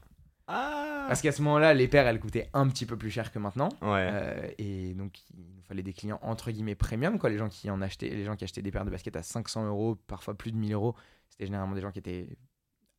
Ah 0.48 1.06
Parce 1.10 1.22
qu'à 1.22 1.34
ce 1.34 1.42
moment-là, 1.42 1.74
les 1.74 1.88
paires, 1.90 2.08
elles 2.08 2.20
coûtaient 2.20 2.50
un 2.54 2.68
petit 2.70 2.86
peu 2.86 2.96
plus 2.96 3.12
cher 3.12 3.32
que 3.32 3.40
maintenant. 3.40 3.70
Ouais. 3.82 4.10
Euh, 4.12 4.50
et 4.58 4.94
donc, 4.94 5.20
il 5.34 5.40
nous 5.56 5.64
fallait 5.68 5.84
des 5.84 5.92
clients 5.92 6.20
entre 6.22 6.52
guillemets 6.52 6.76
premium, 6.76 7.20
quoi. 7.20 7.30
Les 7.30 7.38
gens 7.38 7.50
qui 7.50 7.70
en 7.70 7.82
achetaient, 7.82 8.10
les 8.10 8.24
gens 8.24 8.38
qui 8.38 8.46
achetaient 8.46 8.62
des 8.62 8.72
paires 8.72 8.86
de 8.86 8.90
baskets 8.90 9.18
à 9.18 9.24
500 9.24 9.68
euros, 9.68 9.96
parfois 10.08 10.34
plus 10.34 10.52
de 10.54 10.58
1000 10.58 10.72
euros, 10.74 10.96
c'était 11.30 11.46
généralement 11.46 11.76
des 11.76 11.82
gens 11.82 11.92
qui 11.92 12.00
étaient 12.00 12.30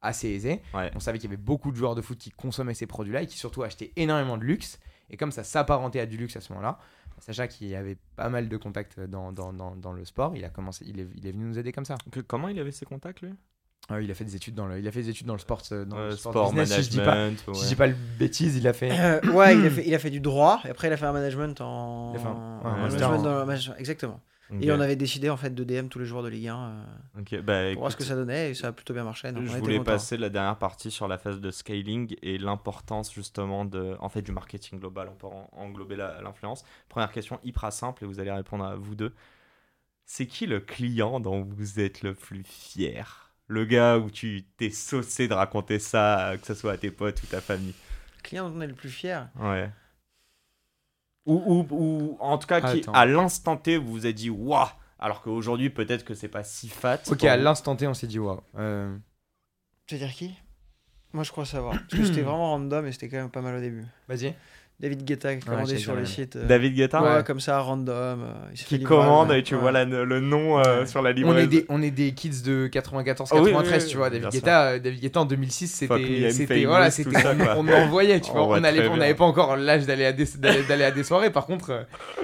assez 0.02 0.28
aisés. 0.28 0.60
Ouais. 0.74 0.90
On 0.94 1.00
savait 1.00 1.18
qu'il 1.18 1.30
y 1.30 1.32
avait 1.32 1.42
beaucoup 1.42 1.70
de 1.72 1.76
joueurs 1.76 1.94
de 1.94 2.02
foot 2.02 2.18
qui 2.18 2.30
consommaient 2.30 2.74
ces 2.74 2.86
produits-là 2.86 3.22
et 3.22 3.26
qui 3.26 3.38
surtout 3.38 3.62
achetaient 3.62 3.92
énormément 3.96 4.36
de 4.36 4.44
luxe. 4.44 4.78
Et 5.10 5.16
comme 5.16 5.32
ça 5.32 5.42
s'apparentait 5.42 6.00
à 6.00 6.06
du 6.06 6.18
luxe 6.18 6.36
à 6.36 6.40
ce 6.42 6.52
moment-là, 6.52 6.78
Sacha 7.20 7.48
qui 7.48 7.74
avait 7.74 7.96
pas 8.16 8.28
mal 8.28 8.48
de 8.48 8.56
contacts 8.56 8.98
dans, 9.00 9.32
dans, 9.32 9.52
dans, 9.52 9.74
dans 9.76 9.92
le 9.92 10.04
sport, 10.04 10.34
il 10.36 10.44
a 10.44 10.48
commencé, 10.50 10.84
il 10.86 11.00
est, 11.00 11.08
il 11.16 11.26
est 11.26 11.32
venu 11.32 11.44
nous 11.44 11.58
aider 11.58 11.72
comme 11.72 11.84
ça. 11.84 11.96
Que- 12.10 12.20
comment 12.20 12.48
il 12.48 12.58
avait 12.58 12.72
ses 12.72 12.84
contacts, 12.86 13.20
lui? 13.22 13.30
Euh, 13.90 14.02
il 14.02 14.10
a 14.10 14.14
fait 14.14 14.24
des 14.24 14.36
études 14.36 14.54
dans 14.54 14.66
le, 14.66 14.78
il 14.78 14.86
a 14.86 14.92
fait 14.92 15.02
des 15.02 15.10
études 15.10 15.26
dans 15.26 15.32
le 15.34 15.38
sport, 15.38 15.62
euh, 15.72 15.84
dans 15.86 15.96
Euh, 15.96 16.10
le 16.10 16.16
sport, 16.16 16.32
Sport 16.32 16.52
business. 16.52 16.76
Si 16.76 16.82
je 16.82 16.90
dis 16.90 16.96
pas, 16.98 17.14
management. 17.14 17.38
si 17.38 17.44
je 17.46 17.50
ouais. 17.62 17.68
dis 17.68 17.76
pas 17.76 17.86
le 17.86 17.96
bêtise, 18.18 18.56
il 18.56 18.68
a 18.68 18.72
fait. 18.74 18.90
Euh, 18.92 19.20
ouais, 19.32 19.56
il 19.56 19.64
a, 19.66 19.70
fait, 19.70 19.84
il 19.86 19.94
a 19.94 19.98
fait 19.98 20.10
du 20.10 20.20
droit, 20.20 20.60
et 20.64 20.68
après 20.68 20.88
il 20.88 20.92
a 20.92 20.96
fait 20.96 21.06
un 21.06 21.12
management 21.12 21.58
en. 21.60 22.12
Il 22.12 22.16
a 22.16 22.20
fait 22.20 22.26
un- 22.28 22.32
ouais, 22.32 22.38
un 22.64 22.68
un 22.74 22.82
master 22.82 23.08
management 23.10 23.18
en- 23.18 23.22
dans 23.22 23.38
le 23.40 23.46
management, 23.46 23.74
Exactement. 23.78 24.20
Et 24.60 24.72
on 24.72 24.80
avait 24.80 24.96
décidé 24.96 25.30
en 25.30 25.36
fait 25.36 25.54
de 25.54 25.64
DM 25.64 25.88
tous 25.88 25.98
les 25.98 26.04
joueurs 26.04 26.22
de 26.22 26.28
Ligue 26.28 26.48
1 26.48 26.58
euh, 26.58 27.20
Ok, 27.20 27.40
bah, 27.42 27.70
pour 27.72 27.80
voir 27.80 27.92
ce 27.92 27.96
que 27.96 28.04
ça 28.04 28.14
donnait, 28.14 28.50
et 28.50 28.54
ça 28.54 28.68
a 28.68 28.72
plutôt 28.72 28.94
bien 28.94 29.04
marché. 29.04 29.30
Donc 29.30 29.44
Je 29.46 29.56
voulais 29.56 29.80
passer 29.80 30.16
la 30.16 30.28
dernière 30.30 30.58
partie 30.58 30.90
sur 30.90 31.06
la 31.08 31.18
phase 31.18 31.40
de 31.40 31.50
scaling 31.50 32.16
et 32.22 32.38
l'importance 32.38 33.12
justement 33.12 33.64
de, 33.64 33.96
en 34.00 34.08
fait, 34.08 34.22
du 34.22 34.32
marketing 34.32 34.78
global. 34.78 35.08
On 35.10 35.16
peut 35.16 35.26
en- 35.26 35.50
englober 35.52 35.96
l'influence. 35.96 36.64
Première 36.88 37.12
question 37.12 37.38
hyper 37.44 37.72
simple 37.72 38.04
et 38.04 38.06
vous 38.06 38.20
allez 38.20 38.32
répondre 38.32 38.64
à 38.64 38.74
vous 38.76 38.94
deux. 38.94 39.14
C'est 40.06 40.26
qui 40.26 40.46
le 40.46 40.60
client 40.60 41.20
dont 41.20 41.42
vous 41.42 41.80
êtes 41.80 42.02
le 42.02 42.14
plus 42.14 42.42
fier? 42.42 43.30
Le 43.46 43.64
gars 43.64 43.98
où 43.98 44.10
tu 44.10 44.44
t'es 44.56 44.70
saucé 44.70 45.28
de 45.28 45.34
raconter 45.34 45.78
ça, 45.78 46.32
que 46.40 46.46
ce 46.46 46.54
soit 46.54 46.72
à 46.72 46.76
tes 46.78 46.90
potes 46.90 47.22
ou 47.22 47.26
ta 47.26 47.40
famille? 47.40 47.74
Le 48.16 48.22
client 48.22 48.48
dont 48.48 48.56
on 48.56 48.60
est 48.62 48.66
le 48.66 48.74
plus 48.74 48.90
fier? 48.90 49.28
Ouais. 49.38 49.70
Ou, 51.28 51.42
ou, 51.46 51.66
ou 51.70 52.16
en 52.20 52.38
tout 52.38 52.46
cas, 52.46 52.60
qui 52.60 52.80
Attends. 52.80 52.92
à 52.92 53.04
l'instant 53.06 53.56
T 53.56 53.76
vous 53.76 53.90
vous 53.92 54.06
êtes 54.06 54.14
dit 54.16 54.30
waouh 54.30 54.66
alors 54.98 55.20
qu'aujourd'hui 55.22 55.70
peut-être 55.70 56.04
que 56.04 56.14
c'est 56.14 56.28
pas 56.28 56.42
si 56.42 56.68
fat. 56.68 56.98
Ok, 57.10 57.22
à 57.24 57.36
l'instant 57.36 57.76
T, 57.76 57.86
on 57.86 57.94
s'est 57.94 58.06
dit 58.08 58.18
waouh. 58.18 58.40
Euh, 58.58 58.96
Tu 59.86 59.94
veux 59.94 60.00
dire 60.00 60.12
qui? 60.14 60.34
Moi 61.12 61.22
je 61.24 61.30
crois 61.30 61.44
savoir. 61.44 61.74
Parce 61.74 62.02
que 62.02 62.04
c'était 62.04 62.22
vraiment 62.28 62.50
random 62.52 62.86
et 62.86 62.92
c'était 62.92 63.08
quand 63.08 63.18
même 63.18 63.30
pas 63.30 63.40
mal 63.42 63.54
au 63.56 63.60
début. 63.60 63.84
Vas-y. 64.08 64.34
David 64.80 65.04
Guetta 65.04 65.34
qui 65.34 65.44
commandait 65.44 65.76
sur 65.76 65.96
la 65.96 66.04
sites. 66.04 66.36
euh, 66.36 66.46
David 66.46 66.74
Guetta 66.74 67.02
ouais, 67.02 67.16
Ouais. 67.16 67.24
comme 67.24 67.40
ça, 67.40 67.58
random. 67.58 67.94
euh, 68.22 68.32
il 68.52 68.56
s'est 68.56 68.62
fait 68.62 68.68
qui 68.68 68.78
livrer, 68.78 68.94
commande 68.94 69.32
et 69.32 69.42
tu 69.42 69.56
Ouais. 69.56 69.60
vois 69.60 69.72
la- 69.72 69.84
le 69.84 70.20
nom 70.20 70.60
euh, 70.60 70.80
Ouais. 70.80 70.86
sur 70.86 71.02
la 71.02 71.10
On 71.10 71.12
livraison. 71.14 71.38
est, 71.38 71.46
des, 71.48 71.66
on 71.68 71.82
est 71.82 71.90
des 71.90 72.12
kids 72.12 72.42
de 72.44 72.68
94, 72.68 73.30
Ah 73.32 73.36
oui, 73.42 73.50
93, 73.50 73.84
oui, 73.84 73.90
tu 73.90 73.96
vois. 73.96 74.08
David 74.08 74.28
Guetta, 74.30 74.78
David 74.78 75.00
Guetta 75.00 75.20
en 75.20 75.24
2006, 75.24 75.84
Fuck 75.88 76.00
me, 76.00 76.30
c'était. 76.30 76.64
Voilà, 76.64 76.92
c'était. 76.92 77.16
On 77.56 77.66
envoyait, 77.68 78.20
tu 78.20 78.30
On 78.30 78.34
vois. 78.34 78.42
On 78.44 78.58
on 78.58 78.96
n'avait 78.96 79.14
pas 79.14 79.24
encore 79.24 79.56
l'âge 79.56 79.84
d'aller 79.84 80.04
à 80.04 80.12
des, 80.12 80.26
d'aller, 80.38 80.62
d'aller 80.62 80.84
à 80.84 80.90
des 80.92 81.02
soirées. 81.02 81.30
Par 81.30 81.46
contre, 81.46 81.70
euh, 81.70 81.82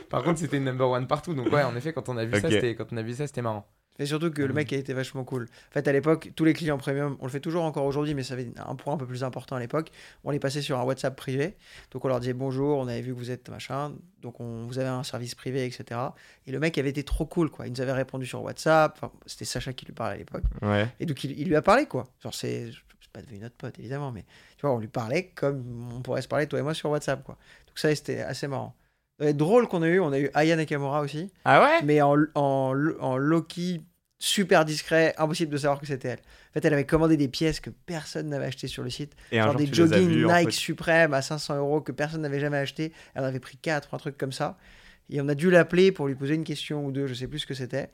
par 0.08 0.22
contre, 0.22 0.38
c'était 0.38 0.60
number 0.60 0.88
one 0.88 1.08
partout. 1.08 1.34
Donc, 1.34 1.52
ouais, 1.52 1.64
en 1.64 1.74
effet, 1.74 1.92
quand 1.92 2.08
on 2.08 2.16
a 2.16 2.24
vu 2.24 2.38
ça, 2.40 2.46
Ok. 2.46 2.52
c'était, 2.52 2.76
quand 2.76 2.86
on 2.92 2.96
a 2.98 3.02
vu 3.02 3.14
ça, 3.14 3.26
c'était 3.26 3.42
marrant. 3.42 3.66
Et 4.00 4.06
surtout 4.06 4.30
que 4.32 4.42
le 4.42 4.48
Mhm. 4.48 4.54
mec 4.54 4.72
a 4.72 4.76
été 4.76 4.92
vachement 4.92 5.22
cool. 5.22 5.44
En 5.70 5.72
fait, 5.72 5.86
à 5.86 5.92
l'époque, 5.92 6.32
tous 6.34 6.44
les 6.44 6.52
clients 6.52 6.78
premium, 6.78 7.16
on 7.20 7.26
le 7.26 7.30
fait 7.30 7.38
toujours 7.40 7.62
encore 7.62 7.84
aujourd'hui, 7.84 8.14
mais 8.14 8.24
ça 8.24 8.34
avait 8.34 8.50
un 8.56 8.74
point 8.74 8.94
un 8.94 8.96
peu 8.96 9.06
plus 9.06 9.22
important 9.22 9.54
à 9.54 9.60
l'époque. 9.60 9.90
On 10.24 10.30
les 10.32 10.40
passait 10.40 10.62
sur 10.62 10.80
un 10.80 10.82
WhatsApp 10.82 11.14
privé. 11.14 11.54
Donc 11.92 12.04
on 12.04 12.08
leur 12.08 12.18
disait 12.18 12.32
bonjour, 12.32 12.78
on 12.78 12.88
avait 12.88 13.02
vu 13.02 13.12
que 13.14 13.18
vous 13.18 13.30
êtes 13.30 13.48
machin. 13.50 13.92
Donc 14.20 14.40
on, 14.40 14.66
vous 14.66 14.78
avez 14.80 14.88
un 14.88 15.04
service 15.04 15.34
privé, 15.36 15.64
etc. 15.64 16.00
Et 16.46 16.50
le 16.52 16.58
mec 16.58 16.76
avait 16.76 16.90
été 16.90 17.04
trop 17.04 17.24
cool, 17.26 17.50
quoi. 17.50 17.66
Il 17.68 17.72
nous 17.72 17.80
avait 17.80 17.92
répondu 17.92 18.26
sur 18.26 18.42
WhatsApp. 18.42 18.94
Enfin, 18.96 19.12
c'était 19.26 19.44
Sacha 19.44 19.72
qui 19.72 19.86
lui 19.86 19.92
parlait 19.92 20.14
à 20.14 20.18
l'époque. 20.18 20.44
Ouais. 20.62 20.88
Et 20.98 21.06
donc 21.06 21.22
il, 21.22 21.38
il 21.38 21.46
lui 21.46 21.54
a 21.56 21.62
parlé, 21.62 21.86
quoi. 21.86 22.08
Genre, 22.22 22.34
c'est 22.34 22.70
pas 23.12 23.22
devenu 23.22 23.38
notre 23.38 23.54
pote, 23.54 23.78
évidemment, 23.78 24.10
mais 24.10 24.24
tu 24.56 24.62
vois, 24.66 24.72
on 24.74 24.78
lui 24.80 24.88
parlait 24.88 25.28
comme 25.36 25.88
on 25.94 26.00
pourrait 26.02 26.20
se 26.22 26.26
parler, 26.26 26.48
toi 26.48 26.58
et 26.58 26.62
moi, 26.62 26.74
sur 26.74 26.90
WhatsApp, 26.90 27.22
quoi. 27.22 27.36
Donc 27.68 27.78
ça, 27.78 27.94
c'était 27.94 28.22
assez 28.22 28.48
marrant. 28.48 28.74
Euh, 29.20 29.32
drôle 29.32 29.68
qu'on 29.68 29.82
a 29.82 29.88
eu, 29.88 30.00
on 30.00 30.12
a 30.12 30.18
eu 30.18 30.30
Aya 30.34 30.56
Nakamura 30.56 31.00
aussi 31.00 31.30
Ah 31.44 31.62
ouais? 31.62 31.82
Mais 31.84 32.02
en, 32.02 32.16
en, 32.34 32.72
en 33.00 33.16
Loki 33.16 33.80
super 34.18 34.64
discret, 34.64 35.14
impossible 35.18 35.52
de 35.52 35.56
savoir 35.58 35.78
que 35.80 35.86
c'était 35.86 36.08
elle. 36.08 36.18
En 36.18 36.52
fait, 36.54 36.64
elle 36.64 36.72
avait 36.72 36.86
commandé 36.86 37.16
des 37.16 37.28
pièces 37.28 37.60
que 37.60 37.70
personne 37.70 38.28
n'avait 38.28 38.46
achetées 38.46 38.68
sur 38.68 38.82
le 38.82 38.90
site, 38.90 39.12
Et 39.30 39.36
genre 39.38 39.54
des 39.54 39.66
jogging 39.72 40.24
en 40.24 40.34
Nike 40.38 40.46
fait. 40.50 40.56
suprêmes 40.56 41.14
à 41.14 41.20
500 41.22 41.58
euros 41.58 41.80
que 41.80 41.92
personne 41.92 42.22
n'avait 42.22 42.40
jamais 42.40 42.56
acheté. 42.56 42.92
Elle 43.14 43.22
en 43.22 43.26
avait 43.26 43.40
pris 43.40 43.56
4 43.58 43.92
un 43.94 43.98
truc 43.98 44.16
comme 44.16 44.32
ça. 44.32 44.56
Et 45.10 45.20
on 45.20 45.28
a 45.28 45.34
dû 45.34 45.50
l'appeler 45.50 45.92
pour 45.92 46.06
lui 46.08 46.14
poser 46.14 46.34
une 46.34 46.44
question 46.44 46.86
ou 46.86 46.90
deux, 46.92 47.06
je 47.06 47.14
sais 47.14 47.26
plus 47.28 47.40
ce 47.40 47.46
que 47.46 47.54
c'était. 47.54 47.90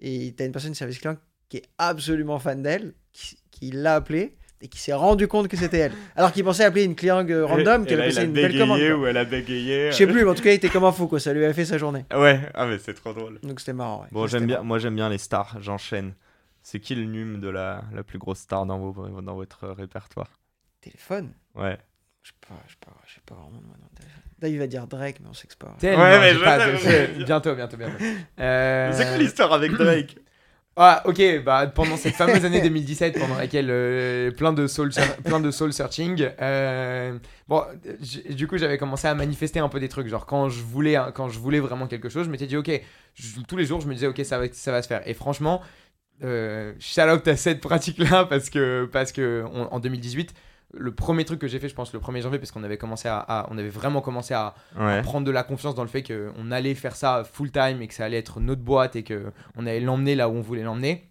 Et 0.00 0.34
t'as 0.36 0.44
une 0.44 0.52
personne 0.52 0.72
du 0.72 0.76
service 0.78 0.98
client 0.98 1.16
qui 1.48 1.56
est 1.58 1.64
absolument 1.78 2.38
fan 2.38 2.62
d'elle, 2.62 2.92
qui, 3.12 3.38
qui 3.50 3.70
l'a 3.70 3.94
appelée 3.96 4.36
et 4.62 4.68
qui 4.68 4.78
s'est 4.78 4.92
rendu 4.92 5.26
compte 5.26 5.48
que 5.48 5.56
c'était 5.56 5.78
elle. 5.78 5.92
Alors 6.16 6.32
qu'il 6.32 6.44
pensait 6.44 6.64
appeler 6.64 6.84
une 6.84 6.94
cliente 6.94 7.28
euh, 7.30 7.46
random, 7.46 7.86
qu'elle 7.86 8.00
avait 8.00 8.08
passé 8.10 8.20
a 8.20 8.24
une 8.24 8.32
belle 8.32 8.46
bégayé 8.52 8.60
commande. 8.60 8.80
quoi. 8.80 8.96
ou 8.96 9.06
elle 9.06 9.16
a 9.16 9.24
bégayé. 9.24 9.90
Je 9.90 9.96
sais 9.96 10.06
plus, 10.06 10.24
mais 10.24 10.30
en 10.30 10.34
tout 10.34 10.42
cas, 10.42 10.50
il 10.50 10.54
était 10.56 10.68
comme 10.68 10.84
un 10.84 10.92
fou, 10.92 11.06
quoi. 11.06 11.18
Ça 11.18 11.32
lui 11.32 11.44
a 11.44 11.52
fait 11.54 11.64
sa 11.64 11.78
journée. 11.78 12.04
Ouais, 12.14 12.40
ah 12.54 12.66
mais 12.66 12.78
c'est 12.78 12.94
trop 12.94 13.12
drôle. 13.12 13.38
Donc 13.42 13.60
c'était 13.60 13.72
marrant. 13.72 14.02
ouais. 14.02 14.08
Bon, 14.12 14.26
j'aime 14.26 14.46
bien, 14.46 14.62
moi 14.62 14.78
j'aime 14.78 14.94
bien 14.96 15.08
les 15.08 15.18
stars, 15.18 15.56
j'enchaîne. 15.60 16.14
C'est 16.62 16.78
qui 16.78 16.94
le 16.94 17.04
num 17.06 17.40
de 17.40 17.48
la, 17.48 17.84
la 17.94 18.02
plus 18.02 18.18
grosse 18.18 18.40
star 18.40 18.66
dans, 18.66 18.78
vos, 18.78 19.20
dans 19.22 19.34
votre 19.34 19.66
répertoire? 19.68 20.28
Téléphone? 20.82 21.32
Ouais. 21.54 21.78
Je 22.22 22.28
sais 22.28 22.34
pas, 22.46 22.54
je 22.66 22.72
sais 22.72 22.78
pas, 22.84 22.92
je 23.06 23.14
sais 23.14 23.20
pas 23.24 23.34
vraiment. 23.34 23.62
moi. 23.66 23.76
Là, 24.42 24.48
il 24.48 24.58
va 24.58 24.66
dire 24.66 24.86
Drake, 24.86 25.16
mais 25.22 25.28
on 25.30 25.32
sait 25.32 25.46
que 25.46 25.54
c'est 25.54 25.58
pas. 25.58 25.74
Ouais, 25.82 26.20
mais 26.20 26.34
je 26.34 26.38
pas 26.44 26.76
sais, 26.78 27.08
Bientôt, 27.24 27.54
bientôt, 27.54 27.76
bientôt. 27.78 28.04
Euh, 28.38 28.90
C'est 28.92 29.06
quoi 29.06 29.16
l'histoire 29.16 29.52
avec 29.54 29.72
Drake? 29.72 30.16
Ah, 30.82 31.02
ok, 31.04 31.42
bah, 31.44 31.66
pendant 31.66 31.98
cette 31.98 32.14
fameuse 32.14 32.42
année 32.46 32.60
2017, 32.62 33.18
pendant 33.18 33.36
laquelle 33.36 33.66
euh, 33.68 34.30
plein, 34.30 34.54
de 34.54 34.66
soul 34.66 34.94
ser- 34.94 35.14
plein 35.22 35.38
de 35.38 35.50
soul 35.50 35.74
searching, 35.74 36.30
euh, 36.40 37.18
bon, 37.48 37.62
du 38.30 38.46
coup, 38.46 38.56
j'avais 38.56 38.78
commencé 38.78 39.06
à 39.06 39.14
manifester 39.14 39.58
un 39.58 39.68
peu 39.68 39.78
des 39.78 39.90
trucs. 39.90 40.06
Genre, 40.08 40.24
quand 40.24 40.48
je 40.48 40.62
voulais, 40.62 40.96
quand 41.14 41.28
je 41.28 41.38
voulais 41.38 41.60
vraiment 41.60 41.86
quelque 41.86 42.08
chose, 42.08 42.24
je 42.24 42.30
m'étais 42.30 42.46
dit, 42.46 42.56
ok, 42.56 42.70
je- 43.14 43.40
tous 43.46 43.58
les 43.58 43.66
jours, 43.66 43.82
je 43.82 43.88
me 43.88 43.92
disais, 43.92 44.06
ok, 44.06 44.24
ça 44.24 44.38
va, 44.38 44.46
ça 44.52 44.72
va 44.72 44.80
se 44.80 44.88
faire. 44.88 45.02
Et 45.06 45.12
franchement, 45.12 45.60
euh, 46.24 46.72
shout 46.78 47.02
out 47.02 47.28
à 47.28 47.36
cette 47.36 47.60
pratique-là 47.60 48.24
parce 48.24 48.48
que, 48.48 48.88
parce 48.90 49.12
que 49.12 49.44
on- 49.52 49.72
en 49.74 49.80
2018, 49.80 50.32
le 50.72 50.92
premier 50.94 51.24
truc 51.24 51.40
que 51.40 51.48
j'ai 51.48 51.58
fait, 51.58 51.68
je 51.68 51.74
pense, 51.74 51.92
le 51.92 51.98
1er 52.00 52.22
janvier, 52.22 52.38
parce 52.38 52.52
qu'on 52.52 52.62
avait 52.62 52.78
commencé 52.78 53.08
à, 53.08 53.18
à- 53.18 53.48
on 53.50 53.58
avait 53.58 53.68
vraiment 53.68 54.00
commencé 54.00 54.34
à, 54.34 54.54
Ouais. 54.78 55.02
prendre 55.02 55.26
de 55.26 55.30
la 55.30 55.42
confiance 55.42 55.74
dans 55.74 55.82
le 55.82 55.88
fait 55.88 56.02
qu'on 56.02 56.50
allait 56.50 56.74
faire 56.74 56.94
ça 56.96 57.24
full 57.24 57.50
time 57.50 57.82
et 57.82 57.88
que 57.88 57.94
ça 57.94 58.04
allait 58.04 58.18
être 58.18 58.40
notre 58.40 58.62
boîte 58.62 58.94
et 58.96 59.02
que 59.02 59.32
on 59.56 59.66
allait 59.66 59.80
l'emmener 59.80 60.14
là 60.14 60.28
où 60.28 60.32
on 60.32 60.40
voulait 60.42 60.62
l'emmener. 60.62 61.10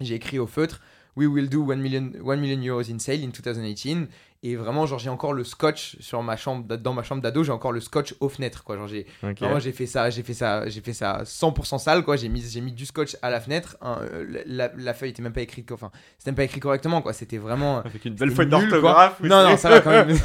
J'ai 0.00 0.14
écrit 0.16 0.38
au 0.38 0.46
feutre 0.46 0.80
We 1.16 1.26
will 1.28 1.48
do 1.48 1.70
1 1.72 1.76
million, 1.76 2.10
1 2.24 2.36
million 2.36 2.72
euros 2.74 2.88
in 2.90 2.98
sale 2.98 3.24
in 3.24 3.28
2018. 3.28 4.08
Et 4.42 4.56
vraiment, 4.56 4.86
genre, 4.86 4.98
j'ai 4.98 5.10
encore 5.10 5.34
le 5.34 5.44
scotch 5.44 5.98
sur 6.00 6.22
ma 6.22 6.34
chambre, 6.34 6.76
dans 6.78 6.94
ma 6.94 7.02
chambre 7.02 7.20
d'ado, 7.20 7.44
j'ai 7.44 7.52
encore 7.52 7.72
le 7.72 7.80
scotch 7.82 8.14
aux 8.20 8.30
fenêtres, 8.30 8.64
quoi. 8.64 8.76
Genre, 8.78 8.88
j'ai, 8.88 9.06
Ok. 9.22 9.38
vraiment, 9.40 9.58
j'ai 9.58 9.72
fait 9.72 9.84
ça, 9.84 10.08
j'ai 10.08 10.22
fait 10.22 10.32
ça, 10.32 10.66
j'ai 10.66 10.80
fait 10.80 10.94
ça 10.94 11.24
100% 11.26 11.76
sale, 11.76 12.02
quoi. 12.04 12.16
J'ai 12.16 12.30
mis, 12.30 12.40
j'ai 12.40 12.62
mis 12.62 12.72
du 12.72 12.86
scotch 12.86 13.18
à 13.20 13.28
la 13.28 13.38
fenêtre. 13.38 13.76
hein, 13.82 13.98
euh, 14.00 14.42
la, 14.46 14.70
la 14.78 14.94
feuille 14.94 15.10
était 15.10 15.20
même 15.22 15.34
pas 15.34 15.42
écrite, 15.42 15.70
enfin, 15.72 15.90
c'était 16.16 16.30
même 16.30 16.36
pas 16.36 16.44
écrit 16.44 16.58
correctement, 16.60 17.02
quoi. 17.02 17.12
C'était 17.12 17.36
vraiment. 17.36 17.80
Avec 17.84 18.02
une 18.06 18.14
belle 18.14 18.30
nul, 18.30 18.48
d'orthographe. 18.48 19.20
Non, 19.20 19.42
non, 19.50 19.56
ça 19.58 19.68
va 19.68 19.80
quand 19.82 19.90
même. 19.90 20.08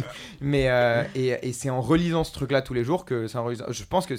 Mais 0.40 0.70
euh, 0.70 1.04
et, 1.14 1.36
et 1.42 1.52
c'est 1.52 1.68
en 1.70 1.82
relisant 1.82 2.24
ce 2.24 2.32
truc-là 2.32 2.62
tous 2.62 2.72
les 2.74 2.84
jours 2.84 3.04
que 3.04 3.26
c'est 3.28 3.38
en 3.38 3.44
relisant- 3.44 3.70
je 3.70 3.84
pense 3.84 4.06
que 4.06 4.14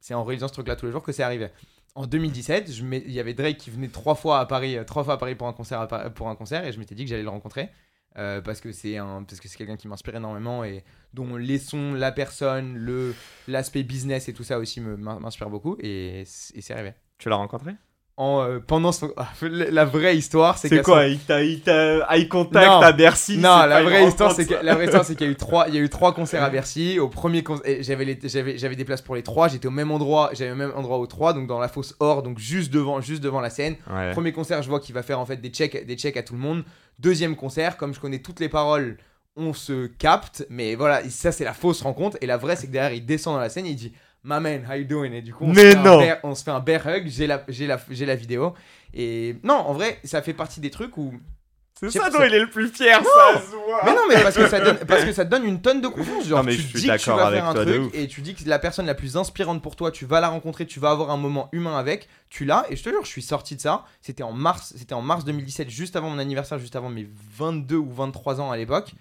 c'est 0.00 0.14
en 0.14 0.24
relisant 0.24 0.48
ce 0.48 0.52
truc-là 0.52 0.76
tous 0.76 0.84
les 0.86 0.92
jours 0.92 1.02
que 1.02 1.12
c'est 1.12 1.22
arrivé. 1.22 1.48
En 1.94 2.06
2017, 2.06 2.70
je 2.70 2.84
m'ai- 2.84 3.02
il 3.06 3.12
y 3.12 3.18
avait 3.20 3.34
Drake 3.34 3.56
qui 3.58 3.70
venait 3.70 3.88
trois 3.88 4.14
fois 4.14 4.40
à 4.40 4.46
Paris, 4.46 4.76
euh, 4.76 4.84
trois 4.84 5.04
fois 5.04 5.14
à 5.14 5.16
Paris 5.16 5.34
pour 5.34 5.48
un 5.48 5.52
concert, 5.52 5.80
à 5.80 6.10
pour 6.10 6.28
un 6.28 6.36
concert, 6.36 6.66
et 6.66 6.72
je 6.72 6.78
m'étais 6.78 6.94
dit 6.94 7.04
que 7.04 7.10
j'allais 7.10 7.22
le 7.22 7.28
rencontrer. 7.30 7.70
Euh, 8.16 8.40
parce 8.40 8.60
que 8.60 8.72
c'est 8.72 8.96
un 8.96 9.22
parce 9.22 9.40
que 9.40 9.48
c'est 9.48 9.56
quelqu'un 9.56 9.76
qui 9.76 9.88
m'inspire 9.88 10.16
énormément 10.16 10.64
et 10.64 10.84
dont 11.14 11.36
les 11.36 11.58
sons, 11.58 11.94
la 11.94 12.12
personne, 12.12 12.76
le 12.76 13.14
l'aspect 13.46 13.82
business 13.82 14.28
et 14.28 14.32
tout 14.32 14.44
ça 14.44 14.58
aussi 14.58 14.80
m'inspire 14.80 15.50
beaucoup 15.50 15.76
et, 15.80 16.20
et 16.20 16.24
c'est 16.24 16.72
arrivé. 16.72 16.94
Tu 17.18 17.28
l'as 17.28 17.36
rencontré? 17.36 17.74
En, 18.20 18.42
euh, 18.42 18.58
pendant 18.58 18.90
son- 18.90 19.12
la 19.40 19.84
vraie 19.84 20.16
histoire, 20.16 20.58
c'est 20.58 20.66
C'est 20.68 20.82
quoi 20.82 21.04
son- 21.04 21.08
Il 21.40 21.60
t'a 21.60 22.16
eye 22.16 22.26
contact 22.26 22.66
Non. 22.66 22.80
à 22.80 22.90
Bercy 22.90 23.38
Non, 23.38 23.64
la 23.64 23.80
vraie 23.84 24.08
histoire, 24.08 24.32
c'est 24.32 24.44
que 24.44 24.54
la 24.60 24.74
vraie 24.74 24.86
histoire, 24.86 25.04
c'est 25.04 25.14
qu'il 25.14 25.24
y 25.26 25.28
a 25.28 25.32
eu 25.32 25.36
trois, 25.46 25.68
il 25.68 25.74
y 25.76 25.78
a 25.78 25.80
eu 25.80 25.88
trois 25.88 26.12
concerts 26.12 26.42
à 26.42 26.50
Bercy. 26.50 26.98
Au 26.98 27.08
premier, 27.08 27.44
con- 27.44 27.60
et 27.64 27.84
j'avais 27.84 28.04
les- 28.04 28.18
j'avais 28.24 28.58
j'avais 28.58 28.74
des 28.74 28.84
places 28.84 29.02
pour 29.02 29.14
les 29.14 29.22
trois. 29.22 29.46
J'étais 29.46 29.68
au 29.68 29.70
même 29.70 29.92
endroit, 29.92 30.30
j'avais 30.32 30.50
au 30.50 30.56
même 30.56 30.72
endroit 30.74 30.98
aux 30.98 31.06
trois, 31.06 31.32
donc 31.32 31.46
dans 31.46 31.60
la 31.60 31.68
fosse 31.68 31.94
or, 32.00 32.24
donc 32.24 32.38
juste 32.40 32.72
devant, 32.72 33.00
juste 33.00 33.22
devant 33.22 33.40
la 33.40 33.50
scène. 33.50 33.76
Ouais. 33.88 34.10
Premier 34.10 34.32
concert, 34.32 34.62
je 34.62 34.68
vois 34.68 34.80
qu'il 34.80 34.96
va 34.96 35.04
faire 35.04 35.20
en 35.20 35.24
fait 35.24 35.36
des 35.36 35.50
checks, 35.50 35.86
des 35.86 35.94
checks 35.96 36.16
à 36.16 36.24
tout 36.24 36.34
le 36.34 36.40
monde. 36.40 36.64
Deuxième 36.98 37.36
concert, 37.36 37.76
comme 37.76 37.94
je 37.94 38.00
connais 38.00 38.18
toutes 38.18 38.40
les 38.40 38.48
paroles, 38.48 38.96
on 39.36 39.52
se 39.52 39.86
capte. 39.86 40.44
Mais 40.50 40.74
voilà, 40.74 41.08
ça 41.08 41.30
c'est 41.30 41.44
la 41.44 41.52
fausse 41.54 41.82
rencontre. 41.82 42.16
Et 42.20 42.26
la 42.26 42.36
vraie, 42.36 42.56
c'est 42.56 42.66
que 42.66 42.72
derrière, 42.72 42.92
il 42.94 43.06
descend 43.06 43.34
dans 43.36 43.40
la 43.40 43.48
scène, 43.48 43.66
et 43.66 43.70
il 43.70 43.76
dit 43.76 43.92
My 44.24 44.40
man, 44.40 44.64
how 44.68 44.74
you 44.74 44.84
doing? 44.84 45.12
Et 45.12 45.22
du 45.22 45.32
coup, 45.32 45.44
on, 45.44 45.48
Mais 45.52 45.72
se, 45.72 45.76
fait 45.76 45.76
un 45.76 45.98
bear- 45.98 46.18
on 46.24 46.34
se 46.34 46.44
fait 46.44 46.50
un 46.50 46.60
bear 46.60 46.86
hug. 46.86 47.04
J'ai 47.06 47.26
la, 47.26 47.44
j'ai 47.48 47.66
la, 47.66 47.78
j'ai 47.88 48.04
la 48.06 48.14
vidéo. 48.16 48.54
Et 48.94 49.36
non, 49.44 49.54
en 49.54 49.72
vrai, 49.72 49.98
ça 50.04 50.22
fait 50.22 50.34
partie 50.34 50.60
des 50.60 50.70
trucs 50.70 50.96
où 50.98 51.14
C'est 51.80 51.90
ça 51.90 52.10
dont 52.10 52.18
il 52.26 52.34
est 52.34 52.40
le 52.40 52.50
plus 52.50 52.68
fier, 52.68 53.00
ça 53.00 53.40
se 53.40 53.50
voit. 53.54 53.82
mais 53.84 53.92
non, 53.94 54.00
mais 54.08 54.20
parce 54.22 54.34
que 54.36 54.48
ça 54.48 54.58
donne, 54.60 54.78
parce 54.78 55.04
que 55.04 55.12
ça 55.12 55.24
te 55.24 55.30
donne 55.30 55.44
une 55.44 55.60
tonne 55.62 55.80
de 55.80 55.86
confiance. 55.88 56.26
Genre, 56.26 56.38
Non, 56.38 56.44
mais 56.44 56.56
tu 56.56 56.62
je 56.62 56.66
suis 56.66 56.80
dis 56.80 56.86
que 56.88 56.92
tu 56.96 57.06
d'accord 57.06 57.16
vas 57.18 57.26
avec 57.28 57.40
faire 57.40 57.48
un 57.50 57.54
truc 57.54 57.94
et 57.94 58.08
tu 58.08 58.20
dis 58.22 58.34
que 58.34 58.48
la 58.48 58.58
personne 58.58 58.86
la 58.86 58.94
plus 58.96 59.16
inspirante 59.16 59.62
pour 59.62 59.76
toi, 59.76 59.92
tu 59.92 60.04
vas 60.04 60.20
la 60.20 60.28
rencontrer, 60.28 60.66
tu 60.66 60.80
vas 60.80 60.90
avoir 60.90 61.10
un 61.12 61.16
moment 61.16 61.48
humain 61.52 61.78
avec, 61.78 62.08
tu 62.28 62.44
l'as. 62.44 62.66
Et 62.70 62.76
je 62.76 62.82
te 62.82 62.88
jure, 62.88 63.04
je 63.04 63.10
suis 63.10 63.22
sorti 63.22 63.54
de 63.54 63.60
ça. 63.60 63.84
C'était 64.00 64.24
en 64.24 64.32
mars, 64.32 64.74
c'était 64.76 64.94
en 64.94 65.02
mars 65.02 65.24
2017, 65.24 65.70
juste 65.70 65.94
avant 65.94 66.10
mon 66.10 66.18
anniversaire, 66.18 66.58
juste 66.58 66.74
avant 66.74 66.88
mes 66.88 67.08
22 67.36 67.76
ou 67.76 67.92
23 67.92 68.40
ans 68.40 68.50
à 68.50 68.56
l'époque. 68.56 68.92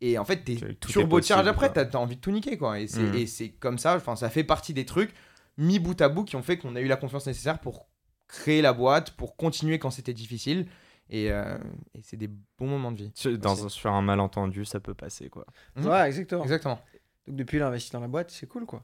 Et 0.00 0.18
en 0.18 0.24
fait, 0.24 0.44
t'es 0.44 0.56
turbocharge 0.92 1.46
après, 1.48 1.72
t'as 1.72 1.84
t'as 1.84 1.98
envie 1.98 2.16
de 2.16 2.20
tout 2.20 2.30
niquer 2.30 2.56
quoi. 2.58 2.78
Et 2.80 2.86
c'est 2.88 3.26
c'est 3.26 3.48
comme 3.50 3.78
ça, 3.78 3.96
enfin, 3.96 4.16
ça 4.16 4.28
fait 4.30 4.44
partie 4.44 4.74
des 4.74 4.84
trucs 4.84 5.12
mis 5.58 5.78
bout 5.78 5.98
à 6.02 6.08
bout 6.08 6.24
qui 6.24 6.36
ont 6.36 6.42
fait 6.42 6.58
qu'on 6.58 6.76
a 6.76 6.80
eu 6.80 6.86
la 6.88 6.96
confiance 6.96 7.26
nécessaire 7.26 7.58
pour 7.58 7.86
créer 8.28 8.60
la 8.60 8.72
boîte, 8.72 9.12
pour 9.12 9.36
continuer 9.36 9.78
quand 9.78 9.90
c'était 9.90 10.12
difficile. 10.12 10.66
Et, 11.08 11.30
euh, 11.30 11.56
et 11.94 12.00
c'est 12.02 12.16
des 12.16 12.26
bons 12.26 12.66
moments 12.66 12.90
de 12.90 12.96
vie. 12.98 13.12
Sur- 13.14 13.38
Dans, 13.38 13.64
un- 13.66 13.68
sur 13.68 13.92
un 13.92 14.02
malentendu, 14.02 14.64
ça 14.64 14.80
peut 14.80 14.92
passer, 14.94 15.28
quoi. 15.30 15.46
Mhm. 15.76 15.86
Ouais, 15.86 16.06
exactement. 16.08 16.42
Exactement. 16.42 16.80
Donc 17.28 17.36
depuis, 17.36 17.58
il 17.58 17.62
a 17.62 17.68
investi 17.68 17.92
dans 17.92 18.00
la 18.00 18.08
boîte, 18.08 18.30
c'est 18.32 18.46
cool 18.48 18.66
quoi. 18.66 18.82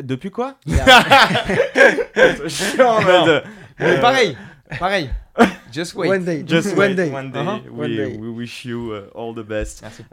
Depuis 0.00 0.30
quoi? 0.30 0.58
En 2.80 3.02
mode... 3.02 3.44
Mais 3.78 3.96
euh, 3.96 4.00
pareil, 4.00 4.36
pareil. 4.78 5.10
Just 5.70 5.94
wait. 5.94 6.08
One 6.08 6.24
day, 6.24 6.42
Just 6.42 6.68
one 6.68 6.76
wait, 6.76 6.96
day. 6.96 7.10
one 7.10 7.30
day. 7.32 7.40
Uh-huh. 7.40 7.60
We, 7.64 7.70
One 7.70 7.96
day. 7.96 8.16
we 8.16 8.30
wish 8.30 8.64
you 8.64 8.92
uh, 8.92 9.18
all 9.18 9.32
the 9.34 9.44
best. 9.44 9.82
Merci. 9.82 10.04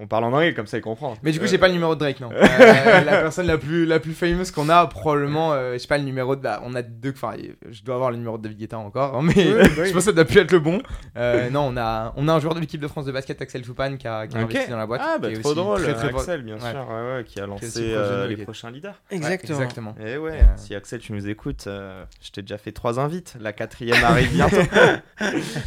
On 0.00 0.06
parle 0.06 0.24
en 0.24 0.32
anglais, 0.32 0.54
comme 0.54 0.66
ça 0.66 0.76
il 0.78 0.80
comprend. 0.80 1.14
Mais 1.22 1.32
du 1.32 1.38
coup, 1.38 1.44
Euh, 1.44 1.48
j'ai 1.48 1.58
pas 1.58 1.68
le 1.68 1.74
numéro 1.74 1.94
de 1.94 2.00
Drake, 2.00 2.20
non. 2.20 2.30
Euh, 2.38 3.04
la 3.04 3.20
personne 3.22 3.46
la 3.46 3.58
plus, 3.58 3.84
la 3.86 3.98
plus 4.00 4.12
fameuse 4.12 4.50
qu'on 4.50 4.68
a, 4.68 4.86
probablement, 4.86 5.52
euh, 5.52 5.74
je 5.74 5.78
sais 5.78 5.86
pas 5.88 5.98
le 5.98 6.04
numéro 6.04 6.36
de. 6.36 6.40
Bah, 6.40 6.60
on 6.64 6.74
a 6.74 6.82
deux. 6.82 7.10
Enfin, 7.10 7.32
je 7.70 7.82
dois 7.82 7.94
avoir 7.96 8.10
le 8.10 8.16
numéro 8.16 8.38
de 8.38 8.42
David 8.42 8.58
Guetta 8.58 8.78
encore, 8.78 9.16
hein, 9.16 9.22
mais 9.22 9.34
Oui, 9.36 9.52
bah 9.54 9.60
oui. 9.78 9.86
je 9.88 9.92
pense 9.92 9.92
que 9.92 10.00
ça 10.00 10.12
doit 10.12 10.24
plus 10.24 10.38
être 10.38 10.52
le 10.52 10.60
bon. 10.60 10.80
Euh, 11.16 11.50
non, 11.50 11.70
on 11.72 11.76
a, 11.76 12.12
on 12.16 12.28
a 12.28 12.32
un 12.34 12.40
joueur 12.40 12.54
de 12.54 12.60
l'équipe 12.60 12.80
de 12.80 12.88
France 12.88 13.04
de 13.06 13.12
basket, 13.12 13.40
Axel 13.42 13.62
Toupane, 13.62 13.98
qui 13.98 14.06
a, 14.08 14.26
qui 14.26 14.36
a 14.36 14.40
investi 14.40 14.70
dans 14.70 14.76
la 14.76 14.86
boîte. 14.86 15.00
Ah, 15.04 15.18
bah 15.18 15.28
trop 15.32 15.50
aussi 15.50 15.54
drôle, 15.56 15.82
très. 15.82 16.08
Axel, 16.08 16.42
bien 16.42 16.54
Ouais. 16.54 16.60
sûr, 16.70 16.86
ouais, 16.88 17.16
ouais, 17.16 17.24
qui 17.24 17.40
a 17.40 17.46
lancé 17.46 17.92
euh, 17.94 18.26
les 18.28 18.36
prochains 18.36 18.70
leaders. 18.70 18.94
Exactement. 19.10 19.58
Ouais, 19.58 19.64
exactement. 19.64 19.94
Et 20.04 20.16
ouais, 20.16 20.32
Euh, 20.40 20.44
si 20.56 20.74
Axel, 20.74 21.00
tu 21.00 21.12
nous 21.12 21.28
écoutes, 21.28 21.66
euh, 21.66 22.04
je 22.22 22.30
t'ai 22.30 22.42
déjà 22.42 22.58
fait 22.58 22.72
trois 22.72 22.98
invites. 23.00 23.36
La 23.40 23.52
quatrième 23.52 24.02
arrive 24.04 24.32
bientôt. 24.32 24.56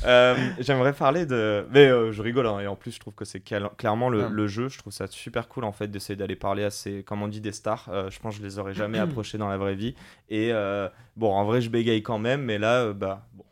Euh, 0.05 0.35
J'aimerais 0.59 0.93
parler 0.93 1.25
de. 1.25 1.65
Mais 1.71 1.87
euh, 1.87 2.11
je 2.11 2.21
rigole, 2.21 2.47
hein, 2.47 2.59
et 2.59 2.67
en 2.67 2.75
plus, 2.75 2.91
je 2.91 2.99
trouve 2.99 3.13
que 3.13 3.25
c'est 3.25 3.39
cal- 3.39 3.69
clairement 3.77 4.09
le, 4.09 4.20
Le 4.29 4.47
jeu. 4.47 4.69
Je 4.69 4.77
trouve 4.77 4.93
ça 4.93 5.07
super 5.07 5.47
cool 5.47 5.63
en 5.63 5.71
fait 5.71 5.87
d'essayer 5.87 6.15
d'aller 6.15 6.35
parler 6.35 6.63
à 6.63 6.69
ces, 6.71 7.03
comme 7.03 7.21
on 7.21 7.27
dit, 7.27 7.41
des 7.41 7.51
stars. 7.51 7.87
Euh, 7.89 8.09
je 8.09 8.19
pense 8.19 8.35
que 8.35 8.41
je 8.41 8.45
les 8.45 8.59
aurais 8.59 8.73
jamais 8.73 8.99
approchés 8.99 9.37
dans 9.37 9.49
la 9.49 9.57
vraie 9.57 9.75
vie. 9.75 9.95
Et 10.29 10.51
euh, 10.53 10.89
bon, 11.15 11.31
en 11.33 11.45
vrai, 11.45 11.61
je 11.61 11.69
bégaye 11.69 12.03
quand 12.03 12.19
même, 12.19 12.43
mais 12.43 12.57
là, 12.57 12.83
euh, 12.85 12.93
bah, 12.93 13.27
bon. 13.33 13.45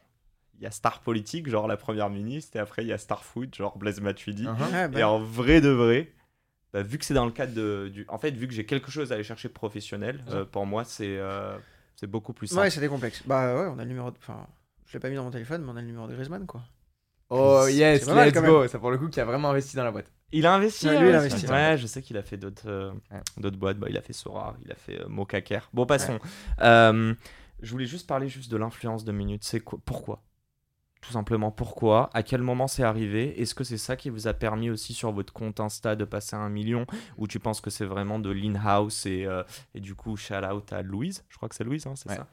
Il 0.59 0.63
y 0.63 0.67
a 0.67 0.71
star 0.71 0.99
politique, 0.99 1.47
genre 1.49 1.67
la 1.69 1.77
première 1.77 2.09
ministre, 2.09 2.57
et 2.57 2.59
après 2.59 2.83
il 2.83 2.89
y 2.89 2.91
a 2.93 2.97
star 2.97 3.23
food, 3.23 3.55
genre 3.55 3.77
Blaise 3.77 4.01
Matuidi. 4.01 4.43
Bah, 4.45 4.99
Et 4.99 5.03
en 5.03 5.17
vrai 5.17 5.61
de 5.61 5.69
vrai, 5.69 6.11
bah, 6.73 6.83
vu 6.83 6.97
que 6.97 7.05
c'est 7.05 7.13
dans 7.13 7.25
le 7.25 7.31
cadre 7.31 7.53
de, 7.53 7.89
du. 7.93 8.05
En 8.09 8.17
fait, 8.17 8.31
vu 8.31 8.45
que 8.45 8.53
j'ai 8.53 8.65
quelque 8.65 8.91
chose 8.91 9.11
à 9.11 9.15
aller 9.15 9.23
chercher 9.23 9.47
professionnel, 9.47 10.21
euh, 10.29 10.43
pour 10.43 10.65
moi, 10.65 10.83
c'est 10.83 11.17
euh, 11.17 11.57
c'est 11.95 12.07
beaucoup 12.07 12.33
plus 12.33 12.47
simple. 12.47 12.61
Ouais, 12.61 12.69
c'était 12.69 12.89
complexe. 12.89 13.23
Bah 13.25 13.55
ouais, 13.55 13.69
on 13.73 13.79
a 13.79 13.83
le 13.83 13.87
numéro 13.87 14.11
de. 14.11 14.17
Enfin, 14.17 14.47
je 14.85 14.93
l'ai 14.93 14.99
pas 14.99 15.09
mis 15.09 15.15
dans 15.15 15.23
mon 15.23 15.31
téléphone, 15.31 15.63
mais 15.63 15.71
on 15.71 15.77
a 15.77 15.81
le 15.81 15.87
numéro 15.87 16.07
de 16.07 16.13
Griezmann 16.13 16.45
quoi. 16.45 16.61
Oh 17.29 17.63
C'est- 17.65 17.75
yes, 17.75 17.99
c'est 18.01 18.05
pas 18.07 18.15
mal, 18.15 18.27
let's 18.29 18.41
go. 18.41 18.67
Ça 18.67 18.79
pour 18.79 18.91
le 18.91 18.97
coup, 18.97 19.07
qui 19.07 19.21
a 19.21 19.25
vraiment 19.25 19.49
investi 19.51 19.77
dans 19.77 19.83
la 19.85 19.91
boîte. 19.91 20.11
Il 20.31 20.45
a 20.45 20.53
investi. 20.53 20.87
Ouais, 20.87 20.95
hein, 20.95 21.01
lui, 21.01 21.09
il 21.09 21.15
a 21.15 21.19
investi, 21.19 21.47
Ouais, 21.47 21.77
je 21.77 21.87
sais 21.87 22.01
qu'il 22.01 22.17
a 22.17 22.23
fait 22.23 22.37
d'autres 22.37 22.69
euh, 22.69 22.91
d'autres 23.37 23.57
boîtes. 23.57 23.77
Bah, 23.77 23.87
il 23.89 23.97
a 23.97 24.01
fait 24.01 24.13
Sora, 24.13 24.55
il 24.63 24.71
a 24.71 24.75
fait 24.75 25.01
euh, 25.01 25.07
Mokaker. 25.07 25.69
Bon, 25.73 25.85
passons. 25.85 26.19
Euh, 26.61 27.13
je 27.61 27.71
voulais 27.71 27.85
juste 27.85 28.07
parler 28.07 28.29
juste 28.29 28.51
de 28.51 28.57
l'influence 28.57 29.03
de 29.03 29.11
minutes. 29.11 29.43
C'est 29.43 29.59
quoi 29.59 29.79
Pourquoi? 29.83 30.23
Tout 31.01 31.13
simplement, 31.13 31.49
pourquoi? 31.49 32.09
À 32.13 32.23
quel 32.23 32.41
moment 32.41 32.67
c'est 32.67 32.83
arrivé? 32.83 33.41
Est-ce 33.41 33.55
que 33.55 33.63
c'est 33.63 33.77
ça 33.77 33.95
qui 33.95 34.09
vous 34.09 34.27
a 34.27 34.33
permis 34.33 34.69
aussi 34.69 34.93
sur 34.93 35.13
votre 35.13 35.31
compte 35.31 35.61
Insta 35.61 35.95
de 35.95 36.03
passer 36.03 36.35
à 36.35 36.39
un 36.39 36.49
million? 36.49 36.85
Ou 37.17 37.25
tu 37.25 37.39
penses 37.39 37.61
que 37.61 37.69
c'est 37.69 37.85
vraiment 37.85 38.19
de 38.19 38.29
l'in-house 38.29 39.05
et, 39.05 39.25
euh, 39.25 39.43
et 39.73 39.79
du 39.79 39.95
coup, 39.95 40.17
shout 40.17 40.33
out 40.35 40.73
à 40.73 40.81
Louise? 40.81 41.23
Je 41.29 41.37
crois 41.37 41.47
que 41.47 41.55
c'est 41.55 41.63
Louise, 41.63 41.87
hein, 41.87 41.93
c'est 41.95 42.09
ça? 42.09 42.27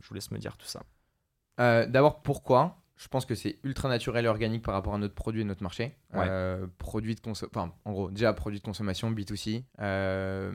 Je 0.00 0.08
vous 0.08 0.14
laisse 0.14 0.30
me 0.30 0.38
dire 0.38 0.56
tout 0.56 0.66
ça. 0.66 0.82
D'abord, 1.58 2.22
pourquoi? 2.22 2.78
Je 3.02 3.08
pense 3.08 3.24
que 3.24 3.34
c'est 3.34 3.58
ultra 3.64 3.88
naturel 3.88 4.26
et 4.26 4.28
organique 4.28 4.62
par 4.62 4.74
rapport 4.74 4.92
à 4.94 4.98
notre 4.98 5.14
produit 5.14 5.40
et 5.40 5.44
notre 5.44 5.62
marché. 5.62 5.96
Ouais. 6.12 6.26
Euh, 6.28 6.66
produit 6.76 7.14
de 7.14 7.20
conso- 7.20 7.46
enfin, 7.48 7.72
en 7.86 7.92
gros, 7.92 8.10
déjà 8.10 8.32
produit 8.34 8.58
de 8.58 8.64
consommation 8.64 9.10
B2C, 9.10 9.64
euh, 9.80 10.52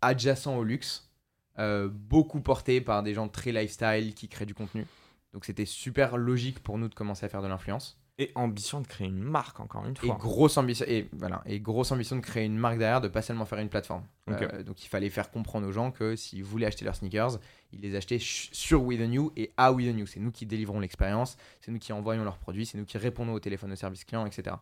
adjacent 0.00 0.46
au 0.56 0.62
luxe, 0.62 1.10
euh, 1.58 1.88
beaucoup 1.88 2.40
porté 2.40 2.80
par 2.80 3.02
des 3.02 3.12
gens 3.12 3.28
très 3.28 3.50
lifestyle 3.50 4.14
qui 4.14 4.28
créent 4.28 4.46
du 4.46 4.54
contenu. 4.54 4.86
Donc 5.32 5.44
c'était 5.44 5.64
super 5.66 6.16
logique 6.16 6.60
pour 6.62 6.78
nous 6.78 6.88
de 6.88 6.94
commencer 6.94 7.26
à 7.26 7.28
faire 7.28 7.42
de 7.42 7.48
l'influence. 7.48 7.99
Et 8.20 8.30
ambition 8.34 8.80
de 8.82 8.86
créer 8.86 9.08
une 9.08 9.18
marque, 9.22 9.58
encore 9.60 9.84
une 9.86 9.94
Et 10.02 10.06
fois. 10.06 10.16
grosse 10.16 10.56
ambition, 10.58 10.84
et 10.86 11.08
voilà, 11.12 11.42
et 11.46 11.58
grosse 11.58 11.90
ambition 11.90 12.14
de 12.16 12.20
créer 12.20 12.44
une 12.44 12.58
marque 12.58 12.76
derrière, 12.78 13.00
de 13.00 13.08
pas 13.08 13.22
seulement 13.22 13.46
faire 13.46 13.58
une 13.58 13.70
plateforme. 13.70 14.04
Euh, 14.28 14.62
donc 14.62 14.84
il 14.84 14.88
fallait 14.88 15.08
faire 15.10 15.30
comprendre 15.30 15.66
aux 15.66 15.72
gens 15.72 15.90
que 15.90 16.14
s'ils 16.16 16.44
voulaient 16.44 16.66
acheter 16.66 16.84
leurs 16.84 16.94
sneakers, 16.96 17.38
ils 17.72 17.80
les 17.80 17.96
achetaient 17.96 18.18
ch- 18.18 18.50
sur 18.52 18.82
We 18.84 18.98
The 18.98 19.08
New 19.08 19.32
et 19.36 19.52
à 19.56 19.72
We 19.72 19.86
The 19.90 19.94
New. 19.96 20.06
C'est 20.06 20.20
nous 20.20 20.30
qui 20.32 20.44
délivrons 20.46 20.80
l'expérience, 20.80 21.36
c'est 21.62 21.72
nous 21.72 21.78
qui 21.78 21.92
envoyons 21.94 22.22
leurs 22.22 22.36
produits, 22.38 22.66
c'est 22.66 22.76
nous 22.78 22.84
qui 22.84 22.98
répondons 22.98 23.32
au 23.32 23.40
téléphone 23.40 23.72
au 23.72 23.76
service 23.76 24.04
client, 24.04 24.26
etc. 24.26 24.54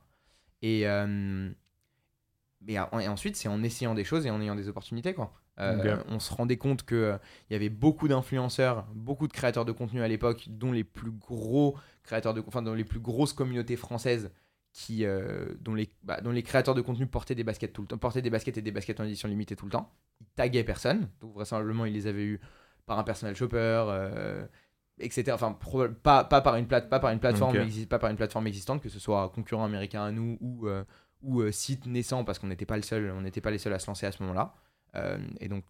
Et, 0.63 0.87
euh, 0.87 1.51
et, 2.67 2.79
ensuite, 2.79 3.37
c'est 3.37 3.49
en 3.49 3.63
essayant 3.63 3.95
des 3.95 4.05
choses 4.05 4.27
et 4.27 4.31
en 4.31 4.41
ayant 4.41 4.57
des 4.57 4.69
opportunités. 4.69 5.15
Quoi. 5.15 5.33
Euh. 5.61 5.97
On 6.09 6.19
se 6.19 6.33
rendait 6.33 6.57
compte 6.57 6.85
qu'il 6.85 7.19
y 7.51 7.55
avait 7.55 7.69
beaucoup 7.69 8.09
d'influenceurs, 8.09 8.87
beaucoup 8.95 9.29
de 9.29 9.33
créateurs 9.33 9.65
de 9.65 9.73
contenu 9.73 10.03
à 10.03 10.09
l'époque, 10.09 10.47
dont 10.49 10.73
les 10.73 10.85
plus 10.85 11.11
gros 11.11 11.77
créateurs 12.03 12.35
de, 12.35 12.43
enfin, 12.47 12.63
dont 12.63 12.75
les 12.75 12.85
plus 12.85 13.01
grosses 13.01 13.33
communautés 13.33 13.77
françaises 13.77 14.31
qui, 14.73 15.05
euh, 15.05 15.47
dont, 15.61 15.75
les, 15.75 15.89
bah, 16.03 16.21
dont 16.21 16.31
les 16.31 16.43
créateurs 16.43 16.75
de 16.75 16.81
contenu 16.81 17.07
portaient 17.07 17.35
des 17.35 17.45
baskets 17.45 17.73
tout 17.73 17.83
le 17.83 17.89
temps, 17.89 17.99
portaient 17.99 18.23
des 18.23 18.31
baskets 18.31 18.59
et 18.59 18.63
des 18.63 18.71
baskets 18.71 19.01
en 19.01 19.05
édition 19.05 19.29
limitée 19.29 19.57
tout 19.57 19.65
le 19.65 19.73
temps. 19.73 19.93
Ils 20.21 20.27
taguaient 20.37 20.65
personne, 20.65 21.09
donc 21.21 21.35
vraisemblablement 21.35 21.85
ils 21.85 21.95
les 21.95 22.07
avaient 22.07 22.25
eu 22.25 22.41
par 22.87 22.99
un 22.99 23.05
personal 23.05 23.35
shopper, 23.35 23.85
euh, 23.89 24.47
etc. 25.01 25.33
Enfin, 25.33 25.59
pas, 26.03 26.25
pas 26.25 26.41
par 26.41 26.57
une 26.57 26.67
plate, 26.67 26.89
pas 26.89 27.01
par 27.01 27.11
une 27.11 27.19
plateforme, 27.19 27.57
pas 27.89 27.99
par 27.99 28.11
une 28.11 28.17
plateforme 28.17 28.47
existante, 28.47 28.83
que 28.83 28.89
ce 28.89 28.99
soit 28.99 29.23
un 29.23 29.29
concurrent 29.29 29.65
américain 29.65 30.03
à 30.05 30.13
nous 30.13 30.39
ou 30.41 30.69
euh, 30.69 30.85
ou 31.23 31.41
euh, 31.41 31.53
site 31.53 31.87
naissant 31.87 32.25
parce 32.25 32.39
qu'on 32.39 32.47
n'était 32.49 32.67
pas 32.67 32.77
le 32.77 32.83
seul, 32.83 33.11
on 33.11 33.21
n'était 33.23 33.41
pas 33.41 33.51
les 33.51 33.59
seuls 33.59 33.73
à 33.73 33.79
se 33.79 33.87
lancer 33.87 34.07
à 34.07 34.13
ce 34.13 34.23
moment-là. 34.23 34.55
Euh, 34.95 35.19
et 35.41 35.49
donc 35.49 35.65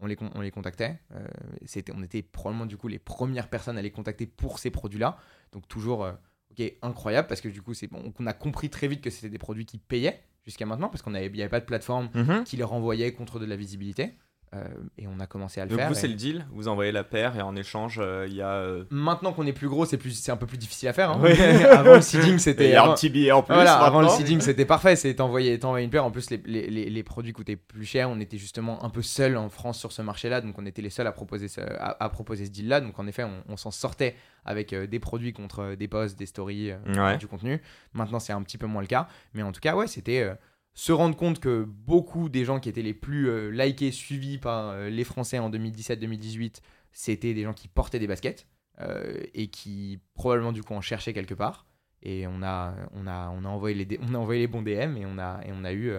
on 0.00 0.06
les, 0.06 0.16
on 0.34 0.40
les 0.40 0.50
contactait. 0.50 0.98
Euh, 1.14 1.26
c'était, 1.64 1.92
on 1.94 2.02
était 2.02 2.22
probablement 2.22 2.66
du 2.66 2.76
coup 2.76 2.88
les 2.88 2.98
premières 2.98 3.48
personnes 3.48 3.78
à 3.78 3.82
les 3.82 3.90
contacter 3.90 4.26
pour 4.26 4.58
ces 4.58 4.70
produits-là. 4.70 5.16
Donc 5.52 5.66
toujours, 5.68 6.04
euh, 6.04 6.12
ok, 6.50 6.62
incroyable 6.82 7.28
parce 7.28 7.40
que 7.40 7.48
du 7.48 7.62
coup 7.62 7.74
c'est 7.74 7.86
bon, 7.88 8.12
on 8.18 8.26
a 8.26 8.32
compris 8.32 8.70
très 8.70 8.88
vite 8.88 9.00
que 9.00 9.10
c'était 9.10 9.30
des 9.30 9.38
produits 9.38 9.66
qui 9.66 9.78
payaient 9.78 10.20
jusqu'à 10.44 10.66
maintenant 10.66 10.88
parce 10.88 11.00
qu'on 11.02 11.10
n'avait 11.12 11.26
il 11.28 11.36
y 11.36 11.42
avait 11.42 11.48
pas 11.48 11.60
de 11.60 11.64
plateforme 11.64 12.10
Mhm. 12.14 12.44
qui 12.44 12.56
les 12.56 12.64
renvoyait 12.64 13.12
contre 13.12 13.38
de 13.38 13.46
la 13.46 13.56
visibilité. 13.56 14.14
Euh, 14.54 14.62
et 14.98 15.06
on 15.08 15.18
a 15.18 15.26
commencé 15.26 15.60
à 15.60 15.64
le 15.64 15.70
Donc 15.70 15.78
faire. 15.80 15.88
vous, 15.88 15.94
et- 15.94 15.98
c'est 15.98 16.06
le 16.06 16.14
deal. 16.14 16.46
Vous 16.52 16.68
envoyez 16.68 16.92
la 16.92 17.02
paire 17.02 17.36
et 17.36 17.42
en 17.42 17.56
échange, 17.56 17.98
euh, 18.00 18.26
il 18.28 18.34
y 18.36 18.42
a. 18.42 18.50
euh, 18.50 18.84
Maintenant 18.90 19.32
qu'on 19.32 19.46
est 19.46 19.52
plus 19.52 19.68
gros, 19.68 19.84
c'est 19.84 19.96
plus, 19.96 20.12
c'est 20.12 20.30
un 20.30 20.36
peu 20.36 20.46
plus 20.46 20.58
difficile 20.58 20.88
à 20.88 20.92
faire. 20.92 21.10
hein. 21.10 21.20
Oui. 21.22 21.32
avant 21.70 21.94
le 21.94 22.00
seeding, 22.00 22.34
Il 22.34 22.40
c'était. 22.40 22.70
y 22.70 22.74
a 22.74 22.84
un 22.84 22.94
petit 22.94 23.08
billet 23.08 23.32
en 23.32 23.42
plus. 23.42 23.54
Voilà, 23.54 23.78
avant 23.78 24.00
le 24.00 24.08
seeding, 24.08 24.40
c'était 24.40 24.64
parfait. 24.64 24.94
C'est 24.96 25.14
t'envoyer 25.14 25.58
une 25.80 25.90
paire. 25.90 26.04
En 26.04 26.10
plus, 26.10 26.30
les, 26.30 26.40
les, 26.46 26.68
les, 26.70 26.88
les 26.90 27.02
produits 27.02 27.32
coûtaient 27.32 27.56
plus 27.56 27.84
cher. 27.84 28.08
On 28.10 28.20
était 28.20 28.38
justement 28.38 28.84
un 28.84 28.90
peu 28.90 29.02
seuls 29.02 29.36
en 29.36 29.48
France 29.48 29.78
sur 29.78 29.90
ce 29.92 30.02
marché-là. 30.02 30.40
Donc, 30.40 30.56
on 30.58 30.66
était 30.66 30.82
les 30.82 30.90
seuls 30.90 31.06
à 31.06 31.12
proposer 31.12 31.48
ce, 31.48 31.60
à, 31.60 31.96
à 31.98 32.08
proposer 32.08 32.46
ce 32.46 32.50
deal-là. 32.50 32.80
Donc, 32.80 32.98
en 32.98 33.06
effet, 33.06 33.24
on, 33.24 33.42
on 33.52 33.56
s'en 33.56 33.70
sortait 33.72 34.14
avec 34.44 34.74
des 34.74 34.98
produits 35.00 35.32
contre 35.32 35.74
des 35.74 35.88
posts, 35.88 36.18
des 36.18 36.26
stories, 36.26 36.72
Ouais. 36.86 37.16
du 37.16 37.26
contenu. 37.26 37.60
Maintenant, 37.92 38.20
c'est 38.20 38.32
un 38.32 38.42
petit 38.42 38.58
peu 38.58 38.66
moins 38.66 38.82
le 38.82 38.86
cas. 38.88 39.08
Mais 39.32 39.42
en 39.42 39.52
tout 39.52 39.60
cas, 39.60 39.74
ouais, 39.74 39.86
c'était 39.88 40.30
se 40.74 40.92
rendre 40.92 41.16
compte 41.16 41.38
que 41.38 41.64
beaucoup 41.64 42.28
des 42.28 42.44
gens 42.44 42.58
qui 42.58 42.68
étaient 42.68 42.82
les 42.82 42.94
plus 42.94 43.28
euh, 43.28 43.50
likés, 43.50 43.92
suivis 43.92 44.38
par 44.38 44.70
euh, 44.70 44.88
les 44.88 45.04
Français 45.04 45.38
en 45.38 45.48
2017-2018, 45.50 46.56
c'était 46.92 47.32
des 47.32 47.44
gens 47.44 47.54
qui 47.54 47.68
portaient 47.68 48.00
des 48.00 48.08
baskets 48.08 48.48
euh, 48.80 49.22
et 49.34 49.48
qui 49.48 50.00
probablement 50.14 50.52
du 50.52 50.62
coup 50.62 50.74
en 50.74 50.80
cherchaient 50.80 51.12
quelque 51.12 51.34
part. 51.34 51.66
Et 52.02 52.26
on 52.26 52.42
a, 52.42 52.74
on 52.92 53.06
a, 53.06 53.30
on 53.30 53.44
a, 53.44 53.48
envoyé, 53.48 53.84
les, 53.84 53.98
on 54.02 54.14
a 54.14 54.18
envoyé 54.18 54.40
les 54.40 54.46
bons 54.46 54.62
DM 54.62 54.96
et 54.96 55.06
on 55.06 55.16
a, 55.16 55.40
et 55.46 55.52
on 55.52 55.64
a 55.64 55.72
eu 55.72 55.94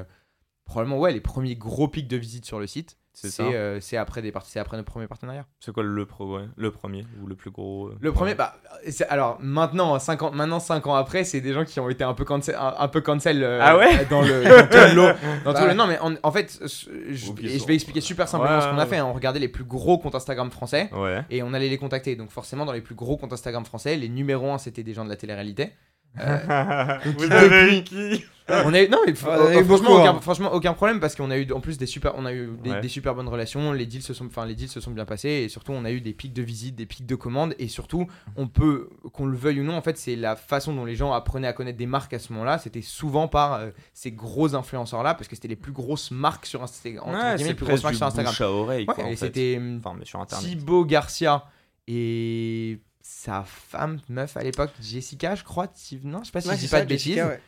probablement 0.65 0.99
ouais, 0.99 1.11
les 1.11 1.21
premiers 1.21 1.55
gros 1.55 1.88
pics 1.88 2.07
de 2.07 2.17
visite 2.17 2.45
sur 2.45 2.59
le 2.59 2.67
site. 2.67 2.99
C'est 3.18 3.32
euh, 3.53 3.80
c'est 3.80 3.97
après, 3.97 4.22
des 4.22 4.32
part- 4.32 4.45
c'est 4.45 4.59
après 4.59 4.78
notre 4.78 4.91
premier 4.91 5.07
partenariat. 5.07 5.45
C'est 5.59 5.72
quoi 5.74 5.84
le, 5.84 6.05
pro, 6.05 6.36
ouais, 6.38 6.45
le 6.57 6.70
premier 6.72 7.05
ou 7.22 7.28
le 7.28 7.36
plus 7.36 7.49
gros 7.51 7.88
euh, 7.88 7.97
Le 8.01 8.11
premier, 8.11 8.36
bah, 8.36 8.55
c'est- 8.89 9.07
alors 9.07 9.38
maintenant, 9.41 9.97
5 9.99 10.22
ans, 10.24 10.32
maintenant, 10.32 10.59
cinq 10.59 10.86
ans 10.88 10.95
après, 10.95 11.24
c'est 11.24 11.41
des 11.41 11.53
gens 11.53 11.63
qui 11.66 11.80
ont 11.80 11.89
été 11.89 12.03
un 12.03 12.13
peu 12.13 12.26
cancel, 12.26 12.55
un, 12.55 12.76
un 12.78 12.88
peu 12.88 13.01
cancel 13.01 13.43
euh, 13.43 13.59
Ah 13.61 13.78
ouais? 13.78 14.05
dans 14.09 14.22
le, 14.22 14.43
dans 15.45 15.53
tout 15.53 15.61
le 15.61 15.68
le- 15.70 15.74
non, 15.74 15.88
mais 15.88 15.97
en, 15.99 16.13
en 16.22 16.32
fait, 16.32 16.59
je, 16.61 17.32
et 17.41 17.57
vais 17.66 17.74
expliquer 17.76 18.01
super 18.01 18.28
simplement 18.28 18.59
ce 18.61 18.68
qu'on 18.68 18.78
a 18.78 18.86
fait. 18.86 18.97
hein. 18.97 19.05
On 19.05 19.13
regardait 19.13 19.39
les 19.39 19.47
plus 19.49 19.63
gros 19.63 19.97
comptes 19.97 20.16
Instagram 20.16 20.51
français 20.51 20.89
et 21.30 21.41
on 21.43 21.53
allait 21.53 21.70
les 21.70 21.78
contacter. 21.78 22.16
Donc 22.16 22.32
forcément, 22.32 22.66
dans 22.66 22.74
les 22.74 22.82
plus 22.82 22.95
gros 22.95 23.18
comptes 23.18 23.34
Instagram 23.34 23.66
français, 23.66 23.95
les 23.95 24.09
numéros 24.09 24.51
1 24.51 24.57
c'était 24.57 24.84
des 24.84 24.93
gens 24.93 25.05
de 25.05 25.09
la 25.09 25.16
télé-réalité. 25.16 25.72
Euh, 26.20 26.97
Vous 27.18 27.32
avez 27.32 27.78
eu 27.80 27.84
qui? 27.84 28.26
On 28.50 28.74
a 28.74 28.82
eu, 28.84 28.89
non 28.89 29.00
mais 29.06 29.14
f- 29.14 29.26
Ouais, 29.26 29.32
on 29.39 29.46
a 29.48 29.54
eu 29.54 29.58
euh, 29.58 29.64
franchement, 29.64 29.89
beaucoup, 29.89 30.02
aucun, 30.02 30.16
hein. 30.16 30.20
franchement 30.22 30.54
aucun 30.54 30.74
problème 30.74 31.00
parce 31.00 31.16
qu'on 31.16 31.32
a 31.32 31.38
eu 31.38 31.52
en 31.52 31.60
plus 31.62 31.78
des 31.80 31.86
super 31.88 32.14
on 32.16 32.26
a 32.26 32.34
eu 32.34 32.50
des, 32.64 32.70
Ouais. 32.72 32.82
des 32.82 32.89
super 32.89 33.16
bonnes 33.16 33.28
relations 33.28 33.72
les 33.74 33.86
deals 33.88 34.04
se 34.04 34.14
sont 34.14 34.28
enfin 34.28 34.46
les 34.46 34.54
deals 34.54 34.70
se 34.70 34.80
sont 34.80 34.91
bien 34.91 35.06
passés 35.06 35.30
et 35.30 35.50
surtout 35.50 35.72
on 35.72 35.84
a 35.84 35.91
eu 35.91 36.00
des 36.00 36.14
pics 36.14 36.34
de 36.34 36.43
visite 36.43 36.76
des 36.76 36.86
pics 36.86 37.06
de 37.08 37.16
commandes 37.16 37.56
et 37.58 37.68
surtout 37.68 38.06
on 38.36 38.48
peut 38.48 38.89
qu'on 39.14 39.26
le 39.26 39.36
veuille 39.36 39.62
ou 39.62 39.64
non 39.64 39.76
en 39.76 39.82
fait 39.82 39.98
c'est 39.98 40.16
la 40.16 40.36
façon 40.36 40.74
dont 40.76 40.86
les 40.86 40.96
gens 40.96 41.12
apprenaient 41.12 41.48
à 41.48 41.54
connaître 41.54 41.78
des 41.80 41.88
marques 41.88 42.14
à 42.14 42.20
ce 42.20 42.32
moment-là 42.34 42.60
c'était 42.60 42.82
souvent 42.84 43.28
par 43.28 43.54
euh, 43.54 43.70
ces 43.93 44.12
gros 44.12 44.54
influenceurs 44.54 45.02
là 45.02 45.16
parce 45.16 45.28
que 45.28 45.36
c'était 45.36 45.48
les 45.48 45.56
plus 45.56 45.72
grosses 45.72 46.12
marques 46.12 46.46
sur 46.46 46.62
Instagram 46.62 47.14
Ouais, 47.16 47.38
les 47.38 47.54
plus 47.56 47.66
grosses 47.66 47.84
marques 47.84 47.96
sur 47.96 48.06
Instagram 48.06 48.36
à 48.39 48.43
oreille. 48.52 48.86
Ouais, 48.88 48.93
quoi, 48.93 49.06
en 49.06 49.08
et 49.10 49.16
c'était 49.16 49.56
hum, 49.58 49.82
Enfin. 49.84 49.96
Thibaut 50.39 50.86
Garcia 50.86 51.46
et 51.88 52.80
sa 53.02 53.43
femme 53.43 54.00
meuf 54.10 54.36
à 54.38 54.43
l'époque 54.43 54.72
Jessica 54.82 55.36
je 55.36 55.43
crois 55.43 55.68
Tiv- 55.68 56.06
non 56.06 56.20
je 56.22 56.26
sais 56.26 56.32
pas 56.32 56.41
si 56.41 56.48
Ouais, 56.50 56.56
je 56.56 56.60
dis 56.60 56.66
c'est 56.68 56.72
pas 56.72 56.78
ça, 56.80 56.84
de 56.86 56.89
bêtises 56.89 57.06
Jessica, 57.16 57.28
ouais. 57.28 57.39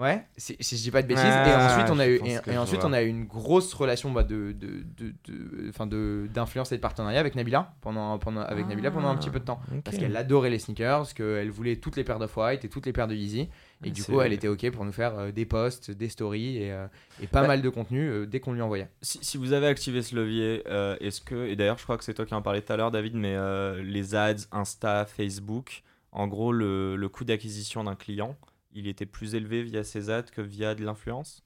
Ouais, 0.00 0.24
si, 0.38 0.56
si 0.60 0.78
je 0.78 0.82
dis 0.82 0.90
pas 0.90 1.02
de 1.02 1.06
bêtises. 1.08 1.22
Et 1.24 1.54
ensuite, 1.54 1.90
on 1.90 1.98
a 1.98 2.08
eu, 2.08 2.20
et, 2.46 2.56
ensuite, 2.56 2.84
on 2.84 2.92
a 2.94 3.02
eu 3.02 3.08
une 3.08 3.26
grosse 3.26 3.74
relation 3.74 4.10
bah, 4.10 4.22
de, 4.22 4.52
de, 4.52 4.82
de, 4.96 5.12
de, 5.26 5.68
enfin 5.68 5.86
de, 5.86 6.26
d'influence 6.32 6.72
et 6.72 6.76
de 6.76 6.80
partenariat 6.80 7.20
avec 7.20 7.34
Nabila 7.34 7.74
pendant, 7.82 8.18
pendant, 8.18 8.40
avec 8.40 8.66
Nabila 8.66 8.90
pendant 8.90 9.08
un 9.08 9.16
petit 9.16 9.28
peu 9.28 9.40
de 9.40 9.44
temps. 9.44 9.60
Ok. 9.70 9.82
Parce 9.82 9.98
qu'elle 9.98 10.16
adorait 10.16 10.48
les 10.48 10.58
sneakers, 10.58 11.12
qu'elle 11.12 11.50
voulait 11.50 11.76
toutes 11.76 11.96
les 11.96 12.04
paires 12.04 12.18
de 12.18 12.26
white 12.34 12.64
et 12.64 12.68
toutes 12.70 12.86
les 12.86 12.92
paires 12.94 13.08
de 13.08 13.14
Yeezy. 13.14 13.50
Et 13.84 13.90
du 13.90 14.00
C'est- 14.00 14.10
coup, 14.12 14.20
elle 14.22 14.32
était 14.32 14.48
OK 14.48 14.70
pour 14.70 14.84
nous 14.86 14.92
faire 14.92 15.18
euh, 15.18 15.32
des 15.32 15.44
posts, 15.44 15.90
des 15.90 16.08
stories 16.08 16.56
et, 16.62 16.72
euh, 16.72 16.86
et 17.22 17.26
pas 17.26 17.42
Bah- 17.42 17.48
mal 17.48 17.60
de 17.62 17.68
contenu 17.68 18.08
euh, 18.08 18.26
dès 18.26 18.40
qu'on 18.40 18.52
lui 18.54 18.62
envoyait. 18.62 18.88
Si, 19.02 19.18
si 19.22 19.36
vous 19.36 19.52
avez 19.52 19.66
activé 19.66 20.00
ce 20.02 20.14
levier, 20.16 20.62
euh, 20.68 20.96
est-ce 21.00 21.20
que, 21.20 21.46
et 21.46 21.56
d'ailleurs 21.56 21.78
je 21.78 21.84
crois 21.84 21.96
que 21.98 22.04
c'est 22.04 22.14
toi 22.14 22.24
qui 22.26 22.34
en 22.34 22.40
parlais 22.42 22.62
tout 22.62 22.72
à 22.72 22.76
l'heure 22.76 22.90
David, 22.90 23.14
mais 23.16 23.34
euh, 23.34 23.82
les 23.82 24.14
ads, 24.14 24.46
Insta, 24.52 25.04
Facebook, 25.06 25.82
en 26.12 26.26
gros 26.26 26.52
le, 26.52 26.96
le 26.96 27.08
coût 27.08 27.24
d'acquisition 27.24 27.84
d'un 27.84 27.94
client, 27.94 28.36
il 28.72 28.86
était 28.86 29.06
plus 29.06 29.34
élevé 29.34 29.62
via 29.62 29.84
ces 29.84 30.10
ads 30.10 30.22
que 30.22 30.40
via 30.40 30.74
de 30.74 30.84
l'influence? 30.84 31.42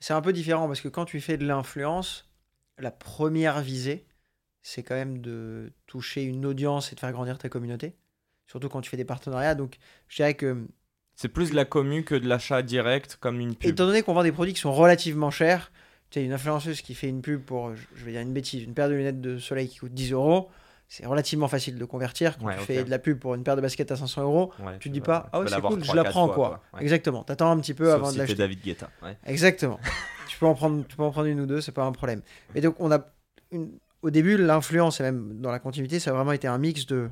C'est 0.00 0.14
un 0.14 0.20
peu 0.20 0.32
différent 0.32 0.66
parce 0.66 0.80
que 0.80 0.88
quand 0.88 1.04
tu 1.04 1.20
fais 1.20 1.36
de 1.36 1.46
l'influence, 1.46 2.28
la 2.78 2.90
première 2.90 3.60
visée, 3.60 4.04
c'est 4.62 4.82
quand 4.82 4.94
même 4.94 5.18
de 5.18 5.72
toucher 5.86 6.22
une 6.22 6.46
audience 6.46 6.92
et 6.92 6.94
de 6.94 7.00
faire 7.00 7.12
grandir 7.12 7.38
ta 7.38 7.48
communauté. 7.48 7.96
Surtout 8.46 8.68
quand 8.68 8.80
tu 8.80 8.90
fais 8.90 8.96
des 8.96 9.04
partenariats. 9.04 9.54
Donc, 9.54 9.78
je 10.08 10.16
dirais 10.16 10.34
que, 10.34 10.66
C'est 11.14 11.28
plus 11.28 11.50
de 11.50 11.56
la 11.56 11.64
commu 11.64 12.04
que 12.04 12.14
de 12.14 12.28
l'achat 12.28 12.62
direct 12.62 13.16
comme 13.20 13.40
une 13.40 13.54
pub. 13.54 13.70
étant 13.70 13.86
donné 13.86 14.02
qu'on 14.02 14.14
vend 14.14 14.22
des 14.22 14.32
produits 14.32 14.54
qui 14.54 14.60
sont 14.60 14.72
relativement 14.72 15.30
chers, 15.30 15.70
tu 16.10 16.18
sais, 16.18 16.24
une 16.24 16.32
influenceuse 16.32 16.82
qui 16.82 16.94
fait 16.94 17.08
une 17.08 17.22
pub 17.22 17.40
pour, 17.42 17.74
je 17.74 17.82
je 17.94 18.04
vais 18.04 18.12
dire 18.12 18.20
une 18.20 18.32
bêtise, 18.32 18.62
une 18.62 18.74
paire 18.74 18.88
de 18.88 18.94
lunettes 18.94 19.20
de 19.20 19.38
soleil 19.38 19.68
qui 19.68 19.78
coûte 19.78 19.94
10 19.94 20.12
euros, 20.12 20.50
c'est 20.92 21.06
relativement 21.06 21.48
facile 21.48 21.78
de 21.78 21.84
convertir. 21.86 22.36
Quand 22.36 22.44
Ouais, 22.44 22.58
tu 22.58 22.64
fais 22.64 22.84
de 22.84 22.90
la 22.90 22.98
pub 22.98 23.18
pour 23.18 23.34
une 23.34 23.42
paire 23.42 23.56
de 23.56 23.62
baskets 23.62 23.90
à 23.90 23.96
500 23.96 24.24
euros, 24.24 24.52
Ouais, 24.58 24.78
tu 24.78 24.90
te 24.90 24.92
dis 24.92 25.00
pas, 25.00 25.30
ah 25.32 25.40
ouais, 25.40 25.46
c'est 25.48 25.62
cool, 25.62 25.82
je 25.82 25.96
la 25.96 26.04
prends 26.04 26.28
quoi. 26.28 26.62
Ouais. 26.74 26.82
Exactement. 26.82 27.24
T'attends 27.24 27.50
un 27.50 27.58
petit 27.60 27.72
peu 27.72 27.86
Sauf 27.86 27.94
avant 27.94 28.08
si 28.08 28.16
de 28.16 28.18
l'acheter. 28.18 28.34
David 28.34 28.60
Guetta. 28.60 28.90
Exactement. 29.24 29.80
tu, 30.28 30.36
peux 30.38 30.44
en 30.44 30.54
prendre, 30.54 30.86
tu 30.86 30.94
peux 30.94 31.02
en 31.02 31.10
prendre 31.10 31.28
une 31.28 31.40
ou 31.40 31.46
deux, 31.46 31.62
c'est 31.62 31.72
pas 31.72 31.84
un 31.86 31.92
problème. 31.92 32.20
Mais 32.54 32.60
donc, 32.60 32.76
on 32.78 32.92
a 32.92 33.06
une- 33.52 33.78
au 34.02 34.10
début, 34.10 34.36
l'influence, 34.36 35.00
et 35.00 35.02
même 35.02 35.40
dans 35.40 35.50
la 35.50 35.60
continuité, 35.60 35.98
ça 35.98 36.10
a 36.10 36.12
vraiment 36.12 36.32
été 36.32 36.46
un 36.46 36.58
mix 36.58 36.84
de 36.84 37.08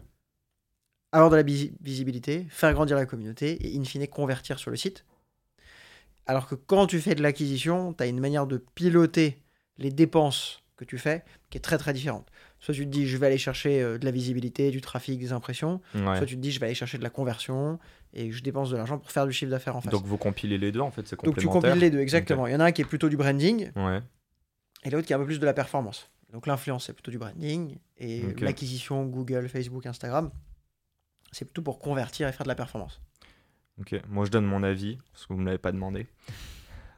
avoir 1.12 1.30
de 1.30 1.36
la 1.36 1.42
visi- 1.42 1.72
visibilité, 1.80 2.46
faire 2.50 2.74
grandir 2.74 2.98
la 2.98 3.06
communauté 3.06 3.66
et 3.66 3.78
in 3.78 3.84
fine 3.84 4.06
convertir 4.08 4.58
sur 4.58 4.70
le 4.70 4.76
site. 4.76 5.06
Alors 6.26 6.46
que 6.46 6.54
quand 6.54 6.86
tu 6.86 7.00
fais 7.00 7.14
de 7.14 7.22
l'acquisition, 7.22 7.94
tu 7.94 8.02
as 8.02 8.08
une 8.08 8.20
manière 8.20 8.46
de 8.46 8.58
piloter 8.74 9.42
les 9.78 9.90
dépenses 9.90 10.62
que 10.76 10.84
tu 10.84 10.98
fais 10.98 11.24
qui 11.48 11.56
est 11.56 11.62
très 11.62 11.78
très 11.78 11.94
différente. 11.94 12.26
Soit 12.60 12.74
tu 12.74 12.84
te 12.84 12.90
dis 12.90 13.06
je 13.06 13.16
vais 13.16 13.26
aller 13.26 13.38
chercher 13.38 13.80
euh, 13.82 13.98
de 13.98 14.04
la 14.04 14.10
visibilité, 14.10 14.70
du 14.70 14.80
trafic, 14.80 15.18
des 15.18 15.32
impressions, 15.32 15.80
Ouais. 15.94 16.16
soit 16.18 16.26
tu 16.26 16.36
te 16.36 16.40
dis 16.40 16.52
je 16.52 16.60
vais 16.60 16.66
aller 16.66 16.74
chercher 16.74 16.98
de 16.98 17.02
la 17.02 17.10
conversion 17.10 17.78
et 18.12 18.30
je 18.32 18.42
dépense 18.42 18.70
de 18.70 18.76
l'argent 18.76 18.98
pour 18.98 19.10
faire 19.10 19.26
du 19.26 19.32
chiffre 19.32 19.50
d'affaires 19.50 19.76
en 19.76 19.80
face. 19.80 19.90
Donc 19.92 20.04
vous 20.04 20.18
compilez 20.18 20.58
les 20.58 20.70
deux 20.72 20.80
en 20.80 20.90
fait, 20.90 21.06
c'est 21.08 21.16
Donc 21.16 21.38
tu 21.38 21.46
complémentaire. 21.46 21.70
compiles 21.72 21.80
les 21.80 21.90
deux, 21.90 22.00
exactement. 22.00 22.46
Il 22.46 22.52
y 22.52 22.56
en 22.56 22.60
a 22.60 22.64
un 22.66 22.72
qui 22.72 22.82
est 22.82 22.84
plutôt 22.84 23.08
du 23.08 23.16
branding 23.16 23.70
Ouais. 23.76 24.00
et 24.84 24.90
l'autre 24.90 25.06
qui 25.06 25.12
est 25.12 25.16
un 25.16 25.20
peu 25.20 25.24
plus 25.26 25.40
de 25.40 25.46
la 25.46 25.54
performance. 25.54 26.10
Donc 26.32 26.46
l'influence, 26.46 26.86
c'est 26.86 26.92
plutôt 26.92 27.10
du 27.10 27.18
branding. 27.18 27.78
Et 27.98 28.22
l'acquisition 28.40 29.04
Google, 29.06 29.48
Facebook, 29.48 29.86
Instagram, 29.86 30.30
c'est 31.32 31.44
plutôt 31.44 31.62
pour 31.62 31.78
convertir 31.78 32.28
et 32.28 32.32
faire 32.32 32.44
de 32.44 32.48
la 32.48 32.54
performance. 32.54 33.00
Ok, 33.80 33.98
moi 34.08 34.26
je 34.26 34.30
donne 34.30 34.44
mon 34.44 34.62
avis, 34.62 34.98
parce 35.12 35.26
que 35.26 35.32
vous 35.32 35.40
me 35.40 35.46
l'avez 35.46 35.58
pas 35.58 35.72
demandé. 35.72 36.06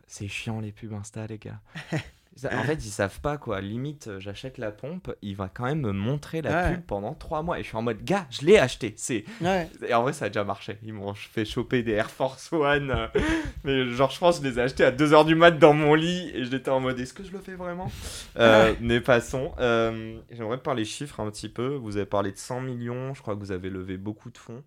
C'est 0.08 0.26
chiant 0.28 0.60
les 0.60 0.72
pubs 0.72 0.92
Insta, 0.92 1.26
les 1.28 1.38
gars. 1.38 1.60
En 2.44 2.62
fait, 2.64 2.84
ils 2.84 2.90
savent 2.90 3.20
pas 3.20 3.36
quoi. 3.36 3.60
Limite, 3.60 4.08
euh, 4.08 4.18
j'achète 4.20 4.56
la 4.58 4.70
pompe, 4.72 5.14
il 5.20 5.36
va 5.36 5.48
quand 5.52 5.64
même 5.64 5.80
me 5.82 5.92
montrer 5.92 6.40
la 6.42 6.50
Ouais. 6.64 6.74
pub 6.76 6.82
pendant 6.86 7.12
3 7.14 7.42
mois. 7.42 7.58
Et 7.58 7.62
je 7.62 7.68
suis 7.68 7.76
en 7.76 7.82
mode, 7.82 8.02
gars, 8.04 8.26
je 8.30 8.46
l'ai 8.46 8.58
acheté. 8.58 8.94
C'est... 8.96 9.24
Ouais. 9.40 9.68
Et 9.88 9.92
en 9.94 10.02
vrai, 10.02 10.12
ça 10.12 10.24
a 10.24 10.28
déjà 10.28 10.42
marché. 10.42 10.78
Ils 10.82 10.92
m'ont 10.94 11.12
fait 11.14 11.44
choper 11.44 11.82
des 11.82 11.92
Air 11.92 12.10
Force 12.10 12.52
One. 12.52 12.90
euh, 12.90 13.06
Mais 13.64 13.86
genre, 13.90 14.10
je 14.10 14.18
pense 14.18 14.38
que 14.40 14.44
je 14.46 14.50
les 14.50 14.58
ai 14.58 14.62
achetés 14.62 14.84
à 14.84 14.90
2h 14.92 15.26
du 15.26 15.34
mat 15.34 15.50
dans 15.52 15.74
mon 15.74 15.94
lit. 15.94 16.30
Et 16.34 16.44
j'étais 16.44 16.70
en 16.70 16.80
mode, 16.80 16.98
est-ce 16.98 17.12
que 17.12 17.22
je 17.22 17.32
le 17.32 17.38
fais 17.38 17.54
vraiment? 17.54 17.90
Euh, 18.38 18.74
Mais 18.80 19.00
passons. 19.00 19.52
Euh, 19.58 20.18
J'aimerais 20.30 20.58
parler 20.58 20.84
chiffres 20.86 21.20
un 21.20 21.30
petit 21.30 21.48
peu. 21.50 21.74
Vous 21.76 21.96
avez 21.98 22.06
parlé 22.06 22.32
de 22.32 22.38
100 22.38 22.60
millions. 22.62 23.12
Je 23.14 23.20
crois 23.20 23.34
que 23.34 23.40
vous 23.40 23.52
avez 23.52 23.68
levé 23.70 23.96
beaucoup 23.98 24.30
de 24.30 24.38
fonds. 24.38 24.62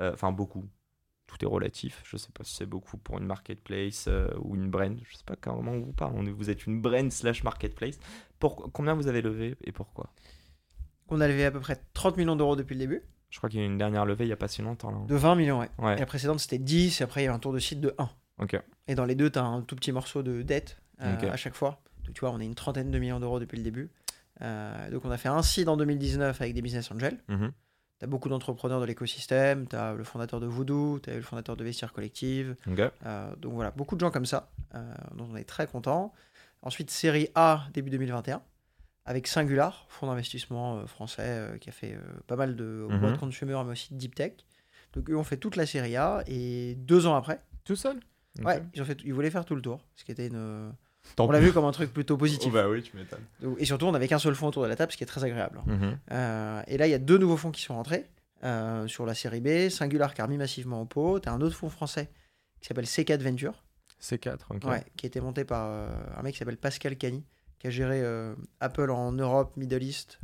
Enfin, 0.00 0.32
beaucoup. 0.32 0.64
Tout 1.34 1.44
est 1.44 1.48
relatif. 1.48 2.02
Je 2.04 2.16
sais 2.16 2.30
pas 2.32 2.44
si 2.44 2.54
c'est 2.54 2.66
beaucoup 2.66 2.96
pour 2.96 3.18
une 3.18 3.26
marketplace 3.26 4.06
euh, 4.08 4.28
ou 4.40 4.54
une 4.54 4.70
brand. 4.70 4.96
Je 5.08 5.16
sais 5.16 5.24
pas 5.24 5.36
comment 5.36 5.72
on 5.72 5.80
vous 5.80 5.92
parle. 5.92 6.28
Vous 6.30 6.50
êtes 6.50 6.66
une 6.66 6.80
brand 6.80 7.10
slash 7.10 7.42
marketplace. 7.42 7.98
Pour... 8.38 8.70
Combien 8.72 8.94
vous 8.94 9.08
avez 9.08 9.20
levé 9.22 9.56
et 9.64 9.72
pourquoi? 9.72 10.10
On 11.08 11.20
a 11.20 11.28
levé 11.28 11.44
à 11.44 11.50
peu 11.50 11.60
près 11.60 11.80
30 11.92 12.16
millions 12.16 12.36
d'euros 12.36 12.56
depuis 12.56 12.74
le 12.74 12.80
début. 12.80 13.02
Je 13.30 13.38
crois 13.38 13.50
qu'il 13.50 13.58
y 13.58 13.62
a 13.62 13.66
eu 13.66 13.68
une 13.68 13.78
dernière 13.78 14.06
levée 14.06 14.26
il 14.26 14.28
y 14.28 14.32
a 14.32 14.36
pas 14.36 14.48
si 14.48 14.62
longtemps. 14.62 14.92
Là. 14.92 14.98
De 15.08 15.16
20 15.16 15.34
millions, 15.34 15.58
ouais. 15.58 15.70
Ouais. 15.78 15.96
Et 15.96 16.00
la 16.00 16.06
précédente, 16.06 16.38
c'était 16.38 16.58
10. 16.58 17.00
Et 17.00 17.04
après, 17.04 17.22
il 17.22 17.24
y 17.24 17.28
a 17.28 17.34
un 17.34 17.38
tour 17.40 17.52
de 17.52 17.58
site 17.58 17.80
de 17.80 17.94
1. 17.98 18.08
Ok. 18.38 18.60
Et 18.86 18.94
dans 18.94 19.04
les 19.04 19.16
deux, 19.16 19.30
tu 19.30 19.38
as 19.38 19.44
un 19.44 19.62
tout 19.62 19.74
petit 19.74 19.92
morceau 19.92 20.22
de 20.22 20.42
dette 20.42 20.80
euh, 21.02 21.30
à 21.30 21.36
chaque 21.36 21.54
fois. 21.54 21.82
Donc, 22.04 22.14
tu 22.14 22.20
vois, 22.20 22.30
on 22.30 22.38
est 22.38 22.44
une 22.44 22.54
trentaine 22.54 22.92
de 22.92 22.98
millions 22.98 23.18
d'euros 23.18 23.40
depuis 23.40 23.56
le 23.56 23.64
début. 23.64 23.90
Euh, 24.40 24.90
donc, 24.90 25.04
on 25.04 25.10
a 25.10 25.16
fait 25.16 25.28
un 25.28 25.42
seed 25.42 25.68
en 25.68 25.76
2019 25.76 26.40
avec 26.40 26.54
des 26.54 26.62
business 26.62 26.90
angels. 26.92 27.18
Mhm. 27.28 27.52
Tu 28.04 28.06
as 28.06 28.10
beaucoup 28.10 28.28
d'entrepreneurs 28.28 28.80
de 28.80 28.84
l'écosystème. 28.84 29.66
Tu 29.66 29.76
as 29.76 29.94
le 29.94 30.04
fondateur 30.04 30.38
de 30.38 30.46
Voodoo, 30.46 30.98
tu 31.02 31.08
as 31.08 31.14
le 31.14 31.22
fondateur 31.22 31.56
de 31.56 31.64
Vestiaire 31.64 31.92
Collective. 31.94 32.54
Euh, 33.06 33.34
donc 33.36 33.54
voilà, 33.54 33.70
beaucoup 33.70 33.94
de 33.94 34.00
gens 34.00 34.10
comme 34.10 34.26
ça, 34.26 34.50
euh, 34.74 34.94
dont 35.14 35.26
on 35.32 35.36
est 35.36 35.44
très 35.44 35.66
content. 35.66 36.12
Ensuite, 36.60 36.90
série 36.90 37.28
A, 37.34 37.64
début 37.72 37.88
2021, 37.90 38.42
avec 39.06 39.26
Singular, 39.26 39.86
fonds 39.88 40.06
d'investissement 40.06 40.76
euh, 40.76 40.86
français 40.86 41.56
qui 41.62 41.70
a 41.70 41.72
fait 41.72 41.96
pas 42.26 42.36
mal 42.36 42.56
de 42.56 42.86
Mhm. 42.90 43.00
boîtes 43.00 43.18
consumer, 43.18 43.54
mais 43.64 43.72
aussi 43.72 43.94
de 43.94 43.98
deep 43.98 44.14
tech. 44.14 44.32
Donc 44.92 45.08
eux 45.08 45.16
ont 45.16 45.24
fait 45.24 45.38
toute 45.38 45.56
la 45.56 45.64
série 45.64 45.96
A, 45.96 46.22
et 46.26 46.74
deux 46.76 47.06
ans 47.06 47.16
après, 47.16 47.40
Tout 47.64 47.76
seul? 47.76 47.98
Ouais, 48.44 48.62
ils, 48.74 48.82
ont 48.82 48.84
fait, 48.84 48.98
ils 49.04 49.14
voulaient 49.14 49.30
faire 49.30 49.46
tout 49.46 49.54
le 49.54 49.62
tour, 49.62 49.80
ce 49.96 50.04
qui 50.04 50.12
était 50.12 50.26
une... 50.26 50.74
Tant 51.16 51.26
On 51.26 51.30
l'a 51.30 51.40
vu 51.40 51.52
comme 51.52 51.64
un 51.64 51.70
truc 51.72 51.92
plutôt 51.92 52.16
positif. 52.16 52.52
bah 52.52 52.68
oui, 52.68 52.82
tu 52.82 52.96
m'étonnes. 52.96 53.20
Donc- 53.40 53.56
Et 53.60 53.64
surtout, 53.64 53.86
on 53.86 53.92
n'avait 53.92 54.08
qu'un 54.08 54.18
seul 54.18 54.34
fonds 54.34 54.48
autour 54.48 54.62
de 54.64 54.68
la 54.68 54.74
table, 54.76 54.90
ce 54.92 54.96
qui 54.96 55.04
est 55.04 55.06
très 55.06 55.22
agréable. 55.24 55.60
Mhm. 55.66 55.98
Euh, 56.12 56.62
et 56.66 56.76
là, 56.76 56.86
il 56.86 56.90
y 56.90 56.94
a 56.94 56.98
deux 56.98 57.18
nouveaux 57.18 57.36
fonds 57.36 57.50
qui 57.52 57.62
sont 57.62 57.74
rentrés 57.74 58.06
euh, 58.42 58.86
sur 58.88 59.06
la 59.06 59.14
série 59.14 59.40
B. 59.40 59.68
Singular 59.68 60.12
qui 60.14 60.20
a 60.20 60.24
remis 60.24 60.38
massivement 60.38 60.80
au 60.82 60.84
pot. 60.86 61.20
Tu 61.20 61.28
as 61.28 61.32
un 61.32 61.40
autre 61.40 61.54
fonds 61.56 61.68
français 61.70 62.10
qui 62.60 62.66
s'appelle 62.68 62.86
C4 62.86 63.20
Venture. 63.22 63.62
C4, 64.02 64.38
ok. 64.50 64.64
Ouais, 64.64 64.82
qui 64.96 65.06
a 65.06 65.08
été 65.08 65.20
monté 65.20 65.44
par 65.44 65.66
euh, 65.70 65.88
un 66.16 66.22
mec 66.22 66.32
qui 66.32 66.38
s'appelle 66.38 66.56
Pascal 66.58 66.96
Cani, 66.96 67.24
qui 67.58 67.68
a 67.68 67.70
géré 67.70 68.02
Apple 68.60 68.90
en 68.90 69.12
Europe, 69.12 69.56
Middle 69.56 69.82
East 69.82 70.18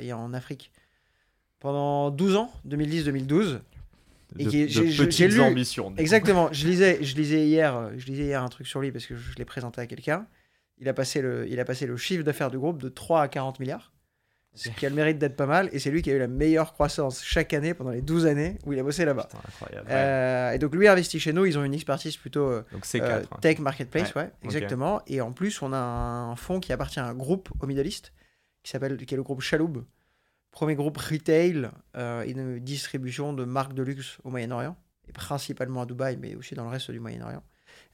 et 0.00 0.12
en 0.12 0.34
Afrique 0.34 0.72
pendant 1.60 2.10
12 2.10 2.36
ans, 2.36 2.52
2010-2012. 2.66 3.60
Et 4.38 4.44
de, 4.44 4.50
qui 4.50 4.66
de 4.66 5.04
petites 5.04 5.32
lu- 5.32 5.40
ambitions. 5.40 5.94
Exactement, 5.96 6.48
je 6.52 6.66
lisais, 6.66 7.02
je, 7.02 7.14
lisais 7.16 7.46
hier, 7.46 7.76
euh, 7.76 7.90
je 7.96 8.06
lisais 8.06 8.24
hier 8.24 8.42
un 8.42 8.48
truc 8.48 8.66
sur 8.66 8.80
lui 8.80 8.90
parce 8.92 9.06
que 9.06 9.16
je, 9.16 9.34
l'ai 9.36 9.44
présenté 9.44 9.80
à 9.80 9.86
quelqu'un. 9.86 10.26
Il, 10.78 10.88
a 10.88 10.94
passé 10.94 11.20
le- 11.22 11.46
il 11.48 11.58
a 11.60 11.64
passé 11.64 11.86
le 11.86 11.96
chiffre 11.96 12.22
d'affaires 12.24 12.50
du 12.50 12.58
groupe 12.58 12.80
de 12.82 12.88
3 12.88 13.22
à 13.22 13.28
40 13.28 13.60
milliards, 13.60 13.92
ce 14.54 14.68
qui 14.70 14.84
a 14.86 14.88
le 14.90 14.94
mérite 14.94 15.18
d'être 15.18 15.36
pas 15.36 15.46
mal. 15.46 15.68
Et 15.72 15.78
c'est 15.78 15.90
lui 15.90 16.02
qui 16.02 16.10
a 16.10 16.14
eu 16.14 16.18
la 16.18 16.28
meilleure 16.28 16.72
croissance 16.72 17.22
chaque 17.24 17.52
année 17.54 17.72
pendant 17.74 17.90
les 17.90 18.02
12 18.02 18.26
années 18.26 18.58
où 18.66 18.72
il 18.72 18.78
a 18.78 18.82
bossé 18.82 19.04
là-bas. 19.04 19.28
Incroyable. 19.48 19.88
Euh, 19.90 20.52
et 20.52 20.58
donc 20.58 20.74
lui 20.74 20.88
a 20.88 20.92
investi 20.92 21.20
chez 21.20 21.32
nous, 21.32 21.46
ils 21.46 21.58
ont 21.58 21.64
une 21.64 21.74
expertise 21.74 22.16
plutôt 22.16 22.48
euh, 22.50 22.62
Donc 22.72 22.84
C4. 22.84 23.02
euh, 23.02 23.22
hein. 23.30 23.38
tech 23.40 23.58
marketplace, 23.60 24.14
ouais, 24.14 24.30
exactement. 24.42 25.00
Et 25.06 25.20
en 25.20 25.32
plus, 25.32 25.62
on 25.62 25.72
a 25.72 25.78
un 25.78 26.36
fonds 26.36 26.60
qui 26.60 26.72
appartient 26.72 27.00
à 27.00 27.06
un 27.06 27.14
groupe 27.14 27.48
au 27.60 27.66
Middle 27.66 27.86
East 27.86 28.12
qui 28.62 28.70
s'appelle, 28.70 28.96
qui 28.96 29.14
est 29.14 29.16
le 29.16 29.22
groupe 29.22 29.40
Chaloub, 29.40 29.84
premier 30.52 30.76
groupe 30.76 30.98
retail 30.98 31.68
euh, 31.96 32.22
et 32.22 32.34
de 32.34 32.58
distribution 32.58 33.32
de 33.32 33.44
marques 33.44 33.74
de 33.74 33.82
luxe 33.82 34.18
au 34.22 34.30
Moyen-Orient 34.30 34.76
et 35.08 35.12
principalement 35.12 35.82
à 35.82 35.86
Dubaï, 35.86 36.16
mais 36.16 36.36
aussi 36.36 36.54
dans 36.54 36.64
le 36.64 36.70
reste 36.70 36.92
du 36.92 37.00
Moyen-Orient. 37.00 37.42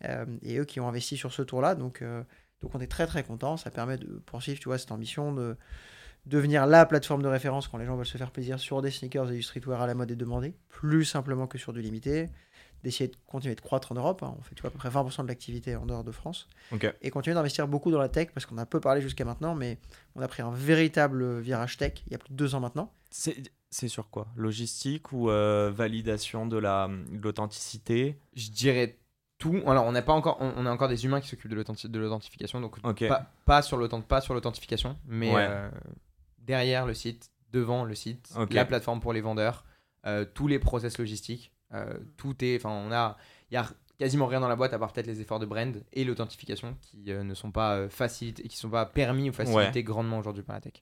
Euh, 0.04 0.26
et 0.42 0.58
eux 0.58 0.64
qui 0.64 0.80
ont 0.80 0.88
investi 0.88 1.16
sur 1.16 1.32
ce 1.32 1.40
tour-là. 1.40 1.74
Donc, 1.74 2.02
euh, 2.02 2.22
donc 2.60 2.74
on 2.74 2.80
est 2.80 2.88
très 2.88 3.06
très 3.06 3.22
content. 3.22 3.56
Ça 3.56 3.70
permet 3.70 3.96
de 3.96 4.20
poursuivre, 4.26 4.60
tu 4.60 4.68
vois, 4.68 4.76
cette 4.76 4.92
ambition 4.92 5.32
de 5.32 5.56
devenir 6.26 6.66
la 6.66 6.84
plateforme 6.84 7.22
de 7.22 7.28
référence 7.28 7.68
quand 7.68 7.78
les 7.78 7.86
gens 7.86 7.96
veulent 7.96 8.04
se 8.04 8.18
faire 8.18 8.32
plaisir 8.32 8.60
sur 8.60 8.82
des 8.82 8.90
sneakers 8.90 9.30
et 9.30 9.36
du 9.36 9.42
streetwear 9.42 9.80
à 9.80 9.86
la 9.86 9.94
mode 9.94 10.10
et 10.10 10.16
demandé, 10.16 10.54
plus 10.68 11.04
simplement 11.04 11.46
que 11.46 11.56
sur 11.56 11.72
du 11.72 11.80
limité 11.80 12.26
d'essayer 12.84 13.08
de 13.08 13.16
continuer 13.26 13.54
de 13.54 13.60
croître 13.60 13.92
en 13.92 13.94
Europe. 13.96 14.22
hein. 14.22 14.34
On 14.38 14.42
fait 14.42 14.54
tu 14.54 14.62
vois, 14.62 14.68
à 14.68 14.70
peu 14.70 14.78
près 14.78 14.88
20% 14.88 15.22
de 15.22 15.28
l'activité 15.28 15.76
en 15.76 15.86
dehors 15.86 16.04
de 16.04 16.12
France. 16.12 16.48
Et 17.02 17.10
continuer 17.10 17.34
d'investir 17.34 17.66
beaucoup 17.68 17.90
dans 17.90 17.98
la 17.98 18.08
tech, 18.08 18.28
parce 18.34 18.46
qu'on 18.46 18.58
a 18.58 18.66
peu 18.66 18.80
parlé 18.80 19.00
jusqu'à 19.00 19.24
maintenant, 19.24 19.54
mais 19.54 19.78
on 20.14 20.20
a 20.22 20.28
pris 20.28 20.42
un 20.42 20.50
véritable 20.50 21.38
virage 21.40 21.76
tech 21.76 21.94
il 22.06 22.12
y 22.12 22.14
a 22.14 22.18
plus 22.18 22.30
de 22.30 22.36
deux 22.36 22.54
ans 22.54 22.60
maintenant. 22.60 22.92
C'est 23.70 23.88
sur 23.88 24.08
quoi? 24.10 24.28
Logistique 24.36 25.12
ou 25.12 25.28
euh, 25.30 25.70
validation 25.74 26.46
de 26.46 26.56
la- 26.56 26.88
de 26.88 27.22
l'authenticité? 27.22 28.18
Je 28.34 28.50
dirais 28.50 28.98
tout. 29.38 29.60
Alors, 29.66 29.84
on 29.84 29.92
n'a 29.92 30.02
pas 30.02 30.12
encore, 30.14 30.38
on, 30.40 30.52
on 30.56 30.66
a 30.66 30.70
encore 30.70 30.88
des 30.88 31.04
humains 31.04 31.20
qui 31.20 31.28
s'occupent 31.28 31.50
de 31.50 31.56
l'authenti- 31.56 31.88
de 31.88 31.98
l'authentification, 31.98 32.60
donc 32.60 32.76
Ok. 32.82 33.06
pas, 33.08 33.30
pas 33.44 33.62
sur 33.62 33.76
l'authent- 33.76 34.00
pas 34.02 34.20
sur 34.20 34.34
l'authentification, 34.34 34.96
mais 35.06 35.34
Ouais. 35.34 35.46
euh, 35.48 35.70
derrière 36.38 36.86
le 36.86 36.94
site, 36.94 37.30
devant 37.52 37.84
le 37.84 37.94
site, 37.94 38.32
la 38.50 38.64
plateforme 38.64 39.00
pour 39.00 39.12
les 39.12 39.20
vendeurs, 39.20 39.64
euh, 40.06 40.24
tous 40.24 40.46
les 40.48 40.58
process 40.58 40.98
logistiques, 40.98 41.52
euh, 41.74 41.98
tout 42.16 42.34
est, 42.44 42.56
enfin, 42.56 42.70
on 42.70 42.92
a, 42.92 43.16
il 43.50 43.54
y 43.54 43.56
a 43.56 43.66
quasiment 43.98 44.26
rien 44.26 44.40
dans 44.40 44.48
la 44.48 44.56
boîte 44.56 44.72
à 44.72 44.78
part 44.78 44.92
peut-être 44.92 45.06
les 45.08 45.20
efforts 45.20 45.38
de 45.40 45.46
brand 45.46 45.82
et 45.92 46.04
l'authentification 46.04 46.76
qui 46.80 47.10
euh, 47.12 47.24
ne 47.24 47.34
sont 47.34 47.50
pas 47.50 47.74
euh, 47.76 47.88
facilités, 47.88 48.44
qui 48.44 48.56
sont 48.56 48.70
pas 48.70 48.86
permis 48.86 49.28
ou 49.30 49.32
facilités 49.32 49.82
grandement 49.82 50.18
aujourd'hui 50.18 50.42
par 50.44 50.54
la 50.56 50.60
tech. 50.60 50.74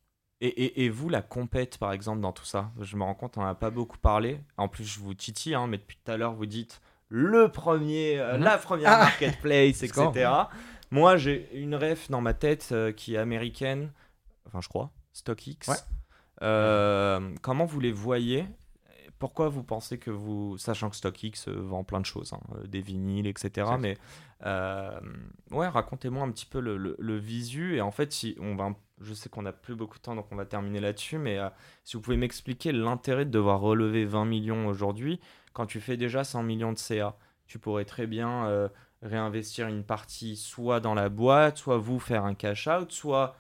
Et, 0.43 0.49
et- 0.49 0.85
et 0.85 0.89
vous, 0.91 1.09
la 1.09 1.23
compète, 1.23 1.79
par 1.79 1.93
exemple, 1.93 2.21
dans 2.21 2.33
tout 2.33 2.45
ça 2.45 2.71
Je 2.81 2.95
me 2.97 3.03
rends 3.05 3.15
compte, 3.15 3.39
on 3.39 3.41
n'en 3.41 3.49
a 3.49 3.55
pas 3.55 3.71
beaucoup 3.71 3.97
parlé. 3.97 4.39
En 4.59 4.69
plus, 4.69 4.85
je 4.85 5.01
vous 5.01 5.15
titille, 5.15 5.55
hein, 5.55 5.67
mais 5.67 5.79
depuis 5.79 5.97
tout 6.05 6.11
à 6.13 6.19
l'heure, 6.19 6.35
vous 6.35 6.45
dites 6.45 6.83
le 7.09 7.49
premier, 7.51 8.19
euh, 8.19 8.37
Mhm. 8.37 8.45
la 8.45 8.59
première 8.59 8.91
Ah. 8.93 8.99
marketplace, 8.99 9.77
Score. 9.87 10.11
etc. 10.15 10.31
Moi, 10.91 11.17
j'ai 11.17 11.49
une 11.59 11.75
ref 11.75 12.11
dans 12.11 12.21
ma 12.21 12.35
tête 12.35 12.69
euh, 12.73 12.93
qui 12.93 13.15
est 13.15 13.19
américaine, 13.19 13.91
enfin, 14.47 14.61
je 14.61 14.69
crois, 14.69 14.91
StockX. 15.15 15.69
Ouais. 15.69 15.77
Euh, 16.43 17.35
comment 17.43 17.65
vous 17.65 17.81
les 17.81 17.93
voyez 17.93 18.45
pourquoi 19.19 19.49
vous 19.49 19.63
pensez 19.65 19.99
que 19.99 20.11
vous, 20.11 20.59
sachant 20.59 20.91
que 20.91 20.97
StockX 20.97 21.49
euh, 21.49 21.61
vend 21.61 21.85
plein 21.85 22.01
de 22.01 22.07
choses, 22.07 22.33
hein, 22.33 22.41
euh, 22.57 22.67
des 22.67 22.81
vinyles, 22.81 23.27
etc. 23.27 23.79
Mais 23.79 23.99
euh, 24.45 25.01
ouais, 25.51 25.69
racontez-moi 25.69 26.23
un 26.23 26.31
petit 26.31 26.47
peu 26.47 26.61
le, 26.61 26.77
le- 26.77 26.97
le 26.99 27.17
visu. 27.17 27.77
Et 27.77 27.81
en 27.81 27.91
fait, 27.91 28.13
si 28.13 28.37
on 28.41 28.55
va, 28.57 28.75
je 29.01 29.15
sais 29.15 29.29
qu'on 29.29 29.43
n'a 29.43 29.53
plus 29.53 29.75
beaucoup 29.75 29.97
de 29.99 30.03
temps, 30.03 30.15
donc 30.15 30.27
on 30.31 30.37
va 30.37 30.45
terminer 30.47 30.81
là-dessus. 30.81 31.19
Mais 31.19 31.39
euh, 31.39 31.49
si 31.85 31.97
vous 31.97 32.03
pouvez 32.03 32.17
m'expliquer 32.17 32.73
l'intérêt 32.73 33.25
de 33.25 33.31
devoir 33.31 33.61
relever 33.61 34.05
20 34.05 34.25
millions 34.27 34.67
aujourd'hui, 34.69 35.21
quand 35.53 35.67
tu 35.67 35.81
fais 35.81 35.97
déjà 35.97 36.25
100 36.25 36.43
millions 36.43 36.73
de 36.73 36.79
CA, 36.79 37.17
tu 37.47 37.59
pourrais 37.59 37.85
très 37.85 38.07
bien 38.07 38.47
euh, 38.47 38.69
réinvestir 39.03 39.69
une 39.69 39.85
partie 39.85 40.37
soit 40.37 40.81
dans 40.81 40.95
la 40.95 41.09
boîte, 41.09 41.59
soit 41.59 41.79
vous 41.79 41.99
faire 42.01 42.25
un 42.25 42.35
cash 42.35 42.67
out, 42.69 42.91
soit 42.93 43.37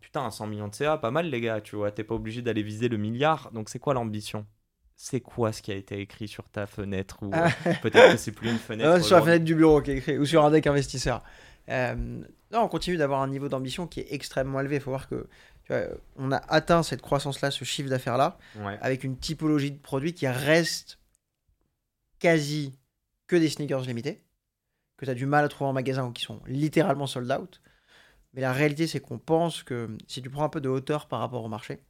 putain, 0.00 0.30
100 0.30 0.46
millions 0.46 0.68
de 0.68 0.74
CA, 0.74 0.98
pas 0.98 1.10
mal 1.10 1.28
les 1.30 1.40
gars, 1.40 1.60
tu 1.60 1.76
vois, 1.76 1.90
t'es 1.92 2.04
pas 2.04 2.14
obligé 2.14 2.42
d'aller 2.42 2.62
viser 2.62 2.88
le 2.88 2.96
milliard, 2.96 3.50
donc 3.52 3.68
c'est 3.68 3.78
quoi 3.80 3.94
l'ambition? 3.94 4.46
C'est 5.02 5.20
quoi 5.22 5.50
ce 5.50 5.62
qui 5.62 5.72
a 5.72 5.76
été 5.76 5.98
écrit 5.98 6.28
sur 6.28 6.46
ta 6.50 6.66
fenêtre 6.66 7.16
ou 7.22 7.32
euh, 7.34 7.48
peut-être 7.80 8.12
que 8.12 8.16
c'est 8.18 8.32
plus 8.32 8.50
une 8.50 8.58
fenêtre 8.68 8.90
Ah, 8.96 9.00
sur 9.00 9.16
la 9.16 9.22
fenêtre 9.22 9.46
du 9.46 9.54
bureau 9.54 9.80
qui 9.80 9.92
est 9.92 9.96
écrit, 9.96 10.18
ou 10.18 10.26
sur 10.26 10.44
un 10.44 10.50
deck 10.50 10.66
investisseur. 10.66 11.24
Euh, 11.70 11.94
non, 12.52 12.60
on 12.64 12.68
continue 12.68 12.98
d'avoir 12.98 13.22
un 13.22 13.28
niveau 13.28 13.48
d'ambition 13.48 13.86
qui 13.86 14.00
est 14.00 14.08
extrêmement 14.12 14.60
élevé. 14.60 14.76
Il 14.76 14.82
faut 14.82 14.90
voir 14.90 15.08
que 15.08 15.26
tu 15.64 15.72
vois, 15.72 15.84
on 16.16 16.30
a 16.32 16.36
atteint 16.48 16.82
cette 16.82 17.00
croissance-là, 17.00 17.50
ce 17.50 17.64
chiffre 17.64 17.88
d'affaires-là, 17.88 18.36
Ouais. 18.58 18.76
avec 18.82 19.02
une 19.02 19.16
typologie 19.16 19.70
de 19.72 19.78
produits 19.78 20.12
qui 20.12 20.28
reste 20.28 20.98
quasi 22.18 22.78
que 23.26 23.36
des 23.36 23.48
sneakers 23.48 23.80
limités, 23.82 24.22
que 24.98 25.06
tu 25.06 25.10
as 25.10 25.14
du 25.14 25.24
mal 25.24 25.44
à 25.44 25.48
trouver 25.48 25.70
en 25.70 25.72
magasin 25.72 26.04
ou 26.04 26.12
qui 26.12 26.24
sont 26.24 26.40
littéralement 26.46 27.06
sold 27.06 27.30
out. 27.32 27.62
Mais 28.34 28.42
la 28.42 28.52
réalité, 28.52 28.86
c'est 28.86 29.00
qu'on 29.00 29.18
pense 29.18 29.62
que 29.62 29.96
si 30.06 30.20
tu 30.20 30.28
prends 30.28 30.44
un 30.44 30.48
peu 30.50 30.60
de 30.60 30.68
hauteur 30.68 31.06
par 31.08 31.20
rapport 31.20 31.42
au 31.42 31.48
marché, 31.48 31.80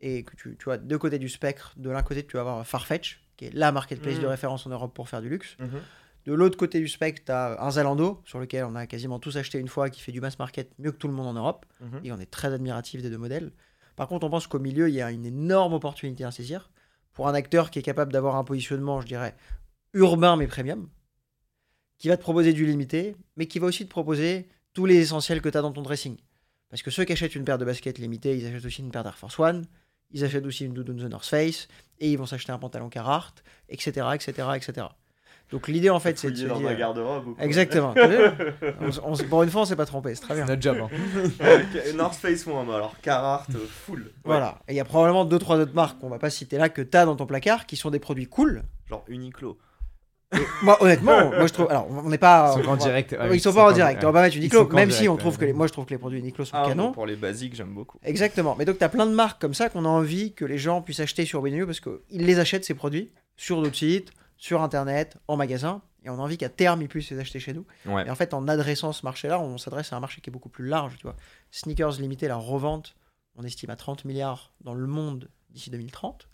et 0.00 0.24
que 0.24 0.34
tu, 0.36 0.56
tu 0.58 0.64
vois 0.64 0.78
deux 0.78 0.98
côtés 0.98 1.18
du 1.18 1.28
spectre, 1.28 1.74
de 1.76 1.90
l'un 1.90 2.02
côté, 2.02 2.26
tu 2.26 2.34
vas 2.36 2.40
avoir 2.40 2.66
Farfetch, 2.66 3.20
qui 3.36 3.46
est 3.46 3.54
la 3.54 3.72
marketplace 3.72 4.18
de 4.20 4.26
référence 4.26 4.66
en 4.66 4.70
Europe 4.70 4.94
pour 4.94 5.08
faire 5.08 5.20
du 5.22 5.28
luxe. 5.28 5.56
Mhm. 5.58 5.80
De 6.26 6.32
l'autre 6.34 6.56
côté 6.58 6.78
du 6.80 6.88
spectre, 6.88 7.22
tu 7.26 7.32
as 7.32 7.62
un 7.62 7.70
Zalando, 7.70 8.20
sur 8.24 8.38
lequel 8.38 8.64
on 8.64 8.74
a 8.76 8.86
quasiment 8.86 9.18
tous 9.18 9.36
acheté 9.38 9.58
une 9.58 9.68
fois, 9.68 9.88
qui 9.90 10.00
fait 10.02 10.12
du 10.12 10.20
mass 10.20 10.38
market 10.38 10.70
mieux 10.78 10.92
que 10.92 10.96
tout 10.98 11.08
le 11.08 11.14
monde 11.14 11.26
en 11.26 11.32
Europe 11.34 11.64
Mhm. 11.80 12.00
et 12.04 12.12
on 12.12 12.20
est 12.20 12.30
très 12.30 12.52
admiratif 12.52 13.00
des 13.02 13.08
deux 13.10 13.18
modèles. 13.18 13.52
Par 13.96 14.06
contre, 14.08 14.26
on 14.26 14.30
pense 14.30 14.46
qu'au 14.46 14.58
milieu, 14.58 14.88
il 14.88 14.94
y 14.94 15.02
a 15.02 15.10
une 15.10 15.24
énorme 15.26 15.72
opportunité 15.74 16.24
à 16.24 16.30
saisir 16.30 16.70
pour 17.12 17.28
un 17.28 17.34
acteur 17.34 17.70
qui 17.70 17.78
est 17.78 17.82
capable 17.82 18.12
d'avoir 18.12 18.36
un 18.36 18.44
positionnement, 18.44 19.00
je 19.00 19.06
dirais, 19.06 19.34
urbain 19.94 20.36
mais 20.36 20.46
premium, 20.46 20.88
qui 21.98 22.08
va 22.08 22.16
te 22.16 22.22
proposer 22.22 22.52
du 22.52 22.64
limité, 22.66 23.16
mais 23.36 23.46
qui 23.46 23.58
va 23.58 23.66
aussi 23.66 23.84
te 23.84 23.90
proposer 23.90 24.48
tous 24.72 24.86
les 24.86 24.96
essentiels 24.96 25.42
que 25.42 25.48
tu 25.48 25.58
as 25.58 25.62
dans 25.62 25.72
ton 25.72 25.82
dressing. 25.82 26.16
Parce 26.70 26.82
que 26.82 26.90
ceux 26.90 27.04
qui 27.04 27.12
achètent 27.12 27.34
une 27.34 27.44
paire 27.44 27.58
de 27.58 27.64
baskets 27.64 27.98
limitées, 27.98 28.36
ils 28.36 28.46
achètent 28.46 28.64
aussi 28.64 28.80
une 28.80 28.90
paire 28.90 29.02
d'Air 29.02 29.18
Force 29.18 29.38
One, 29.38 29.66
ils 30.12 30.24
achètent 30.24 30.46
aussi 30.46 30.64
une 30.64 30.74
doudoune 30.74 30.98
The 30.98 31.10
North 31.10 31.26
Face, 31.26 31.68
et 32.00 32.10
ils 32.10 32.16
vont 32.16 32.26
s'acheter 32.26 32.52
un 32.52 32.58
pantalon 32.58 32.88
Carhartt, 32.88 33.42
etc., 33.68 34.06
etc., 34.14 34.32
etc. 34.56 34.86
Donc 35.50 35.66
l'idée, 35.66 35.90
en 35.90 35.98
fait, 35.98 36.16
c'est 36.16 36.30
de 36.30 36.36
se 36.36 36.44
dire... 36.44 36.76
garde-robe 36.76 37.26
ou 37.28 37.34
quoi 37.34 37.44
Exactement. 37.44 37.92
T'as 37.92 38.06
on, 38.80 39.12
on- 39.12 39.16
pour 39.28 39.42
une 39.42 39.50
fois, 39.50 39.62
on 39.62 39.64
s'est 39.64 39.74
pas 39.74 39.84
trompé, 39.86 40.14
c'est 40.14 40.20
très 40.22 40.34
bien. 40.36 40.46
C'est 40.46 40.52
notre 40.52 40.62
job. 40.62 40.76
hein. 41.40 41.92
North 41.96 42.14
Face 42.14 42.46
moins, 42.46 42.62
alors 42.72 42.94
Carhartt 43.02 43.50
euh, 43.54 43.66
full. 43.68 44.02
Ouais. 44.02 44.10
Voilà. 44.24 44.60
Et 44.68 44.74
il 44.74 44.76
y 44.76 44.80
a 44.80 44.84
probablement 44.84 45.24
deux, 45.24 45.40
trois 45.40 45.58
autres 45.58 45.74
marques 45.74 45.98
qu'on 45.98 46.08
va 46.08 46.18
pas 46.20 46.30
citer 46.30 46.56
là 46.56 46.68
que 46.68 46.82
tu 46.82 46.96
as 46.96 47.04
dans 47.04 47.16
ton 47.16 47.26
placard 47.26 47.66
qui 47.66 47.76
sont 47.76 47.90
des 47.90 47.98
produits 47.98 48.26
cool. 48.26 48.62
Genre 48.88 49.04
Uniqlo. 49.08 49.58
Moi, 50.62 50.80
honnêtement, 50.82 51.30
moi 51.30 51.46
je 51.46 51.52
trouve. 51.52 51.68
Alors, 51.70 51.88
on 51.90 52.08
n'est 52.08 52.18
pas. 52.18 52.54
Ils 52.56 52.62
sont 52.62 52.68
on 52.68 52.72
en 52.72 52.76
direct. 52.76 53.12
ouais, 53.12 53.36
ils 53.36 53.40
sont 53.40 53.52
pas 53.52 53.70
en 53.70 53.72
direct. 53.72 54.02
On 54.04 54.08
va 54.08 54.12
pas 54.12 54.22
mettre 54.22 54.36
Uniqlo, 54.36 54.68
même 54.68 54.90
si 54.90 55.08
on 55.08 55.16
trouve 55.16 55.36
que 55.38 55.44
les, 55.44 55.52
moi 55.52 55.66
je 55.66 55.72
trouve 55.72 55.86
que 55.86 55.90
les 55.94 55.98
produits 55.98 56.20
Uniqlo 56.20 56.44
sont 56.44 56.56
Ah, 56.56 56.66
canons. 56.68 56.92
pour 56.92 57.06
les 57.06 57.16
basiques, 57.16 57.54
j'aime 57.56 57.74
beaucoup. 57.74 57.98
Exactement. 58.02 58.54
Mais 58.58 58.64
donc, 58.64 58.78
tu 58.78 58.84
as 58.84 58.88
plein 58.88 59.06
de 59.06 59.12
marques 59.14 59.40
comme 59.40 59.54
ça 59.54 59.68
qu'on 59.68 59.84
a 59.84 59.88
envie 59.88 60.32
que 60.32 60.44
les 60.44 60.58
gens 60.58 60.82
puissent 60.82 61.00
acheter 61.00 61.24
sur 61.24 61.40
Winnie 61.42 61.64
parce 61.66 61.80
qu'ils 61.80 62.24
les 62.26 62.38
achètent, 62.38 62.64
ces 62.64 62.74
produits, 62.74 63.10
sur 63.36 63.60
d'autres 63.60 63.76
sites, 63.76 64.12
sur 64.36 64.62
Internet, 64.62 65.16
en 65.26 65.36
magasin. 65.36 65.82
Et 66.04 66.10
on 66.10 66.14
a 66.14 66.18
envie 66.22 66.38
qu'à 66.38 66.48
terme, 66.48 66.80
ils 66.80 66.88
puissent 66.88 67.10
les 67.10 67.18
acheter 67.18 67.40
chez 67.40 67.52
nous. 67.52 67.66
Ouais. 67.84 68.06
Et 68.06 68.10
en 68.10 68.14
fait, 68.14 68.32
en 68.32 68.46
adressant 68.48 68.92
ce 68.92 69.04
marché-là, 69.04 69.38
on 69.40 69.58
s'adresse 69.58 69.92
à 69.92 69.96
un 69.96 70.00
marché 70.00 70.20
qui 70.20 70.30
est 70.30 70.32
beaucoup 70.32 70.48
plus 70.48 70.66
large. 70.66 70.96
Tu 70.96 71.02
vois. 71.02 71.16
Sneakers 71.50 71.98
limité, 72.00 72.28
la 72.28 72.36
revente, 72.36 72.94
on 73.36 73.42
estime 73.42 73.68
à 73.70 73.76
30 73.76 74.04
milliards 74.06 74.52
dans 74.62 74.74
le 74.74 74.86
monde 74.86 75.28
d'ici 75.50 75.70
2030. 75.70 76.28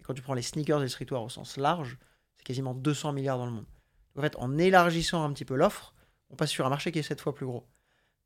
Et 0.00 0.02
quand 0.02 0.14
tu 0.14 0.22
prends 0.22 0.34
les 0.34 0.42
sneakers 0.42 0.78
et 0.80 0.82
le 0.82 0.88
streetwear 0.88 1.22
au 1.22 1.28
sens 1.28 1.56
large, 1.56 1.98
c'est 2.42 2.46
quasiment 2.46 2.74
200 2.74 3.12
milliards 3.12 3.38
dans 3.38 3.46
le 3.46 3.52
monde. 3.52 3.66
Donc, 4.14 4.18
en 4.18 4.22
fait, 4.22 4.36
en 4.38 4.58
élargissant 4.58 5.24
un 5.24 5.32
petit 5.32 5.44
peu 5.44 5.54
l'offre, 5.54 5.94
on 6.30 6.36
passe 6.36 6.50
sur 6.50 6.66
un 6.66 6.70
marché 6.70 6.90
qui 6.92 6.98
est 6.98 7.02
sept 7.02 7.20
fois 7.20 7.34
plus 7.34 7.46
gros. 7.46 7.66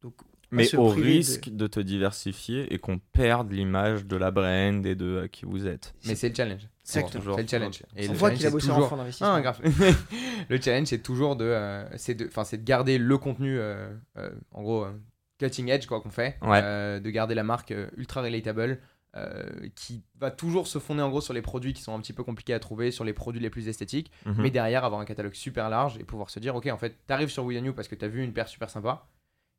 Donc, 0.02 0.14
Mais 0.50 0.74
au 0.76 0.94
de- 0.94 1.00
risque 1.00 1.48
de... 1.50 1.66
te 1.66 1.80
diversifier 1.80 2.72
et 2.72 2.78
qu'on 2.78 2.98
perde 2.98 3.52
l'image 3.52 4.06
de 4.06 4.16
la 4.16 4.30
brand 4.30 4.84
et 4.86 4.94
de 4.94 5.04
euh, 5.06 5.26
qui 5.28 5.44
vous 5.44 5.66
êtes. 5.66 5.94
Mais 6.06 6.14
c'est 6.14 6.28
le 6.30 6.34
challenge. 6.34 6.68
C'est 6.84 7.08
toujours- 7.10 7.36
le 7.36 7.46
challenge. 7.46 7.82
Et 7.96 8.08
on 8.08 8.12
le 8.12 8.18
voit 8.18 8.28
challenge, 8.28 8.38
qu'il 8.38 8.46
a 8.46 8.50
c'est 8.50 8.52
bossé 8.52 8.70
en 8.70 8.74
toujours- 8.74 8.88
fonds 8.88 8.96
d'investissement. 8.96 9.34
Ah, 9.34 9.40
grave. 9.40 9.60
le 10.48 10.60
challenge, 10.60 10.86
c'est 10.88 11.02
toujours 11.02 11.36
de, 11.36 11.44
euh, 11.44 11.84
c'est 11.98 12.14
de, 12.14 12.26
enfin, 12.26 12.44
c'est 12.44 12.58
de 12.58 12.64
garder 12.64 12.98
le 12.98 13.18
contenu, 13.18 13.58
euh, 13.58 13.88
euh, 14.18 14.30
en 14.52 14.62
gros, 14.62 14.84
euh, 14.84 14.92
cutting 15.38 15.68
edge 15.68 15.86
quoi 15.86 16.00
qu'on 16.00 16.10
fait, 16.10 16.38
Ouais. 16.42 16.60
euh, 16.62 17.00
de 17.00 17.10
garder 17.10 17.34
la 17.34 17.42
marque 17.42 17.72
euh, 17.72 17.88
ultra 17.96 18.22
relatable, 18.22 18.80
euh, 19.16 19.68
qui 19.74 20.02
va 20.20 20.30
toujours 20.30 20.66
se 20.66 20.78
fonder 20.78 21.02
en 21.02 21.08
gros 21.08 21.20
sur 21.22 21.32
les 21.34 21.42
produits 21.42 21.72
qui 21.72 21.82
sont 21.82 21.94
un 21.94 22.00
petit 22.00 22.12
peu 22.12 22.22
compliqués 22.22 22.54
à 22.54 22.58
trouver, 22.60 22.90
sur 22.90 23.02
les 23.04 23.12
produits 23.14 23.40
les 23.40 23.50
plus 23.50 23.66
esthétiques, 23.68 24.10
Mhm. 24.26 24.34
mais 24.42 24.50
derrière 24.50 24.84
avoir 24.84 25.00
un 25.00 25.04
catalogue 25.06 25.34
super 25.34 25.70
large 25.70 25.96
et 25.98 26.04
pouvoir 26.04 26.30
se 26.30 26.38
dire, 26.38 26.54
ok, 26.54 26.66
en 26.66 26.76
fait, 26.78 26.98
t'arrives 27.06 27.30
sur 27.30 27.44
New 27.46 27.72
parce 27.72 27.88
que 27.88 27.94
t'as 27.94 28.08
vu 28.08 28.22
une 28.22 28.32
paire 28.32 28.48
super 28.48 28.68
sympa. 28.70 29.06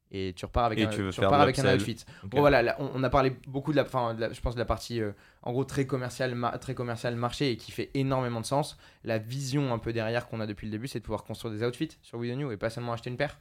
Et 0.10 0.34
tu 0.38 0.46
repars 0.46 0.64
avec 0.64 0.80
Et 0.80 0.84
un, 0.86 0.88
tu 0.88 1.02
repars 1.20 1.42
avec 1.42 1.58
outfit. 1.58 1.98
Bon 2.24 2.40
voilà, 2.40 2.62
là, 2.62 2.78
on, 2.80 2.90
on 2.96 3.04
a 3.04 3.10
parlé 3.10 3.36
beaucoup 3.46 3.72
de 3.72 3.76
la, 3.78 3.84
fin, 3.84 4.14
de 4.14 4.22
la- 4.22 4.32
je 4.32 4.40
pense 4.40 4.54
de 4.56 4.60
la 4.60 4.66
partie 4.66 5.02
euh, 5.02 5.12
en 5.42 5.52
gros 5.52 5.66
très 5.66 5.86
commerciale, 5.86 6.34
très 6.62 6.76
commerciale 6.76 7.18
marché 7.18 7.52
et 7.52 7.58
qui 7.58 7.74
fait 7.74 7.90
énormément 7.94 8.40
de 8.40 8.46
sens. 8.46 8.78
La 9.04 9.18
vision 9.18 9.74
un 9.74 9.80
peu 9.80 9.92
derrière 9.92 10.30
qu'on 10.30 10.40
a 10.40 10.48
depuis 10.48 10.66
le 10.68 10.72
début, 10.72 10.88
c'est 10.88 11.00
de 11.00 11.04
pouvoir 11.04 11.26
construire 11.26 11.54
des 11.54 11.62
outfits 11.66 11.98
sur 12.02 12.20
New 12.20 12.52
et 12.54 12.58
pas 12.58 12.70
seulement 12.70 12.94
acheter 12.94 13.10
une 13.10 13.18
paire. 13.18 13.38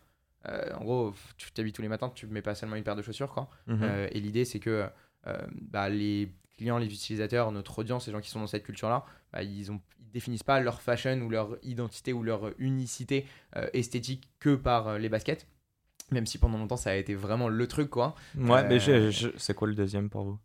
Euh, 0.48 0.72
en 0.74 0.82
gros, 0.84 1.14
tu 1.36 1.52
t'habilles 1.52 1.72
tous 1.72 1.82
les 1.82 1.88
matins, 1.88 2.10
tu 2.12 2.26
mets 2.26 2.42
pas 2.42 2.56
seulement 2.56 2.74
une 2.76 2.82
paire 2.84 2.96
de 2.96 3.02
chaussures 3.02 3.32
quoi. 3.32 3.48
Mhm. 3.68 4.08
Et 4.10 4.18
l'idée 4.20 4.44
c'est 4.44 4.58
que 4.58 4.88
bah, 5.70 5.88
les 5.88 6.32
clients, 6.56 6.78
les 6.78 6.86
utilisateurs, 6.86 7.52
notre 7.52 7.78
audience, 7.78 8.06
les 8.06 8.12
gens 8.12 8.20
qui 8.20 8.30
sont 8.30 8.40
dans 8.40 8.46
cette 8.46 8.64
culture-là, 8.64 9.04
bah, 9.32 9.42
ils 9.42 9.70
ont 9.70 9.80
ils 10.00 10.10
définissent 10.12 10.42
pas 10.42 10.60
leur 10.60 10.80
fashion 10.80 11.20
ou 11.20 11.28
leur 11.28 11.56
identité 11.62 12.12
ou 12.12 12.22
leur 12.22 12.52
unicité 12.58 13.26
euh, 13.56 13.68
esthétique 13.72 14.30
que 14.38 14.54
par 14.54 14.88
euh, 14.88 14.98
les 14.98 15.08
baskets. 15.08 15.46
Même 16.12 16.26
si 16.26 16.38
pendant 16.38 16.58
longtemps 16.58 16.76
ça 16.76 16.90
a 16.90 16.94
été 16.94 17.14
vraiment 17.14 17.48
le 17.48 17.66
truc 17.66 17.90
quoi. 17.90 18.14
Ouais, 18.36 18.62
mais 18.68 18.78
Euh, 18.88 19.10
c'est 19.36 19.54
quoi 19.54 19.66
le 19.66 19.74
deuxième 19.74 20.08
pour 20.08 20.24
vous? 20.24 20.38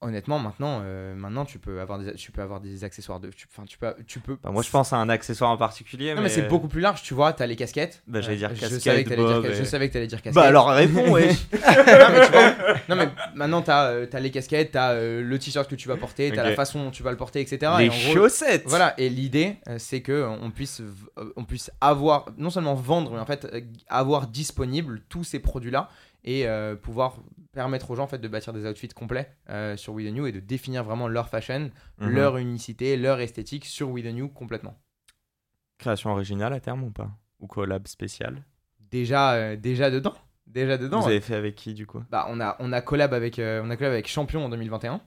Honnêtement, 0.00 0.38
maintenant, 0.38 0.80
euh, 0.82 1.14
maintenant 1.14 1.44
tu 1.44 1.58
peux 1.58 1.80
avoir 1.80 1.98
des, 1.98 2.14
tu 2.14 2.32
peux 2.32 2.42
avoir 2.42 2.60
des 2.60 2.84
accessoires 2.84 3.20
de, 3.20 3.28
tu, 3.30 3.46
enfin, 3.50 3.64
tu 3.66 3.78
peux, 3.78 3.94
tu 4.06 4.20
peux. 4.20 4.38
Bah, 4.42 4.50
moi, 4.50 4.62
je 4.62 4.70
pense 4.70 4.92
à 4.92 4.96
un 4.96 5.08
accessoire 5.08 5.50
en 5.50 5.56
particulier. 5.56 6.14
Non, 6.14 6.22
mais, 6.22 6.28
c'est 6.28 6.48
beaucoup 6.48 6.68
plus 6.68 6.80
large, 6.80 7.02
tu 7.02 7.14
vois. 7.14 7.32
T'as 7.32 7.46
les 7.46 7.56
casquettes. 7.56 8.02
Bah, 8.06 8.20
j'allais 8.20 8.36
dire 8.36 8.50
je 8.54 8.60
casquette, 8.60 8.80
savais 8.80 9.04
que 9.04 9.08
t'allais 9.10 9.40
dire, 9.52 9.66
savais 9.66 9.88
que 9.88 9.92
t'allais 9.92 10.06
dire 10.06 10.22
casquette. 10.22 10.34
Bah 10.34 10.48
alors 10.48 10.68
réponds, 10.68 11.10
ouais. 11.10 11.28
non, 11.52 12.08
mais 12.12 12.26
tu 12.26 12.32
vois, 12.32 12.54
non, 12.88 12.96
mais 12.96 13.08
maintenant, 13.34 13.62
t'as 13.62 13.90
euh, 13.90 14.06
t'as 14.06 14.20
les 14.20 14.30
casquettes, 14.30 14.72
t'as 14.72 14.92
euh, 14.92 15.22
le 15.22 15.38
t-shirt 15.38 15.68
que 15.68 15.74
tu 15.74 15.88
vas 15.88 15.96
porter, 15.96 16.30
t'as 16.30 16.42
Ok. 16.42 16.48
la 16.48 16.54
façon 16.54 16.84
dont 16.84 16.90
tu 16.90 17.02
vas 17.02 17.10
le 17.10 17.16
porter, 17.16 17.40
etc. 17.40 17.72
Les 17.78 17.86
Et 17.86 17.90
en 17.90 17.92
gros, 17.92 18.14
chaussettes. 18.14 18.64
Voilà, 18.66 18.94
et 18.98 19.08
l'idée, 19.08 19.56
euh, 19.68 19.76
c'est 19.78 20.00
que 20.00 20.12
euh, 20.12 20.28
on 20.28 20.50
puisse, 20.50 20.82
on 21.36 21.44
puisse 21.44 21.70
avoir, 21.80 22.26
non 22.38 22.50
seulement 22.50 22.74
vendre, 22.74 23.12
mais 23.12 23.18
en 23.18 23.26
fait, 23.26 23.46
avoir 23.88 24.26
disponible 24.28 25.02
tous 25.08 25.24
ces 25.24 25.38
produits-là 25.38 25.88
et 26.26 26.46
euh, 26.46 26.76
pouvoir 26.76 27.16
permettre 27.52 27.90
aux 27.90 27.96
gens 27.96 28.02
en 28.04 28.06
fait, 28.08 28.18
de 28.18 28.28
bâtir 28.28 28.52
des 28.52 28.66
outfits 28.66 28.88
complets 28.88 29.32
euh, 29.48 29.76
sur 29.76 29.94
We 29.94 30.06
The 30.06 30.12
New 30.12 30.26
et 30.26 30.32
de 30.32 30.40
définir 30.40 30.84
vraiment 30.84 31.08
leur 31.08 31.28
fashion, 31.28 31.70
Mhm. 31.98 32.10
leur 32.10 32.36
unicité, 32.36 32.96
leur 32.96 33.20
esthétique 33.20 33.64
sur 33.64 33.90
We 33.90 34.04
The 34.04 34.08
New 34.08 34.28
complètement. 34.28 34.74
Création 35.78 36.10
originale 36.10 36.52
à 36.52 36.60
terme 36.60 36.84
ou 36.84 36.90
pas? 36.90 37.10
Ou 37.40 37.46
collab 37.46 37.86
spécial? 37.86 38.44
Déjà, 38.80 39.32
euh, 39.34 39.56
déjà 39.56 39.90
dedans. 39.90 40.14
Déjà 40.46 40.78
dedans. 40.78 41.00
Vous 41.00 41.08
avez 41.08 41.20
fait 41.20 41.34
avec 41.34 41.54
qui 41.56 41.74
du 41.74 41.86
coup? 41.86 42.02
Bah, 42.10 42.26
on, 42.30 42.40
a, 42.40 42.56
on, 42.60 42.72
a 42.72 42.80
collab 42.80 43.12
avec, 43.12 43.38
euh, 43.38 43.60
on 43.64 43.70
a 43.70 43.76
collab 43.76 43.92
avec 43.92 44.08
Champion 44.08 44.44
en 44.44 44.48
2021. 44.48 45.00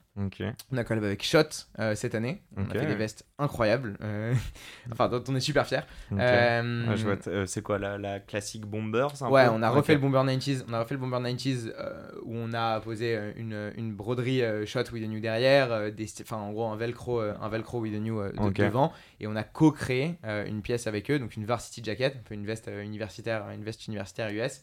On 0.71 0.77
a 0.77 0.83
collab 0.83 1.03
avec 1.03 1.23
Shot 1.23 1.43
euh, 1.79 1.95
cette 1.95 2.13
année. 2.15 2.41
On 2.57 2.61
a 2.63 2.73
fait 2.79 2.85
des 2.87 2.95
vestes 2.95 3.25
incroyables. 3.37 3.97
euh, 4.01 4.33
enfin, 4.91 5.07
dont 5.07 5.23
on 5.27 5.35
est 5.35 5.39
super 5.39 5.65
fiers. 5.65 5.79
Euh, 6.11 6.85
Ah, 7.27 7.45
c'est 7.47 7.61
quoi 7.61 7.79
la, 7.79 7.97
la 7.97 8.19
classique 8.19 8.65
bomber 8.65 9.07
c'est 9.13 9.23
un 9.23 9.29
Ouais, 9.29 9.45
peu 9.45 9.51
on 9.51 9.61
a 9.61 9.69
refait 9.69 9.93
le 9.93 9.99
Bomber 9.99 10.17
90s. 10.31 10.63
On 10.67 10.73
a 10.73 10.79
refait 10.79 10.95
le 10.95 10.99
Bomber 10.99 11.17
90s 11.17 11.71
euh, 11.79 12.11
où 12.23 12.35
on 12.35 12.53
a 12.53 12.79
posé 12.81 13.17
une, 13.37 13.71
une 13.77 13.93
broderie 13.93 14.41
shot 14.67 14.83
with 14.91 15.03
the 15.03 15.07
new 15.07 15.19
derrière, 15.19 15.91
des 15.91 16.07
enfin 16.21 16.37
en 16.37 16.51
gros 16.51 16.65
un 16.67 16.75
velcro, 16.77 17.19
un 17.21 17.49
velcro 17.49 17.79
with 17.79 17.93
the 17.93 17.99
new 18.01 18.21
de- 18.21 18.33
devant, 18.65 18.91
et 19.19 19.27
on 19.27 19.35
a 19.35 19.43
co-créé 19.43 20.17
une 20.23 20.61
pièce 20.61 20.87
avec 20.87 21.09
eux, 21.11 21.19
donc 21.19 21.35
une 21.35 21.45
varsity 21.45 21.83
jacket, 21.83 22.15
un 22.17 22.23
peu 22.23 22.33
une 22.33 22.45
veste 22.45 22.69
universitaire, 22.83 23.49
une 23.51 23.63
veste 23.63 23.87
universitaire 23.87 24.29
US, 24.31 24.61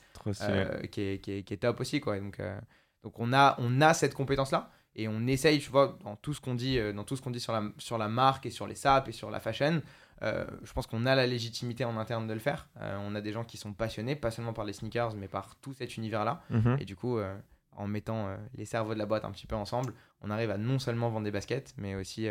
qui, 0.91 1.01
est, 1.01 1.19
qui, 1.19 1.33
est, 1.33 1.43
qui 1.43 1.55
est 1.55 1.59
top 1.59 1.81
aussi 1.81 2.01
quoi. 2.01 2.19
Donc 2.19 2.41
donc 3.03 3.19
on 3.19 3.33
a 3.33 3.55
on 3.59 3.81
a 3.81 3.95
cette 3.95 4.15
compétence 4.15 4.51
là. 4.51 4.71
Et 4.97 5.09
on 5.09 5.27
essaye, 5.27 5.61
tu 5.61 5.71
vois, 5.71 5.99
dans 6.03 6.17
tout 6.17 6.33
ce 6.35 6.41
qu'on 6.41 6.55
dit, 6.55 6.79
euh, 6.79 6.93
dans 6.93 7.05
tout 7.05 7.17
ce 7.17 7.23
qu'on 7.23 7.31
dit 7.31 7.39
sur 7.41 7.53
la, 7.53 7.63
sur 7.79 7.99
la 7.99 8.09
marque 8.09 8.47
et 8.47 8.51
sur 8.51 8.67
les 8.67 8.75
SAP 8.75 9.09
et 9.09 9.13
sur 9.13 9.31
la 9.31 9.41
fashion, 9.41 9.83
euh, 10.23 10.47
je 10.63 10.73
pense 10.73 10.87
qu'on 10.87 11.05
a 11.05 11.15
la 11.15 11.27
légitimité 11.27 11.85
en 11.85 11.99
interne 11.99 12.27
de 12.27 12.33
le 12.33 12.41
faire. 12.41 12.69
Euh, 12.81 12.97
on 13.03 13.15
a 13.15 13.21
des 13.21 13.33
gens 13.33 13.45
qui 13.45 13.59
sont 13.59 13.75
passionnés, 13.75 14.17
pas 14.17 14.31
seulement 14.31 14.55
par 14.55 14.65
les 14.65 14.73
sneakers, 14.73 15.15
mais 15.15 15.29
par 15.29 15.57
tout 15.57 15.75
cet 15.75 15.97
univers-là. 15.99 16.43
Mhm. 16.49 16.79
Et 16.81 16.87
du 16.87 16.97
coup, 16.97 17.19
euh, 17.19 17.37
en 17.73 17.87
mettant 17.87 18.35
les 18.55 18.65
cerveaux 18.65 18.95
de 18.95 18.99
la 18.99 19.05
boîte 19.05 19.27
un 19.27 19.31
petit 19.31 19.47
peu 19.47 19.55
ensemble, 19.55 19.93
on 20.23 20.31
arrive 20.31 20.51
à 20.51 20.57
non 20.57 20.79
seulement 20.79 21.11
vendre 21.11 21.25
des 21.25 21.31
baskets, 21.31 21.75
mais 21.77 21.95
aussi 21.95 22.27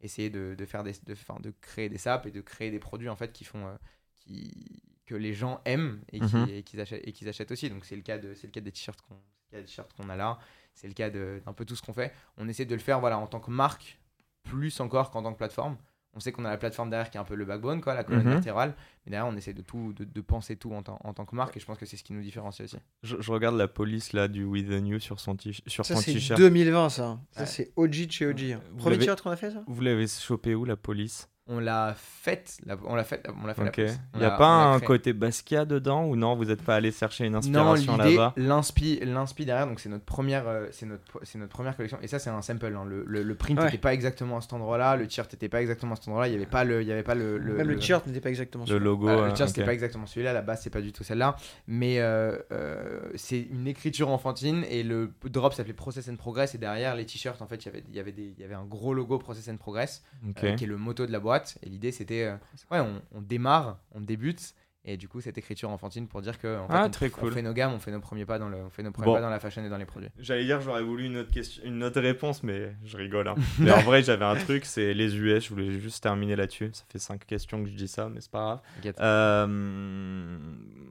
essayer 0.00 0.30
de, 0.30 0.54
de 0.56 0.64
faire 0.66 0.84
des, 0.84 0.92
de, 0.92 1.16
de 1.40 1.54
créer 1.60 1.88
des 1.88 1.98
SAP 1.98 2.26
et 2.26 2.30
de 2.30 2.40
créer 2.40 2.70
des 2.70 2.78
produits 2.78 3.08
en 3.08 3.16
fait 3.16 3.32
qui 3.32 3.42
font, 3.42 3.76
qui, 4.14 4.80
que 5.04 5.16
les 5.16 5.34
gens 5.34 5.60
aiment 5.64 6.00
et 6.12 6.20
et 6.48 6.62
qu'ils 6.62 6.80
achètent, 6.80 7.02
et 7.04 7.12
qu'ils 7.12 7.28
achètent 7.28 7.50
aussi. 7.50 7.70
Donc 7.70 7.84
c'est 7.84 7.96
le 7.96 8.02
cas 8.02 8.18
de, 8.18 8.34
c'est 8.34 8.46
le 8.46 8.52
cas 8.52 8.60
des 8.60 8.70
t-shirts 8.70 9.00
qu'on, 9.02 9.16
c'est 9.50 9.56
le 9.56 9.58
cas 9.58 9.60
des 9.62 9.66
t-shirts 9.66 9.92
qu'on 9.94 10.08
a 10.08 10.14
là. 10.14 10.38
C'est 10.74 10.88
le 10.88 10.94
cas 10.94 11.10
de- 11.10 11.40
d'un 11.46 11.52
peu 11.52 11.64
tout 11.64 11.76
ce 11.76 11.82
qu'on 11.82 11.92
fait. 11.92 12.12
On 12.36 12.48
essaie 12.48 12.64
de 12.64 12.74
le 12.74 12.80
faire 12.80 13.00
voilà 13.00 13.18
en 13.18 13.26
tant 13.26 13.40
que 13.40 13.50
marque 13.50 13.98
plus 14.42 14.80
encore 14.80 15.10
qu'en 15.10 15.22
tant 15.22 15.32
que 15.32 15.38
plateforme. 15.38 15.76
On 16.16 16.20
sait 16.20 16.30
qu'on 16.30 16.44
a 16.44 16.50
la 16.50 16.58
plateforme 16.58 16.90
derrière 16.90 17.10
qui 17.10 17.16
est 17.16 17.20
un 17.20 17.24
peu 17.24 17.34
le 17.34 17.44
backbone, 17.44 17.80
quoi, 17.80 17.92
la 17.94 18.04
colonne 18.04 18.22
Mhm. 18.24 18.30
vertébrale. 18.34 18.74
Mais 19.04 19.10
derrière, 19.10 19.26
on 19.32 19.36
essaie 19.36 19.52
de 19.52 19.62
tout, 19.62 19.92
de, 19.94 20.04
de 20.04 20.20
penser 20.20 20.54
tout 20.54 20.72
en, 20.72 20.80
tant- 20.80 21.00
en 21.02 21.12
tant 21.12 21.24
que 21.24 21.34
marque. 21.34 21.56
Et 21.56 21.60
je 21.60 21.66
pense 21.66 21.76
que 21.76 21.86
c'est 21.86 21.96
ce 21.96 22.04
qui 22.04 22.12
nous 22.12 22.22
différencie 22.22 22.64
aussi. 22.72 22.80
je, 23.02 23.16
je 23.20 23.32
regarde 23.32 23.56
la 23.56 23.66
police 23.66 24.12
là 24.12 24.28
du 24.28 24.44
With 24.44 24.68
the 24.68 24.80
New 24.80 25.00
sur 25.00 25.18
son, 25.18 25.34
t- 25.34 25.50
sur 25.66 25.84
Ça, 25.84 25.96
son 25.96 26.00
c'est 26.00 26.12
t-shirt. 26.12 26.38
2020, 26.40 26.88
ça. 26.88 27.18
Ça, 27.32 27.40
Ouais. 27.40 27.46
c'est 27.46 27.72
OG 27.74 28.06
de 28.06 28.12
chez 28.12 28.26
OG. 28.26 28.52
hein. 28.52 28.60
Premier 28.78 28.98
t-shirt 28.98 29.20
qu'on 29.22 29.30
a 29.30 29.36
fait, 29.36 29.50
ça? 29.50 29.64
Vous 29.66 29.80
l'avez 29.80 30.06
chopé 30.06 30.54
où 30.54 30.64
la 30.64 30.76
police? 30.76 31.28
On 31.46 31.60
l'a 31.60 31.94
faite, 31.94 32.56
on 32.86 32.94
l'a 32.94 33.04
fait, 33.04 33.28
on 33.38 33.46
l'a 33.46 33.52
fait. 33.52 33.62
la 33.64 33.68
Ok. 33.68 33.74
police. 33.74 34.00
Il 34.14 34.20
n'y 34.20 34.24
a 34.24 34.30
pas 34.30 34.46
un 34.48 34.76
créé. 34.78 34.86
côté 34.86 35.12
Basquiat 35.12 35.66
dedans 35.66 36.06
ou 36.06 36.16
non 36.16 36.36
Vous 36.36 36.46
n'êtes 36.46 36.62
pas 36.62 36.74
allé 36.76 36.90
chercher 36.90 37.26
une 37.26 37.32
Non, 37.32 37.38
inspiration 37.40 37.98
l'idée, 37.98 38.16
là-bas? 38.16 38.32
l'inspi, 38.38 38.98
l'inspi 39.02 39.44
derrière, 39.44 39.66
donc 39.66 39.78
c'est 39.78 39.90
notre 39.90 40.06
première, 40.06 40.48
euh, 40.48 40.68
c'est 40.70 40.86
notre, 40.86 41.20
c'est 41.22 41.36
notre 41.38 41.52
première 41.52 41.76
collection. 41.76 41.98
Et 42.00 42.06
ça, 42.06 42.18
c'est 42.18 42.30
un 42.30 42.40
sample. 42.40 42.64
hein. 42.74 42.86
Le, 42.88 43.04
le, 43.06 43.22
le 43.22 43.34
print 43.34 43.58
Ouais. 43.58 43.66
n'était 43.66 43.76
pas 43.76 43.92
exactement 43.92 44.38
à 44.38 44.40
cet 44.40 44.54
endroit-là, 44.54 44.96
le 44.96 45.06
t-shirt 45.06 45.30
n'était 45.34 45.50
pas 45.50 45.60
exactement 45.60 45.92
à 45.92 45.96
cet 45.96 46.08
endroit-là. 46.08 46.28
Il 46.28 46.32
y 46.32 46.36
avait 46.36 46.46
pas 46.46 46.64
le, 46.64 46.80
il 46.80 46.88
y 46.88 46.92
avait 46.92 47.02
pas 47.02 47.14
le, 47.14 47.38
Même 47.38 47.68
le 47.68 47.76
t-shirt 47.76 48.06
n'était 48.06 48.20
pas 48.22 48.30
exactement 48.30 48.64
Le 48.64 48.68
celui-là. 48.68 48.84
logo. 48.86 49.08
Euh, 49.10 49.26
le 49.26 49.32
t-shirt, 49.32 49.42
ok. 49.50 49.54
c'était 49.54 49.66
pas 49.66 49.74
exactement 49.74 50.06
celui-là, 50.06 50.32
la 50.32 50.40
base, 50.40 50.62
c'est 50.62 50.70
pas 50.70 50.80
du 50.80 50.92
tout 50.92 51.04
celle-là. 51.04 51.36
Mais 51.66 52.00
euh, 52.00 52.38
euh, 52.52 53.00
c'est 53.16 53.40
une 53.42 53.66
écriture 53.66 54.08
enfantine 54.08 54.64
et 54.70 54.82
le 54.82 55.12
drop 55.24 55.52
s'appelait 55.52 55.74
Process 55.74 56.08
and 56.08 56.16
Progress. 56.16 56.54
Et 56.54 56.58
derrière 56.58 56.94
les 56.96 57.04
t-shirts, 57.04 57.42
en 57.42 57.46
fait, 57.46 57.56
il 57.56 57.66
y 57.66 57.68
avait- 57.68 57.84
il 57.90 57.94
y, 57.94 58.00
avait 58.00 58.12
des- 58.12 58.32
il 58.34 58.40
y 58.40 58.44
avait 58.44 58.54
un 58.54 58.64
gros 58.64 58.94
logo 58.94 59.18
Process 59.18 59.46
and 59.50 59.58
Progress 59.58 60.02
euh, 60.42 60.54
qui 60.54 60.64
est 60.64 60.66
le 60.66 60.78
motto 60.78 61.04
de 61.04 61.12
la 61.12 61.20
boîte. 61.20 61.33
Et 61.62 61.68
l'idée, 61.68 61.92
c'était, 61.92 62.24
euh, 62.24 62.36
ouais, 62.70 62.80
on, 62.80 63.02
on 63.12 63.20
démarre, 63.22 63.78
on 63.92 64.00
débute. 64.00 64.54
Et 64.86 64.98
du 64.98 65.08
coup, 65.08 65.22
cette 65.22 65.38
écriture 65.38 65.70
enfantine 65.70 66.06
pour 66.08 66.20
dire 66.20 66.38
que 66.38 66.58
en 66.60 66.66
fait, 66.68 66.74
Ah, 66.76 66.84
on, 66.86 66.90
très 66.90 67.06
on 67.06 67.10
cool. 67.20 67.32
fait 67.32 67.40
nos 67.40 67.54
gammes, 67.54 67.72
on 67.72 67.78
fait 67.78 67.90
nos 67.90 68.00
premiers 68.00 68.26
pas 68.26 68.38
dans, 68.38 68.50
le, 68.50 68.58
on 68.58 68.68
fait 68.70 68.82
nos 68.82 68.90
premiers 68.92 69.06
Bon. 69.06 69.14
pas 69.14 69.22
dans 69.22 69.30
la 69.30 69.40
fashion 69.40 69.64
et 69.64 69.70
dans 69.70 69.78
les 69.78 69.86
produits. 69.86 70.10
J'allais 70.18 70.44
dire 70.44 70.60
j'aurais 70.60 70.82
voulu 70.82 71.06
une 71.06 71.16
autre 71.16 71.30
question, 71.30 71.62
une 71.64 71.82
autre 71.82 72.00
réponse, 72.02 72.42
mais 72.42 72.74
je 72.84 72.96
rigole. 72.98 73.28
hein. 73.28 73.34
mais 73.58 73.70
en 73.72 73.80
vrai, 73.80 74.02
j'avais 74.02 74.26
un 74.26 74.34
truc, 74.36 74.66
c'est 74.66 74.92
les 74.92 75.16
US. 75.16 75.44
Je 75.44 75.48
voulais 75.50 75.70
juste 75.80 76.02
terminer 76.02 76.36
là-dessus. 76.36 76.68
Ça 76.74 76.84
fait 76.90 76.98
cinq 76.98 77.24
questions 77.26 77.62
que 77.64 77.70
je 77.70 77.74
dis 77.74 77.88
ça, 77.88 78.10
mais 78.10 78.20
c'est 78.20 78.30
pas 78.30 78.62
grave. 78.82 78.94
Euh, 79.00 80.38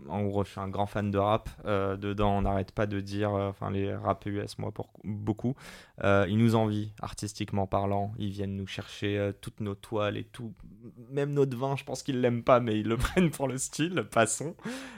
en 0.10 0.24
gros, 0.24 0.44
je 0.44 0.50
suis 0.50 0.60
un 0.60 0.70
grand 0.70 0.86
fan 0.86 1.12
de 1.12 1.18
rap. 1.18 1.50
Euh, 1.66 1.96
dedans, 1.96 2.38
on 2.38 2.42
n'arrête 2.42 2.72
pas 2.72 2.86
de 2.88 3.00
dire, 3.00 3.34
euh, 3.34 3.50
enfin, 3.50 3.72
les 3.72 3.94
rap 3.96 4.26
US, 4.26 4.58
moi, 4.58 4.72
pour 4.72 4.90
beaucoup. 5.04 5.56
Euh, 6.04 6.26
ils 6.28 6.38
nous 6.38 6.56
envient, 6.56 6.92
artistiquement 7.02 7.68
parlant. 7.68 8.14
Ils 8.18 8.32
viennent 8.32 8.56
nous 8.56 8.68
chercher 8.68 9.18
euh, 9.18 9.32
toutes 9.40 9.60
nos 9.62 9.76
toiles 9.76 10.18
et 10.18 10.24
tout. 10.24 10.54
Même 11.12 11.34
notre 11.34 11.56
vin, 11.58 11.76
je 11.76 11.84
pense 11.84 12.04
qu'ils 12.04 12.20
l'aiment 12.22 12.44
pas, 12.44 12.60
mais 12.60 12.80
ils 12.80 12.88
le 12.88 12.98
prennent 12.98 13.30
pour 13.32 13.48
le 13.48 13.58
style. 13.58 13.83
Passons. 14.12 14.56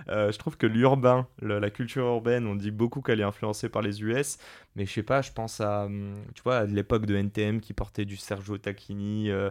Euh, 0.09 0.31
je 0.31 0.37
trouve 0.37 0.57
que 0.57 0.67
l'urbain, 0.67 1.27
la 1.41 1.69
culture 1.69 2.05
urbaine, 2.05 2.47
on 2.47 2.55
dit 2.55 2.71
beaucoup 2.71 3.01
qu'elle 3.01 3.19
est 3.19 3.23
influencée 3.23 3.69
par 3.69 3.81
les 3.81 4.01
US. 4.01 4.37
Mais 4.75 4.85
je 4.85 4.91
sais 4.93 5.03
pas, 5.03 5.21
je 5.21 5.31
pense 5.31 5.61
à, 5.61 5.85
hum, 5.85 6.13
tu 6.33 6.41
vois, 6.43 6.57
à 6.57 6.65
l'époque 6.65 7.05
de 7.05 7.15
NTM 7.15 7.61
qui 7.61 7.73
portait 7.73 8.05
du 8.05 8.17
Sergio 8.17 8.57
Tacchini. 8.57 9.29
euh, 9.31 9.49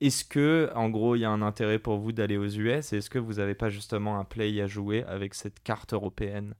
est-ce 0.00 0.24
que, 0.24 0.70
en 0.74 0.90
gros, 0.90 1.16
il 1.16 1.20
y 1.20 1.24
a 1.24 1.30
un 1.30 1.42
intérêt 1.42 1.78
pour 1.78 1.98
vous 1.98 2.12
d'aller 2.12 2.36
aux 2.36 2.46
US 2.48 2.92
et 2.92 2.98
est-ce 2.98 3.08
que 3.10 3.18
vous 3.18 3.34
n'avez 3.34 3.54
pas 3.54 3.70
justement 3.70 4.18
un 4.18 4.24
play 4.24 4.60
à 4.60 4.66
jouer 4.66 5.04
avec 5.04 5.34
cette 5.34 5.62
carte 5.62 5.94
européenne? 5.94 6.54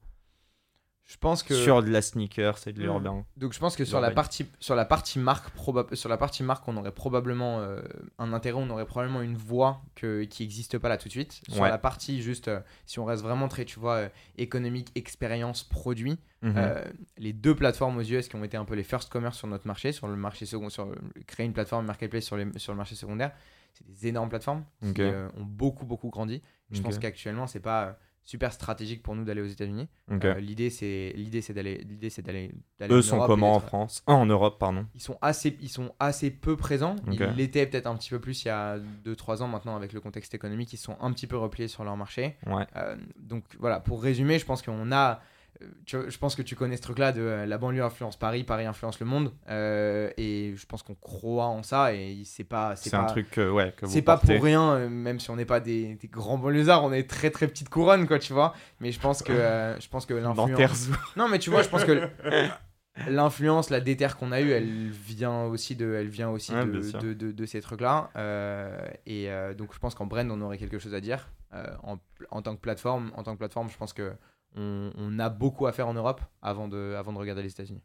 Je 1.09 1.17
pense 1.19 1.45
que 1.45 1.55
sur 1.55 1.85
de 1.85 1.89
la 1.89 2.03
sneaker, 2.03 2.59
c'est 2.59 2.73
de 2.73 2.81
Hmm. 2.81 2.83
l'urbain 2.83 3.25
Donc 3.37 3.53
je 3.53 3.61
pense 3.61 3.77
que 3.77 3.85
sur 3.85 4.01
la 4.01 4.11
partie 4.11 4.45
sur 4.59 4.75
la 4.75 4.85
partie 4.85 5.21
marque 5.21 5.57
proba- 5.57 5.95
sur 5.95 6.09
la 6.09 6.17
partie 6.17 6.43
marque 6.43 6.67
on 6.67 6.77
aurait 6.77 6.91
probablement 6.91 7.61
euh, 7.61 7.81
un 8.19 8.33
intérêt, 8.33 8.59
on 8.61 8.69
aurait 8.71 8.87
probablement 8.87 9.23
une 9.23 9.37
voix 9.37 9.83
que, 9.95 10.25
qui 10.25 10.43
n'existe 10.43 10.79
pas 10.79 10.89
là 10.89 10.97
tout 10.97 11.07
de 11.07 11.13
suite. 11.13 11.41
Sur 11.49 11.63
Ouais. 11.63 11.69
la 11.71 11.79
partie 11.79 12.23
juste 12.23 12.49
euh, 12.49 12.59
si 12.87 12.99
on 12.99 13.05
reste 13.05 13.23
vraiment 13.23 13.47
très 13.47 13.65
tu 13.65 13.79
vois 13.79 13.95
euh, 13.95 14.09
économique, 14.37 14.91
expérience, 14.97 15.63
produit, 15.63 16.19
Mhm. 16.43 16.75
les 17.19 17.33
deux 17.33 17.55
plateformes 17.55 17.97
aux 17.99 18.03
US 18.03 18.29
qui 18.29 18.37
ont 18.37 18.45
été 18.45 18.57
un 18.57 18.65
peu 18.65 18.75
les 18.75 18.85
first 18.85 19.09
commerce 19.09 19.39
sur 19.39 19.47
notre 19.49 19.67
marché, 19.67 19.93
sur 19.93 20.07
le 20.09 20.17
marché 20.17 20.45
second, 20.45 20.69
sur 20.71 20.93
créer 21.27 21.47
une 21.47 21.53
plateforme 21.53 21.87
marketplace 21.87 22.25
sur, 22.25 22.37
les, 22.37 22.47
sur 22.59 22.73
le 22.73 22.77
marché 22.77 22.95
secondaire, 22.95 23.33
c'est 23.75 23.87
des 23.87 24.09
énormes 24.09 24.29
plateformes 24.29 24.65
qui 24.95 25.03
ont 25.03 25.31
beaucoup 25.45 25.87
beaucoup 25.87 26.09
grandi. 26.11 26.43
Je 26.73 26.83
pense 26.83 26.99
qu'actuellement 26.99 27.47
c'est 27.47 27.61
pas 27.61 27.97
super 28.27 28.53
stratégique 28.53 29.03
pour 29.03 29.15
nous 29.15 29.25
d'aller 29.25 29.41
aux 29.41 29.47
États-Unis. 29.47 29.89
Euh, 30.11 30.35
l'idée 30.35 30.69
c'est 30.69 31.13
l'idée 31.17 31.41
c'est 31.41 31.55
d'aller 31.55 31.79
l'idée 31.89 32.11
c'est 32.11 32.23
d'aller 32.23 32.51
Eux 32.83 32.99
en 32.99 33.03
sont 33.03 33.17
Europe 33.17 33.29
comment 33.29 33.55
en 33.55 33.61
France? 33.61 34.03
Ah, 34.07 34.15
En 34.15 34.27
Europe, 34.27 34.59
pardon. 34.59 34.85
ils 34.95 35.01
sont 35.01 35.17
assez, 35.23 35.57
ils 35.63 35.69
sont 35.71 35.95
assez 36.01 36.31
peu 36.31 36.57
présents. 36.57 36.97
Ok. 37.07 37.15
Ils 37.21 37.37
l'étaient 37.37 37.65
peut-être 37.67 37.87
un 37.87 37.95
petit 37.97 38.11
peu 38.11 38.21
plus 38.21 38.45
il 38.45 38.49
y 38.49 38.51
a 38.51 38.79
2-3 39.07 39.43
ans 39.43 39.49
maintenant 39.49 39.77
avec 39.77 39.93
le 39.93 40.01
contexte 40.01 40.35
économique. 40.35 40.73
Ils 40.73 40.77
sont 40.79 40.97
un 41.01 41.13
petit 41.13 41.27
peu 41.27 41.37
repliés 41.39 41.69
sur 41.69 41.85
leur 41.85 41.97
marché. 41.97 42.37
Ouais. 42.47 42.67
Euh, 42.77 42.97
donc 43.17 43.45
voilà, 43.59 43.81
pour 43.81 44.03
résumer, 44.03 44.39
je 44.39 44.45
pense 44.45 44.61
qu'on 44.61 44.93
a. 44.93 45.21
euh, 45.63 45.67
tu 45.85 45.97
je 46.09 46.19
pense 46.19 46.35
que 46.35 46.43
tu 46.43 46.55
connais 46.57 46.77
ce 46.77 46.83
truc-là 46.83 47.13
de 47.13 47.21
euh, 47.21 47.47
la 47.47 47.59
banlieue 47.59 47.83
influence 47.83 48.17
Paris, 48.17 48.45
Paris 48.45 48.67
influence 48.67 49.01
le 49.01 49.07
monde. 49.07 49.33
Euh, 49.49 50.11
et 50.17 50.55
je 50.57 50.67
pense 50.67 50.83
qu'on 50.83 50.95
croit 50.95 51.47
en 51.47 51.63
ça. 51.63 51.95
Et 51.95 52.23
c'est 52.25 52.45
pas. 52.45 52.77
C'est 52.77 52.91
un 52.95 53.05
truc 53.07 53.31
que, 53.31 53.51
ouais, 53.51 53.75
c'est 53.85 54.03
pas 54.03 54.17
pour 54.17 54.29
rien, 54.43 54.73
euh, 54.75 54.89
même 54.89 55.21
si 55.21 55.31
on 55.31 55.37
n'est 55.37 55.45
pas 55.45 55.61
des, 55.61 55.95
des 55.97 56.09
grands 56.09 56.39
banlieusards, 56.39 56.85
on 56.85 56.93
est 56.93 57.09
très 57.09 57.31
très 57.31 57.47
petite 57.49 57.69
couronne, 57.69 58.07
quoi, 58.07 58.19
tu 58.19 58.33
vois. 58.33 58.55
Mais 58.81 58.93
je 58.93 59.01
pense 59.01 59.23
que, 59.23 59.33
euh, 59.33 59.79
je 59.81 59.89
pense 59.89 60.07
que 60.07 60.15
l'influence. 60.15 60.89
Non, 61.17 61.29
mais 61.29 61.39
tu 61.39 61.51
vois, 61.51 61.63
je 61.63 61.69
pense 61.69 61.85
que 61.85 62.09
l'influence, 63.09 63.71
la 63.71 63.81
déterre 63.81 64.17
qu'on 64.17 64.33
a 64.33 64.41
eue, 64.41 64.51
elle 64.51 64.89
vient 64.91 65.45
aussi 65.45 65.77
de, 65.77 65.93
elle 65.95 66.09
vient 66.09 66.31
aussi 66.31 66.53
Ouais, 66.55 66.65
de, 66.65 66.81
de, 67.01 67.13
de- 67.15 67.33
de 67.33 67.47
ces 67.47 67.61
trucs-là. 67.61 68.11
Euh, 68.17 68.79
et 69.07 69.31
euh, 69.31 69.53
donc, 69.55 69.75
je 69.75 69.79
pense 69.79 69.95
qu'en 69.95 70.07
brand, 70.07 70.31
on 70.31 70.41
aurait 70.41 70.59
quelque 70.59 70.79
chose 70.79 70.95
à 70.95 71.01
dire. 71.01 71.29
Euh, 71.55 71.65
en, 71.83 71.99
en 72.31 72.43
tant 72.43 72.55
que 72.57 72.61
plateforme, 72.61 73.13
en 73.15 73.23
tant 73.23 73.33
que 73.35 73.39
plateforme, 73.39 73.69
je 73.71 73.77
pense 73.77 73.93
que 73.93 74.13
on, 74.57 74.91
on 74.97 75.19
a 75.19 75.29
beaucoup 75.29 75.67
à 75.67 75.73
faire 75.73 75.89
en 75.89 75.95
Europe 75.95 76.21
avant 76.43 76.69
de, 76.69 76.95
avant 76.99 77.13
de 77.13 77.19
regarder 77.19 77.43
les 77.43 77.51
États-Unis. 77.51 77.83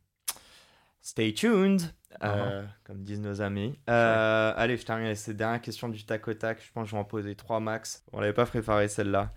Stay 1.01 1.33
tuned, 1.33 1.81
Uh-huh. 2.19 2.25
euh, 2.25 2.65
comme 2.83 3.03
disent 3.03 3.21
nos 3.21 3.41
amis. 3.41 3.79
Euh, 3.89 4.53
allez, 4.57 4.75
je 4.75 4.85
termine 4.85 5.05
avec 5.05 5.17
cette 5.17 5.37
dernière 5.37 5.61
question 5.61 5.87
du 5.87 6.05
tac 6.05 6.27
au 6.27 6.33
tac. 6.33 6.61
Je 6.61 6.69
pense 6.73 6.83
que 6.83 6.89
je 6.89 6.95
vais 6.95 7.01
en 7.01 7.05
poser 7.05 7.35
trois 7.35 7.61
max. 7.61 8.03
On 8.11 8.19
l'avait 8.19 8.33
pas 8.33 8.45
préparé 8.45 8.89
celle-là. 8.89 9.31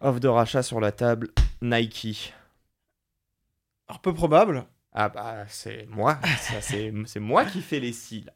Offre 0.00 0.18
de 0.18 0.26
rachat 0.26 0.62
sur 0.62 0.80
la 0.80 0.90
table, 0.90 1.28
Nike. 1.60 2.32
Alors, 3.88 4.00
peu 4.00 4.14
probable. 4.14 4.64
Ah 4.92 5.10
bah 5.10 5.44
c'est 5.48 5.86
moi, 5.90 6.18
ça, 6.38 6.62
c'est 6.62 6.92
c'est 7.04 7.20
moi 7.20 7.44
qui 7.44 7.60
fais 7.60 7.78
les 7.78 7.92
si 7.92 8.22
là. 8.22 8.32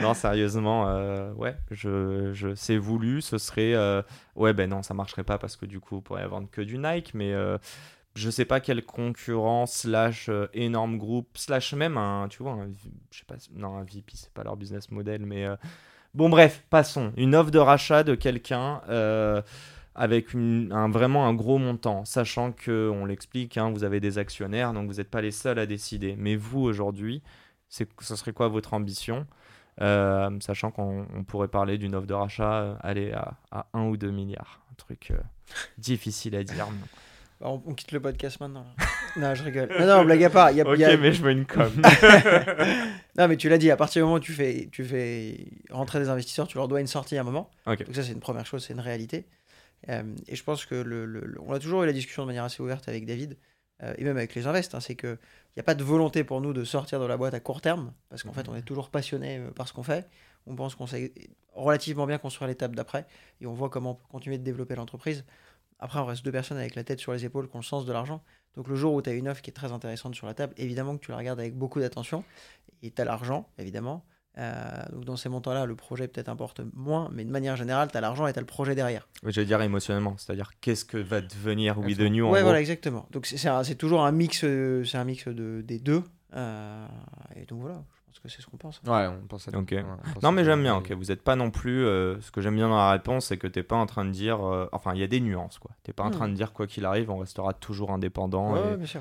Non, 0.00 0.12
sérieusement, 0.12 0.88
euh, 0.88 1.32
ouais, 1.34 1.56
je, 1.70 2.32
je, 2.32 2.54
c'est 2.56 2.76
voulu, 2.76 3.22
ce 3.22 3.38
serait... 3.38 3.74
euh, 3.74 4.02
ouais, 4.34 4.52
ben 4.52 4.68
non, 4.68 4.82
ça 4.82 4.92
marcherait 4.92 5.22
pas 5.22 5.38
parce 5.38 5.56
que 5.56 5.66
du 5.66 5.78
coup, 5.78 5.96
on 5.96 6.00
pourrait 6.00 6.26
vendre 6.26 6.48
que 6.50 6.60
du 6.60 6.78
Nike, 6.78 7.14
mais 7.14 7.32
euh, 7.32 7.58
je 8.16 8.28
sais 8.28 8.44
pas 8.44 8.58
quel 8.58 8.84
concurrent, 8.84 9.66
slash 9.66 10.28
euh, 10.28 10.48
énorme 10.52 10.98
groupe, 10.98 11.38
slash 11.38 11.74
même 11.74 11.96
un, 11.96 12.26
tu 12.28 12.42
vois, 12.42 12.52
un, 12.54 12.72
je 13.12 13.18
sais 13.18 13.24
pas, 13.24 13.36
un 13.64 13.84
VP, 13.84 14.12
c'est 14.14 14.32
pas 14.32 14.42
leur 14.42 14.56
business 14.56 14.90
model, 14.90 15.24
mais... 15.24 15.46
bon, 16.12 16.28
bref, 16.28 16.64
passons. 16.70 17.12
Une 17.16 17.36
offre 17.36 17.52
de 17.52 17.60
rachat 17.60 18.02
de 18.02 18.16
quelqu'un... 18.16 18.82
avec 19.94 20.34
vraiment 20.34 21.28
un 21.28 21.34
gros 21.34 21.58
montant, 21.58 22.04
sachant 22.04 22.50
que, 22.50 22.90
on 22.92 23.04
l'explique, 23.04 23.56
hein, 23.58 23.70
vous 23.70 23.84
avez 23.84 24.00
des 24.00 24.18
actionnaires, 24.18 24.72
donc 24.72 24.88
vous 24.88 24.96
n'êtes 24.96 25.10
pas 25.10 25.20
les 25.20 25.30
seuls 25.30 25.60
à 25.60 25.66
décider. 25.66 26.16
Mais 26.18 26.34
vous, 26.34 26.62
aujourd'hui, 26.62 27.22
ce 27.68 27.84
serait 28.16 28.32
quoi 28.32 28.48
votre 28.48 28.74
ambition? 28.74 29.24
Euh, 29.80 30.30
Sachant 30.40 30.70
qu'on 30.70 31.06
on 31.14 31.24
pourrait 31.24 31.48
parler 31.48 31.78
d'une 31.78 31.94
offre 31.94 32.06
de 32.06 32.14
rachat, 32.14 32.60
euh, 32.62 32.74
aller 32.80 33.12
à, 33.12 33.34
à 33.50 33.66
1 33.74 33.84
ou 33.86 33.96
2 33.96 34.10
milliards. 34.10 34.60
Un 34.70 34.74
truc 34.76 35.10
euh, 35.10 35.16
difficile 35.78 36.36
à 36.36 36.44
dire. 36.44 36.66
mais- 36.70 36.86
Bah, 37.40 37.48
on, 37.50 37.62
on 37.66 37.74
quitte 37.74 37.90
le 37.92 38.00
podcast 38.00 38.38
maintenant. 38.40 38.64
non, 39.16 39.34
je 39.34 39.42
rigole. 39.42 39.68
Non, 39.80 39.86
non, 39.86 40.04
blague 40.04 40.22
à 40.24 40.30
part. 40.30 40.50
il 40.52 40.58
Y 40.58 40.60
a, 40.60 40.64
Ok, 40.68 40.74
il 40.76 40.80
y 40.80 40.84
a- 40.84 40.96
mais 40.96 41.12
je 41.12 41.22
veux 41.22 41.32
une 41.32 41.46
com. 41.46 41.70
Non, 43.18 43.28
mais 43.28 43.36
tu 43.36 43.48
l'as 43.48 43.58
dit, 43.58 43.70
à 43.70 43.76
partir 43.76 44.00
du 44.00 44.04
moment 44.04 44.16
où 44.16 44.20
tu 44.20 44.32
fais, 44.32 44.68
tu 44.72 44.84
fais 44.84 45.46
rentrer 45.70 46.00
des 46.00 46.08
investisseurs, 46.08 46.48
tu 46.48 46.56
leur 46.58 46.66
dois 46.68 46.80
une 46.80 46.86
sortie 46.88 47.16
à 47.16 47.20
un 47.20 47.24
moment. 47.24 47.48
Donc 47.66 47.94
ça, 47.94 48.02
c'est 48.02 48.12
une 48.12 48.20
première 48.20 48.44
chose, 48.46 48.64
c'est 48.64 48.72
une 48.74 48.80
réalité. 48.80 49.26
Euh, 49.88 50.02
et 50.28 50.34
je 50.34 50.42
pense 50.42 50.64
que 50.66 50.74
le, 50.74 51.04
le- 51.04 51.20
le- 51.24 51.40
on 51.42 51.52
a 51.52 51.58
toujours 51.58 51.82
eu 51.82 51.86
la 51.86 51.92
discussion 51.92 52.22
de 52.22 52.26
manière 52.28 52.44
assez 52.44 52.62
ouverte 52.62 52.88
avec 52.88 53.04
David 53.06 53.36
euh, 53.82 53.94
et 53.98 54.04
même 54.04 54.16
avec 54.16 54.34
les 54.34 54.46
invests. 54.46 54.74
hein, 54.74 54.80
c'est 54.80 54.94
que 54.94 55.18
il 55.56 55.58
n'y 55.58 55.60
a 55.60 55.64
pas 55.64 55.74
de 55.74 55.84
volonté 55.84 56.24
pour 56.24 56.40
nous 56.40 56.52
de 56.52 56.64
sortir 56.64 57.00
de 57.00 57.06
la 57.06 57.16
boîte 57.16 57.34
à 57.34 57.40
court 57.40 57.60
terme 57.60 57.92
parce 58.08 58.22
qu'en 58.22 58.32
fait, 58.32 58.48
on 58.48 58.56
est 58.56 58.62
toujours 58.62 58.90
passionné 58.90 59.38
euh, 59.38 59.50
par 59.50 59.68
ce 59.68 59.72
qu'on 59.72 59.82
fait. 59.82 60.08
On 60.46 60.56
pense 60.56 60.74
qu'on 60.74 60.86
sait 60.86 61.12
relativement 61.54 62.06
bien 62.06 62.18
construire 62.18 62.48
l'étape 62.48 62.74
d'après 62.74 63.06
et 63.40 63.46
on 63.46 63.54
voit 63.54 63.70
comment 63.70 63.92
on 63.92 63.94
peut 63.94 64.04
continuer 64.10 64.38
de 64.38 64.44
développer 64.44 64.74
l'entreprise. 64.74 65.24
Après, 65.78 65.98
on 65.98 66.06
reste 66.06 66.24
deux 66.24 66.32
personnes 66.32 66.58
avec 66.58 66.74
la 66.74 66.84
tête 66.84 67.00
sur 67.00 67.12
les 67.12 67.24
épaules 67.24 67.48
qui 67.48 67.56
ont 67.56 67.60
le 67.60 67.64
sens 67.64 67.84
de 67.84 67.92
l'argent. 67.92 68.22
Donc 68.54 68.68
le 68.68 68.76
jour 68.76 68.94
où 68.94 69.02
tu 69.02 69.10
as 69.10 69.14
une 69.14 69.28
offre 69.28 69.42
qui 69.42 69.50
est 69.50 69.54
très 69.54 69.72
intéressante 69.72 70.14
sur 70.14 70.26
la 70.26 70.34
table, 70.34 70.54
évidemment 70.56 70.96
que 70.96 71.04
tu 71.04 71.10
la 71.10 71.16
regardes 71.16 71.40
avec 71.40 71.56
beaucoup 71.56 71.80
d'attention 71.80 72.24
et 72.82 72.90
tu 72.90 73.02
as 73.02 73.04
l'argent, 73.04 73.48
évidemment. 73.58 74.04
Euh, 74.36 74.82
donc 74.92 75.04
dans 75.04 75.16
ces 75.16 75.28
montants-là, 75.28 75.64
le 75.64 75.76
projet 75.76 76.08
peut-être 76.08 76.28
importe 76.28 76.60
moins, 76.74 77.08
mais 77.12 77.24
de 77.24 77.30
manière 77.30 77.54
générale, 77.56 77.88
tu 77.90 77.96
as 77.96 78.00
l'argent 78.00 78.26
et 78.26 78.32
tu 78.32 78.38
as 78.38 78.42
le 78.42 78.46
projet 78.46 78.74
derrière. 78.74 79.06
Je 79.24 79.40
veux 79.40 79.46
dire 79.46 79.62
émotionnellement, 79.62 80.16
c'est-à-dire 80.18 80.50
qu'est-ce 80.60 80.84
que 80.84 80.98
va 80.98 81.20
devenir 81.20 81.78
We 81.78 81.96
The 81.96 82.00
New 82.00 82.24
gros 82.26 82.40
voilà, 82.42 82.60
exactement. 82.60 83.06
Donc 83.12 83.26
c'est- 83.26 83.74
toujours 83.76 84.04
un 84.04 84.10
mix, 84.12 84.42
euh, 84.42 84.82
c'est 84.84 84.98
un 84.98 85.04
mix 85.04 85.28
de, 85.28 85.60
des 85.64 85.78
deux. 85.78 86.02
Euh, 86.34 86.86
et 87.36 87.44
donc 87.46 87.60
voilà, 87.60 87.84
je 88.08 88.10
pense 88.10 88.18
que 88.20 88.28
c'est 88.28 88.42
ce 88.42 88.48
qu'on 88.48 88.56
pense. 88.56 88.80
Ouais, 88.86 89.06
on 89.06 89.24
pense 89.28 89.46
à 89.46 89.56
Ok. 89.56 89.70
ouais, 89.70 89.84
on 89.84 90.12
pense 90.14 90.22
Non 90.24 90.30
à 90.30 90.32
mais 90.32 90.44
j'aime 90.44 90.62
bien, 90.62 90.76
ok. 90.78 90.90
Vous 90.92 91.04
n'êtes 91.04 91.22
pas 91.22 91.36
non 91.36 91.52
plus. 91.52 91.84
euh, 91.84 92.20
ce 92.20 92.32
que 92.32 92.40
j'aime 92.40 92.56
bien 92.56 92.68
dans 92.68 92.76
la 92.76 92.90
réponse, 92.90 93.26
c'est 93.26 93.36
que 93.36 93.46
t'es 93.46 93.62
pas 93.62 93.76
en 93.76 93.86
train 93.86 94.04
de 94.04 94.10
dire. 94.10 94.44
euh, 94.44 94.68
enfin, 94.72 94.94
il 94.94 95.00
y 95.00 95.04
a 95.04 95.06
des 95.06 95.20
nuances, 95.20 95.58
quoi. 95.60 95.70
T'es 95.84 95.92
pas 95.92 96.02
en 96.02 96.08
Hmm. 96.08 96.12
train 96.12 96.28
de 96.28 96.34
dire 96.34 96.52
quoi 96.52 96.66
qu'il 96.66 96.84
arrive, 96.86 97.08
on 97.08 97.18
restera 97.18 97.52
toujours 97.52 97.92
indépendant. 97.92 98.52
Ouais, 98.54 98.60
et- 98.60 98.70
ouais, 98.72 98.76
bien 98.78 98.86
sûr. 98.86 99.00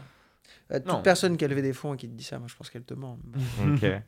Euh, 0.72 0.78
toute 0.80 0.88
Non. 0.88 1.02
personne 1.02 1.38
qui 1.38 1.44
a 1.46 1.48
levé 1.48 1.64
des 1.64 1.74
fonds 1.74 1.96
et 1.96 1.98
qui 1.98 2.08
te 2.08 2.14
dit 2.14 2.24
ça, 2.24 2.38
moi 2.38 2.48
je 2.48 2.56
pense 2.56 2.70
qu'elle 2.70 2.84
te 2.84 2.94
ment. 2.94 3.18
Ok. 3.68 3.84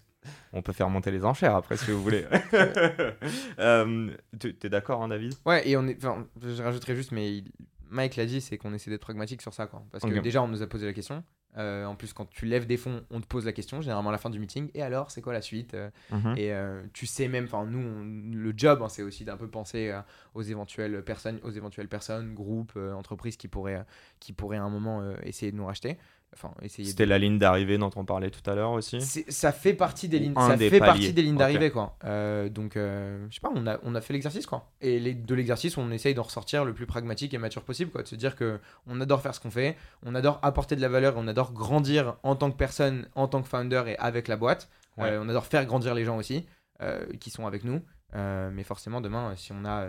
On 0.53 0.61
peut 0.61 0.73
faire 0.73 0.89
monter 0.89 1.11
les 1.11 1.23
enchères 1.25 1.55
après 1.55 1.77
si 1.77 1.91
vous 1.91 2.01
voulez. 2.01 2.25
euh, 3.59 4.09
t'es 4.39 4.53
t'es 4.53 4.69
d'accord, 4.69 5.01
hein, 5.03 5.07
David? 5.09 5.33
Ouais, 5.45 5.67
et 5.67 5.77
on 5.77 5.87
est. 5.87 5.97
Enfin, 6.03 6.25
je 6.41 6.61
rajouterais 6.61 6.95
juste, 6.95 7.11
mais 7.11 7.37
il- 7.37 7.51
Mike 7.89 8.15
l'a 8.15 8.25
dit, 8.25 8.41
c'est 8.41 8.57
qu'on 8.57 8.73
essaie 8.73 8.89
d'être 8.89 9.01
pragmatique 9.01 9.41
sur 9.41 9.53
ça, 9.53 9.67
quoi. 9.67 9.83
Parce 9.91 10.03
que 10.03 10.19
déjà, 10.23 10.41
on 10.41 10.47
nous 10.47 10.61
a 10.63 10.67
posé 10.67 10.85
la 10.85 10.93
question. 10.93 11.23
Euh, 11.57 11.85
en 11.85 11.95
plus, 11.95 12.11
quand 12.11 12.29
tu 12.29 12.45
lèves 12.45 12.65
des 12.65 12.75
fonds, 12.75 13.05
on 13.11 13.21
te 13.21 13.27
pose 13.27 13.45
la 13.45 13.53
question, 13.53 13.79
généralement 13.79 14.09
à 14.09 14.11
la 14.11 14.17
fin 14.17 14.29
du 14.29 14.39
meeting. 14.39 14.69
Et 14.73 14.81
alors, 14.81 15.09
c'est 15.11 15.21
quoi 15.21 15.31
la 15.31 15.41
suite 15.41 15.73
Euh, 15.73 15.89
Mhm. 16.11 16.33
Et 16.35 16.51
euh, 16.51 16.81
tu 16.91 17.05
sais 17.05 17.29
même, 17.29 17.45
enfin, 17.45 17.65
nous, 17.65 17.79
on- 17.79 18.03
le 18.35 18.53
job, 18.57 18.81
hein, 18.81 18.89
c'est 18.89 19.03
aussi 19.03 19.23
d'un 19.23 19.37
peu 19.37 19.47
penser 19.47 19.93
aux 20.33 20.41
éventuelles 20.41 21.01
personnes, 21.05 21.39
aux 21.43 21.51
éventuelles 21.51 21.87
personnes, 21.87 22.33
groupes, 22.33 22.75
entreprises 22.75 23.37
qui 23.37 23.47
pourraient, 23.47 23.85
qui 24.19 24.33
pourraient 24.33 24.57
à 24.57 24.63
un 24.63 24.69
moment 24.69 25.01
essayer 25.23 25.51
de 25.53 25.55
nous 25.57 25.65
racheter. 25.65 25.97
Enfin, 26.35 26.51
essayer. 26.61 26.83
de- 26.83 26.89
C'était 26.89 27.05
la 27.05 27.17
ligne 27.17 27.37
d'arrivée 27.39 27.77
dont 27.77 27.89
on 27.95 28.03
parlait 28.05 28.29
tout 28.29 28.47
à 28.49 28.55
l'heure 28.55 28.71
aussi. 28.71 28.99
Ça 29.01 29.51
fait 29.51 29.73
partie 29.73 30.07
des 30.09 30.19
lignes, 30.19 30.33
Un 30.35 30.49
ça 30.49 30.57
des 30.57 30.69
fait 30.69 30.79
paliers. 30.79 30.91
partie 30.91 31.13
des 31.13 31.21
lignes 31.21 31.37
d'arrivée 31.37 31.71
quoi. 31.71 31.95
Euh, 32.03 32.49
donc 32.49 32.75
euh, 32.77 33.25
je 33.29 33.35
sais 33.35 33.41
pas, 33.41 33.51
on 33.55 33.65
a, 33.67 33.79
on 33.83 33.95
a 33.95 34.01
fait 34.01 34.13
l'exercice 34.13 34.45
quoi. 34.45 34.69
Et 34.81 34.99
les, 34.99 35.13
de 35.13 35.33
l'exercice, 35.35 35.77
on 35.77 35.89
essaye 35.91 36.13
d'en 36.13 36.23
ressortir 36.23 36.65
le 36.65 36.73
plus 36.73 36.85
pragmatique 36.85 37.33
et 37.33 37.37
mature 37.37 37.63
possible 37.63 37.89
quoi. 37.91 38.03
De 38.03 38.07
se 38.07 38.15
dire 38.15 38.35
que 38.35 38.59
on 38.87 38.99
adore 39.01 39.21
faire 39.21 39.33
ce 39.33 39.39
qu'on 39.39 39.51
fait, 39.51 39.77
on 40.03 40.13
adore 40.15 40.39
apporter 40.43 40.75
de 40.75 40.81
la 40.81 40.89
valeur, 40.89 41.13
on 41.17 41.27
adore 41.27 41.53
grandir 41.53 42.15
en 42.23 42.35
tant 42.35 42.51
que 42.51 42.57
personne, 42.57 43.07
en 43.15 43.27
tant 43.27 43.41
que 43.41 43.47
founder 43.47 43.83
et 43.87 43.97
avec 43.97 44.27
la 44.27 44.35
boîte. 44.37 44.69
Ouais. 44.97 45.09
Euh, 45.11 45.21
on 45.23 45.29
adore 45.29 45.45
faire 45.45 45.65
grandir 45.65 45.93
les 45.95 46.03
gens 46.05 46.17
aussi 46.17 46.45
euh, 46.81 47.05
qui 47.19 47.29
sont 47.31 47.47
avec 47.47 47.63
nous. 47.63 47.81
Mais 48.13 48.63
forcément 48.63 49.01
demain, 49.01 49.33
si 49.35 49.51
on 49.51 49.65
a 49.65 49.87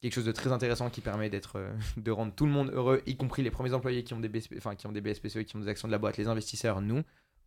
quelque 0.00 0.14
chose 0.14 0.24
de 0.24 0.32
très 0.32 0.52
intéressant 0.52 0.90
qui 0.90 1.00
permet 1.00 1.30
d'être 1.30 1.56
euh, 1.56 1.72
de 1.96 2.10
rendre 2.10 2.32
tout 2.34 2.46
le 2.46 2.52
monde 2.52 2.70
heureux, 2.72 3.02
y 3.06 3.16
compris 3.16 3.42
les 3.42 3.50
premiers 3.50 3.74
employés 3.74 4.04
qui 4.04 4.14
ont 4.14 4.20
des 4.20 4.28
BSP, 4.28 4.54
enfin 4.56 4.74
qui 4.74 4.86
ont 4.86 4.92
des 4.92 5.00
BSPCE, 5.00 5.44
qui 5.44 5.56
ont 5.56 5.60
des 5.60 5.68
actions 5.68 5.88
de 5.88 5.92
la 5.92 5.98
boîte, 5.98 6.16
les 6.16 6.28
investisseurs, 6.28 6.80
nous, 6.80 7.02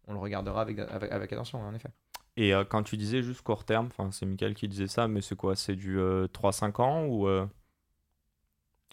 on 0.08 0.14
le 0.14 0.20
regardera 0.20 0.62
avec, 0.62 0.80
avec, 0.80 1.12
avec 1.12 1.34
attention, 1.34 1.62
en 1.62 1.74
effet. 1.74 1.90
Et 2.36 2.54
euh, 2.54 2.64
quand 2.64 2.84
tu 2.84 2.98
disais 2.98 3.22
juste 3.22 3.42
court 3.42 3.64
terme, 3.64 3.88
enfin 3.88 4.10
c'est 4.12 4.26
Michael 4.26 4.56
qui 4.56 4.68
disait 4.68 4.88
ça, 4.88 5.08
mais 5.08 5.22
c'est 5.22 5.36
quoi? 5.36 5.56
C'est 5.56 5.76
du 5.76 6.00
euh, 6.00 6.28
3-5 6.28 6.82
ans 6.82 7.06
ou 7.06 7.28
euh, 7.28 7.46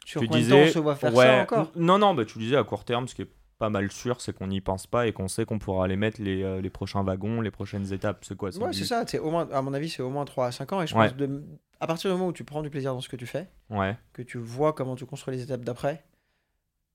Sur 0.05 0.21
tu 0.21 0.27
combien 0.27 0.43
disais 0.43 0.53
de 0.53 0.65
temps 0.65 0.69
on 0.69 0.73
se 0.75 0.79
voit 0.79 0.97
faire 0.97 1.15
ouais, 1.15 1.27
ça 1.27 1.43
encore 1.43 1.73
Non, 1.77 1.99
non, 1.99 2.15
bah, 2.15 2.25
tu 2.25 2.39
disais 2.39 2.57
à 2.57 2.65
court 2.65 2.85
terme, 2.85 3.09
ce 3.09 3.15
qui 3.15 3.23
est 3.23 3.31
pas 3.61 3.69
mal 3.71 3.93
sûr, 3.93 4.21
c'est 4.23 4.33
qu'on 4.37 4.47
n'y 4.49 4.61
pense 4.63 4.87
pas 4.89 5.07
et 5.07 5.13
qu'on 5.13 5.29
sait 5.29 5.45
qu'on 5.45 5.59
pourra 5.61 5.85
aller 5.85 5.95
mettre 5.97 6.21
les, 6.21 6.43
euh, 6.43 6.61
les 6.63 6.71
prochains 6.71 7.05
wagons, 7.05 7.41
les 7.43 7.51
prochaines 7.51 7.93
étapes. 7.93 8.25
C'est 8.25 8.37
quoi 8.37 8.49
Ouais, 8.59 8.73
c'est 8.73 8.85
ça. 8.87 9.05
c'est 9.07 9.19
Au 9.21 9.31
moins, 9.31 9.49
à 9.53 9.61
mon 9.63 9.75
avis, 9.75 9.91
c'est 9.91 10.03
au 10.03 10.09
moins 10.11 10.25
3 10.25 10.47
à 10.47 10.51
5 10.53 10.73
ans. 10.73 10.81
Et 10.83 10.87
je 10.87 10.97
Ouais. 10.97 11.09
pense 11.09 11.17
de, 11.19 11.45
à 11.79 11.87
partir 11.87 12.11
du 12.11 12.17
moment 12.17 12.29
où 12.29 12.33
tu 12.33 12.43
prends 12.43 12.63
du 12.63 12.71
plaisir 12.71 12.95
dans 12.95 13.03
ce 13.03 13.09
que 13.11 13.17
tu 13.17 13.27
fais, 13.27 13.49
Ouais. 13.69 13.97
que 14.15 14.23
tu 14.23 14.39
vois 14.39 14.73
comment 14.73 14.97
tu 14.97 15.05
construis 15.05 15.37
les 15.37 15.43
étapes 15.43 15.61
d'après, 15.61 16.03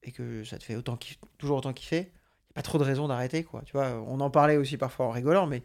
et 0.03 0.11
que 0.11 0.43
ça 0.43 0.57
te 0.57 0.63
fait 0.63 0.75
autant 0.75 0.95
kiff- 0.95 1.19
toujours 1.37 1.57
autant 1.59 1.71
kiffer, 1.71 1.97
il 1.99 2.01
n'y 2.01 2.51
a 2.51 2.53
pas 2.55 2.61
trop 2.63 2.79
de 2.79 2.83
raison 2.83 3.07
d'arrêter. 3.07 3.43
quoi. 3.43 3.61
Tu 3.65 3.73
vois, 3.73 3.91
on 4.07 4.19
en 4.19 4.29
parlait 4.31 4.57
aussi 4.57 4.77
parfois 4.77 5.05
en 5.05 5.11
rigolant, 5.11 5.45
mais 5.47 5.61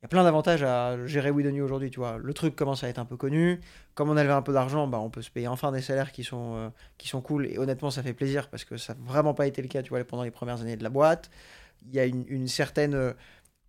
il 0.00 0.04
y 0.04 0.06
a 0.06 0.08
plein 0.08 0.22
d'avantages 0.22 0.62
à 0.62 1.06
gérer 1.06 1.32
We 1.32 1.44
The 1.44 1.50
New 1.50 1.64
aujourd'hui. 1.64 1.90
Tu 1.90 1.98
vois, 1.98 2.18
le 2.22 2.32
truc 2.32 2.54
commence 2.54 2.84
à 2.84 2.88
être 2.88 3.00
un 3.00 3.04
peu 3.04 3.16
connu. 3.16 3.60
Comme 3.94 4.10
on 4.10 4.16
a 4.16 4.22
levé 4.22 4.32
un 4.32 4.42
peu 4.42 4.52
d'argent, 4.52 4.86
bah, 4.86 5.00
on 5.00 5.10
peut 5.10 5.22
se 5.22 5.30
payer 5.30 5.48
enfin 5.48 5.72
des 5.72 5.82
salaires 5.82 6.12
qui 6.12 6.22
sont, 6.22 6.54
euh, 6.54 6.68
qui 6.98 7.08
sont 7.08 7.20
cool. 7.20 7.46
Et 7.46 7.58
honnêtement, 7.58 7.90
ça 7.90 8.04
fait 8.04 8.12
plaisir 8.12 8.48
parce 8.48 8.64
que 8.64 8.76
ça 8.76 8.94
n'a 8.94 9.00
vraiment 9.04 9.34
pas 9.34 9.48
été 9.48 9.60
le 9.60 9.66
cas 9.66 9.82
tu 9.82 9.88
vois, 9.88 10.04
pendant 10.04 10.22
les 10.22 10.30
premières 10.30 10.60
années 10.60 10.76
de 10.76 10.84
la 10.84 10.88
boîte. 10.88 11.30
Il 11.84 11.92
y 11.92 11.98
a 11.98 12.04
une, 12.04 12.24
une 12.28 12.46
certaine 12.46 12.94
euh, 12.94 13.12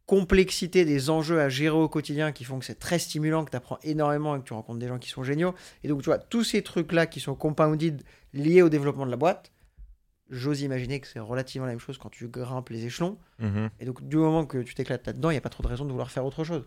complexité 0.05 0.85
des 0.85 1.09
enjeux 1.09 1.39
à 1.39 1.49
gérer 1.49 1.75
au 1.75 1.89
quotidien 1.89 2.31
qui 2.31 2.43
font 2.43 2.59
que 2.59 2.65
c'est 2.65 2.77
très 2.77 2.99
stimulant, 2.99 3.43
que 3.43 3.49
tu 3.49 3.57
apprends 3.57 3.79
énormément 3.81 4.35
et 4.35 4.39
que 4.39 4.43
tu 4.43 4.53
rencontres 4.53 4.79
des 4.79 4.87
gens 4.87 4.99
qui 4.99 5.09
sont 5.09 5.23
géniaux. 5.23 5.55
Et 5.83 5.87
donc, 5.87 6.03
tu 6.03 6.05
vois, 6.05 6.19
tous 6.19 6.43
ces 6.43 6.61
trucs-là 6.61 7.07
qui 7.07 7.19
sont 7.19 7.33
compounded 7.33 8.03
liés 8.33 8.61
au 8.61 8.69
développement 8.69 9.07
de 9.07 9.11
la 9.11 9.17
boîte, 9.17 9.51
j'ose 10.29 10.61
imaginer 10.61 10.99
que 10.99 11.07
c'est 11.07 11.19
relativement 11.19 11.65
la 11.65 11.73
même 11.73 11.79
chose 11.79 11.97
quand 11.97 12.09
tu 12.09 12.27
grimpes 12.27 12.69
les 12.69 12.85
échelons. 12.85 13.17
Mhm. 13.39 13.69
Et 13.79 13.85
donc, 13.85 14.07
du 14.07 14.17
moment 14.17 14.45
que 14.45 14.59
tu 14.59 14.73
t'éclates 14.75 15.05
là-dedans, 15.07 15.29
il 15.29 15.33
n'y 15.33 15.37
a 15.37 15.41
pas 15.41 15.49
trop 15.49 15.63
de 15.63 15.67
raison 15.67 15.85
de 15.85 15.89
vouloir 15.91 16.11
faire 16.11 16.25
autre 16.25 16.43
chose. 16.43 16.63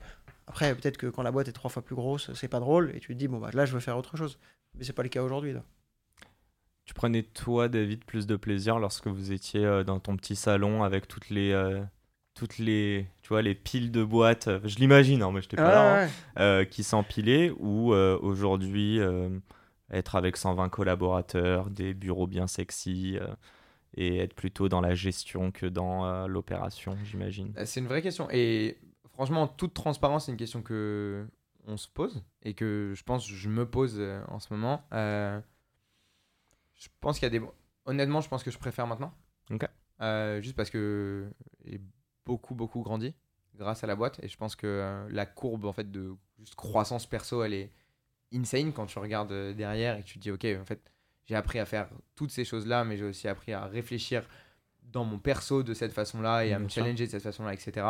Après, 0.46 0.74
peut-être 0.74 0.96
que 0.98 1.06
quand 1.06 1.22
la 1.22 1.30
boîte 1.30 1.48
est 1.48 1.52
trois 1.52 1.70
fois 1.70 1.82
plus 1.82 1.94
grosse, 1.94 2.32
c'est 2.34 2.48
pas 2.48 2.60
drôle 2.60 2.90
et 2.94 3.00
tu 3.00 3.08
te 3.08 3.12
dis, 3.18 3.28
bon, 3.28 3.38
bah 3.38 3.50
là, 3.54 3.64
je 3.64 3.72
veux 3.72 3.80
faire 3.80 3.96
autre 3.96 4.16
chose. 4.16 4.38
Mais 4.76 4.84
c'est 4.84 4.92
pas 4.92 5.02
le 5.02 5.08
cas 5.08 5.22
aujourd'hui. 5.22 5.52
là. 5.52 5.62
Tu 6.84 6.94
prenais 6.94 7.22
toi, 7.22 7.68
David, 7.68 8.04
plus 8.04 8.26
de 8.26 8.34
plaisir 8.36 8.78
lorsque 8.78 9.06
vous 9.06 9.30
étiez 9.32 9.64
euh, 9.64 9.84
dans 9.84 10.00
ton 10.00 10.16
petit 10.16 10.34
salon 10.34 10.82
avec 10.82 11.06
toutes 11.06 11.30
les, 11.30 11.52
euh, 11.52 11.80
toutes 12.34 12.58
les, 12.58 13.06
tu 13.22 13.28
vois, 13.28 13.40
les 13.42 13.54
piles 13.54 13.92
de 13.92 14.02
boîtes. 14.02 14.48
euh, 14.48 14.58
Je 14.64 14.76
l'imagine, 14.78 15.22
hein, 15.22 15.30
mais 15.32 15.40
je 15.40 15.46
n'étais 15.46 15.56
pas 15.58 15.70
là. 15.70 16.04
hein, 16.04 16.08
euh, 16.40 16.64
qui 16.64 16.82
s'empilaient 16.82 17.52
ou 17.60 17.94
euh, 17.94 18.18
aujourd'hui 18.20 18.98
être 19.92 20.16
avec 20.16 20.36
120 20.36 20.68
collaborateurs, 20.70 21.70
des 21.70 21.94
bureaux 21.94 22.26
bien 22.26 22.46
sexy 22.46 23.18
euh, 23.18 23.34
et 23.94 24.18
être 24.18 24.34
plutôt 24.34 24.68
dans 24.68 24.80
la 24.80 24.94
gestion 24.94 25.50
que 25.50 25.66
dans 25.66 26.06
euh, 26.06 26.26
l'opération, 26.26 26.96
j'imagine. 27.04 27.52
Euh, 27.58 27.64
C'est 27.66 27.80
une 27.80 27.86
vraie 27.86 28.02
question. 28.02 28.28
Et 28.30 28.78
franchement, 29.12 29.42
en 29.42 29.48
toute 29.48 29.74
transparence, 29.74 30.26
c'est 30.26 30.32
une 30.32 30.38
question 30.38 30.62
que 30.62 31.26
on 31.66 31.76
se 31.76 31.88
pose 31.88 32.24
et 32.42 32.54
que 32.54 32.92
je 32.96 33.04
pense 33.04 33.28
je 33.28 33.48
me 33.48 33.68
pose 33.68 34.02
en 34.28 34.40
ce 34.40 34.52
moment. 34.52 34.84
Euh, 34.92 35.40
je 36.74 36.88
pense 37.00 37.18
qu'il 37.18 37.26
y 37.26 37.36
a 37.36 37.38
des. 37.38 37.44
Honnêtement, 37.84 38.20
je 38.20 38.28
pense 38.28 38.42
que 38.42 38.50
je 38.50 38.58
préfère 38.58 38.86
maintenant. 38.86 39.12
Ok. 39.50 39.68
Juste 40.40 40.56
parce 40.56 40.70
que 40.70 41.30
j'ai 41.64 41.80
beaucoup, 42.24 42.56
beaucoup 42.56 42.82
grandi 42.82 43.14
grâce 43.54 43.84
à 43.84 43.86
la 43.86 43.94
boîte. 43.94 44.18
Et 44.24 44.28
je 44.28 44.36
pense 44.36 44.56
que 44.56 45.06
la 45.08 45.26
courbe 45.26 45.64
en 45.66 45.72
fait, 45.72 45.88
de 45.88 46.14
juste 46.38 46.56
croissance 46.56 47.06
perso, 47.06 47.44
elle 47.44 47.54
est 47.54 47.72
insane 48.34 48.72
quand 48.72 48.86
tu 48.86 48.98
regardes 48.98 49.32
euh, 49.32 49.52
derrière 49.54 49.96
et 49.98 50.02
que 50.02 50.06
tu 50.06 50.18
te 50.18 50.22
dis, 50.22 50.30
ok, 50.30 50.46
en 50.60 50.64
fait, 50.64 50.80
j'ai 51.26 51.34
appris 51.36 51.58
à 51.58 51.64
faire 51.66 51.88
toutes 52.16 52.30
ces 52.30 52.44
choses-là, 52.44 52.84
mais 52.84 52.96
j'ai 52.96 53.04
aussi 53.04 53.28
appris 53.28 53.52
à 53.52 53.66
réfléchir 53.66 54.26
dans 54.82 55.04
mon 55.04 55.18
perso 55.18 55.62
de 55.62 55.72
cette 55.74 55.92
façon-là 55.92 56.44
et 56.44 56.52
à 56.52 56.58
me 56.58 56.68
challenger 56.68 57.06
de 57.06 57.10
cette 57.10 57.22
façon-là, 57.22 57.54
etc. 57.54 57.86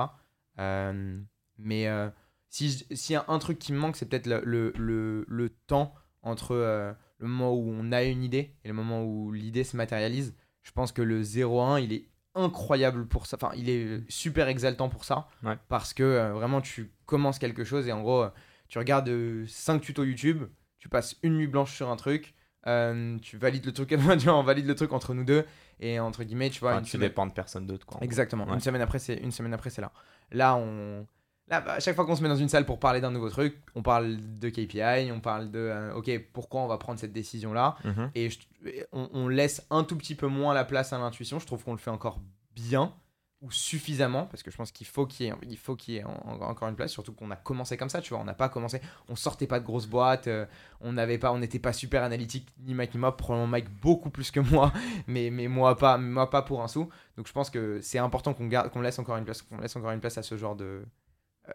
Euh, 0.58 1.20
mais 1.58 1.88
euh, 1.88 2.08
si 2.48 2.70
s'il 2.92 3.14
y 3.14 3.16
a 3.16 3.24
un 3.28 3.38
truc 3.38 3.58
qui 3.58 3.72
me 3.72 3.78
manque, 3.78 3.96
c'est 3.96 4.06
peut-être 4.06 4.26
le, 4.26 4.42
le, 4.44 4.72
le- 4.76 5.24
le 5.28 5.48
temps 5.66 5.94
entre 6.22 6.52
euh, 6.54 6.92
le 7.18 7.28
moment 7.28 7.52
où 7.54 7.70
on 7.70 7.90
a 7.92 8.02
une 8.04 8.22
idée 8.22 8.54
et 8.64 8.68
le 8.68 8.74
moment 8.74 9.02
où 9.04 9.32
l'idée 9.32 9.64
se 9.64 9.76
matérialise. 9.76 10.34
Je 10.62 10.70
pense 10.70 10.92
que 10.92 11.02
le 11.02 11.22
0-1, 11.22 11.82
il 11.82 11.92
est 11.92 12.08
incroyable 12.34 13.06
pour 13.08 13.26
ça. 13.26 13.36
Enfin, 13.40 13.52
il 13.56 13.68
est 13.68 14.08
super 14.10 14.48
exaltant 14.48 14.88
pour 14.88 15.04
ça. 15.04 15.26
Ouais. 15.42 15.56
Parce 15.68 15.92
que 15.94 16.30
vraiment, 16.32 16.60
tu 16.60 16.92
commences 17.06 17.38
quelque 17.38 17.64
chose 17.64 17.88
et 17.88 17.92
en 17.92 18.02
gros, 18.02 18.26
tu 18.72 18.78
regardes 18.78 19.10
5 19.46 19.80
tutos 19.82 20.04
YouTube, 20.04 20.44
tu 20.78 20.88
passes 20.88 21.16
une 21.22 21.34
nuit 21.36 21.46
blanche 21.46 21.74
sur 21.76 21.90
un 21.90 21.96
truc, 21.96 22.34
euh, 22.66 23.18
tu 23.18 23.36
valides 23.36 23.66
le 23.66 23.72
truc, 23.72 23.94
on 24.28 24.42
valide 24.42 24.66
le 24.66 24.74
truc 24.74 24.94
entre 24.94 25.12
nous 25.12 25.24
deux 25.24 25.44
et 25.78 26.00
entre 26.00 26.24
guillemets, 26.24 26.48
tu 26.48 26.60
vois, 26.60 26.70
Enfin, 26.70 26.78
une 26.78 26.84
tu 26.86 26.92
semaine- 26.92 27.08
dépends 27.10 27.26
de 27.26 27.32
personne 27.32 27.66
d'autre, 27.66 27.84
quoi. 27.84 27.98
Exactement. 28.02 28.46
Ouais. 28.46 28.54
Une 28.54 28.60
semaine 28.60 28.80
après, 28.80 28.98
c'est 28.98 29.16
une 29.16 29.30
semaine 29.30 29.52
après, 29.52 29.68
c'est 29.68 29.82
là. 29.82 29.92
Là, 30.30 30.56
on. 30.56 31.06
Là, 31.48 31.60
bah, 31.60 31.72
à 31.74 31.80
chaque 31.80 31.94
fois 31.96 32.06
qu'on 32.06 32.16
se 32.16 32.22
met 32.22 32.30
dans 32.30 32.36
une 32.36 32.48
salle 32.48 32.64
pour 32.64 32.78
parler 32.78 33.02
d'un 33.02 33.10
nouveau 33.10 33.28
truc, 33.28 33.60
on 33.74 33.82
parle 33.82 34.16
de 34.38 34.48
KPI, 34.48 35.12
on 35.12 35.20
parle 35.20 35.50
de 35.50 35.58
euh, 35.58 35.92
OK, 35.94 36.10
pourquoi 36.32 36.62
on 36.62 36.66
va 36.66 36.78
prendre 36.78 36.98
cette 36.98 37.12
décision 37.12 37.52
là, 37.52 37.76
Mhm. 37.84 38.10
et 38.14 38.30
je- 38.30 38.38
et 38.64 38.86
on, 38.92 39.10
on 39.12 39.28
laisse 39.28 39.66
un 39.70 39.84
tout 39.84 39.96
petit 39.98 40.14
peu 40.14 40.28
moins 40.28 40.54
la 40.54 40.64
place 40.64 40.94
à 40.94 40.98
l'intuition. 40.98 41.38
Je 41.40 41.46
trouve 41.46 41.62
qu'on 41.62 41.72
le 41.72 41.78
fait 41.78 41.90
encore 41.90 42.20
bien 42.54 42.94
ou 43.42 43.50
suffisamment 43.50 44.26
parce 44.26 44.42
que 44.44 44.50
je 44.52 44.56
pense 44.56 44.70
qu'il 44.72 44.86
faut 44.86 45.04
qu'il 45.04 45.26
y 45.26 45.28
ait, 45.28 45.34
il 45.48 45.58
faut 45.58 45.74
qu'il 45.76 45.94
y 45.94 45.96
ait 45.98 46.04
en- 46.04 46.10
en- 46.24 46.40
encore 46.42 46.68
une 46.68 46.76
place. 46.76 46.92
Surtout 46.92 47.12
qu'on 47.12 47.30
a 47.32 47.36
commencé 47.36 47.76
comme 47.76 47.88
ça, 47.88 48.00
tu 48.00 48.10
vois. 48.14 48.20
On 48.20 48.24
n'a 48.24 48.34
pas 48.34 48.48
commencé, 48.48 48.80
on 49.08 49.16
sortait 49.16 49.48
pas 49.48 49.58
de 49.58 49.64
grosses 49.66 49.86
boîtes, 49.88 50.28
euh, 50.28 50.46
on 50.80 50.92
n'avait 50.92 51.18
pas, 51.18 51.32
on 51.32 51.38
n'était 51.38 51.58
pas 51.58 51.72
super 51.72 52.04
analytique 52.04 52.48
ni 52.60 52.72
Mike 52.72 52.94
ni 52.94 53.00
moi. 53.00 53.16
Probablement 53.16 53.48
Mike 53.48 53.68
beaucoup 53.80 54.10
plus 54.10 54.30
que 54.30 54.38
moi, 54.40 54.72
mais 55.08 55.30
mais 55.30 55.48
moi 55.48 55.76
pas, 55.76 55.98
moi 55.98 56.30
pas 56.30 56.42
pour 56.42 56.62
un 56.62 56.68
sou. 56.68 56.88
Donc 57.16 57.26
je 57.26 57.32
pense 57.32 57.50
que 57.50 57.80
c'est 57.82 57.98
important 57.98 58.32
qu'on 58.32 58.46
garde, 58.46 58.70
qu'on 58.70 58.80
laisse 58.80 58.98
encore 59.00 59.16
une 59.16 59.24
place, 59.24 59.42
qu'on 59.42 59.58
laisse 59.58 59.74
encore 59.76 59.90
une 59.90 60.00
place 60.00 60.16
à 60.18 60.22
ce 60.22 60.36
genre 60.36 60.54
de 60.56 60.84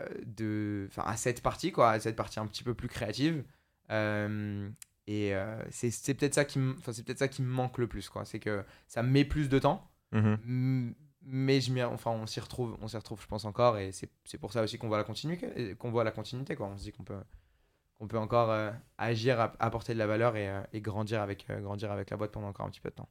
euh, 0.01 0.07
de, 0.25 0.87
enfin 0.91 1.03
à 1.05 1.15
cette 1.15 1.41
partie 1.41 1.71
quoi, 1.71 1.91
à 1.91 1.99
cette 2.01 2.17
partie 2.17 2.39
un 2.41 2.47
petit 2.47 2.63
peu 2.63 2.73
plus 2.73 2.89
créative. 2.89 3.43
Euh, 3.91 4.69
et 5.07 5.33
c'est 5.69 5.89
c'est 5.89 6.13
peut-être 6.15 6.33
ça 6.33 6.43
qui, 6.43 6.59
me- 6.59 6.73
enfin 6.77 6.91
c'est 6.91 7.03
peut-être 7.03 7.19
ça 7.19 7.29
qui 7.29 7.41
me 7.41 7.47
manque 7.49 7.77
le 7.77 7.87
plus 7.87 8.09
quoi. 8.09 8.25
C'est 8.25 8.39
que 8.39 8.65
ça 8.87 9.03
met 9.03 9.23
plus 9.23 9.47
de 9.47 9.57
temps, 9.59 9.89
Mhm. 10.11 10.37
m- 10.45 10.95
mais 11.29 11.59
je 11.61 11.71
enfin 11.83 12.11
on 12.11 12.25
s'y 12.25 12.39
retrouve, 12.39 12.77
on 12.81 12.87
s'y 12.87 12.95
retrouve 12.97 13.21
je 13.21 13.27
pense 13.27 13.43
encore 13.45 13.77
et 13.77 13.91
c'est 13.91 14.09
c'est 14.25 14.37
pour 14.37 14.53
ça 14.53 14.63
aussi 14.63 14.77
qu'on 14.77 14.87
voit 14.87 14.97
la 14.97 15.03
continuité, 15.03 15.75
qu'on 15.75 15.91
voit 15.91 16.03
la 16.03 16.11
continuité 16.11 16.55
quoi. 16.55 16.67
On 16.67 16.77
se 16.77 16.83
dit 16.83 16.91
qu'on 16.91 17.03
peut 17.03 17.19
qu'on 17.99 18.07
peut 18.07 18.17
encore 18.19 18.51
euh, 18.51 18.71
agir, 18.97 19.39
app- 19.39 19.57
apporter 19.59 19.93
de 19.93 19.99
la 19.99 20.07
valeur 20.07 20.35
et, 20.35 20.47
euh, 20.49 20.61
et 20.71 20.81
grandir 20.81 21.21
avec 21.21 21.45
euh, 21.49 21.59
grandir 21.59 21.91
avec 21.91 22.09
la 22.11 22.17
boîte 22.17 22.31
pendant 22.31 22.47
encore 22.47 22.65
un 22.65 22.69
petit 22.69 22.79
peu 22.81 22.89
de 22.89 22.95
temps. 22.95 23.09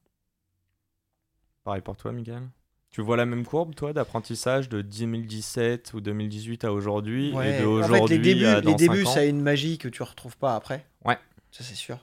Pareil 1.65 1.83
pour 1.83 1.97
toi, 1.97 2.13
Miguel 2.13 2.49
Tu 2.91 3.03
vois 3.03 3.17
la 3.17 3.27
même 3.27 3.45
courbe, 3.45 3.75
toi, 3.75 3.93
d'apprentissage 3.93 4.69
de 4.69 4.83
2017 4.83 5.93
ou 5.95 6.01
2018 6.01 6.65
à 6.65 6.73
aujourd'hui 6.73 7.33
Ouais, 7.35 7.59
et 7.59 7.61
de 7.61 7.67
en 7.67 7.79
fait, 7.79 7.85
aujourd'hui 7.85 8.19
les 8.19 8.35
débuts, 8.35 8.45
à 8.47 8.61
dans 8.61 8.71
les 8.71 8.77
débuts 8.77 9.05
ans 9.05 9.11
ça 9.11 9.21
a 9.21 9.25
une 9.25 9.41
magie 9.43 9.77
que 9.79 9.89
tu 9.89 10.03
retrouves 10.03 10.37
pas 10.37 10.55
après. 10.55 10.87
Ouais. 11.05 11.19
Ça, 11.51 11.65
c'est 11.65 11.75
sûr. 11.75 11.99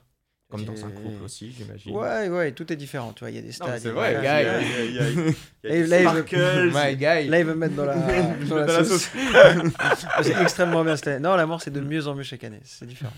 Comme 0.53 0.65
dans 0.65 0.85
un 0.85 0.89
couple 0.91 1.23
aussi, 1.23 1.51
j'imagine. 1.51 1.95
Ouais, 1.95 2.29
ouais, 2.29 2.51
tout 2.51 2.71
est 2.71 2.75
différent. 2.75 3.11
Tu 3.13 3.21
vois, 3.21 3.31
il 3.31 3.35
y 3.35 3.39
a 3.39 3.41
des 3.41 3.51
stades. 3.51 3.79
c'est 3.81 3.89
vrai, 3.89 4.13
gars, 4.21 4.41
il 4.41 4.45
y 4.45 4.49
a- 4.49 4.61
il 4.85 4.91
y 4.95 4.97
là, 5.87 5.99
il 5.99 6.07
veut- 6.07 6.23
sparkles. 6.25 6.71
My 6.73 6.95
guy. 6.95 7.27
Là, 7.29 7.39
il 7.39 7.45
veut 7.45 7.53
me 7.55 7.59
mettre 7.59 7.75
dans 7.75 7.85
la, 7.85 7.95
dans 8.49 8.55
la 8.57 8.65
Dans 8.65 8.73
la 8.77 8.83
sauce. 8.83 9.09
c'est 10.21 10.41
extrêmement 10.41 10.83
bien 10.83 10.95
cette 10.95 11.07
année. 11.07 11.19
Non, 11.19 11.35
l'amour, 11.35 11.61
c'est 11.61 11.71
de 11.71 11.81
mieux 11.81 12.07
en 12.07 12.15
mieux 12.15 12.23
chaque 12.23 12.43
année. 12.43 12.61
C'est 12.63 12.85
différent. 12.87 13.13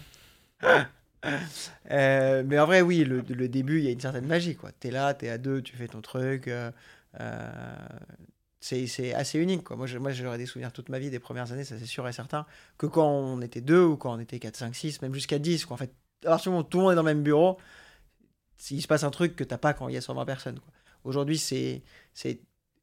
Euh, 1.92 2.44
mais 2.46 2.60
en 2.60 2.66
vrai, 2.66 2.82
oui, 2.82 3.04
le, 3.04 3.22
le 3.28 3.48
début, 3.50 3.80
il 3.80 3.86
y 3.86 3.88
a 3.88 3.92
une 3.92 4.00
certaine 4.00 4.28
magie. 4.28 4.56
quoi. 4.56 4.72
T'es 4.80 4.92
là, 4.92 5.14
t'es 5.14 5.30
à 5.30 5.38
deux, 5.38 5.62
tu 5.62 5.76
fais 5.76 5.88
ton 5.88 6.02
truc. 6.02 6.48
euh, 6.48 6.72
euh, 7.20 7.50
c'est 8.60 8.88
c'est 8.88 9.14
assez 9.14 9.40
unique. 9.40 9.64
Quoi. 9.64 9.76
Moi, 9.76 9.88
je- 9.88 9.98
moi, 9.98 10.12
j'aurais 10.12 10.38
des 10.38 10.46
souvenirs 10.46 10.72
toute 10.72 10.90
ma 10.90 11.00
vie 11.00 11.10
des 11.10 11.20
premières 11.20 11.52
années, 11.52 11.64
ça 11.64 11.76
c'est 11.80 11.86
sûr 11.86 12.08
et 12.08 12.14
certain. 12.14 12.46
Que 12.78 12.86
quand 12.88 13.08
on 13.10 13.42
était 13.42 13.62
deux 13.62 13.82
ou 13.84 13.98
quand 13.98 14.14
on 14.16 14.20
était 14.20 14.40
4, 14.40 14.56
5, 14.56 14.76
6, 14.76 15.02
même 15.02 15.14
jusqu'à 15.14 15.40
10. 15.40 15.66
Quoi. 15.66 15.76
En 15.76 15.78
fait, 15.78 15.92
à 16.26 16.30
partir 16.30 16.52
du 16.52 16.56
moment 16.56 16.66
où 16.66 16.70
tout 16.70 16.78
le 16.78 16.84
monde 16.84 16.92
est 16.94 16.96
dans 16.96 17.02
le 17.04 17.14
même 17.14 17.24
bureau, 17.24 17.58
il 18.72 18.82
se 18.82 18.88
passe 18.88 19.04
un 19.04 19.12
truc 19.12 19.36
que 19.36 19.44
t'as 19.44 19.58
pas 19.58 19.74
quand 19.74 19.88
il 19.90 19.94
y 19.96 19.98
a 19.98 20.02
120 20.02 20.26
personnes. 20.26 20.60
Aujourd'hui, 21.04 21.38
c'est. 21.38 21.84
c'est- 22.14 22.40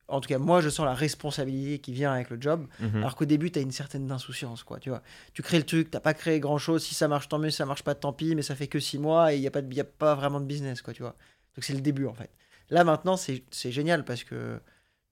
En 0.08 0.20
tout 0.20 0.28
cas, 0.28 0.36
moi, 0.38 0.60
je 0.60 0.68
sens 0.68 0.84
la 0.84 0.92
responsabilité 0.94 1.78
qui 1.78 1.92
vient 1.92 2.12
avec 2.12 2.28
le 2.28 2.38
job. 2.38 2.66
Mhm. 2.80 2.96
Alors 2.98 3.14
qu'au 3.16 3.24
début, 3.24 3.50
tu 3.50 3.58
as 3.58 3.62
une 3.62 3.70
certaine 3.72 4.10
insouciance, 4.10 4.62
quoi, 4.62 4.78
tu 4.78 4.90
vois. 4.90 5.02
Tu 5.32 5.40
crées 5.42 5.56
le 5.58 5.64
truc, 5.64 5.90
t'as 5.90 6.00
pas 6.00 6.12
créé 6.12 6.38
grand-chose, 6.38 6.84
si 6.84 6.94
ça 6.94 7.08
marche, 7.08 7.28
tant 7.28 7.38
mieux, 7.38 7.48
si 7.50 7.56
ça 7.56 7.64
marche 7.66 7.82
pas, 7.82 7.94
tant 7.94 8.12
pis, 8.12 8.34
mais 8.34 8.42
ça 8.42 8.54
fait 8.54 8.66
que 8.66 8.78
6 8.78 8.98
mois 8.98 9.32
et 9.32 9.36
il 9.36 9.40
n'y 9.40 9.46
a, 9.46 9.50
pas 9.50 9.62
de- 9.62 9.72
y 9.74 9.80
a 9.80 9.84
pas 9.84 10.14
vraiment 10.14 10.38
de 10.40 10.44
business, 10.44 10.82
quoi, 10.82 10.92
tu 10.92 11.02
vois. 11.02 11.16
Donc 11.54 11.64
c'est 11.64 11.72
le 11.72 11.80
début, 11.80 12.06
en 12.06 12.12
fait. 12.12 12.30
Là, 12.68 12.84
maintenant, 12.84 13.16
c'est 13.16 13.42
c'est 13.50 13.72
génial 13.72 14.04
parce 14.04 14.22
que 14.24 14.60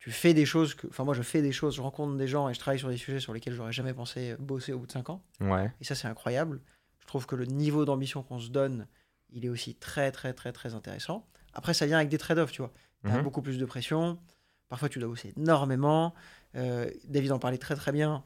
tu 0.00 0.10
fais 0.10 0.34
des 0.34 0.44
choses, 0.44 0.74
que... 0.74 0.86
enfin 0.88 1.04
moi, 1.04 1.14
je 1.14 1.22
fais 1.22 1.40
des 1.40 1.52
choses, 1.52 1.76
je 1.76 1.80
rencontre 1.80 2.16
des 2.16 2.28
gens 2.28 2.48
et 2.50 2.54
je 2.54 2.58
travaille 2.58 2.78
sur 2.78 2.88
des 2.90 2.96
sujets 2.98 3.20
sur 3.20 3.32
lesquels 3.32 3.54
j'aurais 3.54 3.72
jamais 3.72 3.94
pensé 3.94 4.34
bosser 4.38 4.72
au 4.74 4.80
bout 4.80 4.86
de 4.86 4.92
5 4.92 5.08
ans. 5.08 5.22
Ouais. 5.40 5.70
Et 5.80 5.84
ça, 5.84 5.94
c'est 5.94 6.08
incroyable. 6.08 6.60
Je 7.10 7.12
trouve 7.12 7.26
que 7.26 7.34
le 7.34 7.44
niveau 7.44 7.84
d'ambition 7.84 8.22
qu'on 8.22 8.38
se 8.38 8.50
donne, 8.50 8.86
il 9.30 9.44
est 9.44 9.48
aussi 9.48 9.74
très, 9.74 10.12
très, 10.12 10.32
très, 10.32 10.52
très 10.52 10.74
intéressant. 10.76 11.26
Après, 11.54 11.74
ça 11.74 11.84
vient 11.84 11.96
avec 11.96 12.08
des 12.08 12.18
trade-offs, 12.18 12.52
tu 12.52 12.62
vois. 12.62 12.72
Tu 13.04 13.10
as 13.10 13.16
Mhm. 13.16 13.24
beaucoup 13.24 13.42
plus 13.42 13.58
de 13.58 13.64
pression. 13.64 14.16
Parfois, 14.68 14.88
tu 14.88 15.00
dois 15.00 15.08
bosser 15.08 15.34
énormément. 15.36 16.14
Euh, 16.54 16.88
David 17.08 17.32
en 17.32 17.40
parlait 17.40 17.58
très, 17.58 17.74
très 17.74 17.90
bien. 17.90 18.22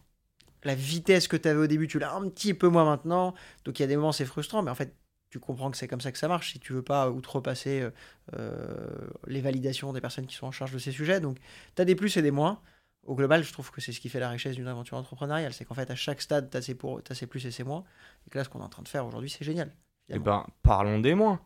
La 0.65 0.74
vitesse 0.74 1.28
que 1.28 1.36
tu 1.39 1.48
avais 1.48 1.61
au 1.61 1.66
début, 1.66 1.89
tu 1.89 1.98
l'as 1.98 2.12
un 2.15 2.28
petit 2.28 2.52
peu 2.52 2.69
moins 2.69 2.85
maintenant. 2.85 3.32
Donc, 3.65 3.78
il 3.78 3.82
y 3.82 3.85
a 3.85 3.89
des 3.89 3.97
moments, 3.97 4.12
c'est 4.12 4.27
frustrant. 4.27 4.62
Mais 4.62 4.70
en 4.70 4.74
fait, 4.74 4.94
tu 5.31 5.40
comprends 5.40 5.70
que 5.70 5.78
c'est 5.78 5.89
comme 5.89 6.02
ça 6.02 6.12
que 6.12 6.19
ça 6.19 6.28
marche 6.28 6.52
si 6.52 6.61
tu 6.61 6.74
veux 6.74 6.82
pas 6.82 7.11
outrepasser 7.11 7.81
euh, 7.81 7.90
euh, 8.36 9.09
les 9.27 9.40
validations 9.40 9.94
des 9.94 10.02
personnes 10.02 10.27
qui 10.27 10.36
sont 10.36 10.47
en 10.47 10.52
charge 10.52 10.73
de 10.73 10.78
ces 10.78 10.93
sujets. 10.93 11.20
Donc, 11.20 11.39
tu 11.74 11.81
as 11.81 11.86
des 11.86 11.94
plus 11.94 12.15
et 12.19 12.23
des 12.23 12.31
moins. 12.31 12.61
Au 13.05 13.14
global, 13.14 13.43
je 13.44 13.52
trouve 13.52 13.70
que 13.70 13.81
c'est 13.81 13.93
ce 13.93 14.01
qui 14.01 14.09
fait 14.09 14.20
la 14.20 14.31
richesse 14.31 14.56
d'une 14.56 14.66
aventure 14.68 14.97
entrepreneuriale. 14.97 15.52
C'est 15.52 15.64
qu'en 15.64 15.74
fait, 15.74 15.90
à 15.90 15.94
chaque 15.94 16.20
stade, 16.22 16.51
tu 16.51 16.56
as, 16.56 16.62
ses 16.62 16.74
pour- 16.74 17.02
t'as 17.02 17.14
ses 17.14 17.26
plus 17.26 17.44
et 17.47 17.51
ses 17.51 17.62
moins. 17.64 17.85
Et 18.26 18.31
que 18.31 18.39
là, 18.39 18.44
ce 18.44 18.48
qu'on 18.48 18.60
est 18.60 18.64
en 18.64 18.68
train 18.68 18.82
de 18.82 18.89
faire 18.89 19.05
aujourd'hui, 19.06 19.28
c'est 19.31 19.44
génial. 19.44 19.70
Eh 20.09 20.18
ben, 20.18 20.47
parlons 20.62 20.98
des 21.01 21.14
moins. 21.14 21.40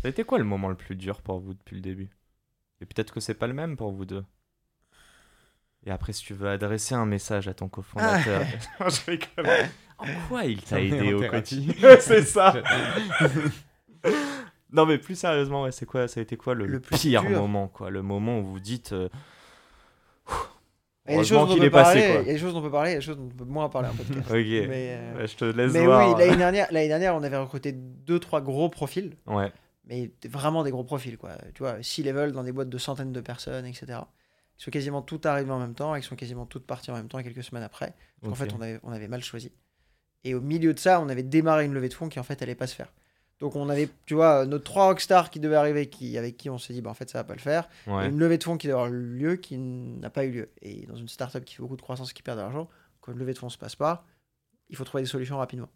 Ça 0.00 0.08
a 0.08 0.10
été 0.10 0.24
quoi 0.24 0.38
le 0.38 0.44
moment 0.44 0.68
le 0.68 0.74
plus 0.74 0.96
dur 0.96 1.20
pour 1.22 1.38
vous 1.40 1.54
depuis 1.54 1.74
le 1.76 1.82
début? 1.82 2.10
Et 2.80 2.86
peut-être 2.86 3.12
que 3.12 3.20
c'est 3.20 3.34
pas 3.34 3.46
le 3.46 3.54
même 3.54 3.76
pour 3.76 3.92
vous 3.92 4.04
deux. 4.04 4.24
Et 5.84 5.90
après, 5.90 6.12
si 6.12 6.24
tu 6.24 6.32
veux 6.34 6.48
adresser 6.48 6.94
un 6.94 7.06
message 7.06 7.46
à 7.48 7.54
ton 7.54 7.68
cofondateur. 7.68 8.42
Je 8.80 9.10
rigole. 9.10 9.68
En 9.98 10.06
quoi 10.28 10.44
il 10.44 10.62
t'a 10.62 10.80
aidé 10.80 11.12
au 11.12 11.28
quotidien? 11.28 11.74
C'est 12.00 12.22
ça 12.24 12.54
Non, 14.72 14.86
mais 14.86 14.96
plus 14.98 15.16
sérieusement, 15.16 15.64
ouais, 15.64 15.72
c'est 15.72 15.84
quoi 15.86 16.08
Ça 16.08 16.20
a 16.20 16.22
été 16.22 16.36
quoi 16.36 16.54
le, 16.54 16.66
Le 16.66 16.80
plus 16.80 16.96
pire 16.98 17.22
dur. 17.22 17.38
moment 17.40 17.68
quoi? 17.68 17.90
Le 17.90 18.00
moment 18.02 18.38
où 18.40 18.44
vous 18.46 18.60
dites. 18.60 18.92
euh, 18.92 19.08
Il 21.08 21.14
y 21.14 21.16
a 21.16 21.18
des 21.18 21.24
choses 21.24 21.48
dont 21.48 21.54
on 21.54 21.58
peut 21.58 21.70
parler, 21.70 22.00
il 22.00 22.08
y 22.28 22.30
a 22.30 22.32
des 22.34 22.38
choses 22.38 22.52
dont 22.52 22.60
on 22.60 22.62
peut 22.62 22.70
parler, 22.70 22.90
il 22.90 22.92
y 22.92 22.96
a 22.96 22.98
des 23.00 23.04
choses 23.04 23.16
dont 23.16 23.24
on 23.32 23.36
peut 23.36 23.44
moins 23.44 23.68
parler 23.68 23.88
en 23.88 23.94
podcast. 23.94 24.20
Ok. 24.30 24.34
mais 24.36 24.96
euh, 24.98 25.18
Ouais, 25.18 25.26
je 25.26 25.36
te 25.36 25.44
laisse 25.44 25.72
mais 25.72 25.84
voir. 25.84 26.08
oui, 26.08 26.14
l'année 26.24 26.36
dernière, 26.36 26.68
l'année 26.70 26.88
dernière, 26.88 27.16
on 27.16 27.22
avait 27.24 27.36
recruté 27.36 27.72
deux, 27.72 28.20
trois 28.20 28.40
gros 28.40 28.68
profils, 28.68 29.16
Ouais. 29.26 29.52
mais 29.84 30.12
vraiment 30.28 30.62
des 30.62 30.70
gros 30.70 30.84
profils, 30.84 31.18
quoi. 31.18 31.30
Tu 31.54 31.62
vois, 31.64 31.82
six 31.82 32.04
level 32.04 32.30
dans 32.32 32.44
des 32.44 32.52
boîtes 32.52 32.68
de 32.68 32.78
centaines 32.78 33.12
de 33.12 33.20
personnes, 33.20 33.66
etc. 33.66 33.86
Ils 34.58 34.62
sont 34.64 34.70
quasiment 34.70 35.02
toutes 35.02 35.26
arrivées 35.26 35.50
en 35.50 35.58
même 35.58 35.74
temps, 35.74 35.96
ils 35.96 36.04
sont 36.04 36.14
quasiment 36.14 36.46
toutes 36.46 36.66
parties 36.66 36.92
en 36.92 36.94
même 36.94 37.08
temps 37.08 37.20
quelques 37.20 37.42
semaines 37.42 37.64
après. 37.64 37.94
En 38.24 38.28
ok. 38.30 38.36
fait, 38.36 38.54
on 38.56 38.60
avait, 38.62 38.78
on 38.84 38.92
avait 38.92 39.08
mal 39.08 39.24
choisi. 39.24 39.50
Et 40.22 40.34
au 40.36 40.40
milieu 40.40 40.72
de 40.72 40.78
ça, 40.78 41.00
on 41.00 41.08
avait 41.08 41.24
démarré 41.24 41.64
une 41.64 41.74
levée 41.74 41.88
de 41.88 41.94
fonds 41.94 42.08
qui, 42.08 42.20
en 42.20 42.22
fait, 42.22 42.40
allait 42.42 42.54
pas 42.54 42.68
se 42.68 42.76
faire. 42.76 42.92
Donc, 43.42 43.56
on 43.56 43.68
avait, 43.68 43.88
tu 44.06 44.14
vois, 44.14 44.46
nos 44.46 44.60
trois 44.60 44.86
rockstars 44.86 45.28
qui 45.28 45.40
devaient 45.40 45.56
arriver, 45.56 45.88
qui, 45.88 46.16
avec 46.16 46.36
qui 46.36 46.48
on 46.48 46.58
s'est 46.58 46.72
dit, 46.72 46.80
bah, 46.80 46.90
en 46.90 46.94
fait, 46.94 47.10
ça 47.10 47.18
va 47.18 47.24
pas 47.24 47.34
le 47.34 47.40
faire. 47.40 47.68
Et 47.88 48.06
une 48.06 48.16
levée 48.20 48.38
de 48.38 48.44
fonds 48.44 48.56
qui 48.56 48.68
doit 48.68 48.76
avoir 48.76 48.88
lieu 48.88 49.34
qui 49.34 49.58
n'a 49.58 50.10
pas 50.10 50.24
eu 50.24 50.30
lieu. 50.30 50.50
Et 50.62 50.86
dans 50.86 50.94
une 50.94 51.08
startup 51.08 51.44
qui 51.44 51.56
fait 51.56 51.60
beaucoup 51.60 51.76
de 51.76 51.82
croissance 51.82 52.12
qui 52.12 52.22
perd 52.22 52.38
de 52.38 52.42
l'argent, 52.42 52.68
quand 53.00 53.10
une 53.10 53.18
levée 53.18 53.32
de 53.32 53.38
fonds 53.40 53.48
se 53.48 53.58
passe 53.58 53.74
pas, 53.74 54.06
il 54.68 54.76
faut 54.76 54.84
trouver 54.84 55.02
des 55.02 55.08
solutions 55.08 55.38
rapidement. 55.38 55.68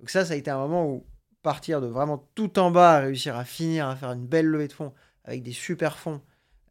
Donc 0.00 0.10
ça, 0.10 0.24
ça 0.24 0.32
a 0.32 0.36
été 0.36 0.50
un 0.50 0.58
moment 0.58 0.84
où 0.84 1.06
partir 1.42 1.80
de 1.80 1.86
vraiment 1.86 2.28
tout 2.34 2.58
en 2.58 2.72
bas, 2.72 2.98
réussir 2.98 3.36
à 3.36 3.44
finir 3.44 3.86
à 3.86 3.94
faire 3.94 4.10
une 4.10 4.26
belle 4.26 4.46
levée 4.46 4.66
de 4.66 4.72
fonds 4.72 4.92
avec 5.22 5.44
des 5.44 5.52
super 5.52 5.96
fonds, 5.96 6.20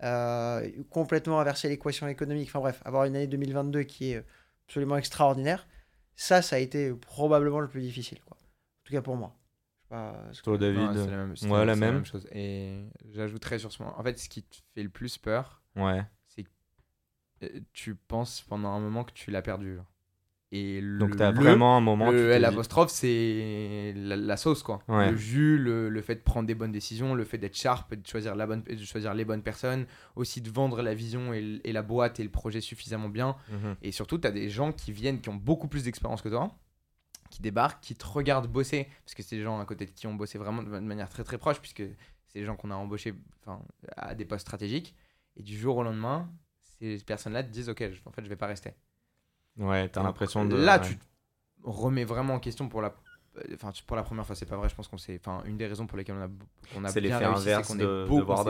euh, 0.04 0.70
complètement 0.90 1.40
inverser 1.40 1.70
l'équation 1.70 2.10
économique, 2.10 2.50
enfin 2.50 2.60
bref, 2.60 2.82
avoir 2.84 3.06
une 3.06 3.16
année 3.16 3.28
2022 3.28 3.84
qui 3.84 4.12
est 4.12 4.26
absolument 4.68 4.98
extraordinaire, 4.98 5.66
ça, 6.18 6.42
ça 6.42 6.58
a 6.58 6.60
été 6.60 6.92
probablement 6.92 7.62
le 7.62 7.70
plus 7.70 7.82
difficile. 7.82 8.20
Quoi. 8.26 8.36
En 8.36 8.84
tout 8.84 8.92
cas 8.92 9.02
pour 9.02 9.16
moi. 9.16 9.34
Pas 9.92 10.58
David. 10.58 10.80
Non, 10.80 10.94
la 10.94 11.18
même, 11.18 11.36
c'est 11.36 11.48
Ouais, 11.50 11.66
la 11.66 11.74
c'est 11.74 11.80
même. 11.80 12.06
chose. 12.06 12.26
Et 12.32 12.86
j'ajouterais 13.10 13.60
sur 13.60 13.72
ce 13.72 13.84
moment. 13.84 14.00
En 14.00 14.04
fait, 14.04 14.18
ce 14.18 14.30
qui 14.30 14.44
te 14.44 14.56
fait 14.74 14.84
le 14.84 14.90
plus 14.90 15.18
peur, 15.18 15.62
Ouais. 15.76 16.02
c'est 16.28 16.44
que 16.44 16.50
euh, 17.44 17.60
tu 17.74 17.96
penses 17.96 18.42
pendant 18.42 18.70
un 18.70 18.80
moment 18.80 19.04
que 19.04 19.12
tu 19.14 19.32
l'as 19.32 19.42
perdu. 19.42 19.78
Et 20.54 20.82
le, 20.82 20.98
Donc, 21.00 21.16
t'as 21.16 21.32
vraiment 21.32 21.78
un 21.78 21.80
moment. 21.82 22.12
le 22.12 22.18
tu 22.18 22.24
t'es 22.24 22.30
L 22.32 22.40
dit- 22.42 22.46
apostrophe, 22.46 22.90
c'est 22.92 23.94
la, 23.96 24.18
la 24.18 24.36
sauce, 24.38 24.64
quoi. 24.64 24.80
Ouais. 24.90 25.12
Le 25.12 25.16
jus, 25.18 25.58
le, 25.58 25.88
le 25.88 26.02
fait 26.02 26.16
de 26.16 26.20
prendre 26.22 26.46
des 26.46 26.56
bonnes 26.56 26.74
décisions, 26.74 27.14
le 27.16 27.24
fait 27.24 27.38
d'être 27.38 27.56
sharp, 27.56 27.94
de 27.96 28.06
choisir, 28.06 28.36
la 28.36 28.46
bonne, 28.48 28.62
de 28.64 28.76
choisir 28.84 29.14
les 29.14 29.24
bonnes 29.24 29.44
personnes, 29.44 29.86
aussi 30.18 30.42
de 30.42 30.50
vendre 30.50 30.82
la 30.82 30.94
vision 30.94 31.34
et, 31.34 31.62
la 31.72 31.82
boîte 31.82 32.20
et 32.20 32.24
le 32.24 32.30
projet 32.30 32.60
suffisamment 32.60 33.08
bien. 33.08 33.38
Mhm. 33.50 33.76
Et 33.82 33.92
surtout, 33.94 34.18
tu 34.18 34.28
as 34.28 34.32
des 34.32 34.50
gens 34.50 34.74
qui 34.74 34.92
viennent, 34.92 35.22
qui 35.22 35.30
ont 35.30 35.36
beaucoup 35.36 35.70
plus 35.70 35.86
d'expérience 35.86 36.22
que 36.22 36.28
toi, 36.30 36.54
qui 37.32 37.42
débarquent, 37.42 37.82
qui 37.82 37.96
te 37.96 38.06
regardent 38.06 38.48
bosser, 38.48 38.88
parce 39.04 39.16
que 39.16 39.24
c'est 39.24 39.38
des 39.38 39.44
gens 39.44 39.60
à 39.60 39.66
côté 39.66 39.86
de 39.88 39.92
qui 39.92 40.06
ont 40.06 40.14
bossé 40.14 40.38
vraiment 40.38 40.62
de 40.62 40.80
manière 40.80 41.10
très 41.10 41.24
très 41.24 41.40
proche, 41.40 41.60
puisque 41.60 41.84
c'est 42.28 42.40
des 42.40 42.46
gens 42.46 42.56
qu'on 42.56 42.70
a 42.70 42.76
embauchés 42.76 43.16
à 43.98 44.14
des 44.14 44.26
postes 44.26 44.42
stratégiques. 44.42 44.96
Et 45.36 45.44
du 45.44 45.58
jour 45.58 45.78
au 45.78 45.84
lendemain, 45.84 46.30
ces 46.80 47.00
personnes-là 47.00 47.44
te 47.44 47.50
disent 47.50 47.70
Ok, 47.70 47.84
en 48.06 48.12
fait, 48.12 48.24
je 48.24 48.30
vais 48.30 48.36
pas 48.36 48.48
rester. 48.48 48.74
Ouais, 49.58 49.90
t'as 49.90 50.04
l'impression 50.04 50.46
de. 50.46 50.56
Là, 50.56 50.80
ouais. 50.80 50.88
tu 50.88 50.98
te 50.98 51.06
remets 51.64 52.04
vraiment 52.04 52.36
en 52.36 52.40
question 52.40 52.70
pour 52.70 52.82
la 52.82 52.94
enfin 53.54 53.72
pour 53.88 53.96
la 53.96 54.04
première 54.04 54.26
fois 54.26 54.36
c'est 54.36 54.46
pas 54.46 54.58
vrai 54.58 54.68
je 54.68 54.76
pense 54.76 54.88
qu'on 54.90 54.98
s'est 54.98 55.18
enfin 55.24 55.42
une 55.46 55.56
des 55.56 55.66
raisons 55.66 55.88
pour 55.88 55.98
lesquelles 55.98 56.16
on 56.18 56.24
a 56.24 56.30
on 56.76 56.84
a 56.84 56.90
C'est 56.90 57.00
bien 57.00 57.18
l'effet 57.18 57.28
réussi 57.28 57.44
c'est 57.44 57.52
inverse 57.54 57.68
qu'on 57.68 57.76
de, 57.76 57.84
est 57.84 58.08
beaucoup 58.08 58.42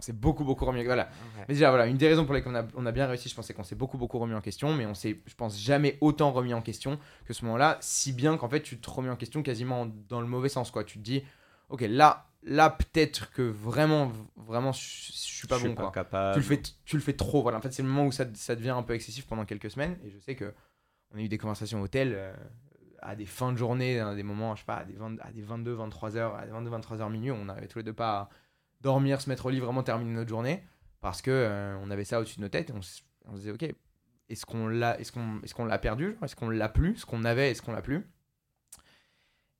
s'est 0.00 0.12
beaucoup 0.12 0.44
beaucoup 0.44 0.64
remis 0.66 0.84
voilà. 0.84 1.08
Mais 1.48 1.54
déjà 1.54 1.70
voilà 1.70 1.86
une 1.86 1.96
des 1.96 2.06
raisons 2.08 2.26
pour 2.26 2.34
lesquelles 2.34 2.52
on 2.52 2.56
a, 2.56 2.64
on 2.74 2.86
a 2.86 2.92
bien 2.92 3.06
réussi 3.06 3.28
je 3.28 3.34
pense 3.34 3.46
c'est 3.46 3.54
qu'on 3.54 3.64
s'est 3.64 3.76
beaucoup 3.76 3.96
beaucoup 3.96 4.18
remis 4.18 4.34
en 4.34 4.42
question 4.42 4.74
mais 4.74 4.84
on 4.84 4.94
s'est 4.94 5.20
je 5.26 5.34
pense 5.34 5.58
jamais 5.58 5.96
autant 6.02 6.32
remis 6.32 6.52
en 6.52 6.60
question 6.60 6.98
que 7.24 7.32
ce 7.32 7.44
moment 7.44 7.56
là 7.56 7.78
si 7.80 8.12
bien 8.12 8.36
qu'en 8.36 8.48
fait 8.48 8.60
tu 8.60 8.78
te 8.78 8.90
remets 8.90 9.08
en 9.10 9.16
question 9.16 9.42
quasiment 9.42 9.86
dans 10.08 10.20
le 10.20 10.26
mauvais 10.26 10.50
sens 10.50 10.70
quoi. 10.70 10.84
Tu 10.84 10.98
te 10.98 11.02
dis 11.02 11.24
ok 11.70 11.82
là 11.88 12.26
là 12.42 12.70
peut-être 12.70 13.30
que 13.32 13.42
vraiment 13.42 14.12
vraiment 14.36 14.72
je 14.72 14.80
je 14.80 15.12
suis 15.12 15.46
pas 15.48 15.56
je 15.56 15.60
suis 15.60 15.68
bon 15.70 15.74
pas 15.76 15.82
quoi. 15.84 15.92
capable. 15.92 16.34
tu 16.34 16.40
le 16.40 16.44
fais 16.56 16.62
tu 16.84 16.96
le 16.96 17.02
fais 17.02 17.14
trop 17.14 17.42
voilà. 17.42 17.58
En 17.58 17.60
fait 17.60 17.72
c'est 17.72 17.82
le 17.82 17.88
moment 17.88 18.06
où 18.06 18.12
ça, 18.12 18.26
ça 18.34 18.54
devient 18.54 18.70
un 18.70 18.82
peu 18.82 18.94
excessif 18.94 19.26
pendant 19.26 19.44
quelques 19.44 19.70
semaines 19.70 19.96
et 20.04 20.10
je 20.10 20.18
sais 20.18 20.34
que 20.34 20.52
on 21.12 21.18
a 21.18 21.22
eu 21.22 21.28
des 21.28 21.38
conversations 21.38 21.80
au 21.80 21.84
hôtel 21.84 22.12
euh, 22.14 22.32
à 23.02 23.16
des 23.16 23.26
fins 23.26 23.52
de 23.52 23.56
journée 23.58 23.98
à 24.00 24.14
des 24.14 24.22
moments 24.22 24.54
je 24.54 24.60
sais 24.60 24.66
pas 24.66 24.76
à 24.76 24.84
des, 24.84 24.94
20 24.94 25.18
à 25.20 25.30
des 25.32 25.42
22 25.42 25.72
23 25.74 26.16
heures 26.16 26.34
à 26.36 26.44
des 26.46 26.52
22 26.52 26.70
23 26.70 27.00
heures 27.00 27.10
minuit 27.10 27.30
on 27.30 27.44
n'arrivait 27.46 27.68
tous 27.68 27.78
les 27.78 27.84
deux 27.84 27.92
pas 27.92 28.18
à 28.18 28.28
dormir 28.80 29.20
se 29.20 29.28
mettre 29.28 29.46
au 29.46 29.50
lit 29.50 29.60
vraiment 29.60 29.82
terminer 29.82 30.12
notre 30.12 30.28
journée 30.28 30.62
parce 31.00 31.22
que 31.22 31.30
euh, 31.30 31.76
on 31.82 31.90
avait 31.90 32.04
ça 32.04 32.20
au-dessus 32.20 32.36
de 32.36 32.42
nos 32.42 32.48
têtes 32.48 32.70
et 32.70 32.72
on, 32.72 32.82
se 32.82 33.00
disait 33.36 33.50
ok 33.52 33.74
est-ce 34.28 34.46
qu'on 34.46 34.68
l'a 34.68 34.98
est-ce 35.00 35.12
qu'on 35.12 35.40
est-ce 35.42 35.54
qu'on 35.54 35.64
l'a 35.64 35.78
perdu 35.78 36.16
est-ce 36.22 36.36
qu'on 36.36 36.50
l'a 36.50 36.68
plus 36.68 36.96
ce 36.96 37.06
qu'on 37.06 37.24
avait 37.24 37.50
est-ce 37.50 37.62
qu'on 37.62 37.72
l'a 37.72 37.82
plus? 37.82 38.06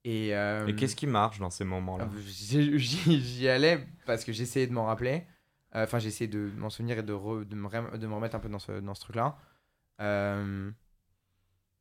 Et, 0.04 0.34
euh, 0.34 0.66
Et 0.66 0.74
qu'est-ce 0.76 0.96
qui 0.96 1.06
marche 1.06 1.38
dans 1.40 1.50
ces 1.50 1.64
moments-là? 1.64 2.08
ah, 2.10 2.16
J'y 2.26 3.48
allais 3.48 3.86
parce 4.06 4.24
que 4.24 4.32
j'essayais 4.32 4.66
de 4.66 4.72
m'en 4.72 4.86
rappeler. 4.86 5.26
Euh, 5.74 5.84
Enfin, 5.84 5.98
j'essayais 5.98 6.26
de 6.28 6.50
m'en 6.56 6.70
souvenir 6.70 6.98
et 6.98 7.02
de, 7.02 7.12
re- 7.12 7.44
de, 7.44 7.54
me 7.54 7.68
rem- 7.68 7.98
de 7.98 8.06
me 8.06 8.14
remettre 8.14 8.34
un 8.34 8.38
peu 8.40 8.48
dans 8.48 8.58
ce, 8.58 8.72
dans 8.80 8.94
ce 8.94 9.00
truc-là. 9.02 9.36
Euh, 10.00 10.70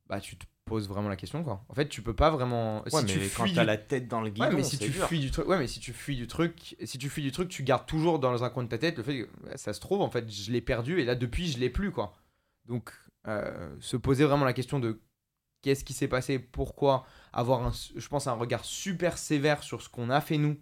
bah, 0.06 0.20
tu 0.20 0.36
te 0.36 0.44
poses 0.70 0.88
vraiment 0.88 1.08
la 1.10 1.16
question, 1.16 1.42
quoi. 1.44 1.64
En 1.68 1.74
fait, 1.74 1.88
tu 1.88 2.00
peux 2.00 2.14
pas 2.14 2.30
vraiment. 2.30 2.82
Ouais, 2.84 2.90
si 2.90 2.96
mais 2.96 3.04
tu 3.04 3.18
quand 3.36 3.42
fuis 3.44 3.52
du- 3.52 3.64
la 3.64 3.76
tête 3.76 4.08
dans 4.08 4.20
le 4.22 4.30
guidon, 4.30 4.46
Ouais, 4.46 4.54
mais 4.54 4.62
si 4.62 4.78
tu 4.78 4.88
dur. 4.88 5.06
fuis 5.06 5.18
du 5.20 5.30
truc, 5.30 5.46
ouais, 5.48 5.58
mais 5.58 5.66
si 5.66 5.80
tu 5.80 5.92
fuis 5.92 6.16
du 6.16 6.26
truc, 6.26 6.76
si 6.84 6.96
tu 6.96 7.08
fuis 7.10 7.22
du 7.22 7.32
truc, 7.32 7.48
tu 7.48 7.62
gardes 7.62 7.86
toujours 7.86 8.18
dans 8.18 8.42
un 8.44 8.48
coin 8.50 8.62
de 8.64 8.68
ta 8.68 8.78
tête 8.78 8.96
le 8.96 9.02
fait 9.02 9.18
que 9.24 9.28
ça 9.58 9.72
se 9.72 9.80
trouve 9.80 10.00
en 10.00 10.10
fait, 10.10 10.30
je 10.32 10.50
l'ai 10.52 10.60
perdu 10.62 11.00
et 11.00 11.04
là 11.04 11.14
depuis 11.14 11.48
je 11.50 11.58
l'ai 11.58 11.68
plus 11.70 11.90
quoi. 11.90 12.14
Donc 12.66 12.92
euh, 13.26 13.74
se 13.80 13.96
poser 13.96 14.24
vraiment 14.24 14.44
la 14.46 14.52
question 14.54 14.78
de 14.80 15.00
qu'est-ce 15.62 15.84
qui 15.84 15.92
s'est 15.92 16.08
passé, 16.08 16.38
pourquoi 16.38 17.04
avoir 17.32 17.66
un, 17.66 17.72
je 17.96 18.08
pense 18.08 18.26
un 18.26 18.32
regard 18.32 18.64
super 18.64 19.18
sévère 19.18 19.62
sur 19.62 19.82
ce 19.82 19.88
qu'on 19.90 20.08
a 20.08 20.20
fait 20.22 20.38
nous, 20.38 20.56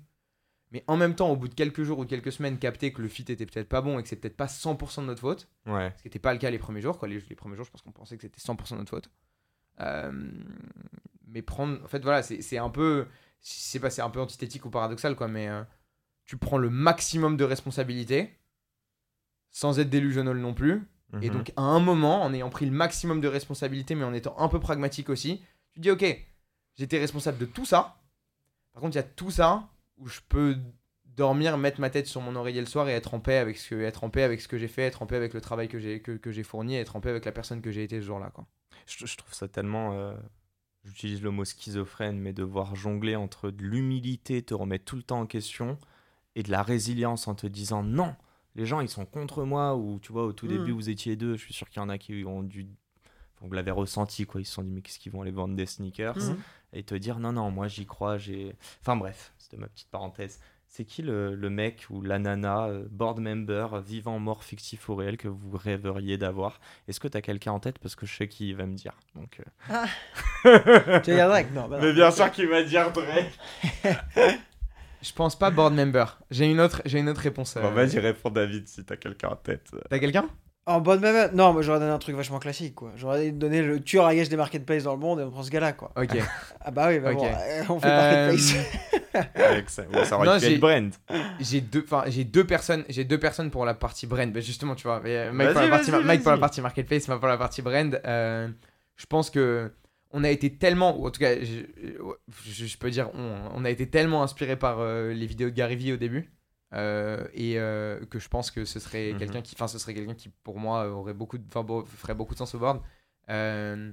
mais 0.72 0.82
en 0.88 0.96
même 0.96 1.14
temps 1.14 1.30
au 1.30 1.36
bout 1.36 1.46
de 1.48 1.54
quelques 1.54 1.82
jours 1.84 2.00
ou 2.00 2.04
quelques 2.04 2.32
semaines 2.32 2.58
capter 2.58 2.92
que 2.92 3.00
le 3.00 3.08
fit 3.08 3.22
était 3.28 3.46
peut-être 3.46 3.68
pas 3.68 3.80
bon 3.80 3.98
et 3.98 4.02
que 4.02 4.08
c'est 4.08 4.16
peut-être 4.16 4.36
pas 4.36 4.46
100% 4.48 5.02
de 5.02 5.06
notre 5.06 5.20
faute 5.20 5.48
Ouais. 5.66 5.92
ce 5.96 6.02
qui 6.02 6.08
n'était 6.08 6.18
pas 6.18 6.32
le 6.32 6.38
cas 6.40 6.50
les 6.50 6.58
premiers 6.58 6.80
jours. 6.80 6.98
Quoi. 6.98 7.06
Les, 7.08 7.20
les 7.28 7.36
premiers 7.36 7.54
jours, 7.56 7.64
je 7.66 7.70
pense 7.70 7.82
qu'on 7.82 7.92
pensait 7.92 8.16
que 8.16 8.22
c'était 8.22 8.40
100% 8.40 8.72
de 8.74 8.78
notre 8.80 8.90
faute. 8.90 9.08
Euh, 9.80 10.12
mais 11.26 11.42
prendre. 11.42 11.82
En 11.84 11.88
fait, 11.88 12.00
voilà, 12.02 12.22
c'est 12.22 12.42
c'est 12.42 12.58
un 12.58 12.70
peu. 12.70 13.06
Sais 13.40 13.78
pas, 13.80 13.90
c'est 13.90 14.02
un 14.02 14.10
peu 14.10 14.20
antithétique 14.20 14.64
ou 14.64 14.70
paradoxal, 14.70 15.14
quoi, 15.14 15.28
mais 15.28 15.48
euh, 15.48 15.62
tu 16.24 16.36
prends 16.36 16.58
le 16.58 16.70
maximum 16.70 17.36
de 17.36 17.44
responsabilités 17.44 18.36
sans 19.50 19.78
être 19.78 19.90
délusionnel 19.90 20.36
non 20.38 20.54
plus. 20.54 20.82
Et 21.22 21.28
Mhm. 21.30 21.36
donc, 21.36 21.52
à 21.56 21.62
un 21.62 21.80
moment, 21.80 22.22
en 22.22 22.34
ayant 22.34 22.50
pris 22.50 22.66
le 22.66 22.72
maximum 22.72 23.20
de 23.20 23.28
responsabilités, 23.28 23.94
mais 23.94 24.04
en 24.04 24.12
étant 24.12 24.38
un 24.38 24.48
peu 24.48 24.60
pragmatique 24.60 25.08
aussi, 25.08 25.38
tu 25.72 25.76
te 25.76 25.80
dis, 25.80 25.90
ok, 25.90 26.04
j'étais 26.76 26.98
responsable 26.98 27.38
de 27.38 27.46
tout 27.46 27.64
ça. 27.64 27.96
Par 28.74 28.82
contre, 28.82 28.94
il 28.96 28.98
y 28.98 29.00
a 29.00 29.04
tout 29.04 29.30
ça 29.30 29.68
où 29.96 30.06
je 30.06 30.20
peux 30.28 30.56
dormir, 31.18 31.58
mettre 31.58 31.80
ma 31.80 31.90
tête 31.90 32.06
sur 32.06 32.20
mon 32.22 32.34
oreiller 32.36 32.60
le 32.60 32.66
soir 32.66 32.88
et 32.88 32.92
être 32.92 33.12
en 33.12 33.20
paix 33.20 33.36
avec 33.36 33.58
ce 33.58 33.68
que, 33.68 33.80
être 33.82 34.04
en 34.04 34.10
paix 34.10 34.22
avec 34.22 34.40
ce 34.40 34.48
que 34.48 34.56
j'ai 34.56 34.68
fait, 34.68 34.82
être 34.82 35.02
en 35.02 35.06
paix 35.06 35.16
avec 35.16 35.34
le 35.34 35.40
travail 35.42 35.68
que 35.68 35.78
j'ai 35.78 36.00
que, 36.00 36.12
que 36.12 36.32
j'ai 36.32 36.42
fourni, 36.42 36.76
être 36.76 36.96
en 36.96 37.00
paix 37.00 37.10
avec 37.10 37.24
la 37.26 37.32
personne 37.32 37.60
que 37.60 37.70
j'ai 37.70 37.82
été 37.84 38.00
ce 38.00 38.06
jour-là. 38.06 38.30
Quoi. 38.30 38.46
je, 38.86 39.04
je 39.06 39.16
trouve 39.16 39.34
ça 39.34 39.46
tellement. 39.48 39.92
euh, 39.92 40.14
J'utilise 40.84 41.20
le 41.20 41.30
mot 41.30 41.44
schizophrène, 41.44 42.18
mais 42.18 42.32
devoir 42.32 42.74
jongler 42.74 43.14
entre 43.16 43.50
de 43.50 43.62
l'humilité, 43.62 44.42
te 44.42 44.54
remettre 44.54 44.84
tout 44.86 44.96
le 44.96 45.02
temps 45.02 45.20
en 45.20 45.26
question, 45.26 45.76
et 46.34 46.42
de 46.42 46.50
la 46.50 46.62
résilience 46.62 47.28
en 47.28 47.34
te 47.34 47.46
disant 47.46 47.82
non, 47.82 48.14
les 48.54 48.64
gens 48.64 48.80
ils 48.80 48.88
sont 48.88 49.04
contre 49.04 49.44
moi, 49.44 49.76
ou 49.76 49.98
tu 50.00 50.12
vois, 50.12 50.24
au 50.24 50.32
tout 50.32 50.46
Mm. 50.46 50.50
début 50.50 50.70
vous 50.72 50.88
étiez 50.88 51.16
deux, 51.16 51.36
je 51.36 51.42
suis 51.44 51.52
sûr 51.52 51.68
qu'il 51.68 51.82
y 51.82 51.84
en 51.84 51.88
a 51.90 51.98
qui 51.98 52.24
ont 52.24 52.42
dû. 52.42 52.68
vous 53.42 53.52
l'avez 53.52 53.70
ressenti, 53.72 54.24
quoi. 54.24 54.40
Ils 54.40 54.44
se 54.46 54.52
sont 54.54 54.62
dit, 54.62 54.70
mais 54.70 54.80
qu'est-ce 54.80 54.98
qu'ils 54.98 55.12
vont 55.12 55.22
aller 55.22 55.30
vendre 55.32 55.54
des 55.56 55.66
sneakers 55.66 56.16
Mhm. 56.16 56.38
Et 56.72 56.82
te 56.84 56.94
dire, 56.94 57.18
non, 57.18 57.32
non, 57.32 57.50
moi 57.50 57.66
j'y 57.68 57.84
crois, 57.86 58.16
j'ai. 58.18 58.54
Enfin 58.80 58.96
bref, 58.96 59.32
c'était 59.38 59.56
ma 59.58 59.68
petite 59.68 59.88
parenthèse. 59.90 60.40
C'est 60.70 60.84
qui 60.84 61.02
le, 61.02 61.34
le 61.34 61.50
mec 61.50 61.86
ou 61.90 62.02
la 62.02 62.18
nana, 62.18 62.66
euh, 62.66 62.84
board 62.90 63.20
member, 63.20 63.80
vivant, 63.80 64.18
mort, 64.18 64.44
fictif 64.44 64.88
ou 64.88 64.94
réel, 64.94 65.16
que 65.16 65.26
vous 65.26 65.56
rêveriez 65.56 66.18
d'avoir? 66.18 66.60
Est-ce 66.86 67.00
que 67.00 67.08
tu 67.08 67.16
as 67.16 67.22
quelqu'un 67.22 67.52
en 67.52 67.58
tête? 67.58 67.78
Parce 67.78 67.96
que 67.96 68.06
je 68.06 68.14
sais 68.14 68.28
qui 68.28 68.50
il 68.50 68.56
va 68.56 68.66
me 68.66 68.74
dire. 68.74 68.92
Donc, 69.14 69.40
euh, 69.72 69.86
Tu 71.02 71.10
vas 71.10 71.16
dire 71.16 71.28
Drake? 71.28 71.52
Non, 71.52 71.68
bah 71.68 71.78
non. 71.78 71.84
Mais 71.84 71.92
bien 71.94 72.10
sûr 72.10 72.30
qu'il 72.30 72.48
va 72.48 72.62
dire 72.62 72.92
Drake. 72.92 73.38
Je 75.00 75.12
pense 75.12 75.38
pas 75.38 75.50
board 75.50 75.74
member. 75.74 76.18
J'ai 76.30 76.50
une 76.50 76.60
autre, 76.60 76.82
j'ai 76.84 76.98
une 76.98 77.08
autre 77.08 77.20
réponse. 77.20 77.54
Bon, 77.54 77.66
euh. 77.66 77.70
vas-y, 77.70 77.98
réponds 77.98 78.30
David 78.30 78.66
si 78.68 78.84
t'as 78.84 78.96
quelqu'un 78.96 79.28
en 79.28 79.36
tête. 79.36 79.70
T'as 79.88 79.98
quelqu'un? 79.98 80.28
En 80.68 80.80
bonne 80.80 81.00
même. 81.00 81.30
Non, 81.34 81.52
moi 81.52 81.62
j'aurais 81.62 81.78
donné 81.80 81.90
un 81.90 81.98
truc 81.98 82.14
vachement 82.14 82.38
classique 82.38 82.74
quoi. 82.74 82.92
J'aurais 82.96 83.30
donné 83.30 83.62
le 83.62 83.80
tueur 83.82 84.04
à 84.06 84.14
gage 84.14 84.28
des 84.28 84.36
marketplaces 84.36 84.82
dans 84.84 84.92
le 84.92 85.00
monde 85.00 85.18
et 85.20 85.22
on 85.22 85.30
prend 85.30 85.42
ce 85.42 85.50
gars-là 85.50 85.72
quoi. 85.72 85.90
Ok. 85.96 86.16
Ah 86.60 86.70
bah 86.70 86.88
oui, 86.88 86.98
bah 86.98 87.14
bon, 87.14 87.24
on 87.70 87.80
fait 87.80 87.88
Euh, 87.88 88.26
marketplace. 88.26 88.54
Avec 89.34 89.70
ça, 89.70 89.82
ouais, 89.88 90.04
ça 90.04 90.16
aurait 90.16 90.26
Non, 90.26 90.34
pu 90.34 90.40
j'ai- 90.40 90.54
être 90.54 90.60
Brand. 90.60 90.90
j'ai 91.40 91.60
deux, 91.62 91.82
enfin 91.84 92.04
j'ai 92.08 92.24
deux 92.24 92.44
personnes, 92.46 92.84
j'ai 92.90 93.04
deux 93.04 93.18
personnes 93.18 93.50
pour 93.50 93.64
la 93.64 93.72
partie 93.74 94.06
brand. 94.06 94.30
Bah, 94.30 94.40
justement, 94.40 94.74
tu 94.74 94.86
vois, 94.86 95.00
Mike, 95.32 95.52
pour 95.52 95.62
la 95.62 95.68
partie, 95.68 95.90
vas-y, 95.90 96.04
Mike 96.04 96.22
pour 96.22 96.30
la 96.30 96.36
vas-y. 96.36 96.40
partie 96.40 96.60
marketplace, 96.60 97.08
moi 97.08 97.18
pour 97.18 97.28
la 97.28 97.38
partie 97.38 97.62
brand. 97.62 97.98
euh, 98.04 98.48
je 98.96 99.06
pense 99.06 99.30
que 99.30 99.72
on 100.12 100.24
a 100.24 100.30
été 100.30 100.54
tellement, 100.54 100.98
ou 100.98 101.06
en 101.06 101.10
tout 101.10 101.20
cas, 101.20 101.36
je, 101.40 101.62
je- 102.44 102.66
je 102.66 102.78
peux 102.78 102.90
dire, 102.90 103.08
on, 103.14 103.34
on 103.54 103.64
a 103.64 103.70
été 103.70 103.88
tellement 103.88 104.22
inspiré 104.22 104.56
par 104.56 104.80
euh, 104.80 105.12
les 105.14 105.26
vidéos 105.26 105.48
de 105.50 105.54
Gary 105.54 105.76
Vee 105.76 105.92
au 105.94 105.96
début. 105.96 106.30
Euh, 106.74 107.26
et 107.34 107.58
euh, 107.58 108.04
que 108.06 108.18
je 108.18 108.28
pense 108.28 108.50
que 108.50 108.64
ce 108.64 108.78
serait 108.80 109.12
Mhm. 109.12 109.18
quelqu'un 109.18 109.42
qui, 109.42 109.54
enfin, 109.54 109.68
ce 109.68 109.78
serait 109.78 109.94
quelqu'un 109.94 110.14
qui 110.14 110.28
pour 110.44 110.58
moi 110.58 110.88
aurait 110.88 111.14
beaucoup, 111.14 111.38
enfin, 111.54 111.64
ferait 111.96 112.14
beaucoup 112.14 112.34
de 112.34 112.38
sens 112.38 112.54
au 112.54 112.58
board. 112.58 112.80
Euh, 113.30 113.92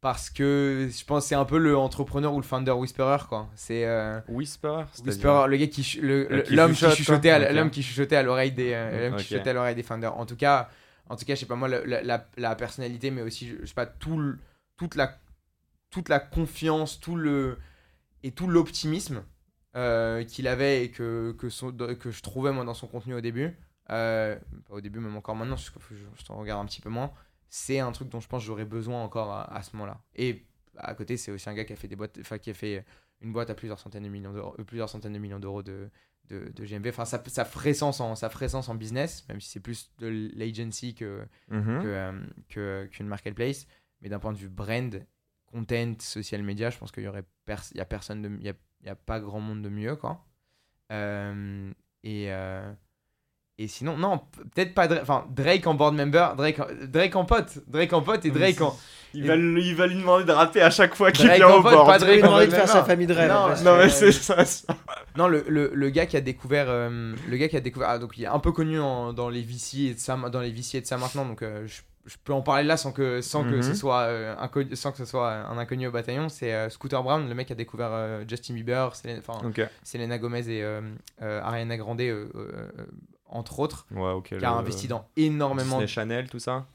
parce 0.00 0.28
que 0.28 0.90
je 0.92 1.04
pense 1.06 1.26
c'est 1.26 1.34
un 1.34 1.46
peu 1.46 1.56
le 1.56 1.78
entrepreneur 1.78 2.34
ou 2.34 2.36
le 2.36 2.42
founder 2.44 2.72
whisperer 2.72 3.24
quoi. 3.28 3.48
C'est 3.54 3.86
euh, 3.86 4.20
Whisperer, 4.28 4.84
Whisperer, 5.04 5.48
le 5.48 5.56
gars 5.56 5.66
qui 5.66 5.98
Euh, 6.02 6.42
l'homme 6.50 6.72
qui, 6.74 6.84
chuchotait 6.90 7.30
à, 7.30 7.52
l'homme 7.52 7.70
qui 7.70 7.82
chuchotait 7.82 8.16
à 8.16 8.22
l'oreille 8.22 8.52
des 8.52 8.72
euh, 8.74 9.08
l'homme 9.08 9.18
qui 9.18 9.24
chuchotait 9.24 9.50
à 9.50 9.52
l'oreille 9.54 9.74
des 9.74 9.82
founders. 9.82 10.14
En 10.18 10.26
tout 10.26 10.36
cas, 10.36 10.68
en 11.08 11.16
tout 11.16 11.24
cas, 11.24 11.34
je 11.34 11.40
sais 11.40 11.46
pas 11.46 11.56
moi 11.56 11.68
la, 11.68 12.02
la- 12.02 12.26
la 12.36 12.54
personnalité 12.54 13.10
mais 13.10 13.22
aussi 13.22 13.48
je, 13.48 13.56
je 13.62 13.66
sais 13.66 13.74
pas 13.74 13.86
tout 13.86 14.18
le- 14.18 14.38
toute 14.76 14.94
la 14.94 15.18
toute 15.90 16.08
la 16.10 16.18
confiance, 16.20 17.00
tout 17.00 17.16
le 17.16 17.56
et 18.22 18.30
tout 18.32 18.46
l'optimisme 18.46 19.22
euh, 19.76 20.24
qu'il 20.24 20.46
avait 20.48 20.84
et 20.84 20.90
que 20.90 21.32
que, 21.38 21.48
son- 21.48 21.72
que 21.72 22.10
je 22.10 22.22
trouvais 22.22 22.52
moi 22.52 22.64
dans 22.64 22.74
son 22.74 22.86
contenu 22.86 23.14
au 23.14 23.20
début. 23.20 23.56
Euh, 23.90 24.36
pas 24.68 24.74
au 24.74 24.80
début 24.80 24.98
même 25.00 25.16
encore 25.16 25.36
maintenant, 25.36 25.56
je, 25.56 25.70
je, 25.90 25.96
je 26.16 26.24
t'en 26.24 26.36
regarde 26.36 26.62
un 26.62 26.66
petit 26.66 26.80
peu 26.80 26.88
moins. 26.90 27.12
C'est 27.50 27.78
un 27.80 27.92
truc 27.92 28.08
dont 28.08 28.20
je 28.20 28.28
pense 28.28 28.42
que 28.42 28.46
j'aurais 28.46 28.64
besoin 28.64 29.02
encore 29.02 29.30
à, 29.30 29.54
à 29.54 29.62
ce 29.62 29.76
moment-là. 29.76 30.00
Et 30.16 30.44
à 30.78 30.94
côté, 30.94 31.16
c'est 31.16 31.30
aussi 31.30 31.48
un 31.48 31.54
gars 31.54 31.64
qui 31.64 31.72
a 31.72 31.76
fait 31.76 31.88
des 31.88 31.96
boîtes, 31.96 32.18
enfin 32.20 32.38
qui 32.38 32.50
a 32.50 32.54
fait 32.54 32.84
une 33.20 33.32
boîte 33.32 33.50
à 33.50 33.54
plusieurs 33.54 33.78
centaines 33.78 34.02
de 34.04 34.08
millions 34.08 34.32
d'euros, 34.32 34.54
euh, 34.58 34.64
plusieurs 34.64 34.88
centaines 34.88 35.12
de 35.12 35.18
millions 35.18 35.38
d'euros 35.38 35.62
de, 35.62 35.88
de, 36.28 36.50
de 36.54 36.64
GMV. 36.64 36.88
Enfin, 36.88 37.04
ça, 37.04 37.22
ça 37.26 37.44
ferait 37.44 37.74
sens 37.74 38.00
en, 38.00 38.14
ça 38.16 38.28
ferait 38.30 38.48
sens 38.48 38.68
en 38.68 38.74
business, 38.74 39.24
même 39.28 39.40
si 39.40 39.50
c'est 39.50 39.60
plus 39.60 39.90
de 39.98 40.30
l'agency 40.34 40.94
que, 40.94 41.22
Mhm. 41.50 41.82
que, 41.82 41.86
euh, 41.86 42.12
que- 42.48 42.86
qu'une 42.90 43.06
marketplace. 43.06 43.66
Mais 44.00 44.08
d'un 44.08 44.18
point 44.18 44.32
de 44.32 44.38
vue 44.38 44.48
brand, 44.48 45.04
content, 45.54 45.94
social 46.00 46.42
media, 46.42 46.70
je 46.70 46.78
pense 46.78 46.92
qu'il 46.92 47.04
y 47.04 47.08
aurait 47.08 47.24
pers- 47.46 47.72
y 47.74 47.80
a 47.80 47.86
personne 47.86 48.22
de, 48.22 48.30
y 48.42 48.52
y 48.84 48.88
a 48.90 48.96
pas 48.96 49.20
grand 49.20 49.40
monde 49.40 49.62
de 49.62 49.70
mieux, 49.70 49.96
quoi. 49.96 50.26
Euh, 50.92 51.72
et 52.04 52.32
euh, 52.32 52.72
et 53.58 53.68
sinon, 53.68 53.96
non, 53.96 54.18
peut-être 54.54 54.74
pas 54.74 54.88
Drake, 54.88 55.02
enfin 55.02 55.24
Drake 55.30 55.66
en 55.66 55.74
board 55.74 55.94
member, 55.94 56.34
Drake, 56.36 56.58
en- 56.60 56.66
Drake 56.88 57.14
en 57.16 57.24
pote, 57.24 57.58
Drake 57.68 57.92
en 57.92 58.02
pote 58.02 58.24
et 58.24 58.30
Drake 58.30 58.60
en, 58.60 58.76
Il 59.14 59.26
va, 59.28 59.36
lui- 59.36 59.68
il 59.68 59.76
va 59.76 59.86
lui 59.86 59.94
demander 59.94 60.24
de 60.24 60.32
rapper 60.32 60.60
à 60.60 60.70
chaque 60.70 60.94
fois 60.96 61.12
qu'il 61.12 61.26
Drake 61.26 61.38
vient 61.38 61.48
en 61.48 61.58
au 61.58 61.62
pote, 61.62 61.72
bord. 61.72 61.86
pas 61.86 61.98
Tu 62.00 62.04
lui 62.04 62.10
Drake 62.12 62.24
en 62.24 62.26
demander 62.26 62.46
de 62.46 62.50
board 62.50 62.62
faire 62.64 62.72
sa 62.72 62.82
famille 62.84 63.06
de 63.06 63.14
rêve. 63.14 63.30
Non, 63.64 63.76
mais 63.78 63.88
c'est 63.88 64.10
ça. 64.12 64.44
ça. 64.44 64.74
Non, 65.16 65.28
le, 65.28 65.44
le, 65.46 65.70
le 65.72 65.90
gars 65.90 66.06
qui 66.06 66.16
a 66.16 66.20
découvert, 66.20 66.66
euh, 66.68 67.14
le 67.28 67.36
gars 67.36 67.48
qui 67.48 67.56
a 67.56 67.60
découvert, 67.60 67.90
ah, 67.90 67.98
donc 68.00 68.18
il 68.18 68.24
est 68.24 68.26
un 68.26 68.40
peu 68.40 68.50
connu 68.50 68.80
en- 68.80 69.12
dans 69.12 69.28
les 69.28 69.42
VC 69.42 69.78
et 69.90 69.94
de 69.94 70.00
ça, 70.00 70.16
dans 70.16 70.40
les 70.40 70.50
VC 70.50 70.78
et 70.78 70.80
de 70.80 70.86
ça 70.86 70.96
maintenant, 70.96 71.24
donc 71.24 71.42
euh, 71.42 71.64
je, 71.68 71.82
je 72.06 72.16
peux 72.24 72.32
en 72.32 72.42
parler 72.42 72.64
là 72.64 72.76
sans 72.76 72.90
que 72.90 73.20
sans 73.20 73.44
que 73.44 73.54
Mhm. 73.54 73.62
ce 73.62 73.74
soit 73.74 74.00
euh, 74.00 74.34
inconnu, 74.40 74.74
sans 74.74 74.90
que 74.90 74.98
ce 74.98 75.04
soit 75.04 75.30
un 75.32 75.56
inconnu 75.58 75.86
au 75.86 75.92
bataillon. 75.92 76.28
C'est 76.28 76.52
euh, 76.52 76.68
Scooter 76.68 77.00
Brown, 77.04 77.28
le 77.28 77.34
mec 77.36 77.46
qui 77.46 77.52
a 77.52 77.56
découvert 77.56 77.90
euh, 77.92 78.24
Justin 78.28 78.54
Bieber, 78.54 78.96
Selena. 78.96 79.20
Selena 79.84 80.18
Gomez 80.18 80.48
et 80.48 80.64
euh, 80.64 80.80
euh, 81.22 81.40
Ariana 81.40 81.76
Grande 81.76 82.00
euh, 82.00 82.26
euh, 82.34 82.48
euh, 82.80 82.84
entre 83.26 83.58
autres, 83.60 83.86
Ouais, 83.90 84.12
qui 84.22 84.34
a 84.34 84.38
le- 84.38 84.46
investi 84.46 84.88
dans 84.88 85.08
énormément. 85.16 85.76
Disney 85.78 85.86
Channel, 85.86 86.28
tout 86.30 86.38
ça. 86.38 86.66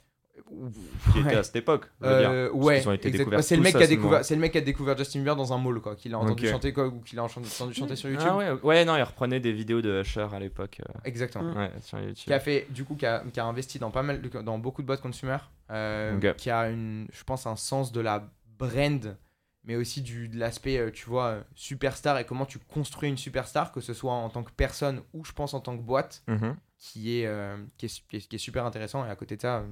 Qui 1.11 1.19
était 1.19 1.35
à 1.35 1.43
cette 1.43 1.57
époque. 1.57 1.85
Euh, 2.01 2.49
ouais, 2.51 2.81
c'est 2.81 3.55
le 3.57 3.61
mec 3.61 3.75
qui 3.75 3.83
a 3.83 3.85
ce 3.85 3.89
découvert, 3.89 4.23
c'est 4.25 4.35
le 4.35 4.41
mec 4.41 4.51
qui 4.53 4.57
a 4.57 4.61
découvert 4.61 4.97
Justin 4.97 5.19
Bieber 5.19 5.35
dans 5.35 5.51
un 5.53 5.57
mall 5.57 5.79
quoi, 5.81 5.95
qu'il 5.95 6.13
a 6.13 6.17
entendu 6.19 6.47
chanter 6.47 6.71
quoi 6.73 6.87
ou 6.87 7.01
qu'il 7.01 7.19
a 7.19 7.23
entendu 7.23 7.49
chanter 7.73 7.95
sur 7.95 8.09
YouTube. 8.09 8.27
Ah 8.31 8.37
ouais, 8.37 8.51
ouais, 8.63 8.85
non, 8.85 8.95
il 8.95 9.03
reprenait 9.03 9.39
des 9.41 9.51
vidéos 9.51 9.81
de 9.81 10.01
Usher 10.01 10.27
à 10.33 10.39
l'époque. 10.39 10.81
euh, 10.87 10.99
Exactement. 11.03 11.53
Ouais, 11.53 11.71
sur 11.81 11.99
YouTube. 11.99 12.25
qui 12.25 12.33
a 12.33 12.39
fait 12.39 12.67
du 12.69 12.85
coup 12.85 12.95
qui 12.95 13.05
a, 13.05 13.21
qui 13.31 13.39
a 13.39 13.45
investi 13.45 13.79
dans 13.79 13.91
pas 13.91 14.01
mal 14.01 14.21
de- 14.21 14.41
dans 14.41 14.57
beaucoup 14.57 14.81
de 14.81 14.87
boîtes 14.87 15.01
consumer 15.01 15.37
euh, 15.71 16.17
qui 16.33 16.49
a 16.49 16.69
une 16.69 17.07
je 17.11 17.23
pense 17.25 17.45
un 17.45 17.57
sens 17.57 17.91
de 17.91 17.99
la 18.01 18.23
brand 18.57 19.17
mais 19.63 19.75
aussi 19.75 20.01
du, 20.01 20.27
de 20.29 20.37
l'aspect, 20.37 20.77
euh, 20.77 20.91
tu 20.91 21.05
vois, 21.09 21.25
euh, 21.27 21.43
superstar 21.55 22.17
et 22.17 22.25
comment 22.25 22.45
tu 22.45 22.59
construis 22.59 23.09
une 23.09 23.17
superstar, 23.17 23.71
que 23.71 23.81
ce 23.81 23.93
soit 23.93 24.13
en 24.13 24.29
tant 24.29 24.43
que 24.43 24.51
personne 24.51 25.01
ou 25.13 25.23
je 25.25 25.31
pense 25.33 25.53
en 25.53 25.59
tant 25.59 25.77
que 25.77 25.81
boîte, 25.83 26.23
Mhm. 26.27 26.55
qui 26.77 27.19
est, 27.19 27.25
euh, 27.27 27.57
qui 27.77 27.85
est, 27.87 28.07
qui 28.07 28.15
est- 28.17 28.27
qui 28.27 28.35
est 28.35 28.39
super 28.39 28.65
intéressant. 28.65 29.05
Et 29.05 29.09
à 29.09 29.15
côté 29.15 29.35
de 29.35 29.41
ça, 29.41 29.63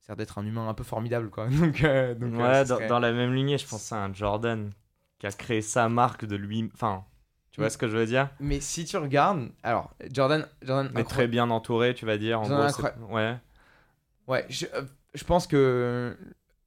ça 0.00 0.12
a 0.12 0.12
l'air 0.12 0.16
d'être 0.16 0.38
un 0.38 0.46
humain 0.46 0.68
un 0.68 0.74
peu 0.74 0.84
formidable, 0.84 1.28
quoi. 1.30 1.48
Donc, 1.74 1.82
euh, 1.84 2.14
donc, 2.14 2.34
Ouais, 2.38 2.64
dans, 2.64 2.76
serait- 2.76 2.86
dans 2.88 2.98
la 2.98 3.12
même 3.12 3.34
lignée, 3.34 3.58
je 3.58 3.66
pense 3.68 3.92
à 3.92 4.02
un 4.04 4.12
Jordan 4.14 4.72
qui 5.18 5.26
a 5.26 5.30
créé 5.32 5.60
sa 5.62 5.88
marque 5.88 6.24
de 6.24 6.36
lui. 6.36 6.70
Enfin, 6.74 7.04
tu 7.50 7.60
vois 7.60 7.68
Mm. 7.68 7.70
ce 7.70 7.78
que 7.78 7.88
je 7.88 7.96
veux 7.96 8.06
dire? 8.06 8.30
Mais 8.40 8.60
si 8.60 8.84
tu 8.84 8.96
regardes, 8.96 9.50
alors, 9.62 9.94
Jordan, 10.10 10.46
Jordan 10.62 10.90
Mais 10.94 11.04
très 11.04 11.26
bien 11.28 11.50
entouré, 11.50 11.94
tu 11.94 12.06
vas 12.06 12.16
dire. 12.18 12.40
En 12.40 12.48
gros, 12.48 13.14
ouais. 13.14 13.36
Ouais, 14.26 14.44
je, 14.48 14.66
je 15.14 15.24
pense 15.24 15.46
que 15.46 16.16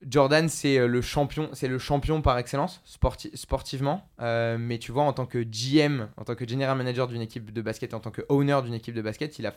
Jordan 0.08 0.48
c'est 0.48 0.78
euh, 0.80 0.88
le 0.88 1.02
champion, 1.02 1.50
c'est 1.54 1.68
le 1.68 1.78
champion 1.78 2.22
par 2.22 2.38
excellence 2.38 2.82
sporti- 2.88 3.36
sportivement. 3.36 4.10
Euh, 4.22 4.58
mais 4.58 4.78
tu 4.78 4.92
vois, 4.92 5.04
en 5.04 5.14
tant 5.14 5.26
que 5.26 5.40
GM, 5.44 6.08
en 6.18 6.24
tant 6.24 6.36
que 6.36 6.48
general 6.48 6.78
manager 6.78 7.08
d'une 7.08 7.22
équipe 7.22 7.52
de 7.52 7.62
basket, 7.62 7.94
en 7.94 8.00
tant 8.00 8.12
que 8.12 8.22
owner 8.30 8.60
d'une 8.64 8.74
équipe 8.74 8.96
de 8.96 9.02
basket, 9.02 9.40
il 9.40 9.46
a, 9.48 9.54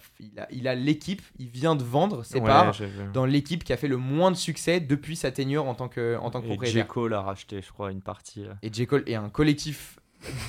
il 0.51 0.67
a, 0.67 0.75
l'équipe, 0.75 1.23
il 1.39 1.49
vient 1.49 1.77
de 1.77 1.85
vendre 1.85 2.25
ses 2.25 2.41
Ouais, 2.41 2.47
parts 2.47 2.75
dans 3.13 3.25
l'équipe 3.25 3.63
qui 3.63 3.73
a 3.73 3.77
fait 3.77 3.89
le 3.89 3.97
moins 3.99 4.31
de 4.33 4.37
succès 4.37 4.81
depuis 4.81 5.15
sa 5.17 5.31
tenure 5.31 5.67
en 5.67 5.75
tant 5.75 5.89
que, 5.89 6.17
en 6.19 6.31
tant 6.31 6.41
que 6.41 6.47
Et 6.47 6.49
propriétaire. 6.51 6.85
J. 6.85 6.89
Cole 6.89 7.15
a 7.15 7.21
racheté, 7.23 7.63
je 7.63 7.71
crois, 7.71 7.93
une 7.93 8.03
partie. 8.03 8.45
euh. 8.45 8.53
Et 8.63 8.71
J. 8.73 8.87
Cole 8.87 9.05
et 9.07 9.15
un 9.15 9.29
collectif 9.29 9.99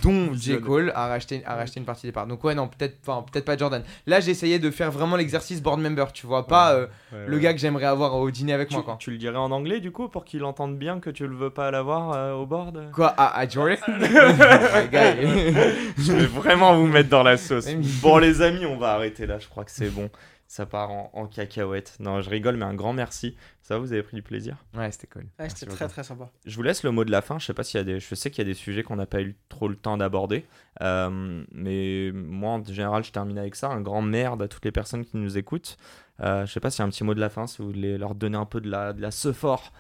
dont 0.02 0.34
J. 0.34 0.60
Cole 0.60 0.92
a 0.96 1.08
racheté, 1.08 1.42
a 1.46 1.56
racheté 1.56 1.80
une 1.80 1.86
partie 1.86 2.06
des 2.08 2.12
parts. 2.12 2.28
Donc 2.28 2.44
ouais, 2.44 2.54
non, 2.56 2.68
peut-être 2.68 2.98
enfin, 3.06 3.24
peut-être 3.32 3.46
pas 3.46 3.58
Jordan. 3.58 3.84
Là, 4.08 4.20
j'ai 4.20 4.32
essayé 4.32 4.60
de 4.60 4.70
faire 4.72 4.92
vraiment 4.92 5.16
l'exercice 5.16 5.62
board 5.62 5.80
member, 5.80 6.06
tu 6.14 6.28
vois, 6.28 6.48
pas 6.48 6.74
euh, 6.74 6.88
Ouais, 7.12 7.26
le 7.28 7.36
ouais. 7.38 7.42
gars 7.44 7.54
que 7.54 7.60
j'aimerais 7.60 7.86
avoir 7.86 8.16
au 8.16 8.30
dîner 8.32 8.54
avec 8.54 8.70
Tu, 8.70 8.76
moi, 8.76 8.84
quoi. 8.84 8.96
tu 9.00 9.12
le 9.12 9.18
dirais 9.18 9.38
en 9.38 9.52
anglais 9.52 9.80
du 9.80 9.92
coup 9.92 10.08
pour 10.10 10.26
qu'il 10.26 10.44
entende 10.44 10.78
bien 10.78 11.00
que 11.00 11.10
tu 11.10 11.28
le 11.28 11.36
veux 11.36 11.50
pas 11.52 11.70
l'avoir 11.72 12.14
euh, 12.14 12.34
au 12.34 12.46
board? 12.46 12.92
Quoi, 12.94 13.08
à, 13.08 13.38
à 13.38 13.48
Jordan. 13.48 13.78
Je 15.98 16.12
vais 16.12 16.26
vraiment 16.26 16.76
vous 16.76 16.88
mettre 16.88 17.10
dans 17.10 17.24
la 17.24 17.38
sauce. 17.38 17.68
Bon 18.02 18.18
les 18.18 18.42
amis, 18.42 18.66
on 18.66 18.78
va 18.78 18.94
arrêter 18.94 19.26
là, 19.26 19.40
je 19.40 19.48
crois 19.48 19.64
que 19.64 19.72
c'est 19.72 19.90
bon. 19.90 20.10
Ça 20.54 20.68
part 20.68 20.92
en, 20.92 21.10
en 21.14 21.26
cacahuète. 21.26 21.98
Non, 22.00 22.22
je 22.22 22.30
rigole, 22.30 22.58
mais 22.58 22.66
un 22.66 22.76
grand 22.76 22.94
merci. 22.94 23.36
Ça, 23.64 23.74
va, 23.74 23.80
vous 23.80 23.92
avez 23.92 24.04
pris 24.04 24.14
du 24.16 24.22
plaisir. 24.22 24.64
Ouais, 24.76 24.92
c'était 24.92 25.08
cool. 25.08 25.26
Ouais, 25.40 25.50
c'était 25.50 25.66
très 25.66 25.88
très 25.88 26.04
sympa. 26.04 26.30
Je 26.46 26.56
vous 26.56 26.62
laisse 26.62 26.84
le 26.84 26.92
mot 26.92 27.04
de 27.04 27.10
la 27.10 27.24
fin. 27.24 27.40
Je 27.40 27.46
sais 27.48 27.56
pas 27.56 27.64
s'il 27.64 27.80
y 27.80 27.82
a 27.82 27.84
des, 27.84 28.00
je 28.00 28.14
sais 28.14 28.30
qu'il 28.30 28.38
y 28.38 28.48
a 28.48 28.54
des 28.54 28.54
sujets 28.54 28.84
qu'on 28.84 28.96
n'a 28.96 29.08
pas 29.08 29.24
eu 29.24 29.36
trop 29.50 29.68
le 29.68 29.76
temps 29.76 29.98
d'aborder, 29.98 30.46
Euh, 30.84 31.44
mais 31.52 32.12
moi 32.14 32.52
en 32.52 32.64
général, 32.64 33.04
je 33.04 33.12
termine 33.12 33.40
avec 33.40 33.56
ça. 33.56 33.70
Un 33.70 33.82
grand 33.82 34.04
merde 34.04 34.44
à 34.44 34.48
toutes 34.48 34.64
les 34.64 34.72
personnes 34.72 35.04
qui 35.04 35.18
nous 35.18 35.40
écoutent. 35.40 35.76
Euh, 36.20 36.46
je 36.46 36.52
sais 36.54 36.60
pas 36.60 36.70
s'il 36.70 36.82
y 36.82 36.84
a 36.84 36.86
un 36.86 36.92
petit 36.92 37.04
mot 37.04 37.16
de 37.16 37.20
la 37.20 37.32
fin, 37.32 37.48
si 37.48 37.58
vous 37.64 37.70
voulez 37.70 37.98
leur 37.98 38.14
donner 38.14 38.38
un 38.38 38.46
peu 38.46 38.62
de 38.62 38.70
la, 38.70 38.94
de 38.94 39.02
la 39.02 39.10
fort. 39.10 39.74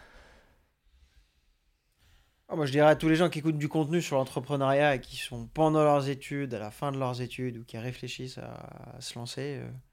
Ah, 2.50 2.56
moi, 2.56 2.66
je 2.66 2.72
dirais 2.72 2.90
à 2.90 2.96
tous 2.96 3.10
les 3.10 3.16
gens 3.16 3.30
qui 3.30 3.40
écoutent 3.40 3.60
du 3.60 3.70
contenu 3.70 4.02
sur 4.02 4.16
l'entrepreneuriat 4.16 4.96
et 4.96 5.02
qui 5.02 5.18
sont 5.18 5.46
pendant 5.54 5.84
leurs 5.84 6.10
études, 6.10 6.56
à 6.56 6.60
la 6.60 6.72
fin 6.72 6.92
de 6.92 6.98
leurs 6.98 7.22
études 7.22 7.58
ou 7.60 7.64
qui 7.64 7.78
réfléchissent 7.78 8.40
à, 8.40 8.96
à 8.98 9.02
se 9.02 9.20
lancer, 9.20 9.62
il 9.62 9.93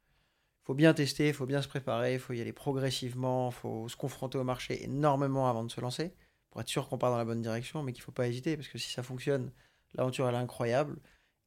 faut 0.63 0.75
bien 0.75 0.95
tester, 0.95 1.29
il 1.29 1.35
faut 1.35 1.47
bien 1.47 1.63
se 1.63 1.69
préparer, 1.69 2.15
il 2.15 2.21
faut 2.21 2.33
y 2.33 2.41
aller 2.41 2.53
progressivement, 2.53 3.51
il 3.51 3.55
faut 3.55 3.89
se 3.89 3.97
confronter 3.97 4.39
au 4.39 4.45
marché 4.45 4.85
énormément 4.85 5.49
avant 5.49 5.65
de 5.65 5.71
se 5.71 5.81
lancer 5.81 6.15
pour 6.51 6.61
être 6.61 6.69
sûr 6.69 6.89
qu'on 6.89 6.99
part 6.99 7.11
dans 7.11 7.19
la 7.19 7.25
bonne 7.25 7.43
direction, 7.43 7.83
mais 7.83 7.93
qu'il 7.93 8.03
ne 8.03 8.05
faut 8.05 8.13
pas 8.13 8.29
hésiter 8.29 8.57
parce 8.57 8.69
que 8.69 8.79
si 8.79 8.91
ça 8.91 9.03
fonctionne, 9.03 9.53
l'aventure 9.95 10.29
est 10.29 10.35
incroyable. 10.35 10.99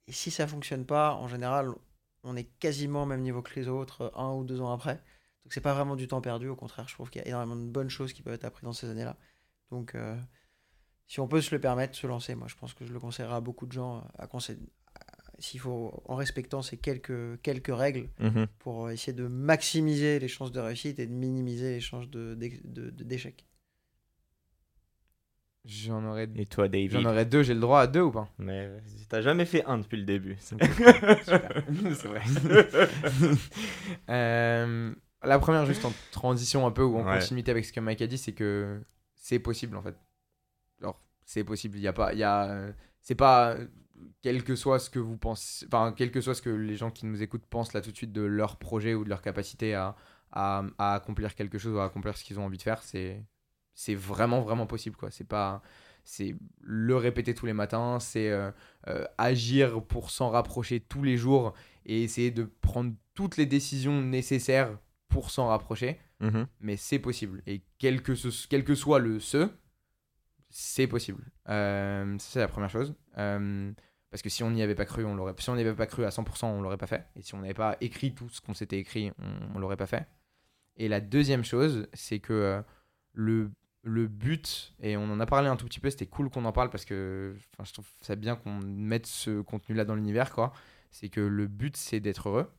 Et 0.07 0.11
si 0.11 0.31
ça 0.31 0.47
fonctionne 0.47 0.85
pas, 0.85 1.15
en 1.15 1.27
général, 1.27 1.73
on 2.23 2.35
est 2.35 2.45
quasiment 2.59 3.03
au 3.03 3.05
même 3.05 3.21
niveau 3.21 3.41
que 3.41 3.53
les 3.55 3.67
autres 3.67 4.11
un 4.15 4.33
ou 4.33 4.43
deux 4.43 4.61
ans 4.61 4.71
après. 4.71 4.95
Donc 5.43 5.53
c'est 5.53 5.61
pas 5.61 5.73
vraiment 5.73 5.95
du 5.95 6.07
temps 6.07 6.21
perdu, 6.21 6.47
au 6.47 6.55
contraire, 6.55 6.87
je 6.87 6.93
trouve 6.93 7.09
qu'il 7.09 7.21
y 7.21 7.25
a 7.25 7.27
énormément 7.27 7.55
de 7.55 7.65
bonnes 7.65 7.89
choses 7.89 8.13
qui 8.13 8.21
peuvent 8.21 8.33
être 8.33 8.45
apprises 8.45 8.63
dans 8.63 8.73
ces 8.73 8.89
années-là. 8.89 9.17
Donc 9.71 9.95
euh, 9.95 10.17
si 11.07 11.19
on 11.19 11.27
peut 11.27 11.41
se 11.41 11.53
le 11.53 11.59
permettre, 11.59 11.95
se 11.95 12.07
lancer, 12.07 12.35
moi 12.35 12.47
je 12.47 12.55
pense 12.55 12.73
que 12.73 12.85
je 12.85 12.93
le 12.93 12.99
conseillerais 12.99 13.35
à 13.35 13.41
beaucoup 13.41 13.65
de 13.65 13.73
gens, 13.73 14.07
à 14.17 14.27
conseiller, 14.27 14.59
s'il 15.43 15.59
faut, 15.59 16.01
en 16.05 16.15
respectant 16.15 16.61
ces 16.61 16.77
quelques, 16.77 17.41
quelques 17.41 17.75
règles 17.75 18.07
Mhm. 18.19 18.47
pour 18.59 18.89
essayer 18.89 19.13
de 19.13 19.27
maximiser 19.27 20.17
les 20.19 20.27
chances 20.29 20.51
de 20.51 20.59
réussite 20.59 20.99
et 20.99 21.05
de 21.07 21.11
minimiser 21.13 21.71
les 21.71 21.79
chances 21.81 22.09
de- 22.09 22.33
de- 22.35 22.49
de- 22.63 22.89
de- 22.91 23.03
d'échec. 23.03 23.45
J'en 25.65 26.03
aurais, 26.05 26.27
Et 26.35 26.45
toi, 26.45 26.67
David 26.67 26.91
j'en 26.91 27.05
aurais 27.05 27.25
deux, 27.25 27.41
j'ai 27.41 27.53
le 27.53 27.61
droit 27.61 27.79
à 27.81 27.87
deux 27.87 28.01
ou 28.01 28.11
pas? 28.11 28.27
Mais 28.37 28.65
euh, 28.67 28.79
t'as 29.07 29.21
jamais 29.21 29.45
fait 29.45 29.63
un 29.65 29.77
depuis 29.77 29.97
le 29.97 30.03
début. 30.03 30.35
C'est 30.39 30.55
vrai. 32.07 32.21
Euh, 34.09 34.93
la 35.23 35.39
première, 35.39 35.65
juste 35.65 35.85
en 35.85 35.93
transition 36.11 36.65
un 36.67 36.71
peu 36.71 36.83
ou 36.83 36.97
en 36.97 37.05
Ouais. 37.05 37.19
continuité 37.19 37.51
avec 37.51 37.63
ce 37.65 37.71
que 37.71 37.79
Mike 37.79 38.01
a 38.01 38.07
dit, 38.07 38.17
c'est 38.17 38.33
que 38.33 38.81
c'est 39.15 39.39
possible 39.39 39.77
en 39.77 39.81
fait. 39.81 39.95
Alors, 40.81 40.99
c'est 41.23 41.43
possible. 41.45 41.77
Il 41.77 41.81
y 41.81 41.87
a 41.87 41.93
pas, 41.93 42.11
il 42.13 42.19
y 42.19 42.23
a, 42.23 42.49
euh, 42.49 42.71
c'est 43.01 43.15
pas 43.15 43.55
quel 44.21 44.43
que 44.43 44.55
soit 44.55 44.79
ce 44.79 44.89
que 44.89 44.99
vous 44.99 45.17
pensez, 45.17 45.65
enfin 45.67 45.93
quel 45.95 46.11
que 46.11 46.21
soit 46.21 46.33
ce 46.35 46.41
que 46.41 46.49
les 46.49 46.75
gens 46.75 46.89
qui 46.91 47.05
nous 47.05 47.21
écoutent 47.21 47.45
pensent 47.45 47.73
là 47.73 47.81
tout 47.81 47.91
de 47.91 47.97
suite 47.97 48.11
de 48.11 48.21
leur 48.23 48.57
projet 48.57 48.93
ou 48.95 49.03
de 49.03 49.09
leur 49.09 49.21
capacité 49.21 49.75
à, 49.75 49.95
à, 50.31 50.63
à 50.77 50.95
accomplir 50.95 51.35
quelque 51.35 51.57
chose 51.57 51.73
ou 51.75 51.79
à 51.79 51.85
accomplir 51.85 52.17
ce 52.17 52.23
qu'ils 52.23 52.39
ont 52.39 52.45
envie 52.45 52.57
de 52.57 52.63
faire, 52.63 52.81
c'est 52.83 53.23
c'est 53.75 53.95
vraiment 53.95 54.41
vraiment 54.41 54.67
possible 54.67 54.95
quoi. 54.95 55.09
C'est 55.11 55.27
pas 55.27 55.61
c'est 56.03 56.35
le 56.61 56.95
répéter 56.97 57.33
tous 57.33 57.45
les 57.45 57.53
matins, 57.53 57.99
c'est 57.99 58.29
euh, 58.29 58.51
euh, 58.87 59.05
agir 59.17 59.81
pour 59.83 60.09
s'en 60.09 60.29
rapprocher 60.29 60.79
tous 60.81 61.01
les 61.03 61.15
jours 61.17 61.53
et 61.85 62.03
essayer 62.03 62.29
de 62.31 62.43
prendre 62.61 62.93
toutes 63.13 63.37
les 63.37 63.45
décisions 63.45 64.01
nécessaires 64.01 64.77
pour 65.07 65.29
s'en 65.31 65.47
rapprocher. 65.47 65.99
Mhm. 66.19 66.47
Mais 66.59 66.77
c'est 66.77 66.99
possible. 66.99 67.41
Et 67.47 67.61
quel 67.77 68.01
que, 68.01 68.15
ce- 68.15 68.47
quel 68.47 68.63
que 68.63 68.75
soit 68.75 68.99
le 68.99 69.19
ce, 69.19 69.49
c'est 70.55 70.85
possible. 70.85 71.25
Euh, 71.49 72.15
c'est 72.19 72.39
la 72.39 72.47
première 72.47 72.69
chose. 72.69 72.93
Euh, 73.17 73.71
parce 74.11 74.21
que 74.21 74.29
si 74.29 74.43
on 74.43 74.51
n'y 74.51 74.61
avait 74.61 74.75
pas 74.75 74.85
cru, 74.85 75.03
on 75.03 75.15
l'aurait. 75.15 75.33
Si 75.39 75.49
on 75.49 75.55
n'y 75.55 75.61
avait 75.61 75.73
pas 75.73 75.87
cru 75.87 76.05
à 76.05 76.09
100%, 76.09 76.45
on 76.45 76.61
l'aurait 76.61 76.77
pas 76.77 76.85
fait. 76.85 77.07
Et 77.15 77.23
si 77.23 77.33
on 77.33 77.39
n'avait 77.39 77.55
pas 77.55 77.75
écrit 77.81 78.13
tout 78.13 78.29
ce 78.29 78.39
qu'on 78.39 78.53
s'était 78.53 78.77
écrit, 78.77 79.11
on, 79.17 79.55
on 79.55 79.59
l'aurait 79.59 79.77
pas 79.77 79.87
fait. 79.87 80.07
Et 80.77 80.87
la 80.87 81.01
deuxième 81.01 81.43
chose, 81.43 81.87
c'est 81.93 82.19
que 82.19 82.33
euh, 82.33 82.61
le, 83.13 83.49
le 83.81 84.07
but, 84.07 84.75
et 84.79 84.95
on 84.95 85.05
en 85.05 85.19
a 85.19 85.25
parlé 85.25 85.47
un 85.47 85.55
tout 85.55 85.65
petit 85.65 85.79
peu, 85.79 85.89
c'était 85.89 86.05
cool 86.05 86.29
qu'on 86.29 86.45
en 86.45 86.51
parle 86.51 86.69
parce 86.69 86.85
que 86.85 87.35
je 87.63 87.73
trouve 87.73 87.87
ça 88.01 88.15
bien 88.15 88.35
qu'on 88.35 88.59
mette 88.59 89.07
ce 89.07 89.41
contenu-là 89.41 89.85
dans 89.85 89.95
l'univers, 89.95 90.31
quoi. 90.31 90.53
C'est 90.91 91.09
que 91.09 91.21
le 91.21 91.47
but, 91.47 91.75
c'est 91.75 91.99
d'être 91.99 92.29
heureux 92.29 92.53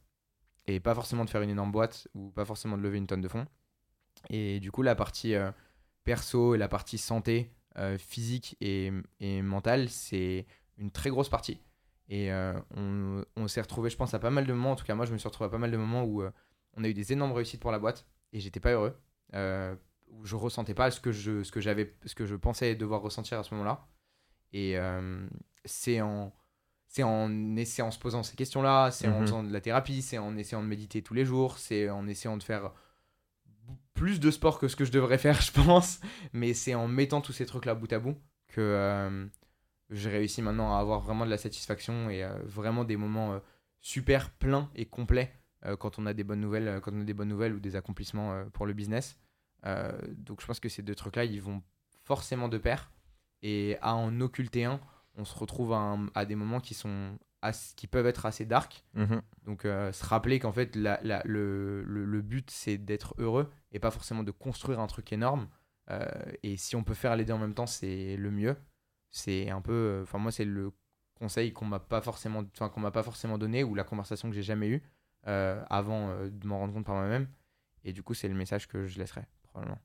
et 0.66 0.80
pas 0.80 0.96
forcément 0.96 1.24
de 1.24 1.30
faire 1.30 1.42
une 1.42 1.50
énorme 1.50 1.70
boîte 1.70 2.08
ou 2.14 2.30
pas 2.30 2.44
forcément 2.44 2.76
de 2.76 2.82
lever 2.82 2.98
une 2.98 3.06
tonne 3.06 3.20
de 3.20 3.28
fonds. 3.28 3.46
Et 4.30 4.58
du 4.58 4.72
coup, 4.72 4.82
la 4.82 4.96
partie 4.96 5.36
perso 6.02 6.56
et 6.56 6.58
la 6.58 6.66
partie 6.66 6.98
santé 6.98 7.53
physique 7.98 8.56
et, 8.60 8.90
et 9.20 9.42
mentale, 9.42 9.88
c'est 9.88 10.46
une 10.78 10.90
très 10.90 11.10
grosse 11.10 11.28
partie. 11.28 11.58
Et 12.08 12.30
euh, 12.32 12.52
on, 12.76 13.24
on 13.36 13.48
s'est 13.48 13.60
retrouvé, 13.62 13.88
je 13.90 13.96
pense, 13.96 14.12
à 14.14 14.18
pas 14.18 14.30
mal 14.30 14.46
de 14.46 14.52
moments, 14.52 14.72
en 14.72 14.76
tout 14.76 14.84
cas 14.84 14.94
moi, 14.94 15.06
je 15.06 15.12
me 15.12 15.18
suis 15.18 15.28
retrouvé 15.28 15.46
à 15.48 15.50
pas 15.50 15.58
mal 15.58 15.70
de 15.70 15.76
moments 15.76 16.04
où 16.04 16.22
euh, 16.22 16.30
on 16.76 16.84
a 16.84 16.88
eu 16.88 16.94
des 16.94 17.12
énormes 17.12 17.32
réussites 17.32 17.60
pour 17.60 17.72
la 17.72 17.78
boîte 17.78 18.06
et 18.32 18.40
j'étais 18.40 18.60
pas 18.60 18.72
heureux. 18.72 18.96
Euh, 19.34 19.74
où 20.08 20.24
je 20.26 20.36
ressentais 20.36 20.74
pas 20.74 20.90
ce 20.90 21.00
que 21.00 21.10
je, 21.12 21.42
ce 21.42 21.50
que 21.50 21.60
j'avais, 21.60 21.94
ce 22.04 22.14
que 22.14 22.26
je 22.26 22.36
pensais 22.36 22.74
devoir 22.76 23.00
ressentir 23.00 23.38
à 23.38 23.42
ce 23.42 23.52
moment-là. 23.54 23.88
Et 24.52 24.78
euh, 24.78 25.26
c'est 25.64 26.00
en, 26.02 26.32
c'est 26.86 27.02
en 27.02 27.56
essayant, 27.56 27.88
en 27.88 27.90
se 27.90 27.98
posant 27.98 28.22
ces 28.22 28.36
questions-là, 28.36 28.90
c'est 28.92 29.08
en 29.08 29.18
Mhm. 29.20 29.26
faisant 29.26 29.42
de 29.42 29.52
la 29.52 29.60
thérapie, 29.60 30.02
c'est 30.02 30.18
en 30.18 30.36
essayant 30.36 30.62
de 30.62 30.68
méditer 30.68 31.02
tous 31.02 31.14
les 31.14 31.24
jours, 31.24 31.58
c'est 31.58 31.88
en 31.90 32.06
essayant 32.06 32.36
de 32.36 32.42
faire 32.42 32.70
plus 34.04 34.20
de 34.20 34.30
sport 34.30 34.58
que 34.58 34.68
ce 34.68 34.76
que 34.76 34.84
je 34.84 34.92
devrais 34.92 35.16
faire, 35.16 35.40
je 35.40 35.50
pense. 35.50 35.98
Mais 36.34 36.52
c'est 36.52 36.74
en 36.74 36.86
mettant 36.88 37.22
tous 37.22 37.32
ces 37.32 37.46
trucs-là 37.46 37.74
bout 37.74 37.90
à 37.90 37.98
bout 37.98 38.18
que 38.48 38.60
euh, 38.60 39.26
j'ai 39.88 40.10
réussi 40.10 40.42
maintenant 40.42 40.76
à 40.76 40.78
avoir 40.78 41.00
vraiment 41.00 41.24
de 41.24 41.30
la 41.30 41.38
satisfaction 41.38 42.10
et 42.10 42.22
euh, 42.22 42.36
vraiment 42.44 42.84
des 42.84 42.98
moments 42.98 43.32
euh, 43.32 43.38
super 43.80 44.30
pleins 44.30 44.70
et 44.74 44.84
complets 44.84 45.32
quand 45.78 45.98
on 45.98 46.04
a 46.04 46.12
des 46.12 46.24
bonnes 46.24 46.42
nouvelles, 46.42 46.82
quand 46.82 46.92
on 46.92 47.00
a 47.00 47.04
des 47.04 47.14
bonnes 47.14 47.30
nouvelles 47.30 47.54
ou 47.54 47.60
des 47.60 47.74
accomplissements 47.74 48.44
pour 48.52 48.66
le 48.66 48.74
business. 48.74 49.16
Donc 49.64 50.42
je 50.42 50.46
pense 50.46 50.60
que 50.60 50.68
ces 50.68 50.82
deux 50.82 50.94
trucs-là, 50.94 51.24
ils 51.24 51.40
vont 51.40 51.62
forcément 52.02 52.50
de 52.50 52.58
pair. 52.58 52.92
Et 53.40 53.78
à 53.80 53.94
en 53.94 54.20
occulter 54.20 54.64
un, 54.64 54.78
on 55.16 55.24
se 55.24 55.34
retrouve 55.34 55.72
à 55.72 56.26
des 56.26 56.34
moments 56.34 56.60
qui 56.60 56.74
sont 56.74 57.18
qui 57.52 57.86
peuvent 57.86 58.06
être 58.06 58.26
assez 58.26 58.44
dark. 58.44 58.84
Mhm. 58.94 59.20
Donc 59.44 59.64
euh, 59.64 59.92
se 59.92 60.04
rappeler 60.04 60.38
qu'en 60.38 60.52
fait 60.52 60.74
la- 60.76 61.00
la- 61.02 61.22
le, 61.24 61.82
le- 61.84 62.04
le 62.04 62.22
but 62.22 62.50
c'est 62.50 62.78
d'être 62.78 63.14
heureux 63.18 63.50
et 63.72 63.78
pas 63.78 63.90
forcément 63.90 64.22
de 64.22 64.30
construire 64.30 64.80
un 64.80 64.86
truc 64.86 65.12
énorme. 65.12 65.48
Euh, 65.90 66.06
et 66.42 66.56
si 66.56 66.76
on 66.76 66.84
peut 66.84 66.94
faire 66.94 67.14
les 67.16 67.24
deux 67.24 67.34
en 67.34 67.38
même 67.38 67.54
temps, 67.54 67.66
c'est 67.66 68.16
le 68.16 68.30
mieux. 68.30 68.56
C'est 69.10 69.50
un 69.50 69.60
peu, 69.60 69.72
euh, 69.72 70.02
enfin 70.04 70.18
moi 70.18 70.32
c'est 70.32 70.44
le 70.46 70.72
conseil 71.14 71.52
qu'on 71.52 71.66
m'a 71.66 71.78
pas 71.80 72.00
forcément, 72.00 72.42
enfin 72.54 72.68
qu'on 72.68 72.80
m'a 72.80 72.90
pas 72.90 73.02
forcément 73.02 73.38
donné 73.38 73.62
ou 73.64 73.74
la 73.74 73.84
conversation 73.84 74.28
que 74.30 74.34
j'ai 74.34 74.42
jamais 74.42 74.68
eue 74.68 74.82
avant 75.24 76.26
de 76.26 76.46
m'en 76.46 76.58
rendre 76.58 76.74
compte 76.74 76.86
par 76.86 76.94
moi-même. 76.96 77.28
Et 77.84 77.92
du 77.92 78.02
coup 78.02 78.14
c'est 78.14 78.28
le 78.28 78.34
message 78.34 78.66
que 78.68 78.86
je 78.86 78.98
laisserai 78.98 79.22
probablement. 79.42 79.78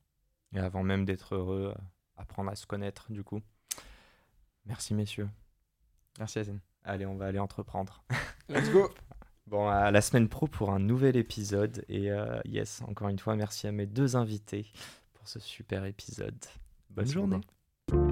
Et 0.54 0.60
avant 0.60 0.84
même 0.84 1.06
d'être 1.06 1.36
heureux, 1.36 1.76
apprendre 2.18 2.50
à 2.50 2.56
se 2.56 2.66
connaître, 2.66 3.12
du 3.12 3.24
coup. 3.24 3.42
Merci, 4.66 4.94
messieurs. 4.94 5.30
Merci 6.18 6.40
Azen. 6.40 6.60
Allez, 6.90 7.06
on 7.06 7.16
va 7.16 7.28
aller 7.28 7.38
entreprendre. 7.38 8.02
Let's 8.50 8.72
go 8.72 8.90
Bon, 9.46 9.68
à 9.68 9.92
la 9.92 10.02
semaine 10.02 10.28
pro 10.28 10.48
pour 10.48 10.72
un 10.72 10.80
nouvel 10.80 11.18
épisode. 11.18 11.86
Et 11.88 12.12
euh, 12.12 12.40
yes, 12.46 12.82
encore 12.88 13.10
une 13.10 13.20
fois, 13.20 13.36
merci 13.36 13.68
à 13.68 13.72
mes 13.72 13.86
deux 13.86 14.16
invités 14.16 14.66
pour 15.14 15.28
ce 15.28 15.40
super 15.40 15.86
épisode. 15.86 16.36
Bonne 16.90 17.06
Bonne 17.06 17.14
journée. 17.14 17.42
journée. 17.92 18.10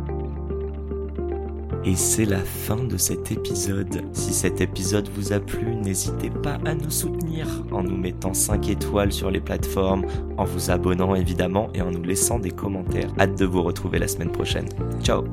Et 1.86 1.96
c'est 1.96 2.26
la 2.26 2.44
fin 2.44 2.84
de 2.84 2.98
cet 2.98 3.32
épisode. 3.32 4.04
Si 4.14 4.34
cet 4.34 4.62
épisode 4.62 5.10
vous 5.10 5.34
a 5.34 5.40
plu, 5.40 5.74
n'hésitez 5.76 6.30
pas 6.30 6.60
à 6.66 6.76
nous 6.76 6.92
soutenir 6.92 7.48
en 7.72 7.82
nous 7.82 7.98
mettant 7.98 8.34
5 8.34 8.70
étoiles 8.70 9.12
sur 9.14 9.32
les 9.32 9.40
plateformes, 9.42 10.06
en 10.38 10.44
vous 10.44 10.70
abonnant 10.70 11.16
évidemment 11.16 11.70
et 11.74 11.82
en 11.82 11.90
nous 11.92 12.04
laissant 12.04 12.40
des 12.40 12.52
commentaires. 12.52 13.12
Hâte 13.20 13.40
de 13.40 13.46
vous 13.46 13.64
retrouver 13.64 13.98
la 14.00 14.08
semaine 14.08 14.32
prochaine. 14.32 14.70
Ciao 15.02 15.24